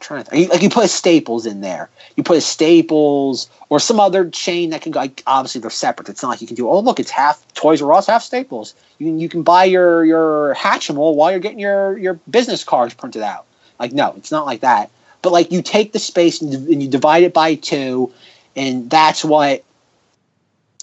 trying 0.00 0.24
to 0.24 0.30
think, 0.30 0.50
like 0.50 0.62
you 0.62 0.70
put 0.70 0.84
a 0.84 0.88
Staples 0.88 1.46
in 1.46 1.60
there. 1.60 1.88
You 2.16 2.22
put 2.22 2.36
a 2.36 2.40
Staples 2.40 3.48
or 3.68 3.78
some 3.78 4.00
other 4.00 4.28
chain 4.30 4.70
that 4.70 4.82
can 4.82 4.92
go. 4.92 5.00
Like, 5.00 5.22
obviously, 5.26 5.60
they're 5.60 5.70
separate. 5.70 6.08
It's 6.08 6.22
not 6.22 6.30
like 6.30 6.40
you 6.40 6.46
can 6.46 6.56
do. 6.56 6.68
Oh, 6.68 6.80
look, 6.80 6.98
it's 6.98 7.10
half 7.10 7.46
Toys 7.54 7.82
R 7.82 7.92
Us, 7.92 8.06
half 8.06 8.22
Staples. 8.22 8.74
You 8.98 9.06
can 9.06 9.18
you 9.18 9.28
can 9.28 9.42
buy 9.42 9.64
your 9.64 10.04
your 10.04 10.54
Hatchimal 10.54 11.14
while 11.14 11.30
you're 11.30 11.40
getting 11.40 11.58
your 11.58 11.96
your 11.98 12.14
business 12.28 12.64
cards 12.64 12.94
printed 12.94 13.22
out. 13.22 13.46
Like 13.78 13.92
no, 13.92 14.14
it's 14.16 14.30
not 14.30 14.46
like 14.46 14.60
that. 14.60 14.90
but 15.22 15.32
like 15.32 15.52
you 15.52 15.62
take 15.62 15.92
the 15.92 15.98
space 15.98 16.40
and, 16.40 16.52
and 16.52 16.82
you 16.82 16.88
divide 16.88 17.22
it 17.22 17.34
by 17.34 17.54
two, 17.54 18.12
and 18.56 18.88
that's 18.90 19.24
what. 19.24 19.64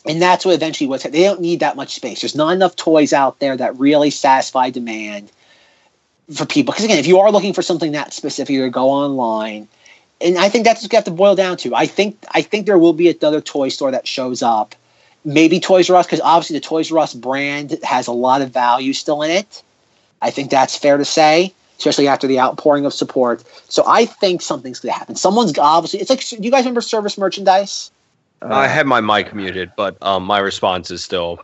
And 0.06 0.22
that's 0.22 0.46
what 0.46 0.56
eventually 0.56 0.88
what's 0.88 1.04
they 1.04 1.24
don't 1.24 1.42
need 1.42 1.60
that 1.60 1.76
much 1.76 1.94
space. 1.94 2.22
There's 2.22 2.34
not 2.34 2.52
enough 2.52 2.78
toys 2.78 3.12
out 3.12 3.40
there 3.40 3.58
that 3.58 3.78
really 3.78 4.10
satisfy 4.10 4.70
demand 4.70 5.34
for 6.34 6.46
people. 6.46 6.74
Because 6.74 6.86
again, 6.86 7.00
if 7.00 7.08
you 7.08 7.20
are 7.20 7.32
looking 7.32 7.54
for 7.54 7.62
something 7.62 7.92
that 7.94 8.14
specific, 8.14 8.54
you 8.54 8.70
go 8.70 8.90
online. 8.90 9.68
And 10.20 10.38
I 10.38 10.50
think 10.50 10.66
that's 10.66 10.82
what 10.82 10.92
you 10.92 10.98
have 10.98 11.06
to 11.06 11.12
boil 11.12 11.36
down 11.36 11.58
to. 11.58 11.76
I 11.76 11.86
think 11.86 12.18
I 12.32 12.42
think 12.42 12.66
there 12.66 12.78
will 12.78 12.94
be 12.94 13.10
another 13.10 13.42
toy 13.42 13.70
store 13.70 13.92
that 13.92 14.08
shows 14.08 14.42
up. 14.42 14.76
Maybe 15.24 15.60
Toys 15.60 15.90
R 15.90 15.98
Us, 15.98 16.06
because 16.06 16.22
obviously 16.22 16.56
the 16.56 16.62
Toys 16.62 16.92
R 16.92 17.00
Us 17.00 17.14
brand 17.14 17.78
has 17.84 18.08
a 18.08 18.12
lot 18.12 18.42
of 18.42 18.52
value 18.52 18.94
still 18.94 19.22
in 19.22 19.32
it. 19.32 19.62
I 20.22 20.32
think 20.32 20.50
that's 20.50 20.76
fair 20.76 20.98
to 20.98 21.06
say, 21.06 21.54
especially 21.78 22.08
after 22.08 22.26
the 22.28 22.40
outpouring 22.40 22.86
of 22.86 22.94
support. 22.94 23.44
So 23.70 23.84
I 23.86 24.06
think 24.06 24.42
something's 24.42 24.80
going 24.80 24.94
to 24.94 24.98
happen. 24.98 25.16
Someone's 25.16 25.58
obviously. 25.58 26.00
It's 26.00 26.10
like, 26.10 26.28
do 26.28 26.38
you 26.42 26.52
guys 26.52 26.64
remember 26.64 26.82
service 26.82 27.18
merchandise? 27.18 27.92
Uh, 28.42 28.54
I 28.54 28.68
had 28.68 28.88
my 28.88 29.02
mic 29.02 29.34
muted, 29.36 29.72
but 29.76 29.98
um, 30.02 30.24
my 30.24 30.40
response 30.40 30.90
is 30.90 31.04
still 31.04 31.40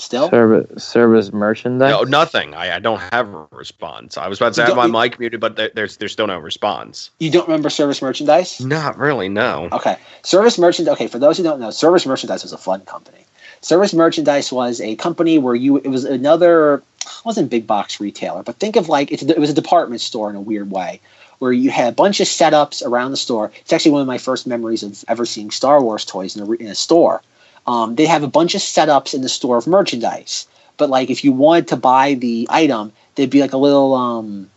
Still, 0.00 0.30
service 0.30 0.84
service 0.84 1.32
merchandise. 1.32 1.90
no, 1.90 2.02
nothing. 2.02 2.54
I, 2.54 2.76
I 2.76 2.78
don't 2.78 3.00
have 3.12 3.34
a 3.34 3.46
response. 3.50 4.16
I 4.16 4.28
was 4.28 4.38
about 4.38 4.54
to 4.54 4.60
You 4.60 4.66
have 4.68 4.76
my 4.76 4.84
don't- 4.84 4.92
mic 4.92 5.18
muted, 5.18 5.40
but 5.40 5.56
there, 5.56 5.70
there's 5.74 5.96
there's 5.96 6.12
still 6.12 6.28
no 6.28 6.38
response. 6.38 7.10
you 7.18 7.30
don't 7.32 7.48
remember 7.48 7.68
service 7.68 8.00
merchandise? 8.00 8.60
Not 8.60 8.96
really. 8.96 9.28
No. 9.28 9.68
Okay. 9.72 9.96
Service 10.22 10.56
merchandise. 10.56 10.92
Okay, 10.94 11.08
for 11.08 11.18
those 11.18 11.36
who 11.36 11.42
don't 11.42 11.58
know, 11.58 11.70
Service 11.70 12.06
Merchandise 12.06 12.44
was 12.44 12.52
a 12.52 12.58
fun 12.58 12.80
company. 12.82 13.18
Service 13.60 13.92
Merchandise 13.92 14.52
was 14.52 14.80
a 14.80 14.94
company 14.96 15.36
where 15.38 15.56
you 15.56 15.78
it 15.78 15.88
was 15.88 16.04
another 16.04 16.74
it 17.04 17.24
wasn't 17.24 17.50
big 17.50 17.66
box 17.66 17.98
retailer, 18.00 18.44
but 18.44 18.54
think 18.56 18.76
of 18.76 18.88
like 18.88 19.10
it's, 19.10 19.24
it 19.24 19.38
was 19.38 19.50
a 19.50 19.54
department 19.54 20.00
store 20.00 20.30
in 20.30 20.36
a 20.36 20.40
weird 20.40 20.70
way, 20.70 21.00
where 21.40 21.50
you 21.52 21.70
had 21.70 21.88
a 21.88 21.92
bunch 21.96 22.20
of 22.20 22.28
setups 22.28 22.86
around 22.86 23.10
the 23.10 23.16
store. 23.16 23.50
It's 23.62 23.72
actually 23.72 23.90
one 23.92 24.02
of 24.02 24.06
my 24.06 24.18
first 24.18 24.46
memories 24.46 24.84
of 24.84 25.04
ever 25.08 25.26
seeing 25.26 25.50
Star 25.50 25.82
Wars 25.82 26.04
toys 26.04 26.36
in 26.36 26.42
a, 26.44 26.50
in 26.52 26.68
a 26.68 26.74
store. 26.76 27.20
Um, 27.68 27.96
they 27.96 28.06
have 28.06 28.22
a 28.22 28.28
bunch 28.28 28.54
of 28.54 28.62
setups 28.62 29.12
in 29.12 29.20
the 29.20 29.28
store 29.28 29.58
of 29.58 29.66
merchandise, 29.66 30.48
but 30.78 30.88
like 30.88 31.10
if 31.10 31.22
you 31.22 31.32
wanted 31.32 31.68
to 31.68 31.76
buy 31.76 32.14
the 32.14 32.46
item, 32.48 32.92
there'd 33.14 33.28
be 33.28 33.42
like 33.42 33.52
a 33.52 33.58
little 33.58 33.92
um, 33.92 34.48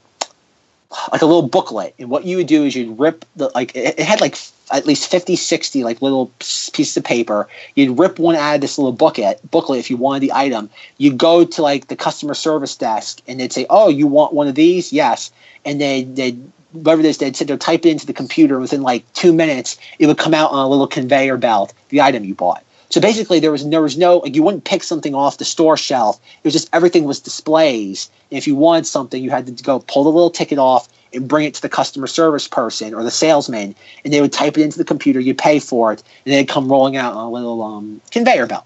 like 1.11 1.21
a 1.21 1.25
little 1.25 1.41
booklet. 1.41 1.93
And 1.99 2.09
what 2.09 2.23
you 2.23 2.37
would 2.37 2.47
do 2.47 2.63
is 2.63 2.73
you'd 2.73 2.97
rip 2.97 3.25
the 3.35 3.51
like 3.53 3.75
it, 3.75 3.99
it 3.99 4.05
had 4.05 4.21
like 4.21 4.35
f- 4.35 4.53
at 4.71 4.85
least 4.85 5.11
50 5.11 5.35
60 5.35 5.83
like 5.83 6.01
little 6.01 6.31
pieces 6.39 6.95
of 6.95 7.03
paper. 7.03 7.49
You'd 7.75 7.99
rip 7.99 8.17
one 8.17 8.37
out 8.37 8.55
of 8.55 8.61
this 8.61 8.77
little 8.77 8.93
booklet 8.93 9.41
booklet 9.51 9.79
if 9.79 9.89
you 9.89 9.97
wanted 9.97 10.21
the 10.21 10.31
item. 10.31 10.69
You'd 10.97 11.17
go 11.17 11.43
to 11.43 11.61
like 11.61 11.89
the 11.89 11.97
customer 11.97 12.33
service 12.33 12.77
desk 12.77 13.21
and 13.27 13.41
they'd 13.41 13.51
say 13.51 13.65
oh 13.69 13.89
you 13.89 14.07
want 14.07 14.31
one 14.31 14.47
of 14.47 14.55
these? 14.55 14.93
Yes. 14.93 15.33
And 15.65 15.81
they 15.81 16.05
they'd 16.05 16.41
whatever 16.71 17.01
it 17.01 17.07
is 17.07 17.17
they'd 17.17 17.35
sit 17.35 17.49
there 17.49 17.57
type 17.57 17.85
it 17.85 17.89
into 17.89 18.05
the 18.05 18.13
computer. 18.13 18.57
Within 18.57 18.83
like 18.83 19.03
two 19.11 19.33
minutes 19.33 19.77
it 19.99 20.07
would 20.07 20.17
come 20.17 20.33
out 20.33 20.51
on 20.51 20.59
a 20.59 20.69
little 20.69 20.87
conveyor 20.87 21.35
belt 21.35 21.73
the 21.89 21.99
item 21.99 22.23
you 22.23 22.35
bought 22.35 22.63
so 22.91 22.99
basically 22.99 23.39
there 23.39 23.51
was 23.51 23.67
there 23.69 23.81
was 23.81 23.97
no 23.97 24.17
like 24.17 24.35
you 24.35 24.43
wouldn't 24.43 24.65
pick 24.65 24.83
something 24.83 25.15
off 25.15 25.37
the 25.37 25.45
store 25.45 25.77
shelf. 25.77 26.19
It 26.43 26.47
was 26.47 26.53
just 26.53 26.69
everything 26.73 27.05
was 27.05 27.21
displays. 27.21 28.09
And 28.29 28.37
if 28.37 28.45
you 28.45 28.55
wanted 28.55 28.85
something 28.85 29.23
you 29.23 29.29
had 29.29 29.45
to 29.47 29.63
go 29.63 29.79
pull 29.79 30.03
the 30.03 30.11
little 30.11 30.29
ticket 30.29 30.59
off 30.59 30.89
and 31.13 31.27
bring 31.27 31.45
it 31.45 31.53
to 31.55 31.61
the 31.61 31.69
customer 31.69 32.07
service 32.07 32.49
person 32.49 32.93
or 32.93 33.03
the 33.03 33.11
salesman. 33.11 33.75
And 34.03 34.13
they 34.13 34.19
would 34.19 34.33
type 34.33 34.57
it 34.57 34.63
into 34.63 34.77
the 34.77 34.85
computer. 34.85 35.21
You 35.21 35.33
pay 35.33 35.59
for 35.59 35.93
it. 35.93 36.03
And 36.25 36.33
they'd 36.33 36.47
come 36.47 36.69
rolling 36.69 36.97
out 36.97 37.13
on 37.13 37.25
a 37.25 37.31
little 37.31 37.61
um, 37.63 38.01
conveyor 38.11 38.47
belt. 38.47 38.65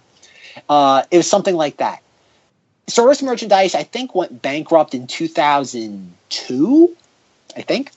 Uh, 0.70 1.04
it 1.12 1.18
was 1.18 1.30
something 1.30 1.56
like 1.56 1.78
that. 1.78 2.02
Service 2.88 3.24
merchandise 3.24 3.74
i 3.74 3.82
think 3.82 4.14
went 4.14 4.44
bankrupt 4.44 4.94
in 4.94 5.08
2002 5.08 6.96
i 7.58 7.62
think 7.64 7.90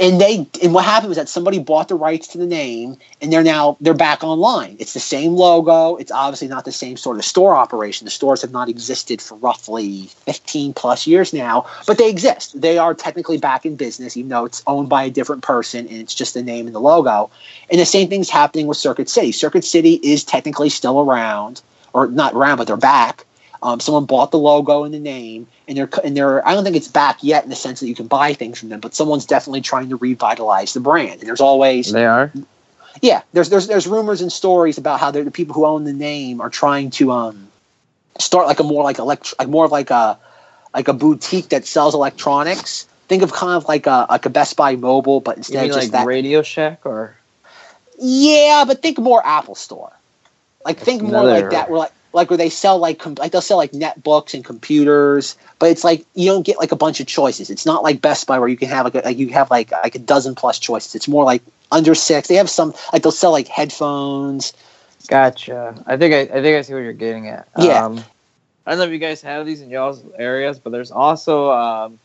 and 0.00 0.20
they 0.20 0.46
and 0.62 0.74
what 0.74 0.84
happened 0.84 1.08
was 1.08 1.18
that 1.18 1.28
somebody 1.28 1.58
bought 1.58 1.88
the 1.88 1.94
rights 1.94 2.26
to 2.28 2.38
the 2.38 2.46
name 2.46 2.96
and 3.20 3.32
they're 3.32 3.44
now 3.44 3.76
they're 3.80 3.94
back 3.94 4.24
online. 4.24 4.76
It's 4.80 4.92
the 4.92 5.00
same 5.00 5.34
logo. 5.34 5.96
It's 5.96 6.10
obviously 6.10 6.48
not 6.48 6.64
the 6.64 6.72
same 6.72 6.96
sort 6.96 7.16
of 7.16 7.24
store 7.24 7.54
operation. 7.54 8.04
The 8.04 8.10
stores 8.10 8.42
have 8.42 8.50
not 8.50 8.68
existed 8.68 9.22
for 9.22 9.36
roughly 9.36 10.06
15 10.26 10.72
plus 10.74 11.06
years 11.06 11.32
now 11.32 11.66
but 11.86 11.96
they 11.96 12.10
exist. 12.10 12.60
They 12.60 12.78
are 12.78 12.92
technically 12.92 13.38
back 13.38 13.64
in 13.64 13.76
business 13.76 14.16
even 14.16 14.30
though 14.30 14.44
it's 14.44 14.62
owned 14.66 14.88
by 14.88 15.04
a 15.04 15.10
different 15.10 15.42
person 15.42 15.86
and 15.86 15.98
it's 15.98 16.14
just 16.14 16.34
the 16.34 16.42
name 16.42 16.66
and 16.66 16.74
the 16.74 16.80
logo. 16.80 17.30
And 17.70 17.80
the 17.80 17.86
same 17.86 18.08
thing's 18.08 18.30
happening 18.30 18.66
with 18.66 18.78
circuit 18.78 19.08
city. 19.08 19.30
Circuit 19.30 19.64
city 19.64 20.00
is 20.02 20.24
technically 20.24 20.70
still 20.70 21.00
around 21.00 21.62
or 21.92 22.08
not 22.08 22.34
around 22.34 22.56
but 22.58 22.66
they're 22.66 22.76
back 22.76 23.24
um, 23.62 23.80
someone 23.80 24.04
bought 24.04 24.30
the 24.30 24.38
logo 24.38 24.84
and 24.84 24.94
the 24.94 24.98
name, 25.00 25.46
and 25.66 25.76
they're 25.76 25.88
and 26.04 26.16
they're. 26.16 26.46
I 26.46 26.54
don't 26.54 26.64
think 26.64 26.76
it's 26.76 26.88
back 26.88 27.18
yet 27.22 27.44
in 27.44 27.50
the 27.50 27.56
sense 27.56 27.80
that 27.80 27.88
you 27.88 27.94
can 27.94 28.06
buy 28.06 28.32
things 28.34 28.58
from 28.58 28.68
them, 28.68 28.80
but 28.80 28.94
someone's 28.94 29.26
definitely 29.26 29.60
trying 29.62 29.88
to 29.88 29.96
revitalize 29.96 30.74
the 30.74 30.80
brand. 30.80 31.20
And 31.20 31.28
there's 31.28 31.40
always, 31.40 31.92
They 31.92 32.06
are. 32.06 32.32
yeah, 33.02 33.22
there's 33.32 33.48
there's 33.50 33.66
there's 33.66 33.86
rumors 33.86 34.20
and 34.20 34.32
stories 34.32 34.78
about 34.78 35.00
how 35.00 35.10
they're- 35.10 35.24
the 35.24 35.30
people 35.30 35.54
who 35.54 35.64
own 35.66 35.84
the 35.84 35.92
name 35.92 36.40
are 36.40 36.50
trying 36.50 36.90
to 36.90 37.10
um 37.12 37.48
start 38.18 38.46
like 38.46 38.60
a 38.60 38.64
more 38.64 38.82
like 38.84 38.98
elect 38.98 39.34
like 39.38 39.48
more 39.48 39.64
of 39.64 39.72
like 39.72 39.90
a 39.90 40.18
like 40.74 40.88
a 40.88 40.92
boutique 40.92 41.48
that 41.48 41.66
sells 41.66 41.94
electronics. 41.94 42.84
Think 43.08 43.22
of 43.22 43.32
kind 43.32 43.54
of 43.56 43.66
like 43.66 43.86
a 43.86 44.06
like 44.08 44.26
a 44.26 44.30
Best 44.30 44.56
Buy 44.56 44.76
mobile, 44.76 45.20
but 45.20 45.36
You 45.36 45.40
instead 45.40 45.62
mean 45.62 45.70
of 45.70 45.76
just 45.76 45.92
like 45.92 46.00
that. 46.00 46.06
Radio 46.06 46.42
Shack 46.42 46.84
or? 46.84 47.16
Yeah, 47.98 48.64
but 48.66 48.82
think 48.82 48.98
more 48.98 49.24
Apple 49.26 49.54
Store. 49.54 49.90
Like 50.64 50.78
think 50.78 51.02
more 51.02 51.10
Another- 51.22 51.40
like 51.42 51.50
that. 51.50 51.70
We're 51.70 51.78
like 51.78 51.92
like 52.12 52.30
where 52.30 52.36
they 52.36 52.50
sell 52.50 52.78
like 52.78 52.98
com- 52.98 53.14
like 53.14 53.32
they'll 53.32 53.40
sell 53.40 53.56
like 53.56 53.72
netbooks 53.72 54.34
and 54.34 54.44
computers, 54.44 55.36
but 55.58 55.70
it's 55.70 55.84
like 55.84 56.04
you 56.14 56.26
don't 56.26 56.44
get 56.46 56.58
like 56.58 56.72
a 56.72 56.76
bunch 56.76 57.00
of 57.00 57.06
choices. 57.06 57.50
It's 57.50 57.66
not 57.66 57.82
like 57.82 58.00
Best 58.00 58.26
Buy 58.26 58.38
where 58.38 58.48
you 58.48 58.56
can 58.56 58.68
have 58.68 58.84
like, 58.84 58.94
a, 58.94 59.00
like 59.00 59.18
you 59.18 59.28
have 59.28 59.50
like 59.50 59.70
like 59.70 59.94
a 59.94 59.98
dozen 59.98 60.34
plus 60.34 60.58
choices. 60.58 60.94
It's 60.94 61.08
more 61.08 61.24
like 61.24 61.42
under 61.70 61.94
six. 61.94 62.28
They 62.28 62.36
have 62.36 62.50
some 62.50 62.74
like 62.92 63.02
they'll 63.02 63.12
sell 63.12 63.32
like 63.32 63.48
headphones. 63.48 64.52
Gotcha. 65.08 65.82
I 65.86 65.96
think 65.96 66.14
I, 66.14 66.20
I 66.20 66.42
think 66.42 66.58
I 66.58 66.62
see 66.62 66.74
what 66.74 66.80
you're 66.80 66.92
getting 66.92 67.28
at. 67.28 67.48
Yeah. 67.58 67.84
Um, 67.84 68.04
I 68.66 68.72
don't 68.72 68.80
know 68.80 68.84
if 68.84 68.92
you 68.92 68.98
guys 68.98 69.22
have 69.22 69.46
these 69.46 69.62
in 69.62 69.70
y'all's 69.70 70.02
areas, 70.18 70.58
but 70.58 70.70
there's 70.70 70.90
also 70.90 71.50
um, 71.52 71.98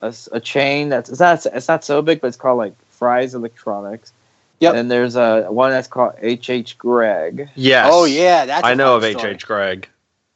a, 0.00 0.14
a 0.32 0.40
chain 0.40 0.88
that's 0.88 1.10
it's 1.10 1.20
not 1.20 1.44
it's 1.46 1.68
not 1.68 1.84
so 1.84 2.00
big, 2.02 2.20
but 2.20 2.28
it's 2.28 2.36
called 2.36 2.58
like 2.58 2.74
Fry's 2.90 3.34
Electronics. 3.34 4.12
Yep. 4.60 4.74
And 4.74 4.90
there's 4.90 5.16
a 5.16 5.44
one 5.50 5.70
that's 5.70 5.88
called 5.88 6.14
HH 6.22 6.76
Gregg. 6.78 7.48
Yes. 7.54 7.88
Oh 7.90 8.04
yeah, 8.04 8.44
that's 8.46 8.64
I 8.64 8.72
a 8.72 8.74
know 8.76 8.96
of 8.96 9.02
fun 9.02 9.12
story. 9.12 9.30
H.H. 9.32 9.46
Gregg. 9.46 9.88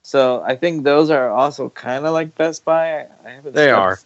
So 0.03 0.43
I 0.43 0.57
think 0.57 0.85
those 0.85 1.11
are 1.11 1.31
also 1.31 1.69
kind 1.71 2.05
of 2.07 2.13
like 2.15 2.35
Best 2.35 2.65
Buy. 2.65 3.01
I, 3.03 3.07
I 3.25 3.31
haven't. 3.31 3.55
They 3.55 3.67
stepped- 3.67 3.79
are. 3.79 3.99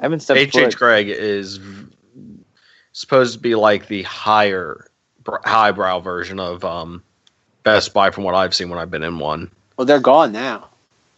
I 0.00 0.02
haven't 0.02 0.20
stepped 0.20 0.38
H.H. 0.40 0.64
foot. 0.64 0.76
Greg 0.76 1.08
is 1.08 1.56
v- 1.58 1.86
supposed 2.92 3.34
to 3.34 3.38
be 3.38 3.54
like 3.54 3.86
the 3.88 4.02
higher 4.02 4.88
highbrow 5.44 6.00
version 6.00 6.40
of 6.40 6.64
um, 6.64 7.02
Best 7.62 7.94
Buy 7.94 8.10
from 8.10 8.24
what 8.24 8.34
I've 8.34 8.54
seen 8.54 8.68
when 8.70 8.78
I've 8.80 8.90
been 8.90 9.04
in 9.04 9.18
one. 9.20 9.50
Well, 9.76 9.86
they're 9.86 10.00
gone 10.00 10.32
now. 10.32 10.68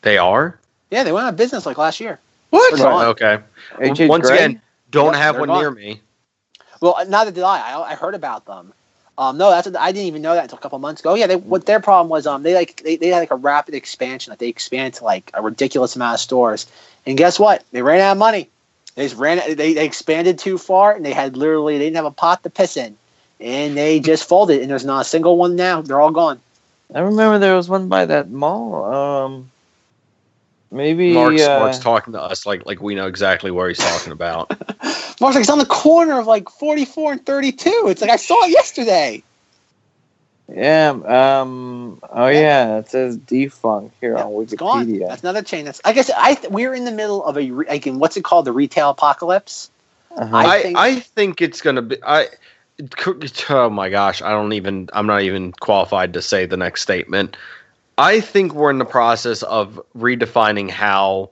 They 0.02 0.18
are? 0.18 0.58
Yeah, 0.90 1.04
they 1.04 1.12
went 1.12 1.24
out 1.26 1.30
of 1.30 1.36
business 1.36 1.64
like 1.66 1.78
last 1.78 2.00
year. 2.00 2.18
What? 2.50 2.76
They're 2.76 2.84
gone. 2.86 3.06
Okay. 3.06 3.38
Once 3.80 4.28
Greg? 4.28 4.38
again, 4.40 4.62
don't 4.90 5.14
Yep, 5.14 5.22
have 5.22 5.38
one 5.38 5.48
gone. 5.48 5.60
near 5.60 5.70
me. 5.70 6.00
Well, 6.80 6.96
neither 7.08 7.30
did 7.30 7.42
I. 7.42 7.58
I, 7.58 7.92
I 7.92 7.94
heard 7.94 8.14
about 8.14 8.44
them. 8.46 8.72
Um, 9.18 9.38
no, 9.38 9.50
that's 9.50 9.66
I 9.78 9.92
didn't 9.92 10.08
even 10.08 10.20
know 10.22 10.34
that 10.34 10.44
until 10.44 10.58
a 10.58 10.60
couple 10.60 10.78
months 10.78 11.00
ago. 11.00 11.14
Yeah, 11.14 11.26
they, 11.26 11.36
what 11.36 11.64
their 11.64 11.80
problem 11.80 12.10
was, 12.10 12.26
um, 12.26 12.42
they 12.42 12.54
like 12.54 12.82
they, 12.82 12.96
they 12.96 13.08
had 13.08 13.20
like 13.20 13.30
a 13.30 13.36
rapid 13.36 13.74
expansion. 13.74 14.30
Like 14.30 14.38
they 14.38 14.48
expanded 14.48 14.94
to 14.94 15.04
like 15.04 15.30
a 15.32 15.40
ridiculous 15.40 15.96
amount 15.96 16.14
of 16.14 16.20
stores, 16.20 16.66
and 17.06 17.16
guess 17.16 17.38
what? 17.38 17.64
They 17.72 17.80
ran 17.80 18.00
out 18.00 18.12
of 18.12 18.18
money. 18.18 18.50
They 18.94 19.06
just 19.06 19.16
ran. 19.16 19.40
They, 19.56 19.72
they 19.72 19.86
expanded 19.86 20.38
too 20.38 20.58
far, 20.58 20.92
and 20.92 21.04
they 21.04 21.14
had 21.14 21.36
literally 21.36 21.78
they 21.78 21.84
didn't 21.84 21.96
have 21.96 22.04
a 22.04 22.10
pot 22.10 22.42
to 22.42 22.50
piss 22.50 22.76
in, 22.76 22.96
and 23.40 23.74
they 23.74 24.00
just 24.00 24.28
folded. 24.28 24.60
And 24.60 24.70
there's 24.70 24.84
not 24.84 25.00
a 25.00 25.08
single 25.08 25.38
one 25.38 25.56
now. 25.56 25.80
They're 25.80 26.00
all 26.00 26.10
gone. 26.10 26.40
I 26.94 27.00
remember 27.00 27.38
there 27.38 27.56
was 27.56 27.70
one 27.70 27.88
by 27.88 28.04
that 28.04 28.30
mall. 28.30 28.84
Um, 28.84 29.50
maybe 30.70 31.12
Mark's, 31.12 31.42
uh, 31.42 31.58
Mark's 31.60 31.78
talking 31.78 32.12
to 32.12 32.20
us 32.20 32.46
like 32.46 32.66
like 32.66 32.80
we 32.80 32.94
know 32.94 33.06
exactly 33.06 33.50
where 33.50 33.68
he's 33.68 33.78
talking 33.78 34.12
about. 34.12 34.50
Mark's 35.20 35.34
like 35.34 35.36
it's 35.36 35.50
on 35.50 35.58
the 35.58 35.66
corner 35.66 36.18
of 36.18 36.26
like 36.26 36.48
44 36.48 37.12
and 37.12 37.26
32. 37.26 37.86
It's 37.88 38.00
like 38.00 38.10
I 38.10 38.16
saw 38.16 38.42
it 38.44 38.50
yesterday. 38.50 39.22
Yeah. 40.54 40.90
Um. 40.90 42.00
Oh 42.10 42.28
yeah. 42.28 42.78
It 42.78 42.88
says 42.88 43.16
defunct 43.16 43.96
here 44.00 44.14
Yeah, 44.14 44.24
on 44.24 44.42
It's 44.42 44.54
gone. 44.54 44.86
Wikipedia. 44.86 45.08
That's 45.08 45.22
another 45.22 45.42
chain. 45.42 45.64
That's 45.64 45.80
I 45.84 45.92
guess 45.92 46.10
I 46.16 46.34
th- 46.34 46.52
we're 46.52 46.74
in 46.74 46.84
the 46.84 46.92
middle 46.92 47.24
of 47.24 47.36
a 47.36 47.50
re- 47.50 47.66
like 47.68 47.86
in 47.86 47.98
what's 47.98 48.16
it 48.16 48.24
called 48.24 48.44
the 48.44 48.52
retail 48.52 48.90
apocalypse. 48.90 49.70
Uh-huh. 50.16 50.36
I 50.36 50.44
I, 50.46 50.62
think- 50.62 50.78
I 50.78 51.00
think 51.00 51.42
it's 51.42 51.60
gonna 51.60 51.82
be 51.82 51.96
I 52.04 52.28
oh 53.50 53.70
my 53.70 53.88
gosh, 53.88 54.22
I 54.22 54.30
don't 54.30 54.52
even 54.52 54.88
I'm 54.92 55.06
not 55.06 55.22
even 55.22 55.52
qualified 55.52 56.12
to 56.14 56.22
say 56.22 56.46
the 56.46 56.56
next 56.56 56.82
statement. 56.82 57.36
I 57.98 58.20
think 58.20 58.52
we're 58.54 58.70
in 58.70 58.78
the 58.78 58.84
process 58.84 59.42
of 59.44 59.80
redefining 59.96 60.70
how 60.70 61.30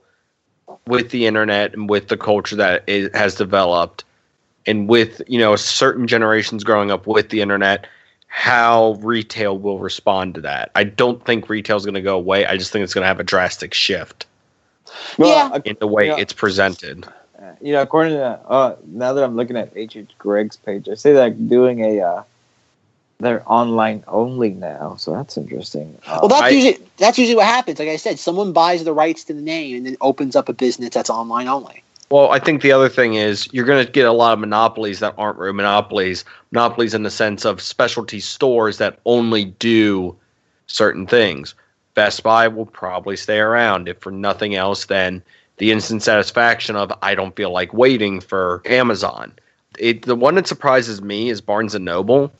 with 0.87 1.11
the 1.11 1.27
internet 1.27 1.73
and 1.73 1.89
with 1.89 2.07
the 2.07 2.17
culture 2.17 2.55
that 2.55 2.83
it 2.87 3.15
has 3.15 3.35
developed 3.35 4.03
and 4.65 4.89
with, 4.89 5.21
you 5.27 5.37
know, 5.37 5.55
certain 5.55 6.07
generations 6.07 6.63
growing 6.63 6.89
up 6.89 7.05
with 7.05 7.29
the 7.29 7.41
internet, 7.41 7.85
how 8.27 8.93
retail 9.01 9.57
will 9.59 9.77
respond 9.77 10.33
to 10.35 10.41
that. 10.41 10.71
I 10.75 10.83
don't 10.83 11.23
think 11.23 11.49
retail 11.49 11.77
is 11.77 11.85
going 11.85 11.93
to 11.95 12.01
go 12.01 12.15
away. 12.15 12.45
I 12.47 12.57
just 12.57 12.71
think 12.71 12.83
it's 12.83 12.93
going 12.93 13.03
to 13.03 13.07
have 13.07 13.19
a 13.19 13.23
drastic 13.23 13.73
shift 13.73 14.25
Yeah. 15.19 15.57
in 15.65 15.77
the 15.79 15.87
way 15.87 16.07
Yeah. 16.07 16.17
it's 16.17 16.33
presented. 16.33 17.05
you 17.61 17.73
know, 17.73 17.81
according 17.83 18.13
to 18.13 18.23
uh, 18.25 18.75
now 18.87 19.13
that 19.13 19.23
I'm 19.23 19.35
looking 19.35 19.55
at 19.55 19.71
H. 19.75 19.95
H. 19.95 20.09
Gregg's 20.17 20.57
page, 20.57 20.89
I 20.89 20.95
say 20.95 21.13
that 21.13 21.47
doing 21.47 21.81
a 21.81 22.01
uh, 22.01 22.23
they're 23.19 23.43
online 23.49 24.03
only 24.07 24.49
now, 24.49 24.95
so 24.97 25.11
that's 25.13 25.37
interesting. 25.37 25.97
Uh, 26.05 26.19
Well, 26.21 26.29
that's 26.29 26.43
I- 26.43 26.49
usually 26.49 26.79
that's 26.97 27.17
usually 27.17 27.35
what 27.35 27.45
happens. 27.45 27.79
Like 27.79 27.89
I 27.89 27.95
said, 27.97 28.19
someone 28.19 28.51
buys 28.53 28.83
the 28.83 28.93
rights 28.93 29.23
to 29.25 29.33
the 29.33 29.41
name 29.41 29.77
and 29.77 29.85
then 29.85 29.97
opens 30.01 30.35
up 30.35 30.49
a 30.49 30.53
business 30.53 30.89
that's 30.91 31.09
online 31.09 31.47
only. 31.47 31.81
Well, 32.09 32.31
I 32.31 32.39
think 32.39 32.61
the 32.61 32.71
other 32.71 32.87
thing 32.89 33.15
is 33.15 33.49
you're 33.51 33.65
going 33.65 33.83
to 33.85 33.91
get 33.91 34.05
a 34.05 34.11
lot 34.11 34.33
of 34.33 34.39
monopolies 34.39 34.99
that 34.99 35.15
aren't 35.17 35.39
real 35.39 35.53
monopolies. 35.53 36.23
Monopolies 36.51 36.93
in 36.93 37.03
the 37.03 37.09
sense 37.09 37.45
of 37.45 37.61
specialty 37.61 38.19
stores 38.19 38.77
that 38.77 38.99
only 39.05 39.45
do 39.45 40.15
certain 40.67 41.07
things. 41.07 41.55
Best 41.95 42.21
Buy 42.21 42.47
will 42.47 42.65
probably 42.65 43.15
stay 43.15 43.39
around 43.39 43.87
if 43.87 43.97
for 43.99 44.11
nothing 44.11 44.55
else 44.55 44.85
than 44.85 45.23
the 45.57 45.71
instant 45.71 46.03
satisfaction 46.03 46.75
of 46.75 46.91
I 47.01 47.15
don't 47.15 47.35
feel 47.35 47.51
like 47.51 47.73
waiting 47.73 48.19
for 48.19 48.61
Amazon. 48.65 49.33
It 49.79 50.03
the 50.03 50.15
one 50.15 50.35
that 50.35 50.47
surprises 50.47 51.01
me 51.01 51.29
is 51.29 51.41
Barnes 51.41 51.73
and 51.73 51.85
Noble. 51.85 52.31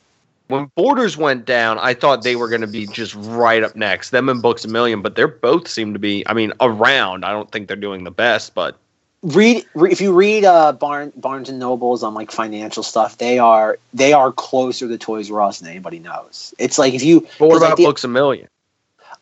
When 0.48 0.70
Borders 0.76 1.16
went 1.16 1.44
down, 1.44 1.78
I 1.80 1.94
thought 1.94 2.22
they 2.22 2.36
were 2.36 2.48
going 2.48 2.60
to 2.60 2.66
be 2.68 2.86
just 2.86 3.14
right 3.16 3.62
up 3.62 3.74
next. 3.74 4.10
Them 4.10 4.28
and 4.28 4.40
Books 4.40 4.64
a 4.64 4.68
Million, 4.68 5.02
but 5.02 5.16
they're 5.16 5.26
both 5.26 5.66
seem 5.66 5.92
to 5.92 5.98
be. 5.98 6.22
I 6.28 6.34
mean, 6.34 6.52
around. 6.60 7.24
I 7.24 7.32
don't 7.32 7.50
think 7.50 7.66
they're 7.66 7.76
doing 7.76 8.04
the 8.04 8.12
best, 8.12 8.54
but 8.54 8.76
read 9.22 9.64
re, 9.74 9.90
if 9.90 10.00
you 10.00 10.12
read 10.12 10.44
uh 10.44 10.72
Barn, 10.72 11.12
Barnes 11.16 11.48
and 11.48 11.58
Nobles 11.58 12.04
on 12.04 12.14
like 12.14 12.30
financial 12.30 12.84
stuff, 12.84 13.18
they 13.18 13.38
are 13.40 13.78
they 13.92 14.12
are 14.12 14.30
closer 14.30 14.86
to 14.86 14.96
Toys 14.98 15.30
R 15.30 15.40
Us 15.40 15.58
than 15.58 15.70
anybody 15.70 15.98
knows. 15.98 16.54
It's 16.58 16.78
like 16.78 16.94
if 16.94 17.02
you 17.02 17.22
But 17.38 17.48
what 17.48 17.54
'cause, 17.54 17.60
like, 17.62 17.68
about 17.70 17.76
the- 17.78 17.84
Books 17.86 18.04
a 18.04 18.08
Million? 18.08 18.48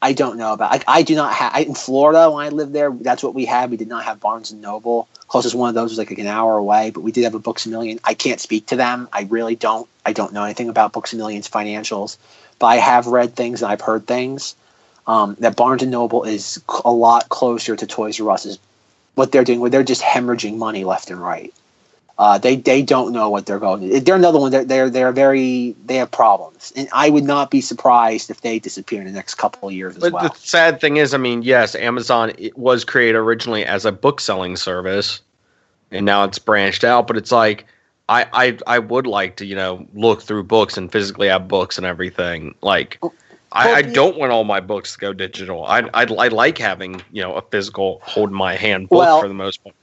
I 0.03 0.13
don't 0.13 0.37
know 0.37 0.53
about. 0.53 0.71
Like, 0.71 0.85
I 0.87 1.03
do 1.03 1.15
not 1.15 1.33
have 1.33 1.57
in 1.57 1.75
Florida 1.75 2.31
when 2.31 2.45
I 2.45 2.51
lived 2.51 2.75
there. 2.75 2.91
That's 2.91 3.23
what 3.23 3.33
we 3.35 3.47
had. 3.47 3.71
We 3.71 3.79
did 3.79 3.89
not 3.89 4.05
have 4.05 4.21
Barnes 4.21 4.51
and 4.51 4.61
Noble. 4.61 5.09
Closest 5.29 5.55
one 5.55 5.69
of 5.69 5.75
those 5.75 5.91
was 5.91 5.99
like 5.99 6.11
an 6.11 6.27
hour 6.27 6.57
away, 6.57 6.91
but 6.91 7.01
we 7.01 7.13
did 7.13 7.25
have 7.25 7.35
a 7.35 7.39
Books 7.39 7.67
a 7.67 7.69
Million. 7.69 7.99
I 8.05 8.15
can't 8.15 8.41
speak 8.41 8.67
to 8.67 8.77
them. 8.77 9.09
I 9.13 9.23
really 9.23 9.57
don't. 9.57 9.89
I 10.05 10.13
don't 10.13 10.33
know 10.33 10.45
anything 10.45 10.69
about 10.69 10.93
Books 10.93 11.13
a 11.13 11.17
Million's 11.17 11.49
financials, 11.49 12.17
but 12.59 12.67
I 12.67 12.77
have 12.77 13.07
read 13.07 13.35
things 13.35 13.63
and 13.63 13.73
I've 13.73 13.81
heard 13.81 14.07
things 14.07 14.55
um, 15.07 15.37
that 15.41 15.57
Barnes 15.57 15.83
and 15.83 15.91
Noble 15.91 16.25
is 16.25 16.63
a 16.85 16.93
lot 16.93 17.29
closer 17.29 17.75
to 17.75 17.87
Toys 17.87 18.21
R 18.21 18.31
Us. 18.31 18.47
Is 18.47 18.59
what 19.15 19.33
they're 19.33 19.45
doing, 19.45 19.61
where 19.61 19.71
they're 19.71 19.83
just 19.83 20.03
hemorrhaging 20.03 20.57
money 20.57 20.85
left 20.85 21.11
and 21.11 21.21
right. 21.21 21.53
Uh, 22.17 22.39
they 22.39 22.55
they 22.55 22.81
don't 22.81 23.13
know 23.13 23.29
what 23.29 23.45
they're 23.47 23.59
going. 23.59 23.81
to 23.91 24.01
They're 24.01 24.15
another 24.15 24.39
one. 24.39 24.53
They're 24.53 24.65
they're 24.65 24.89
they're 24.89 25.11
very 25.13 25.75
they 25.87 25.97
have 25.97 26.11
problems, 26.13 26.73
and 26.77 26.89
I 26.93 27.11
would 27.11 27.25
not 27.25 27.51
be 27.51 27.61
surprised 27.61 28.31
if 28.31 28.41
they 28.43 28.61
disappear 28.61 29.01
in 29.01 29.07
the 29.07 29.13
next 29.13 29.35
couple 29.35 29.69
of 29.69 29.75
years 29.75 29.97
as 29.97 30.03
But 30.03 30.13
well. 30.13 30.29
the 30.29 30.39
sad 30.39 30.81
thing 30.81 30.97
is, 30.97 31.13
I 31.13 31.19
mean, 31.19 31.43
yes, 31.43 31.75
Amazon 31.75 32.33
it 32.39 32.57
was 32.57 32.85
created 32.85 33.17
originally 33.17 33.65
as 33.65 33.85
a 33.85 33.91
book 33.91 34.21
selling 34.21 34.57
service, 34.57 35.23
and 35.91 36.07
now 36.07 36.23
it's 36.23 36.39
branched 36.39 36.85
out. 36.85 37.09
But 37.09 37.17
it's 37.17 37.33
like, 37.33 37.67
I, 38.09 38.27
I, 38.33 38.59
I 38.69 38.79
would 38.79 39.09
like 39.09 39.35
to, 39.37 39.45
you 39.47 39.57
know, 39.57 39.85
look 39.95 40.23
through 40.23 40.45
books 40.45 40.77
and 40.77 40.93
physically 40.93 41.27
have 41.27 41.49
books 41.49 41.79
and 41.79 41.85
everything. 41.87 42.55
Like, 42.61 43.01
I, 43.51 43.73
I 43.73 43.83
don't 43.83 44.17
want 44.19 44.31
all 44.31 44.45
my 44.45 44.61
books 44.61 44.93
to 44.93 44.99
go 45.01 45.13
digital. 45.13 45.65
I, 45.65 45.81
I, 45.93 46.03
I 46.05 46.29
like 46.29 46.59
having, 46.59 47.03
you 47.11 47.23
know, 47.23 47.35
a 47.35 47.43
physical 47.43 48.01
hold 48.05 48.31
in 48.31 48.37
my 48.37 48.55
hand 48.55 48.89
book 48.89 48.99
Well- 49.01 49.21
for 49.21 49.27
the 49.27 49.35
most 49.35 49.65
part. 49.65 49.75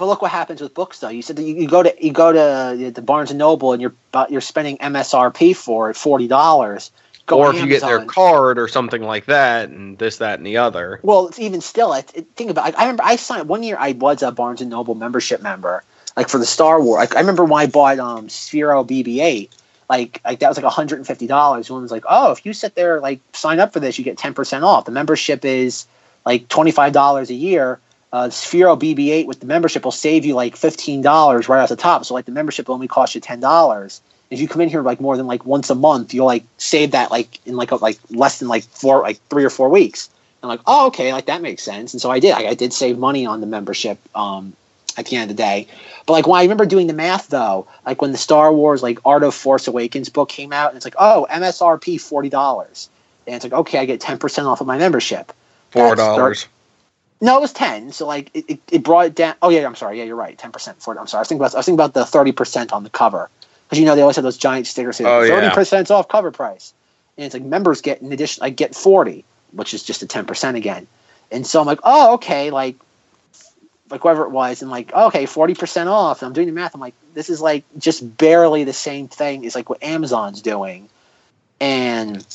But 0.00 0.06
look 0.06 0.22
what 0.22 0.30
happens 0.30 0.62
with 0.62 0.72
books, 0.72 1.00
though. 1.00 1.10
You 1.10 1.20
said 1.20 1.36
that 1.36 1.42
you, 1.42 1.54
you 1.54 1.68
go 1.68 1.82
to 1.82 1.94
you 2.02 2.10
go 2.10 2.32
to 2.32 2.90
the 2.90 3.02
Barnes 3.02 3.28
and 3.28 3.38
Noble 3.38 3.74
and 3.74 3.82
you're 3.82 3.92
you're 4.30 4.40
spending 4.40 4.78
MSRP 4.78 5.54
for 5.54 5.90
it 5.90 5.94
forty 5.94 6.26
dollars. 6.26 6.90
Or 7.30 7.54
if 7.54 7.60
you 7.60 7.68
get 7.68 7.82
their 7.82 8.06
card 8.06 8.58
or 8.58 8.66
something 8.66 9.02
like 9.02 9.26
that, 9.26 9.68
and 9.68 9.98
this, 9.98 10.16
that, 10.16 10.38
and 10.38 10.46
the 10.46 10.56
other. 10.56 11.00
Well, 11.02 11.28
it's 11.28 11.38
even 11.38 11.60
still. 11.60 11.92
I 11.92 11.98
it, 12.14 12.26
think 12.34 12.50
about. 12.50 12.74
I 12.78 12.84
remember 12.84 13.02
I 13.04 13.16
signed 13.16 13.46
one 13.46 13.62
year. 13.62 13.76
I 13.78 13.92
was 13.92 14.22
a 14.22 14.32
Barnes 14.32 14.62
and 14.62 14.70
Noble 14.70 14.94
membership 14.94 15.42
member, 15.42 15.84
like 16.16 16.30
for 16.30 16.38
the 16.38 16.46
Star 16.46 16.82
Wars. 16.82 17.00
Like 17.00 17.14
I 17.14 17.20
remember 17.20 17.44
when 17.44 17.62
I 17.62 17.66
bought 17.66 17.98
um 17.98 18.28
Sphero 18.28 18.88
BB-8. 18.88 19.50
Like 19.90 20.22
like 20.24 20.38
that 20.38 20.48
was 20.48 20.56
like 20.56 20.72
hundred 20.72 20.96
and 20.96 21.06
fifty 21.06 21.26
dollars. 21.26 21.70
One 21.70 21.82
was 21.82 21.92
like, 21.92 22.04
oh, 22.08 22.32
if 22.32 22.46
you 22.46 22.54
sit 22.54 22.74
there 22.74 23.00
like 23.00 23.20
sign 23.34 23.60
up 23.60 23.74
for 23.74 23.80
this, 23.80 23.98
you 23.98 24.04
get 24.04 24.16
ten 24.16 24.32
percent 24.32 24.64
off. 24.64 24.86
The 24.86 24.92
membership 24.92 25.44
is 25.44 25.86
like 26.24 26.48
twenty 26.48 26.70
five 26.70 26.94
dollars 26.94 27.28
a 27.28 27.34
year. 27.34 27.78
Uh, 28.12 28.26
Sphero 28.26 28.78
BB-8 28.78 29.26
with 29.26 29.40
the 29.40 29.46
membership 29.46 29.84
will 29.84 29.92
save 29.92 30.24
you 30.24 30.34
like 30.34 30.56
fifteen 30.56 31.00
dollars 31.00 31.48
right 31.48 31.62
off 31.62 31.68
the 31.68 31.76
top. 31.76 32.04
So 32.04 32.14
like 32.14 32.24
the 32.24 32.32
membership 32.32 32.68
will 32.68 32.74
only 32.74 32.88
cost 32.88 33.14
you 33.14 33.20
ten 33.20 33.40
dollars. 33.40 34.00
If 34.30 34.40
you 34.40 34.48
come 34.48 34.60
in 34.60 34.68
here 34.68 34.82
like 34.82 35.00
more 35.00 35.16
than 35.16 35.26
like 35.26 35.44
once 35.44 35.70
a 35.70 35.74
month, 35.74 36.12
you'll 36.12 36.26
like 36.26 36.44
save 36.58 36.92
that 36.92 37.10
like 37.10 37.44
in 37.46 37.56
like 37.56 37.70
a, 37.70 37.76
like 37.76 37.98
less 38.10 38.38
than 38.38 38.48
like 38.48 38.64
four 38.64 39.00
like 39.02 39.20
three 39.28 39.44
or 39.44 39.50
four 39.50 39.68
weeks. 39.68 40.10
I'm 40.42 40.48
like, 40.48 40.60
oh, 40.66 40.86
okay, 40.86 41.12
like 41.12 41.26
that 41.26 41.42
makes 41.42 41.62
sense. 41.62 41.92
And 41.92 42.00
so 42.00 42.10
I 42.10 42.18
did. 42.18 42.32
I, 42.32 42.48
I 42.48 42.54
did 42.54 42.72
save 42.72 42.98
money 42.98 43.26
on 43.26 43.40
the 43.40 43.46
membership 43.46 43.98
um, 44.16 44.54
at 44.96 45.06
the 45.06 45.16
end 45.16 45.30
of 45.30 45.36
the 45.36 45.42
day. 45.42 45.66
But 46.06 46.14
like 46.14 46.26
when 46.26 46.38
I 46.38 46.42
remember 46.42 46.66
doing 46.66 46.86
the 46.86 46.94
math 46.94 47.28
though, 47.28 47.66
like 47.84 48.00
when 48.00 48.12
the 48.12 48.18
Star 48.18 48.52
Wars 48.52 48.82
like 48.82 48.98
Art 49.04 49.22
of 49.22 49.34
Force 49.34 49.68
Awakens 49.68 50.08
book 50.08 50.28
came 50.28 50.52
out, 50.52 50.70
and 50.70 50.76
it's 50.76 50.86
like, 50.86 50.96
oh, 50.98 51.26
MSRP 51.30 52.00
forty 52.00 52.28
dollars, 52.28 52.88
and 53.26 53.36
it's 53.36 53.44
like, 53.44 53.52
okay, 53.52 53.78
I 53.78 53.84
get 53.84 54.00
ten 54.00 54.18
percent 54.18 54.48
off 54.48 54.60
of 54.60 54.66
my 54.66 54.78
membership. 54.78 55.32
Four 55.70 55.94
dollars. 55.94 56.46
No, 57.20 57.36
it 57.36 57.40
was 57.40 57.52
ten. 57.52 57.92
So 57.92 58.06
like 58.06 58.30
it, 58.34 58.44
it, 58.48 58.60
it 58.70 58.82
brought 58.82 59.06
it 59.06 59.14
down. 59.14 59.34
Oh 59.42 59.50
yeah, 59.50 59.66
I'm 59.66 59.74
sorry. 59.74 59.98
Yeah, 59.98 60.04
you're 60.04 60.16
right. 60.16 60.38
Ten 60.38 60.52
percent 60.52 60.80
for 60.82 60.94
it. 60.94 60.98
I'm 60.98 61.06
sorry. 61.06 61.20
I 61.20 61.22
was 61.22 61.28
thinking 61.28 61.40
about 61.42 61.54
I 61.54 61.58
was 61.58 61.66
thinking 61.66 61.76
about 61.80 61.94
the 61.94 62.06
thirty 62.06 62.32
percent 62.32 62.72
on 62.72 62.82
the 62.84 62.90
cover 62.90 63.28
because 63.66 63.78
you 63.78 63.84
know 63.84 63.94
they 63.94 64.00
always 64.00 64.16
have 64.16 64.22
those 64.22 64.38
giant 64.38 64.66
stickers 64.66 64.96
saying 64.96 65.08
Oh, 65.08 65.22
yeah. 65.22 65.34
thirty 65.34 65.54
percent 65.54 65.90
off 65.90 66.08
cover 66.08 66.30
price, 66.30 66.72
and 67.16 67.26
it's 67.26 67.34
like 67.34 67.42
members 67.42 67.80
get 67.82 68.00
in 68.00 68.12
addition. 68.12 68.42
I 68.42 68.50
get 68.50 68.74
forty, 68.74 69.24
which 69.52 69.74
is 69.74 69.82
just 69.82 70.02
a 70.02 70.06
ten 70.06 70.24
percent 70.24 70.56
again. 70.56 70.86
And 71.30 71.46
so 71.46 71.60
I'm 71.60 71.66
like, 71.66 71.80
oh 71.84 72.14
okay, 72.14 72.50
like 72.50 72.76
like 73.90 74.04
whatever 74.04 74.24
it 74.24 74.30
was, 74.30 74.62
and 74.62 74.70
like 74.70 74.92
okay, 74.92 75.26
forty 75.26 75.54
percent 75.54 75.90
off. 75.90 76.22
And 76.22 76.28
I'm 76.28 76.32
doing 76.32 76.46
the 76.46 76.52
math. 76.54 76.74
I'm 76.74 76.80
like, 76.80 76.94
this 77.12 77.28
is 77.28 77.42
like 77.42 77.64
just 77.78 78.16
barely 78.16 78.64
the 78.64 78.72
same 78.72 79.08
thing 79.08 79.44
as 79.44 79.54
like 79.54 79.68
what 79.68 79.82
Amazon's 79.82 80.40
doing, 80.40 80.88
and 81.60 82.26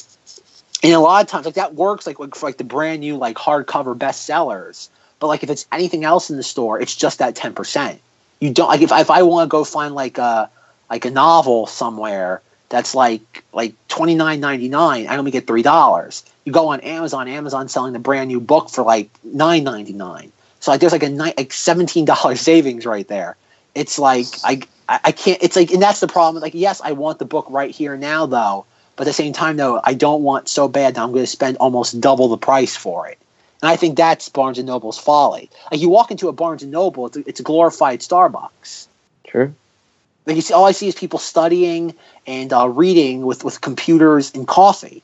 and 0.85 0.93
a 0.95 0.99
lot 0.99 1.23
of 1.23 1.29
times 1.29 1.45
like 1.47 1.55
that 1.55 1.75
works 1.75 2.07
like 2.07 2.17
for 2.17 2.47
like 2.47 2.57
the 2.57 2.63
brand 2.63 3.01
new 3.01 3.17
like 3.17 3.37
hardcover 3.37 3.97
bestsellers. 3.97 4.89
But 5.19 5.27
like 5.27 5.43
if 5.43 5.49
it's 5.49 5.67
anything 5.71 6.05
else 6.05 6.29
in 6.29 6.37
the 6.37 6.43
store, 6.43 6.79
it's 6.79 6.95
just 6.95 7.19
that 7.19 7.35
ten 7.35 7.53
percent. 7.53 8.01
You 8.39 8.53
don't 8.53 8.69
like 8.69 8.81
if 8.81 8.91
if 8.91 9.09
I 9.11 9.23
want 9.23 9.47
to 9.47 9.51
go 9.51 9.63
find 9.65 9.95
like 9.95 10.19
a 10.19 10.49
like 10.89 11.05
a 11.05 11.11
novel 11.11 11.67
somewhere 11.67 12.41
that's 12.69 12.95
like 12.95 13.43
like 13.53 13.73
twenty 13.89 14.15
nine 14.15 14.39
ninety 14.41 14.69
nine, 14.69 15.07
I 15.07 15.17
only 15.17 15.31
get 15.31 15.47
three 15.47 15.63
dollars. 15.63 16.23
You 16.45 16.53
go 16.53 16.69
on 16.69 16.81
Amazon, 16.81 17.27
Amazon 17.27 17.67
selling 17.69 17.93
the 17.93 17.99
brand 17.99 18.27
new 18.29 18.39
book 18.39 18.69
for 18.69 18.83
like 18.83 19.09
nine 19.23 19.63
ninety 19.63 19.93
nine. 19.93 20.31
So 20.61 20.71
like 20.71 20.81
there's 20.81 20.93
like 20.93 21.03
a 21.03 21.09
ni- 21.09 21.33
like 21.37 21.53
seventeen 21.53 22.05
dollar 22.05 22.35
savings 22.37 22.85
right 22.85 23.07
there. 23.07 23.37
It's 23.75 23.99
like 23.99 24.27
I 24.43 24.61
I 24.87 25.11
can't. 25.13 25.41
It's 25.43 25.55
like 25.55 25.71
and 25.71 25.81
that's 25.81 25.99
the 26.01 26.07
problem. 26.07 26.41
Like 26.43 26.53
yes, 26.53 26.81
I 26.83 26.91
want 26.93 27.19
the 27.19 27.25
book 27.25 27.47
right 27.49 27.71
here 27.71 27.97
now 27.97 28.27
though. 28.27 28.65
But 28.95 29.03
at 29.03 29.09
the 29.09 29.13
same 29.13 29.33
time, 29.33 29.57
though, 29.57 29.81
I 29.83 29.93
don't 29.93 30.23
want 30.23 30.47
so 30.47 30.67
bad 30.67 30.95
that 30.95 31.01
I'm 31.01 31.11
going 31.11 31.23
to 31.23 31.27
spend 31.27 31.57
almost 31.57 31.99
double 31.99 32.27
the 32.27 32.37
price 32.37 32.75
for 32.75 33.07
it. 33.07 33.17
And 33.61 33.69
I 33.69 33.75
think 33.75 33.97
that's 33.97 34.29
Barnes 34.29 34.57
and 34.57 34.67
Noble's 34.67 34.97
folly. 34.97 35.49
Like 35.71 35.81
you 35.81 35.89
walk 35.89 36.11
into 36.11 36.27
a 36.27 36.33
Barnes 36.33 36.63
and 36.63 36.71
Noble, 36.71 37.07
it's 37.07 37.17
a, 37.17 37.27
it's 37.27 37.39
a 37.39 37.43
glorified 37.43 37.99
Starbucks. 37.99 38.87
True. 39.25 39.53
Like 40.25 40.35
you 40.35 40.41
see, 40.41 40.53
all 40.53 40.65
I 40.65 40.71
see 40.71 40.87
is 40.87 40.95
people 40.95 41.19
studying 41.19 41.93
and 42.25 42.51
uh, 42.51 42.67
reading 42.69 43.25
with 43.25 43.43
with 43.43 43.61
computers 43.61 44.33
and 44.33 44.47
coffee. 44.47 45.03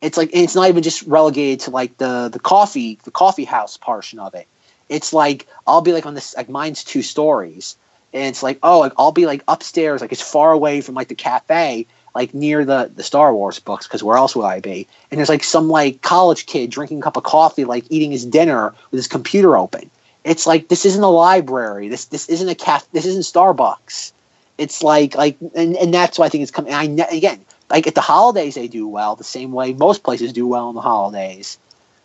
It's 0.00 0.16
like 0.16 0.32
and 0.32 0.42
it's 0.42 0.54
not 0.54 0.68
even 0.68 0.82
just 0.82 1.02
relegated 1.02 1.60
to 1.60 1.70
like 1.70 1.96
the 1.98 2.28
the 2.28 2.38
coffee 2.38 2.98
the 3.04 3.10
coffee 3.10 3.44
house 3.44 3.76
portion 3.76 4.18
of 4.18 4.34
it. 4.34 4.46
It's 4.88 5.12
like 5.12 5.46
I'll 5.66 5.82
be 5.82 5.92
like 5.92 6.06
on 6.06 6.14
this 6.14 6.36
like 6.36 6.48
mine's 6.48 6.84
two 6.84 7.02
stories, 7.02 7.76
and 8.12 8.24
it's 8.24 8.42
like 8.42 8.58
oh 8.62 8.80
like 8.80 8.92
I'll 8.98 9.12
be 9.12 9.26
like 9.26 9.44
upstairs 9.46 10.00
like 10.00 10.12
it's 10.12 10.22
far 10.22 10.52
away 10.52 10.80
from 10.80 10.94
like 10.94 11.08
the 11.08 11.14
cafe 11.14 11.86
like 12.14 12.34
near 12.34 12.64
the 12.64 12.90
the 12.94 13.02
Star 13.02 13.34
Wars 13.34 13.58
books 13.58 13.86
because 13.86 14.02
where 14.02 14.16
else 14.16 14.36
would 14.36 14.44
I 14.44 14.60
be? 14.60 14.86
And 15.10 15.18
there's 15.18 15.28
like 15.28 15.44
some 15.44 15.68
like 15.68 16.02
college 16.02 16.46
kid 16.46 16.70
drinking 16.70 16.98
a 16.98 17.02
cup 17.02 17.16
of 17.16 17.24
coffee 17.24 17.64
like 17.64 17.84
eating 17.90 18.10
his 18.10 18.24
dinner 18.24 18.74
with 18.90 18.98
his 18.98 19.08
computer 19.08 19.56
open. 19.56 19.90
It's 20.24 20.46
like 20.46 20.68
this 20.68 20.84
isn't 20.86 21.02
a 21.02 21.08
library. 21.08 21.88
This 21.88 22.06
this 22.06 22.28
isn't 22.28 22.48
a 22.48 22.54
caf. 22.54 22.86
This 22.92 23.06
isn't 23.06 23.22
Starbucks. 23.22 24.12
It's 24.58 24.82
like 24.82 25.14
like 25.14 25.36
and, 25.54 25.76
and 25.76 25.92
that's 25.92 26.18
why 26.18 26.26
I 26.26 26.28
think 26.28 26.42
it's 26.42 26.52
coming. 26.52 26.74
I 26.74 26.84
again 26.84 27.44
like 27.70 27.86
at 27.86 27.94
the 27.94 28.00
holidays 28.00 28.54
they 28.54 28.68
do 28.68 28.86
well 28.86 29.16
the 29.16 29.24
same 29.24 29.52
way 29.52 29.72
most 29.72 30.02
places 30.02 30.32
do 30.32 30.46
well 30.46 30.68
in 30.68 30.74
the 30.74 30.80
holidays. 30.80 31.58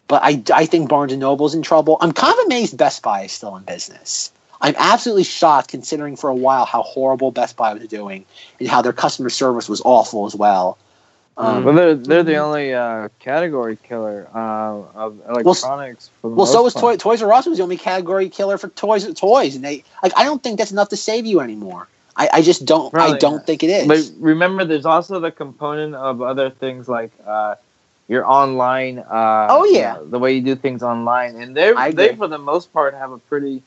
But 0.07 0.23
I, 0.23 0.41
I 0.53 0.65
think 0.65 0.87
Barnes 0.87 1.11
and 1.11 1.19
Noble's 1.19 1.53
in 1.53 1.61
trouble. 1.61 1.97
I'm 1.99 2.13
kind 2.13 2.33
of 2.33 2.45
amazed 2.45 2.77
Best 2.77 3.01
Buy 3.01 3.23
is 3.23 3.33
still 3.33 3.57
in 3.57 3.63
business. 3.63 4.31
I'm 4.61 4.75
absolutely 4.77 5.23
shocked 5.23 5.69
considering 5.69 6.15
for 6.15 6.29
a 6.29 6.35
while 6.35 6.65
how 6.65 6.81
horrible 6.81 7.31
Best 7.31 7.55
Buy 7.55 7.73
was 7.73 7.87
doing 7.87 8.25
and 8.59 8.67
how 8.67 8.81
their 8.81 8.93
customer 8.93 9.29
service 9.29 9.69
was 9.69 9.81
awful 9.85 10.25
as 10.25 10.35
well. 10.35 10.77
Um, 11.37 11.63
well, 11.63 11.75
they're 11.75 11.93
they're 11.93 12.23
the 12.23 12.37
only 12.37 12.73
uh, 12.73 13.09
category 13.19 13.77
killer 13.83 14.27
uh, 14.33 14.81
of 14.95 15.21
electronics. 15.29 16.09
for 16.19 16.31
the 16.31 16.35
Well, 16.35 16.47
so 16.47 16.63
most 16.63 16.63
was 16.63 16.73
part. 16.73 16.99
Toy, 16.99 17.11
Toys 17.11 17.21
R 17.21 17.31
Us 17.31 17.45
was 17.45 17.57
the 17.59 17.63
only 17.63 17.77
category 17.77 18.27
killer 18.27 18.57
for 18.57 18.69
toys. 18.69 19.05
Toys, 19.13 19.55
and 19.55 19.63
they 19.63 19.83
like 20.01 20.13
I 20.17 20.23
don't 20.23 20.41
think 20.41 20.57
that's 20.57 20.71
enough 20.71 20.89
to 20.89 20.97
save 20.97 21.27
you 21.27 21.39
anymore. 21.39 21.87
I, 22.15 22.29
I 22.33 22.41
just 22.41 22.65
don't. 22.65 22.93
I 22.95 23.19
don't 23.19 23.35
not. 23.35 23.45
think 23.45 23.61
it 23.61 23.69
is. 23.69 23.87
But 23.87 24.11
remember, 24.19 24.65
there's 24.65 24.87
also 24.87 25.19
the 25.19 25.29
component 25.29 25.93
of 25.93 26.23
other 26.23 26.49
things 26.49 26.89
like 26.89 27.11
uh, 27.27 27.53
your 28.07 28.25
online. 28.25 28.97
Uh, 28.97 29.47
Oh, 29.51 29.65
yeah. 29.65 29.93
you 29.93 29.99
know, 29.99 30.05
the 30.07 30.17
way 30.17 30.33
you 30.33 30.41
do 30.41 30.55
things 30.55 30.81
online, 30.81 31.35
and 31.35 31.55
they 31.55 31.71
I 31.71 31.91
they 31.91 32.15
for 32.15 32.27
the 32.27 32.39
most 32.39 32.73
part 32.73 32.95
have 32.95 33.11
a 33.11 33.19
pretty 33.19 33.61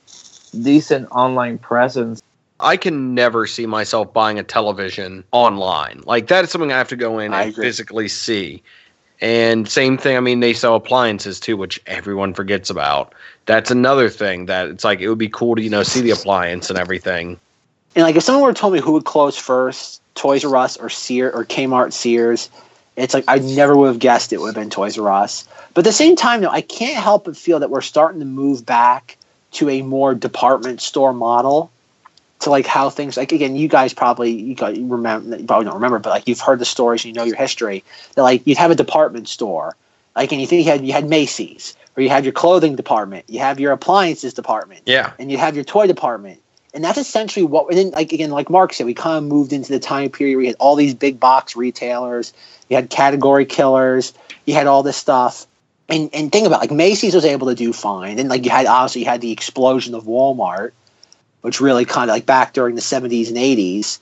decent 0.51 1.09
online 1.11 1.59
presence. 1.59 2.23
I 2.61 2.77
can 2.77 3.15
never 3.15 3.47
see 3.47 3.67
myself 3.67 4.13
buying 4.13 4.39
a 4.39 4.43
television 4.43 5.25
online. 5.33 6.03
Like 6.05 6.27
that 6.29 6.45
is 6.45 6.51
something 6.51 6.73
I 6.73 6.79
have 6.79 6.89
to 6.89 6.97
go 6.97 7.19
in 7.19 7.33
I 7.33 7.43
and 7.43 7.53
agree. 7.53 7.65
physically 7.65 8.09
see. 8.09 8.63
And 9.23 9.69
same 9.69 9.99
thing, 9.99 10.17
I 10.17 10.21
mean, 10.21 10.41
they 10.41 10.55
sell 10.55 10.77
appliances 10.77 11.41
too, 11.41 11.57
which 11.57 11.81
everyone 11.87 12.33
forgets 12.33 12.71
about. 12.71 13.15
That's 13.47 13.71
another 13.71 14.09
thing 14.09 14.47
that 14.47 14.69
it's 14.69 14.85
like 14.85 15.01
it 15.01 15.09
would 15.09 15.19
be 15.19 15.29
cool 15.29 15.57
to, 15.57 15.63
you 15.63 15.71
know, 15.71 15.83
see 15.83 16.01
the 16.01 16.11
appliance 16.11 16.71
and 16.71 16.79
everything. 16.79 17.39
And 17.95 18.05
like 18.05 18.17
if 18.17 18.23
someone 18.23 18.45
were 18.45 18.53
to 18.53 18.59
tell 18.59 18.71
me 18.71 18.81
who 18.81 18.93
would 18.93 19.05
close 19.05 19.37
first, 19.37 20.01
Toys 20.15 20.45
R 20.45 20.57
Us 20.57 20.77
or 20.77 20.89
Sears 20.89 21.35
or 21.35 21.45
Kmart 21.45 21.93
Sears, 21.93 22.51
it's 22.97 23.15
like 23.15 23.25
I 23.29 23.39
never 23.39 23.77
would 23.77 23.89
have 23.89 23.99
guessed 23.99 24.33
it 24.33 24.41
would 24.41 24.49
have 24.49 24.55
been 24.55 24.71
Toys 24.71 24.99
R 24.99 25.11
Us. 25.11 25.47
But 25.75 25.87
at 25.87 25.91
the 25.91 25.93
same 25.93 26.17
time, 26.17 26.41
though, 26.41 26.51
I 26.51 26.63
can't 26.63 27.03
help 27.03 27.25
but 27.25 27.37
feel 27.37 27.61
that 27.61 27.71
we're 27.71 27.81
starting 27.81 28.21
to 28.21 28.27
move 28.27 28.65
back 28.65 29.17
to 29.53 29.69
a 29.69 29.83
more 29.83 30.15
department 30.15 30.81
store 30.81 31.13
model. 31.13 31.71
To 32.41 32.51
like 32.51 32.67
how 32.67 32.89
things 32.89 33.19
like 33.19 33.33
again, 33.33 33.55
you 33.55 33.69
guys 33.69 33.93
probably 33.93 34.31
you 34.31 34.55
guys 34.55 34.79
remember 34.79 35.37
you 35.37 35.45
probably 35.45 35.67
don't 35.67 35.75
remember, 35.75 35.99
but 35.99 36.09
like 36.09 36.27
you've 36.27 36.41
heard 36.41 36.59
the 36.59 36.65
stories, 36.65 37.05
you 37.05 37.13
know 37.13 37.25
your 37.25 37.37
history. 37.37 37.85
That 38.15 38.23
like 38.23 38.47
you'd 38.47 38.57
have 38.57 38.71
a 38.71 38.75
department 38.75 39.29
store, 39.29 39.77
like 40.17 40.33
and 40.33 40.41
you 40.41 40.47
think 40.47 40.65
you 40.65 40.71
had 40.73 40.83
you 40.87 40.95
had 40.95 41.07
Macy's 41.07 41.77
or 41.99 42.03
you 42.03 42.09
had 42.09 42.25
your 42.25 42.33
clothing 42.33 42.77
department, 42.77 43.27
you 43.29 43.41
have 43.41 43.61
your 43.61 43.73
appliances 43.73 44.33
department, 44.33 44.81
Yeah. 44.87 45.13
and 45.19 45.31
you 45.31 45.37
have 45.37 45.55
your 45.55 45.65
toy 45.65 45.87
department. 45.87 46.41
And 46.73 46.83
that's 46.83 46.97
essentially 46.99 47.45
what, 47.45 47.69
and 47.69 47.77
then 47.77 47.91
like 47.91 48.13
again, 48.13 48.31
like 48.31 48.49
Mark 48.49 48.73
said, 48.73 48.87
we 48.87 48.95
kind 48.95 49.19
of 49.19 49.25
moved 49.25 49.53
into 49.53 49.71
the 49.73 49.81
time 49.81 50.09
period 50.09 50.37
where 50.37 50.43
you 50.45 50.49
had 50.49 50.57
all 50.61 50.77
these 50.77 50.95
big 50.95 51.21
box 51.21 51.57
retailers, 51.57 52.33
you 52.71 52.77
had 52.77 52.89
category 52.89 53.45
killers, 53.45 54.15
you 54.47 54.55
had 54.55 54.67
all 54.67 54.83
this 54.83 54.97
stuff. 54.97 55.47
And 55.91 56.11
and 56.15 56.31
think 56.33 56.47
about 56.47 56.57
it, 56.59 56.71
like 56.71 56.71
Macy's 56.71 57.15
was 57.15 57.25
able 57.25 57.49
to 57.49 57.55
do 57.55 57.73
fine. 57.73 58.19
And 58.19 58.29
like 58.29 58.45
you 58.45 58.51
had 58.51 58.67
obviously 58.67 59.03
you 59.03 59.07
had 59.09 59.21
the 59.21 59.33
explosion 59.33 59.95
of 59.95 60.05
Walmart, 60.05 60.71
which 61.43 61.61
really 61.61 61.85
kind 61.85 62.09
of 62.11 62.15
like 62.15 62.27
back 62.27 62.53
during 62.53 62.75
the 62.77 62.81
70s 62.81 63.29
and 63.29 63.37
80s. 63.37 63.99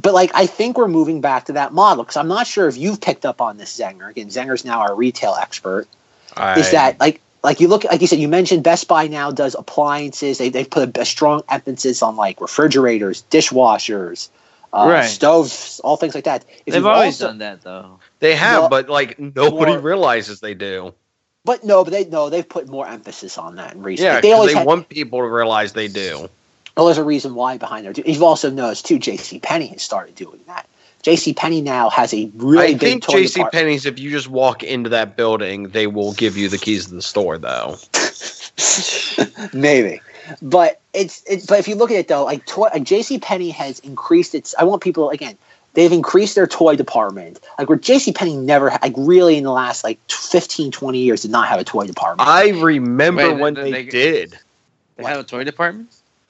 But 0.00 0.14
like 0.14 0.30
I 0.34 0.46
think 0.46 0.76
we're 0.78 0.88
moving 0.88 1.20
back 1.20 1.44
to 1.46 1.52
that 1.52 1.72
model 1.72 2.04
because 2.04 2.16
I'm 2.16 2.28
not 2.28 2.46
sure 2.46 2.68
if 2.68 2.76
you've 2.76 3.00
picked 3.00 3.24
up 3.26 3.40
on 3.40 3.58
this, 3.58 3.78
Zenger. 3.78 4.10
Again, 4.10 4.28
Zenger's 4.28 4.64
now 4.64 4.80
our 4.80 4.94
retail 4.94 5.36
expert 5.40 5.86
I, 6.36 6.58
is 6.58 6.70
that 6.72 6.98
like 7.00 7.20
like 7.42 7.60
you 7.60 7.68
look 7.68 7.84
like 7.84 8.00
you 8.00 8.06
said 8.06 8.18
you 8.18 8.28
mentioned 8.28 8.62
Best 8.64 8.88
Buy 8.88 9.06
now 9.06 9.30
does 9.30 9.54
appliances. 9.54 10.38
They 10.38 10.48
they've 10.48 10.68
put 10.68 10.96
a, 10.96 11.00
a 11.02 11.04
strong 11.04 11.42
emphasis 11.48 12.02
on 12.02 12.16
like 12.16 12.40
refrigerators, 12.40 13.24
dishwashers, 13.30 14.28
uh, 14.72 14.86
Right. 14.88 15.04
stoves, 15.06 15.80
all 15.84 15.96
things 15.96 16.14
like 16.14 16.24
that. 16.24 16.44
If 16.66 16.66
They've 16.66 16.74
you've 16.76 16.86
always 16.86 17.14
also- 17.20 17.26
done 17.28 17.38
that 17.38 17.62
though. 17.62 17.98
they 18.20 18.34
have, 18.36 18.60
Well, 18.62 18.68
but 18.70 18.88
like 18.88 19.18
nobody 19.18 19.72
more- 19.72 19.80
realizes 19.80 20.40
they 20.40 20.54
do. 20.54 20.94
But 21.44 21.64
no, 21.64 21.84
but 21.84 21.92
they 21.92 22.04
no 22.04 22.28
they've 22.30 22.48
put 22.48 22.68
more 22.68 22.86
emphasis 22.86 23.38
on 23.38 23.56
that 23.56 23.74
in 23.74 23.82
recent. 23.82 24.04
Yeah, 24.04 24.20
they 24.20 24.32
always 24.32 24.52
they 24.52 24.58
had, 24.58 24.66
want 24.66 24.88
people 24.88 25.20
to 25.20 25.26
realize 25.26 25.72
they 25.72 25.88
do. 25.88 26.28
well, 26.76 26.86
there's 26.86 26.98
a 26.98 27.04
reason 27.04 27.34
why 27.34 27.56
behind 27.56 27.86
there. 27.86 27.92
You've 27.92 28.22
also 28.22 28.50
noticed 28.50 28.86
too. 28.86 28.98
J.C. 28.98 29.38
Penney 29.38 29.68
has 29.68 29.82
started 29.82 30.14
doing 30.14 30.40
that. 30.46 30.68
J.C. 31.02 31.32
Penney 31.32 31.62
now 31.62 31.88
has 31.88 32.12
a 32.12 32.30
really 32.36 32.74
I 32.74 32.74
big 32.74 33.02
think 33.02 33.04
JC. 33.04 33.50
Penney's 33.50 33.86
if 33.86 33.98
you 33.98 34.10
just 34.10 34.28
walk 34.28 34.62
into 34.62 34.90
that 34.90 35.16
building, 35.16 35.68
they 35.68 35.86
will 35.86 36.12
give 36.12 36.36
you 36.36 36.48
the 36.48 36.58
keys 36.58 36.86
to 36.86 36.94
the 36.94 37.02
store 37.02 37.38
though. 37.38 37.76
Maybe. 39.54 40.02
But 40.42 40.80
it's 40.92 41.24
it's 41.26 41.46
but 41.46 41.58
if 41.58 41.68
you 41.68 41.74
look 41.74 41.90
at 41.90 41.96
it 41.96 42.08
though, 42.08 42.24
like 42.24 42.56
like 42.56 42.82
JC 42.82 43.20
Penney 43.20 43.50
has 43.50 43.78
increased 43.80 44.34
its 44.34 44.54
I 44.58 44.64
want 44.64 44.82
people 44.82 45.08
again, 45.08 45.38
they've 45.74 45.92
increased 45.92 46.34
their 46.34 46.46
toy 46.46 46.76
department. 46.76 47.40
Like 47.58 47.68
where 47.68 47.78
JC 47.78 48.14
Penney 48.14 48.36
never 48.36 48.70
like 48.82 48.94
really 48.96 49.36
in 49.36 49.44
the 49.44 49.52
last 49.52 49.84
like 49.84 49.98
15 50.10 50.70
20 50.70 50.98
years 50.98 51.22
did 51.22 51.30
not 51.30 51.48
have 51.48 51.60
a 51.60 51.64
toy 51.64 51.86
department. 51.86 52.28
I 52.28 52.48
remember 52.50 53.32
Wait, 53.32 53.40
when 53.40 53.54
they- 53.54 53.62
they, 53.70 53.84
they- 53.84 53.90
did. 53.90 54.38
They 54.96 55.04
have 55.04 55.20
a 55.20 55.24
toy 55.24 55.44
department. 55.44 55.88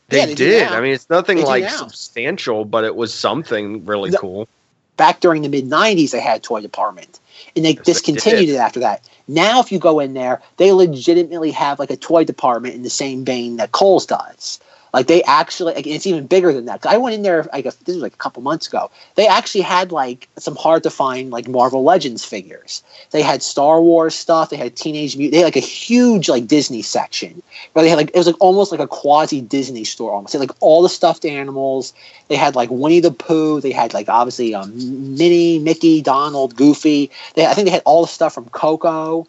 They, 0.08 0.18
Yeah, 0.18 0.26
they 0.26 0.34
do 0.34 0.44
did. 0.44 0.68
I 0.68 0.80
mean, 0.80 0.92
it's 0.92 1.10
nothing 1.10 1.38
They 1.38 1.44
like 1.44 1.64
now. 1.64 1.76
substantial, 1.76 2.64
but 2.64 2.84
it 2.84 2.94
was 2.94 3.12
something 3.12 3.84
really 3.84 4.10
No. 4.10 4.18
cool. 4.18 4.48
Back 4.96 5.20
during 5.20 5.42
the 5.42 5.48
mid 5.48 5.64
90s 5.68 6.10
they 6.12 6.20
had 6.20 6.36
a 6.38 6.40
toy 6.40 6.60
department. 6.60 7.18
And 7.56 7.64
they 7.64 7.72
Yes, 7.72 7.84
discontinued 7.84 8.46
did. 8.46 8.54
it 8.54 8.58
after 8.58 8.80
that. 8.80 9.02
Now 9.26 9.60
if 9.60 9.72
you 9.72 9.78
go 9.78 9.98
in 9.98 10.14
there, 10.14 10.40
they 10.58 10.72
legitimately 10.72 11.50
have 11.52 11.78
like 11.78 11.90
a 11.90 11.96
toy 11.96 12.22
department 12.24 12.74
in 12.74 12.82
the 12.82 12.90
same 12.90 13.24
vein 13.24 13.56
that 13.56 13.72
Kohl's 13.72 14.06
does. 14.06 14.60
Like 14.92 15.06
they 15.06 15.22
actually, 15.22 15.74
like, 15.74 15.86
it's 15.86 16.06
even 16.06 16.26
bigger 16.26 16.52
than 16.52 16.64
that. 16.66 16.84
I 16.84 16.96
went 16.96 17.14
in 17.14 17.22
there 17.22 17.48
I 17.52 17.60
guess 17.60 17.76
this 17.76 17.94
was 17.94 18.02
like 18.02 18.14
a 18.14 18.18
couple 18.18 18.42
months 18.42 18.66
ago. 18.66 18.90
They 19.14 19.26
actually 19.26 19.62
had 19.62 19.92
like 19.92 20.28
some 20.38 20.56
hard 20.56 20.82
to 20.82 20.90
find 20.90 21.30
like 21.30 21.48
Marvel 21.48 21.84
Legends 21.84 22.24
figures. 22.24 22.82
They 23.10 23.22
had 23.22 23.42
Star 23.42 23.80
Wars 23.80 24.14
stuff. 24.14 24.50
They 24.50 24.56
had 24.56 24.76
Teenage 24.76 25.16
Mutant. 25.16 25.32
They 25.32 25.38
had 25.38 25.44
like 25.44 25.56
a 25.56 25.60
huge 25.60 26.28
like 26.28 26.46
Disney 26.46 26.82
section 26.82 27.42
where 27.72 27.84
they 27.84 27.88
had 27.88 27.96
like 27.96 28.10
it 28.10 28.16
was 28.16 28.26
like 28.26 28.40
almost 28.40 28.72
like 28.72 28.80
a 28.80 28.86
quasi 28.86 29.40
Disney 29.40 29.84
store 29.84 30.12
almost. 30.12 30.32
They 30.32 30.38
had 30.38 30.48
like 30.48 30.56
all 30.60 30.82
the 30.82 30.88
stuffed 30.88 31.24
animals. 31.24 31.92
They 32.28 32.36
had 32.36 32.54
like 32.54 32.70
Winnie 32.70 33.00
the 33.00 33.10
Pooh. 33.12 33.60
They 33.60 33.72
had 33.72 33.94
like 33.94 34.08
obviously 34.08 34.54
um, 34.54 34.72
Minnie, 35.16 35.58
Mickey, 35.58 36.00
Donald, 36.02 36.56
Goofy. 36.56 37.10
They 37.34 37.46
I 37.46 37.54
think 37.54 37.66
they 37.66 37.72
had 37.72 37.82
all 37.84 38.02
the 38.02 38.08
stuff 38.08 38.34
from 38.34 38.48
Coco, 38.50 39.26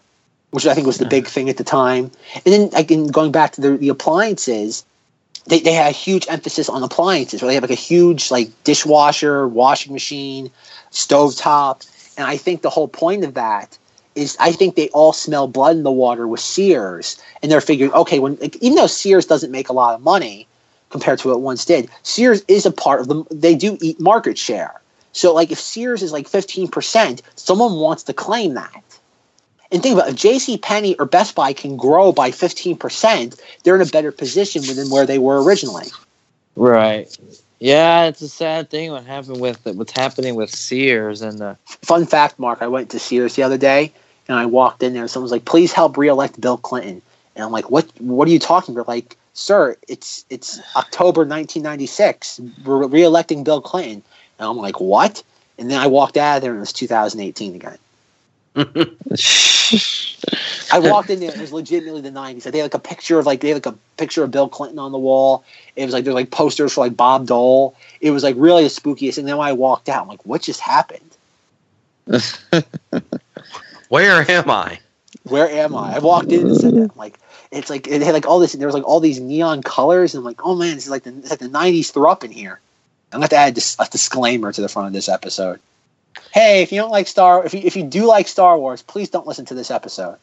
which 0.51 0.65
I 0.65 0.73
think 0.73 0.87
was 0.87 0.97
the 0.97 1.05
big 1.05 1.27
thing 1.27 1.49
at 1.49 1.57
the 1.57 1.63
time. 1.63 2.11
And 2.45 2.53
then 2.53 2.69
again, 2.73 3.07
going 3.07 3.31
back 3.31 3.53
to 3.53 3.61
the, 3.61 3.77
the 3.77 3.89
appliances, 3.89 4.85
they, 5.47 5.59
they 5.59 5.73
had 5.73 5.87
a 5.87 5.95
huge 5.95 6.25
emphasis 6.29 6.69
on 6.69 6.83
appliances 6.83 7.41
where 7.41 7.47
they 7.47 7.55
have 7.55 7.63
like 7.63 7.71
a 7.71 7.75
huge 7.75 8.31
like 8.31 8.49
dishwasher, 8.63 9.47
washing 9.47 9.93
machine, 9.93 10.51
stovetop. 10.91 11.87
And 12.17 12.27
I 12.27 12.37
think 12.37 12.61
the 12.61 12.69
whole 12.69 12.87
point 12.87 13.23
of 13.23 13.33
that 13.33 13.77
is 14.15 14.37
I 14.39 14.51
think 14.51 14.75
they 14.75 14.89
all 14.89 15.13
smell 15.13 15.47
blood 15.47 15.77
in 15.77 15.83
the 15.83 15.91
water 15.91 16.27
with 16.27 16.41
Sears. 16.41 17.21
And 17.41 17.51
they're 17.51 17.61
figuring, 17.61 17.93
okay, 17.93 18.19
when 18.19 18.37
like, 18.37 18.55
even 18.57 18.75
though 18.75 18.87
Sears 18.87 19.25
doesn't 19.25 19.51
make 19.51 19.69
a 19.69 19.73
lot 19.73 19.95
of 19.95 20.01
money 20.01 20.47
compared 20.89 21.19
to 21.19 21.29
what 21.29 21.35
it 21.35 21.41
once 21.41 21.65
did, 21.65 21.89
Sears 22.03 22.43
is 22.47 22.65
a 22.65 22.71
part 22.71 22.99
of 23.01 23.07
them. 23.07 23.25
They 23.31 23.55
do 23.55 23.77
eat 23.81 23.99
market 23.99 24.37
share. 24.37 24.81
So 25.13 25.33
like 25.33 25.51
if 25.51 25.59
Sears 25.59 26.03
is 26.03 26.11
like 26.11 26.27
15%, 26.27 27.21
someone 27.35 27.75
wants 27.75 28.03
to 28.03 28.13
claim 28.13 28.53
that. 28.53 28.83
And 29.71 29.81
think 29.81 29.93
about 29.95 30.09
it, 30.09 30.11
if 30.11 30.19
J.C. 30.19 30.57
Penney 30.57 30.95
or 30.95 31.05
Best 31.05 31.33
Buy 31.33 31.53
can 31.53 31.77
grow 31.77 32.11
by 32.11 32.31
15%, 32.31 33.39
they're 33.63 33.75
in 33.75 33.81
a 33.81 33.85
better 33.85 34.11
position 34.11 34.63
than 34.63 34.89
where 34.89 35.05
they 35.05 35.17
were 35.17 35.41
originally. 35.41 35.87
Right. 36.55 37.17
Yeah, 37.59 38.05
it's 38.05 38.21
a 38.21 38.27
sad 38.27 38.69
thing 38.71 38.91
what 38.91 39.05
happened 39.05 39.39
with 39.39 39.63
what's 39.65 39.91
happening 39.91 40.33
with 40.33 40.49
Sears 40.49 41.21
and 41.21 41.37
the 41.37 41.57
Fun 41.83 42.07
fact, 42.07 42.39
Mark, 42.39 42.61
I 42.61 42.67
went 42.67 42.89
to 42.89 42.99
Sears 42.99 43.35
the 43.35 43.43
other 43.43 43.57
day 43.57 43.93
and 44.27 44.37
I 44.37 44.47
walked 44.47 44.81
in 44.81 44.93
there 44.93 45.03
and 45.03 45.11
someone's 45.11 45.31
like, 45.31 45.45
please 45.45 45.71
help 45.71 45.95
reelect 45.95 46.41
Bill 46.41 46.57
Clinton. 46.57 47.03
And 47.35 47.45
I'm 47.45 47.51
like, 47.51 47.69
what 47.69 47.87
what 47.99 48.27
are 48.27 48.31
you 48.31 48.39
talking 48.39 48.73
about? 48.73 48.87
Like, 48.87 49.15
sir, 49.33 49.77
it's 49.87 50.25
it's 50.31 50.59
October 50.75 51.21
1996. 51.21 52.41
We're 52.65 52.87
reelecting 52.87 53.43
Bill 53.43 53.61
Clinton. 53.61 54.01
And 54.39 54.49
I'm 54.49 54.57
like, 54.57 54.79
what? 54.79 55.21
And 55.59 55.69
then 55.69 55.79
I 55.79 55.85
walked 55.85 56.17
out 56.17 56.37
of 56.37 56.41
there 56.41 56.51
and 56.51 56.57
it 56.57 56.61
was 56.61 56.73
2018 56.73 57.53
again. 57.53 57.77
I 58.55 58.65
walked 60.79 61.09
in 61.09 61.21
there. 61.21 61.31
It 61.31 61.39
was 61.39 61.53
legitimately 61.53 62.01
the 62.01 62.11
'90s. 62.11 62.43
They 62.43 62.57
had 62.57 62.65
like 62.65 62.73
a 62.73 62.79
picture 62.79 63.17
of 63.17 63.25
like 63.25 63.39
they 63.39 63.49
had 63.49 63.65
like 63.65 63.73
a 63.73 63.77
picture 63.97 64.23
of 64.23 64.31
Bill 64.31 64.49
Clinton 64.49 64.79
on 64.79 64.91
the 64.91 64.99
wall. 64.99 65.45
It 65.75 65.85
was 65.85 65.93
like 65.93 66.03
there's 66.03 66.15
like 66.15 66.31
posters 66.31 66.73
for 66.73 66.81
like 66.81 66.97
Bob 66.97 67.27
Dole. 67.27 67.75
It 68.01 68.11
was 68.11 68.23
like 68.23 68.35
really 68.37 68.63
the 68.63 68.69
spookiest. 68.69 69.17
And 69.17 69.27
then 69.27 69.37
when 69.37 69.47
I 69.47 69.53
walked 69.53 69.87
out, 69.87 70.01
I'm 70.01 70.09
like, 70.09 70.25
what 70.25 70.41
just 70.41 70.59
happened? 70.59 70.99
Where 73.89 74.29
am 74.29 74.49
I? 74.49 74.79
Where 75.23 75.49
am 75.49 75.75
I? 75.75 75.95
I 75.95 75.99
walked 75.99 76.31
in 76.31 76.47
and 76.47 76.57
said 76.57 76.73
that. 76.73 76.91
I'm 76.91 76.97
like, 76.97 77.19
it's 77.51 77.69
like 77.69 77.87
it 77.87 78.01
had 78.01 78.13
like 78.13 78.27
all 78.27 78.39
this. 78.39 78.53
There 78.53 78.67
was 78.67 78.75
like 78.75 78.87
all 78.87 78.99
these 78.99 79.19
neon 79.19 79.63
colors, 79.63 80.13
and 80.13 80.19
I'm 80.19 80.25
like, 80.25 80.45
oh 80.45 80.55
man, 80.55 80.75
it's 80.75 80.89
like 80.89 81.03
the 81.03 81.15
it's 81.17 81.29
like 81.29 81.39
the 81.39 81.47
'90s 81.47 81.91
throw 81.91 82.11
up 82.11 82.23
in 82.23 82.31
here. 82.31 82.59
I'm 83.13 83.21
gonna 83.21 83.25
have 83.25 83.29
to 83.31 83.37
add 83.37 83.87
a 83.87 83.89
disclaimer 83.89 84.51
to 84.51 84.61
the 84.61 84.69
front 84.69 84.87
of 84.87 84.93
this 84.93 85.09
episode. 85.09 85.59
Hey, 86.33 86.61
if 86.61 86.71
you 86.71 86.79
don't 86.79 86.91
like 86.91 87.07
Star, 87.07 87.45
if 87.45 87.53
you 87.53 87.61
if 87.63 87.75
you 87.75 87.83
do 87.83 88.05
like 88.05 88.27
Star 88.27 88.57
Wars, 88.57 88.81
please 88.81 89.09
don't 89.09 89.27
listen 89.27 89.45
to 89.45 89.53
this 89.53 89.71
episode. 89.71 90.17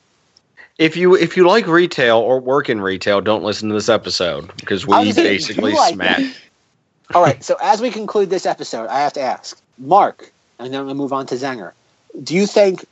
If 0.79 0.97
you 0.97 1.15
if 1.15 1.37
you 1.37 1.47
like 1.47 1.67
retail 1.67 2.19
or 2.19 2.41
work 2.41 2.69
in 2.69 2.81
retail, 2.81 3.21
don't 3.21 3.43
listen 3.43 3.69
to 3.69 3.75
this 3.75 3.89
episode 3.89 4.55
because 4.57 4.87
we 4.87 4.93
gonna 4.93 5.15
basically 5.15 5.73
you 5.73 5.77
like 5.77 5.95
smack. 5.95 6.21
All 7.15 7.23
right. 7.23 7.43
So 7.43 7.57
as 7.61 7.81
we 7.81 7.91
conclude 7.91 8.31
this 8.31 8.47
episode, 8.47 8.89
I 8.89 9.01
have 9.01 9.15
to 9.15 9.21
ask 9.21 9.61
Mark, 9.79 10.31
and 10.59 10.73
then 10.73 10.81
I'm 10.81 10.87
gonna 10.87 10.95
move 10.95 11.13
on 11.13 11.27
to 11.27 11.35
Zenger. 11.35 11.73
Do 12.23 12.35
you 12.35 12.47
think 12.47 12.85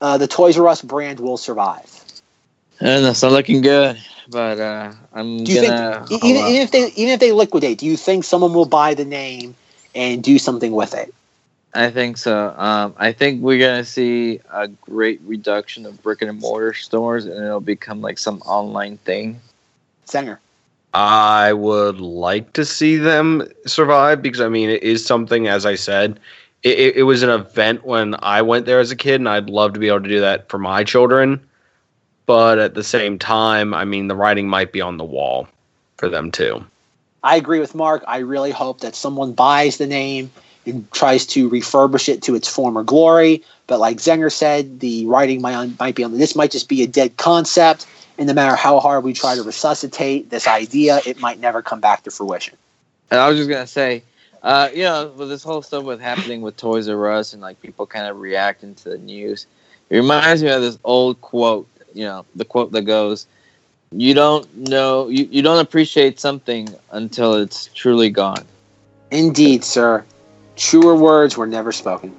uh, 0.00 0.18
the 0.18 0.26
Toys 0.26 0.58
R 0.58 0.68
Us 0.68 0.82
brand 0.82 1.20
will 1.20 1.36
survive? 1.36 2.04
and 2.80 3.04
that's 3.04 3.22
not 3.22 3.32
looking 3.32 3.60
good. 3.60 3.98
But 4.28 4.58
uh, 4.58 4.92
I'm 5.12 5.44
Do 5.44 5.52
you 5.52 5.62
gonna 5.62 6.06
think 6.06 6.22
even, 6.24 6.36
even 6.36 6.62
if 6.62 6.70
they 6.70 6.86
even 6.92 7.14
if 7.14 7.20
they 7.20 7.32
liquidate, 7.32 7.78
do 7.78 7.86
you 7.86 7.96
think 7.96 8.24
someone 8.24 8.54
will 8.54 8.64
buy 8.64 8.94
the 8.94 9.04
name 9.04 9.54
and 9.94 10.22
do 10.22 10.38
something 10.38 10.72
with 10.72 10.94
it? 10.94 11.14
I 11.74 11.90
think 11.90 12.16
so. 12.16 12.54
Um, 12.56 12.94
I 12.96 13.12
think 13.12 13.42
we're 13.42 13.58
gonna 13.58 13.84
see 13.84 14.40
a 14.52 14.68
great 14.68 15.20
reduction 15.22 15.86
of 15.86 16.00
brick 16.02 16.22
and 16.22 16.40
mortar 16.40 16.72
stores, 16.72 17.24
and 17.26 17.44
it'll 17.44 17.60
become 17.60 18.00
like 18.00 18.18
some 18.18 18.40
online 18.42 18.96
thing. 18.98 19.40
Zenger. 20.06 20.38
I 20.92 21.52
would 21.52 22.00
like 22.00 22.52
to 22.52 22.64
see 22.64 22.96
them 22.96 23.48
survive 23.66 24.22
because 24.22 24.40
I 24.40 24.48
mean 24.48 24.70
it 24.70 24.84
is 24.84 25.04
something. 25.04 25.48
As 25.48 25.66
I 25.66 25.74
said, 25.74 26.20
it, 26.62 26.78
it, 26.78 26.96
it 26.98 27.02
was 27.02 27.24
an 27.24 27.30
event 27.30 27.84
when 27.84 28.14
I 28.20 28.42
went 28.42 28.66
there 28.66 28.78
as 28.78 28.92
a 28.92 28.96
kid, 28.96 29.16
and 29.20 29.28
I'd 29.28 29.50
love 29.50 29.72
to 29.72 29.80
be 29.80 29.88
able 29.88 30.02
to 30.02 30.08
do 30.08 30.20
that 30.20 30.48
for 30.48 30.58
my 30.58 30.84
children. 30.84 31.44
But 32.26 32.58
at 32.60 32.74
the 32.74 32.84
same 32.84 33.18
time, 33.18 33.74
I 33.74 33.84
mean 33.84 34.06
the 34.06 34.14
writing 34.14 34.48
might 34.48 34.72
be 34.72 34.80
on 34.80 34.96
the 34.96 35.04
wall. 35.04 35.48
for 35.96 36.08
them 36.08 36.30
too. 36.30 36.64
I 37.22 37.36
agree 37.36 37.58
with 37.58 37.74
Mark. 37.74 38.04
I 38.06 38.18
really 38.18 38.50
hope 38.50 38.80
that 38.80 38.94
someone 38.94 39.32
buys 39.32 39.78
the 39.78 39.86
name 39.86 40.30
and 40.36 40.43
tries 40.92 41.26
to 41.26 41.48
refurbish 41.50 42.08
it 42.08 42.22
to 42.22 42.34
its 42.34 42.48
former 42.48 42.82
glory. 42.82 43.42
But 43.66 43.80
like 43.80 43.98
Zenger 43.98 44.32
said, 44.32 44.80
the 44.80 45.06
writing 45.06 45.40
might, 45.40 45.78
might 45.78 45.94
be 45.94 46.04
on 46.04 46.16
this 46.16 46.36
might 46.36 46.50
just 46.50 46.68
be 46.68 46.82
a 46.82 46.86
dead 46.86 47.16
concept. 47.16 47.86
And 48.18 48.28
no 48.28 48.34
matter 48.34 48.54
how 48.54 48.78
hard 48.80 49.04
we 49.04 49.12
try 49.12 49.34
to 49.34 49.42
resuscitate 49.42 50.30
this 50.30 50.46
idea, 50.46 51.00
it 51.04 51.18
might 51.20 51.40
never 51.40 51.62
come 51.62 51.80
back 51.80 52.04
to 52.04 52.10
fruition. 52.10 52.56
And 53.10 53.20
I 53.20 53.28
was 53.28 53.38
just 53.38 53.50
gonna 53.50 53.66
say, 53.66 54.02
uh, 54.42 54.68
you 54.74 54.84
know, 54.84 55.12
with 55.16 55.28
this 55.28 55.42
whole 55.42 55.62
stuff 55.62 55.84
with 55.84 56.00
happening 56.00 56.42
with 56.42 56.56
Toys 56.56 56.88
R 56.88 57.10
Us 57.10 57.32
and 57.32 57.42
like 57.42 57.60
people 57.62 57.86
kind 57.86 58.06
of 58.06 58.20
reacting 58.20 58.74
to 58.76 58.90
the 58.90 58.98
news, 58.98 59.46
it 59.90 59.96
reminds 59.96 60.42
me 60.42 60.50
of 60.50 60.62
this 60.62 60.78
old 60.84 61.20
quote. 61.20 61.68
You 61.94 62.04
know, 62.04 62.26
the 62.34 62.44
quote 62.44 62.72
that 62.72 62.82
goes, 62.82 63.26
"You 63.92 64.14
don't 64.14 64.52
know, 64.56 65.08
you, 65.08 65.28
you 65.30 65.42
don't 65.42 65.60
appreciate 65.60 66.20
something 66.20 66.74
until 66.90 67.34
it's 67.34 67.70
truly 67.74 68.10
gone." 68.10 68.44
Indeed, 69.10 69.64
sir. 69.64 70.04
Truer 70.56 70.94
words 70.94 71.36
were 71.36 71.46
never 71.46 71.72
spoken. 71.72 72.14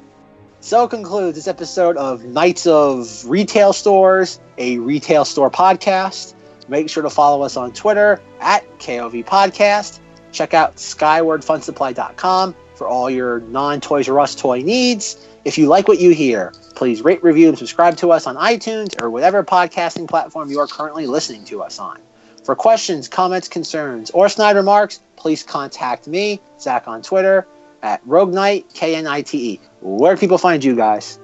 So 0.59 0.87
concludes 0.87 1.35
this 1.35 1.47
episode 1.47 1.95
of 1.95 2.25
Knights 2.25 2.67
of 2.67 3.23
Retail 3.29 3.71
Stores, 3.71 4.39
a 4.57 4.77
retail 4.79 5.23
store 5.23 5.49
podcast. 5.49 6.33
Make 6.67 6.89
sure 6.89 7.03
to 7.03 7.09
follow 7.09 7.43
us 7.43 7.55
on 7.55 7.71
Twitter 7.71 8.19
at 8.41 8.67
KOV 8.79 9.25
Podcast. 9.25 9.99
Check 10.31 10.53
out 10.53 10.75
skywardfunsupply.com 10.77 12.55
for 12.73 12.87
all 12.87 13.09
your 13.09 13.39
non 13.41 13.79
Toys 13.79 14.09
R 14.09 14.19
Us 14.19 14.35
toy 14.35 14.61
needs. 14.61 15.27
If 15.45 15.57
you 15.57 15.67
like 15.67 15.87
what 15.87 15.99
you 15.99 16.09
hear, 16.09 16.51
please 16.73 17.03
rate, 17.03 17.23
review, 17.23 17.47
and 17.47 17.57
subscribe 17.57 17.95
to 17.97 18.11
us 18.11 18.27
on 18.27 18.35
iTunes 18.35 18.99
or 19.01 19.09
whatever 19.11 19.43
podcasting 19.43 20.09
platform 20.09 20.49
you 20.49 20.59
are 20.59 20.67
currently 20.67 21.05
listening 21.05 21.45
to 21.45 21.61
us 21.61 21.79
on. 21.79 22.01
For 22.43 22.55
questions, 22.55 23.07
comments, 23.07 23.47
concerns, 23.47 24.09
or 24.11 24.27
snide 24.27 24.55
remarks, 24.55 24.99
please 25.15 25.41
contact 25.43 26.07
me, 26.07 26.41
Zack, 26.59 26.87
on 26.87 27.01
Twitter 27.01 27.47
at 27.85 28.01
Rogue 28.05 28.33
Knight, 28.33 28.65
K 28.73 28.95
N 28.95 29.05
I 29.05 29.21
T 29.21 29.51
E. 29.51 29.59
Where 29.81 30.15
do 30.15 30.19
people 30.19 30.39
find 30.39 30.63
you 30.63 30.75
guys? 30.75 31.19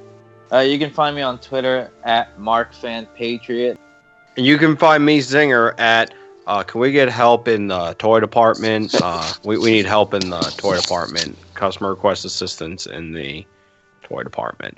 Uh, 0.52 0.60
you 0.60 0.78
can 0.78 0.92
find 0.92 1.16
me 1.16 1.22
on 1.22 1.40
Twitter 1.40 1.92
at 2.04 2.38
MarkFanPatriot. 2.38 3.78
And 4.38 4.46
you 4.46 4.58
can 4.58 4.78
find 4.78 5.04
me 5.04 5.20
Zenger 5.20 5.78
at 5.80 6.14
uh, 6.48 6.64
can 6.64 6.82
we 6.82 6.92
get 6.92 7.10
help 7.10 7.48
in 7.48 7.68
the 7.68 7.94
toy 7.98 8.20
department? 8.20 8.96
Uh, 9.04 9.34
we, 9.44 9.58
we 9.58 9.72
need 9.72 9.86
help 9.86 10.14
in 10.14 10.30
the 10.30 10.42
toy 10.58 10.80
department. 10.80 11.36
Customer 11.56 11.90
request 11.90 12.24
assistance 12.24 12.86
in 12.86 13.14
the 13.14 13.46
toy 14.04 14.22
department. 14.22 14.78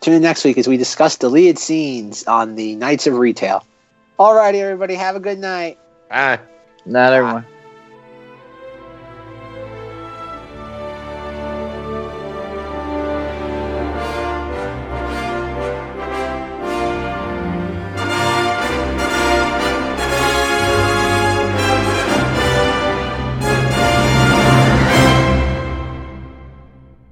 Tune 0.00 0.14
in 0.14 0.22
next 0.22 0.44
week 0.44 0.56
as 0.56 0.66
we 0.66 0.76
discuss 0.76 1.16
deleted 1.16 1.58
scenes 1.58 2.24
on 2.24 2.54
the 2.54 2.74
Knights 2.76 3.06
of 3.06 3.14
Retail. 3.14 3.66
Alrighty, 4.18 4.54
everybody, 4.54 4.94
have 4.94 5.14
a 5.14 5.20
good 5.20 5.38
night. 5.38 5.78
Ah. 6.10 6.40
Not 6.86 7.12
everyone. 7.12 7.46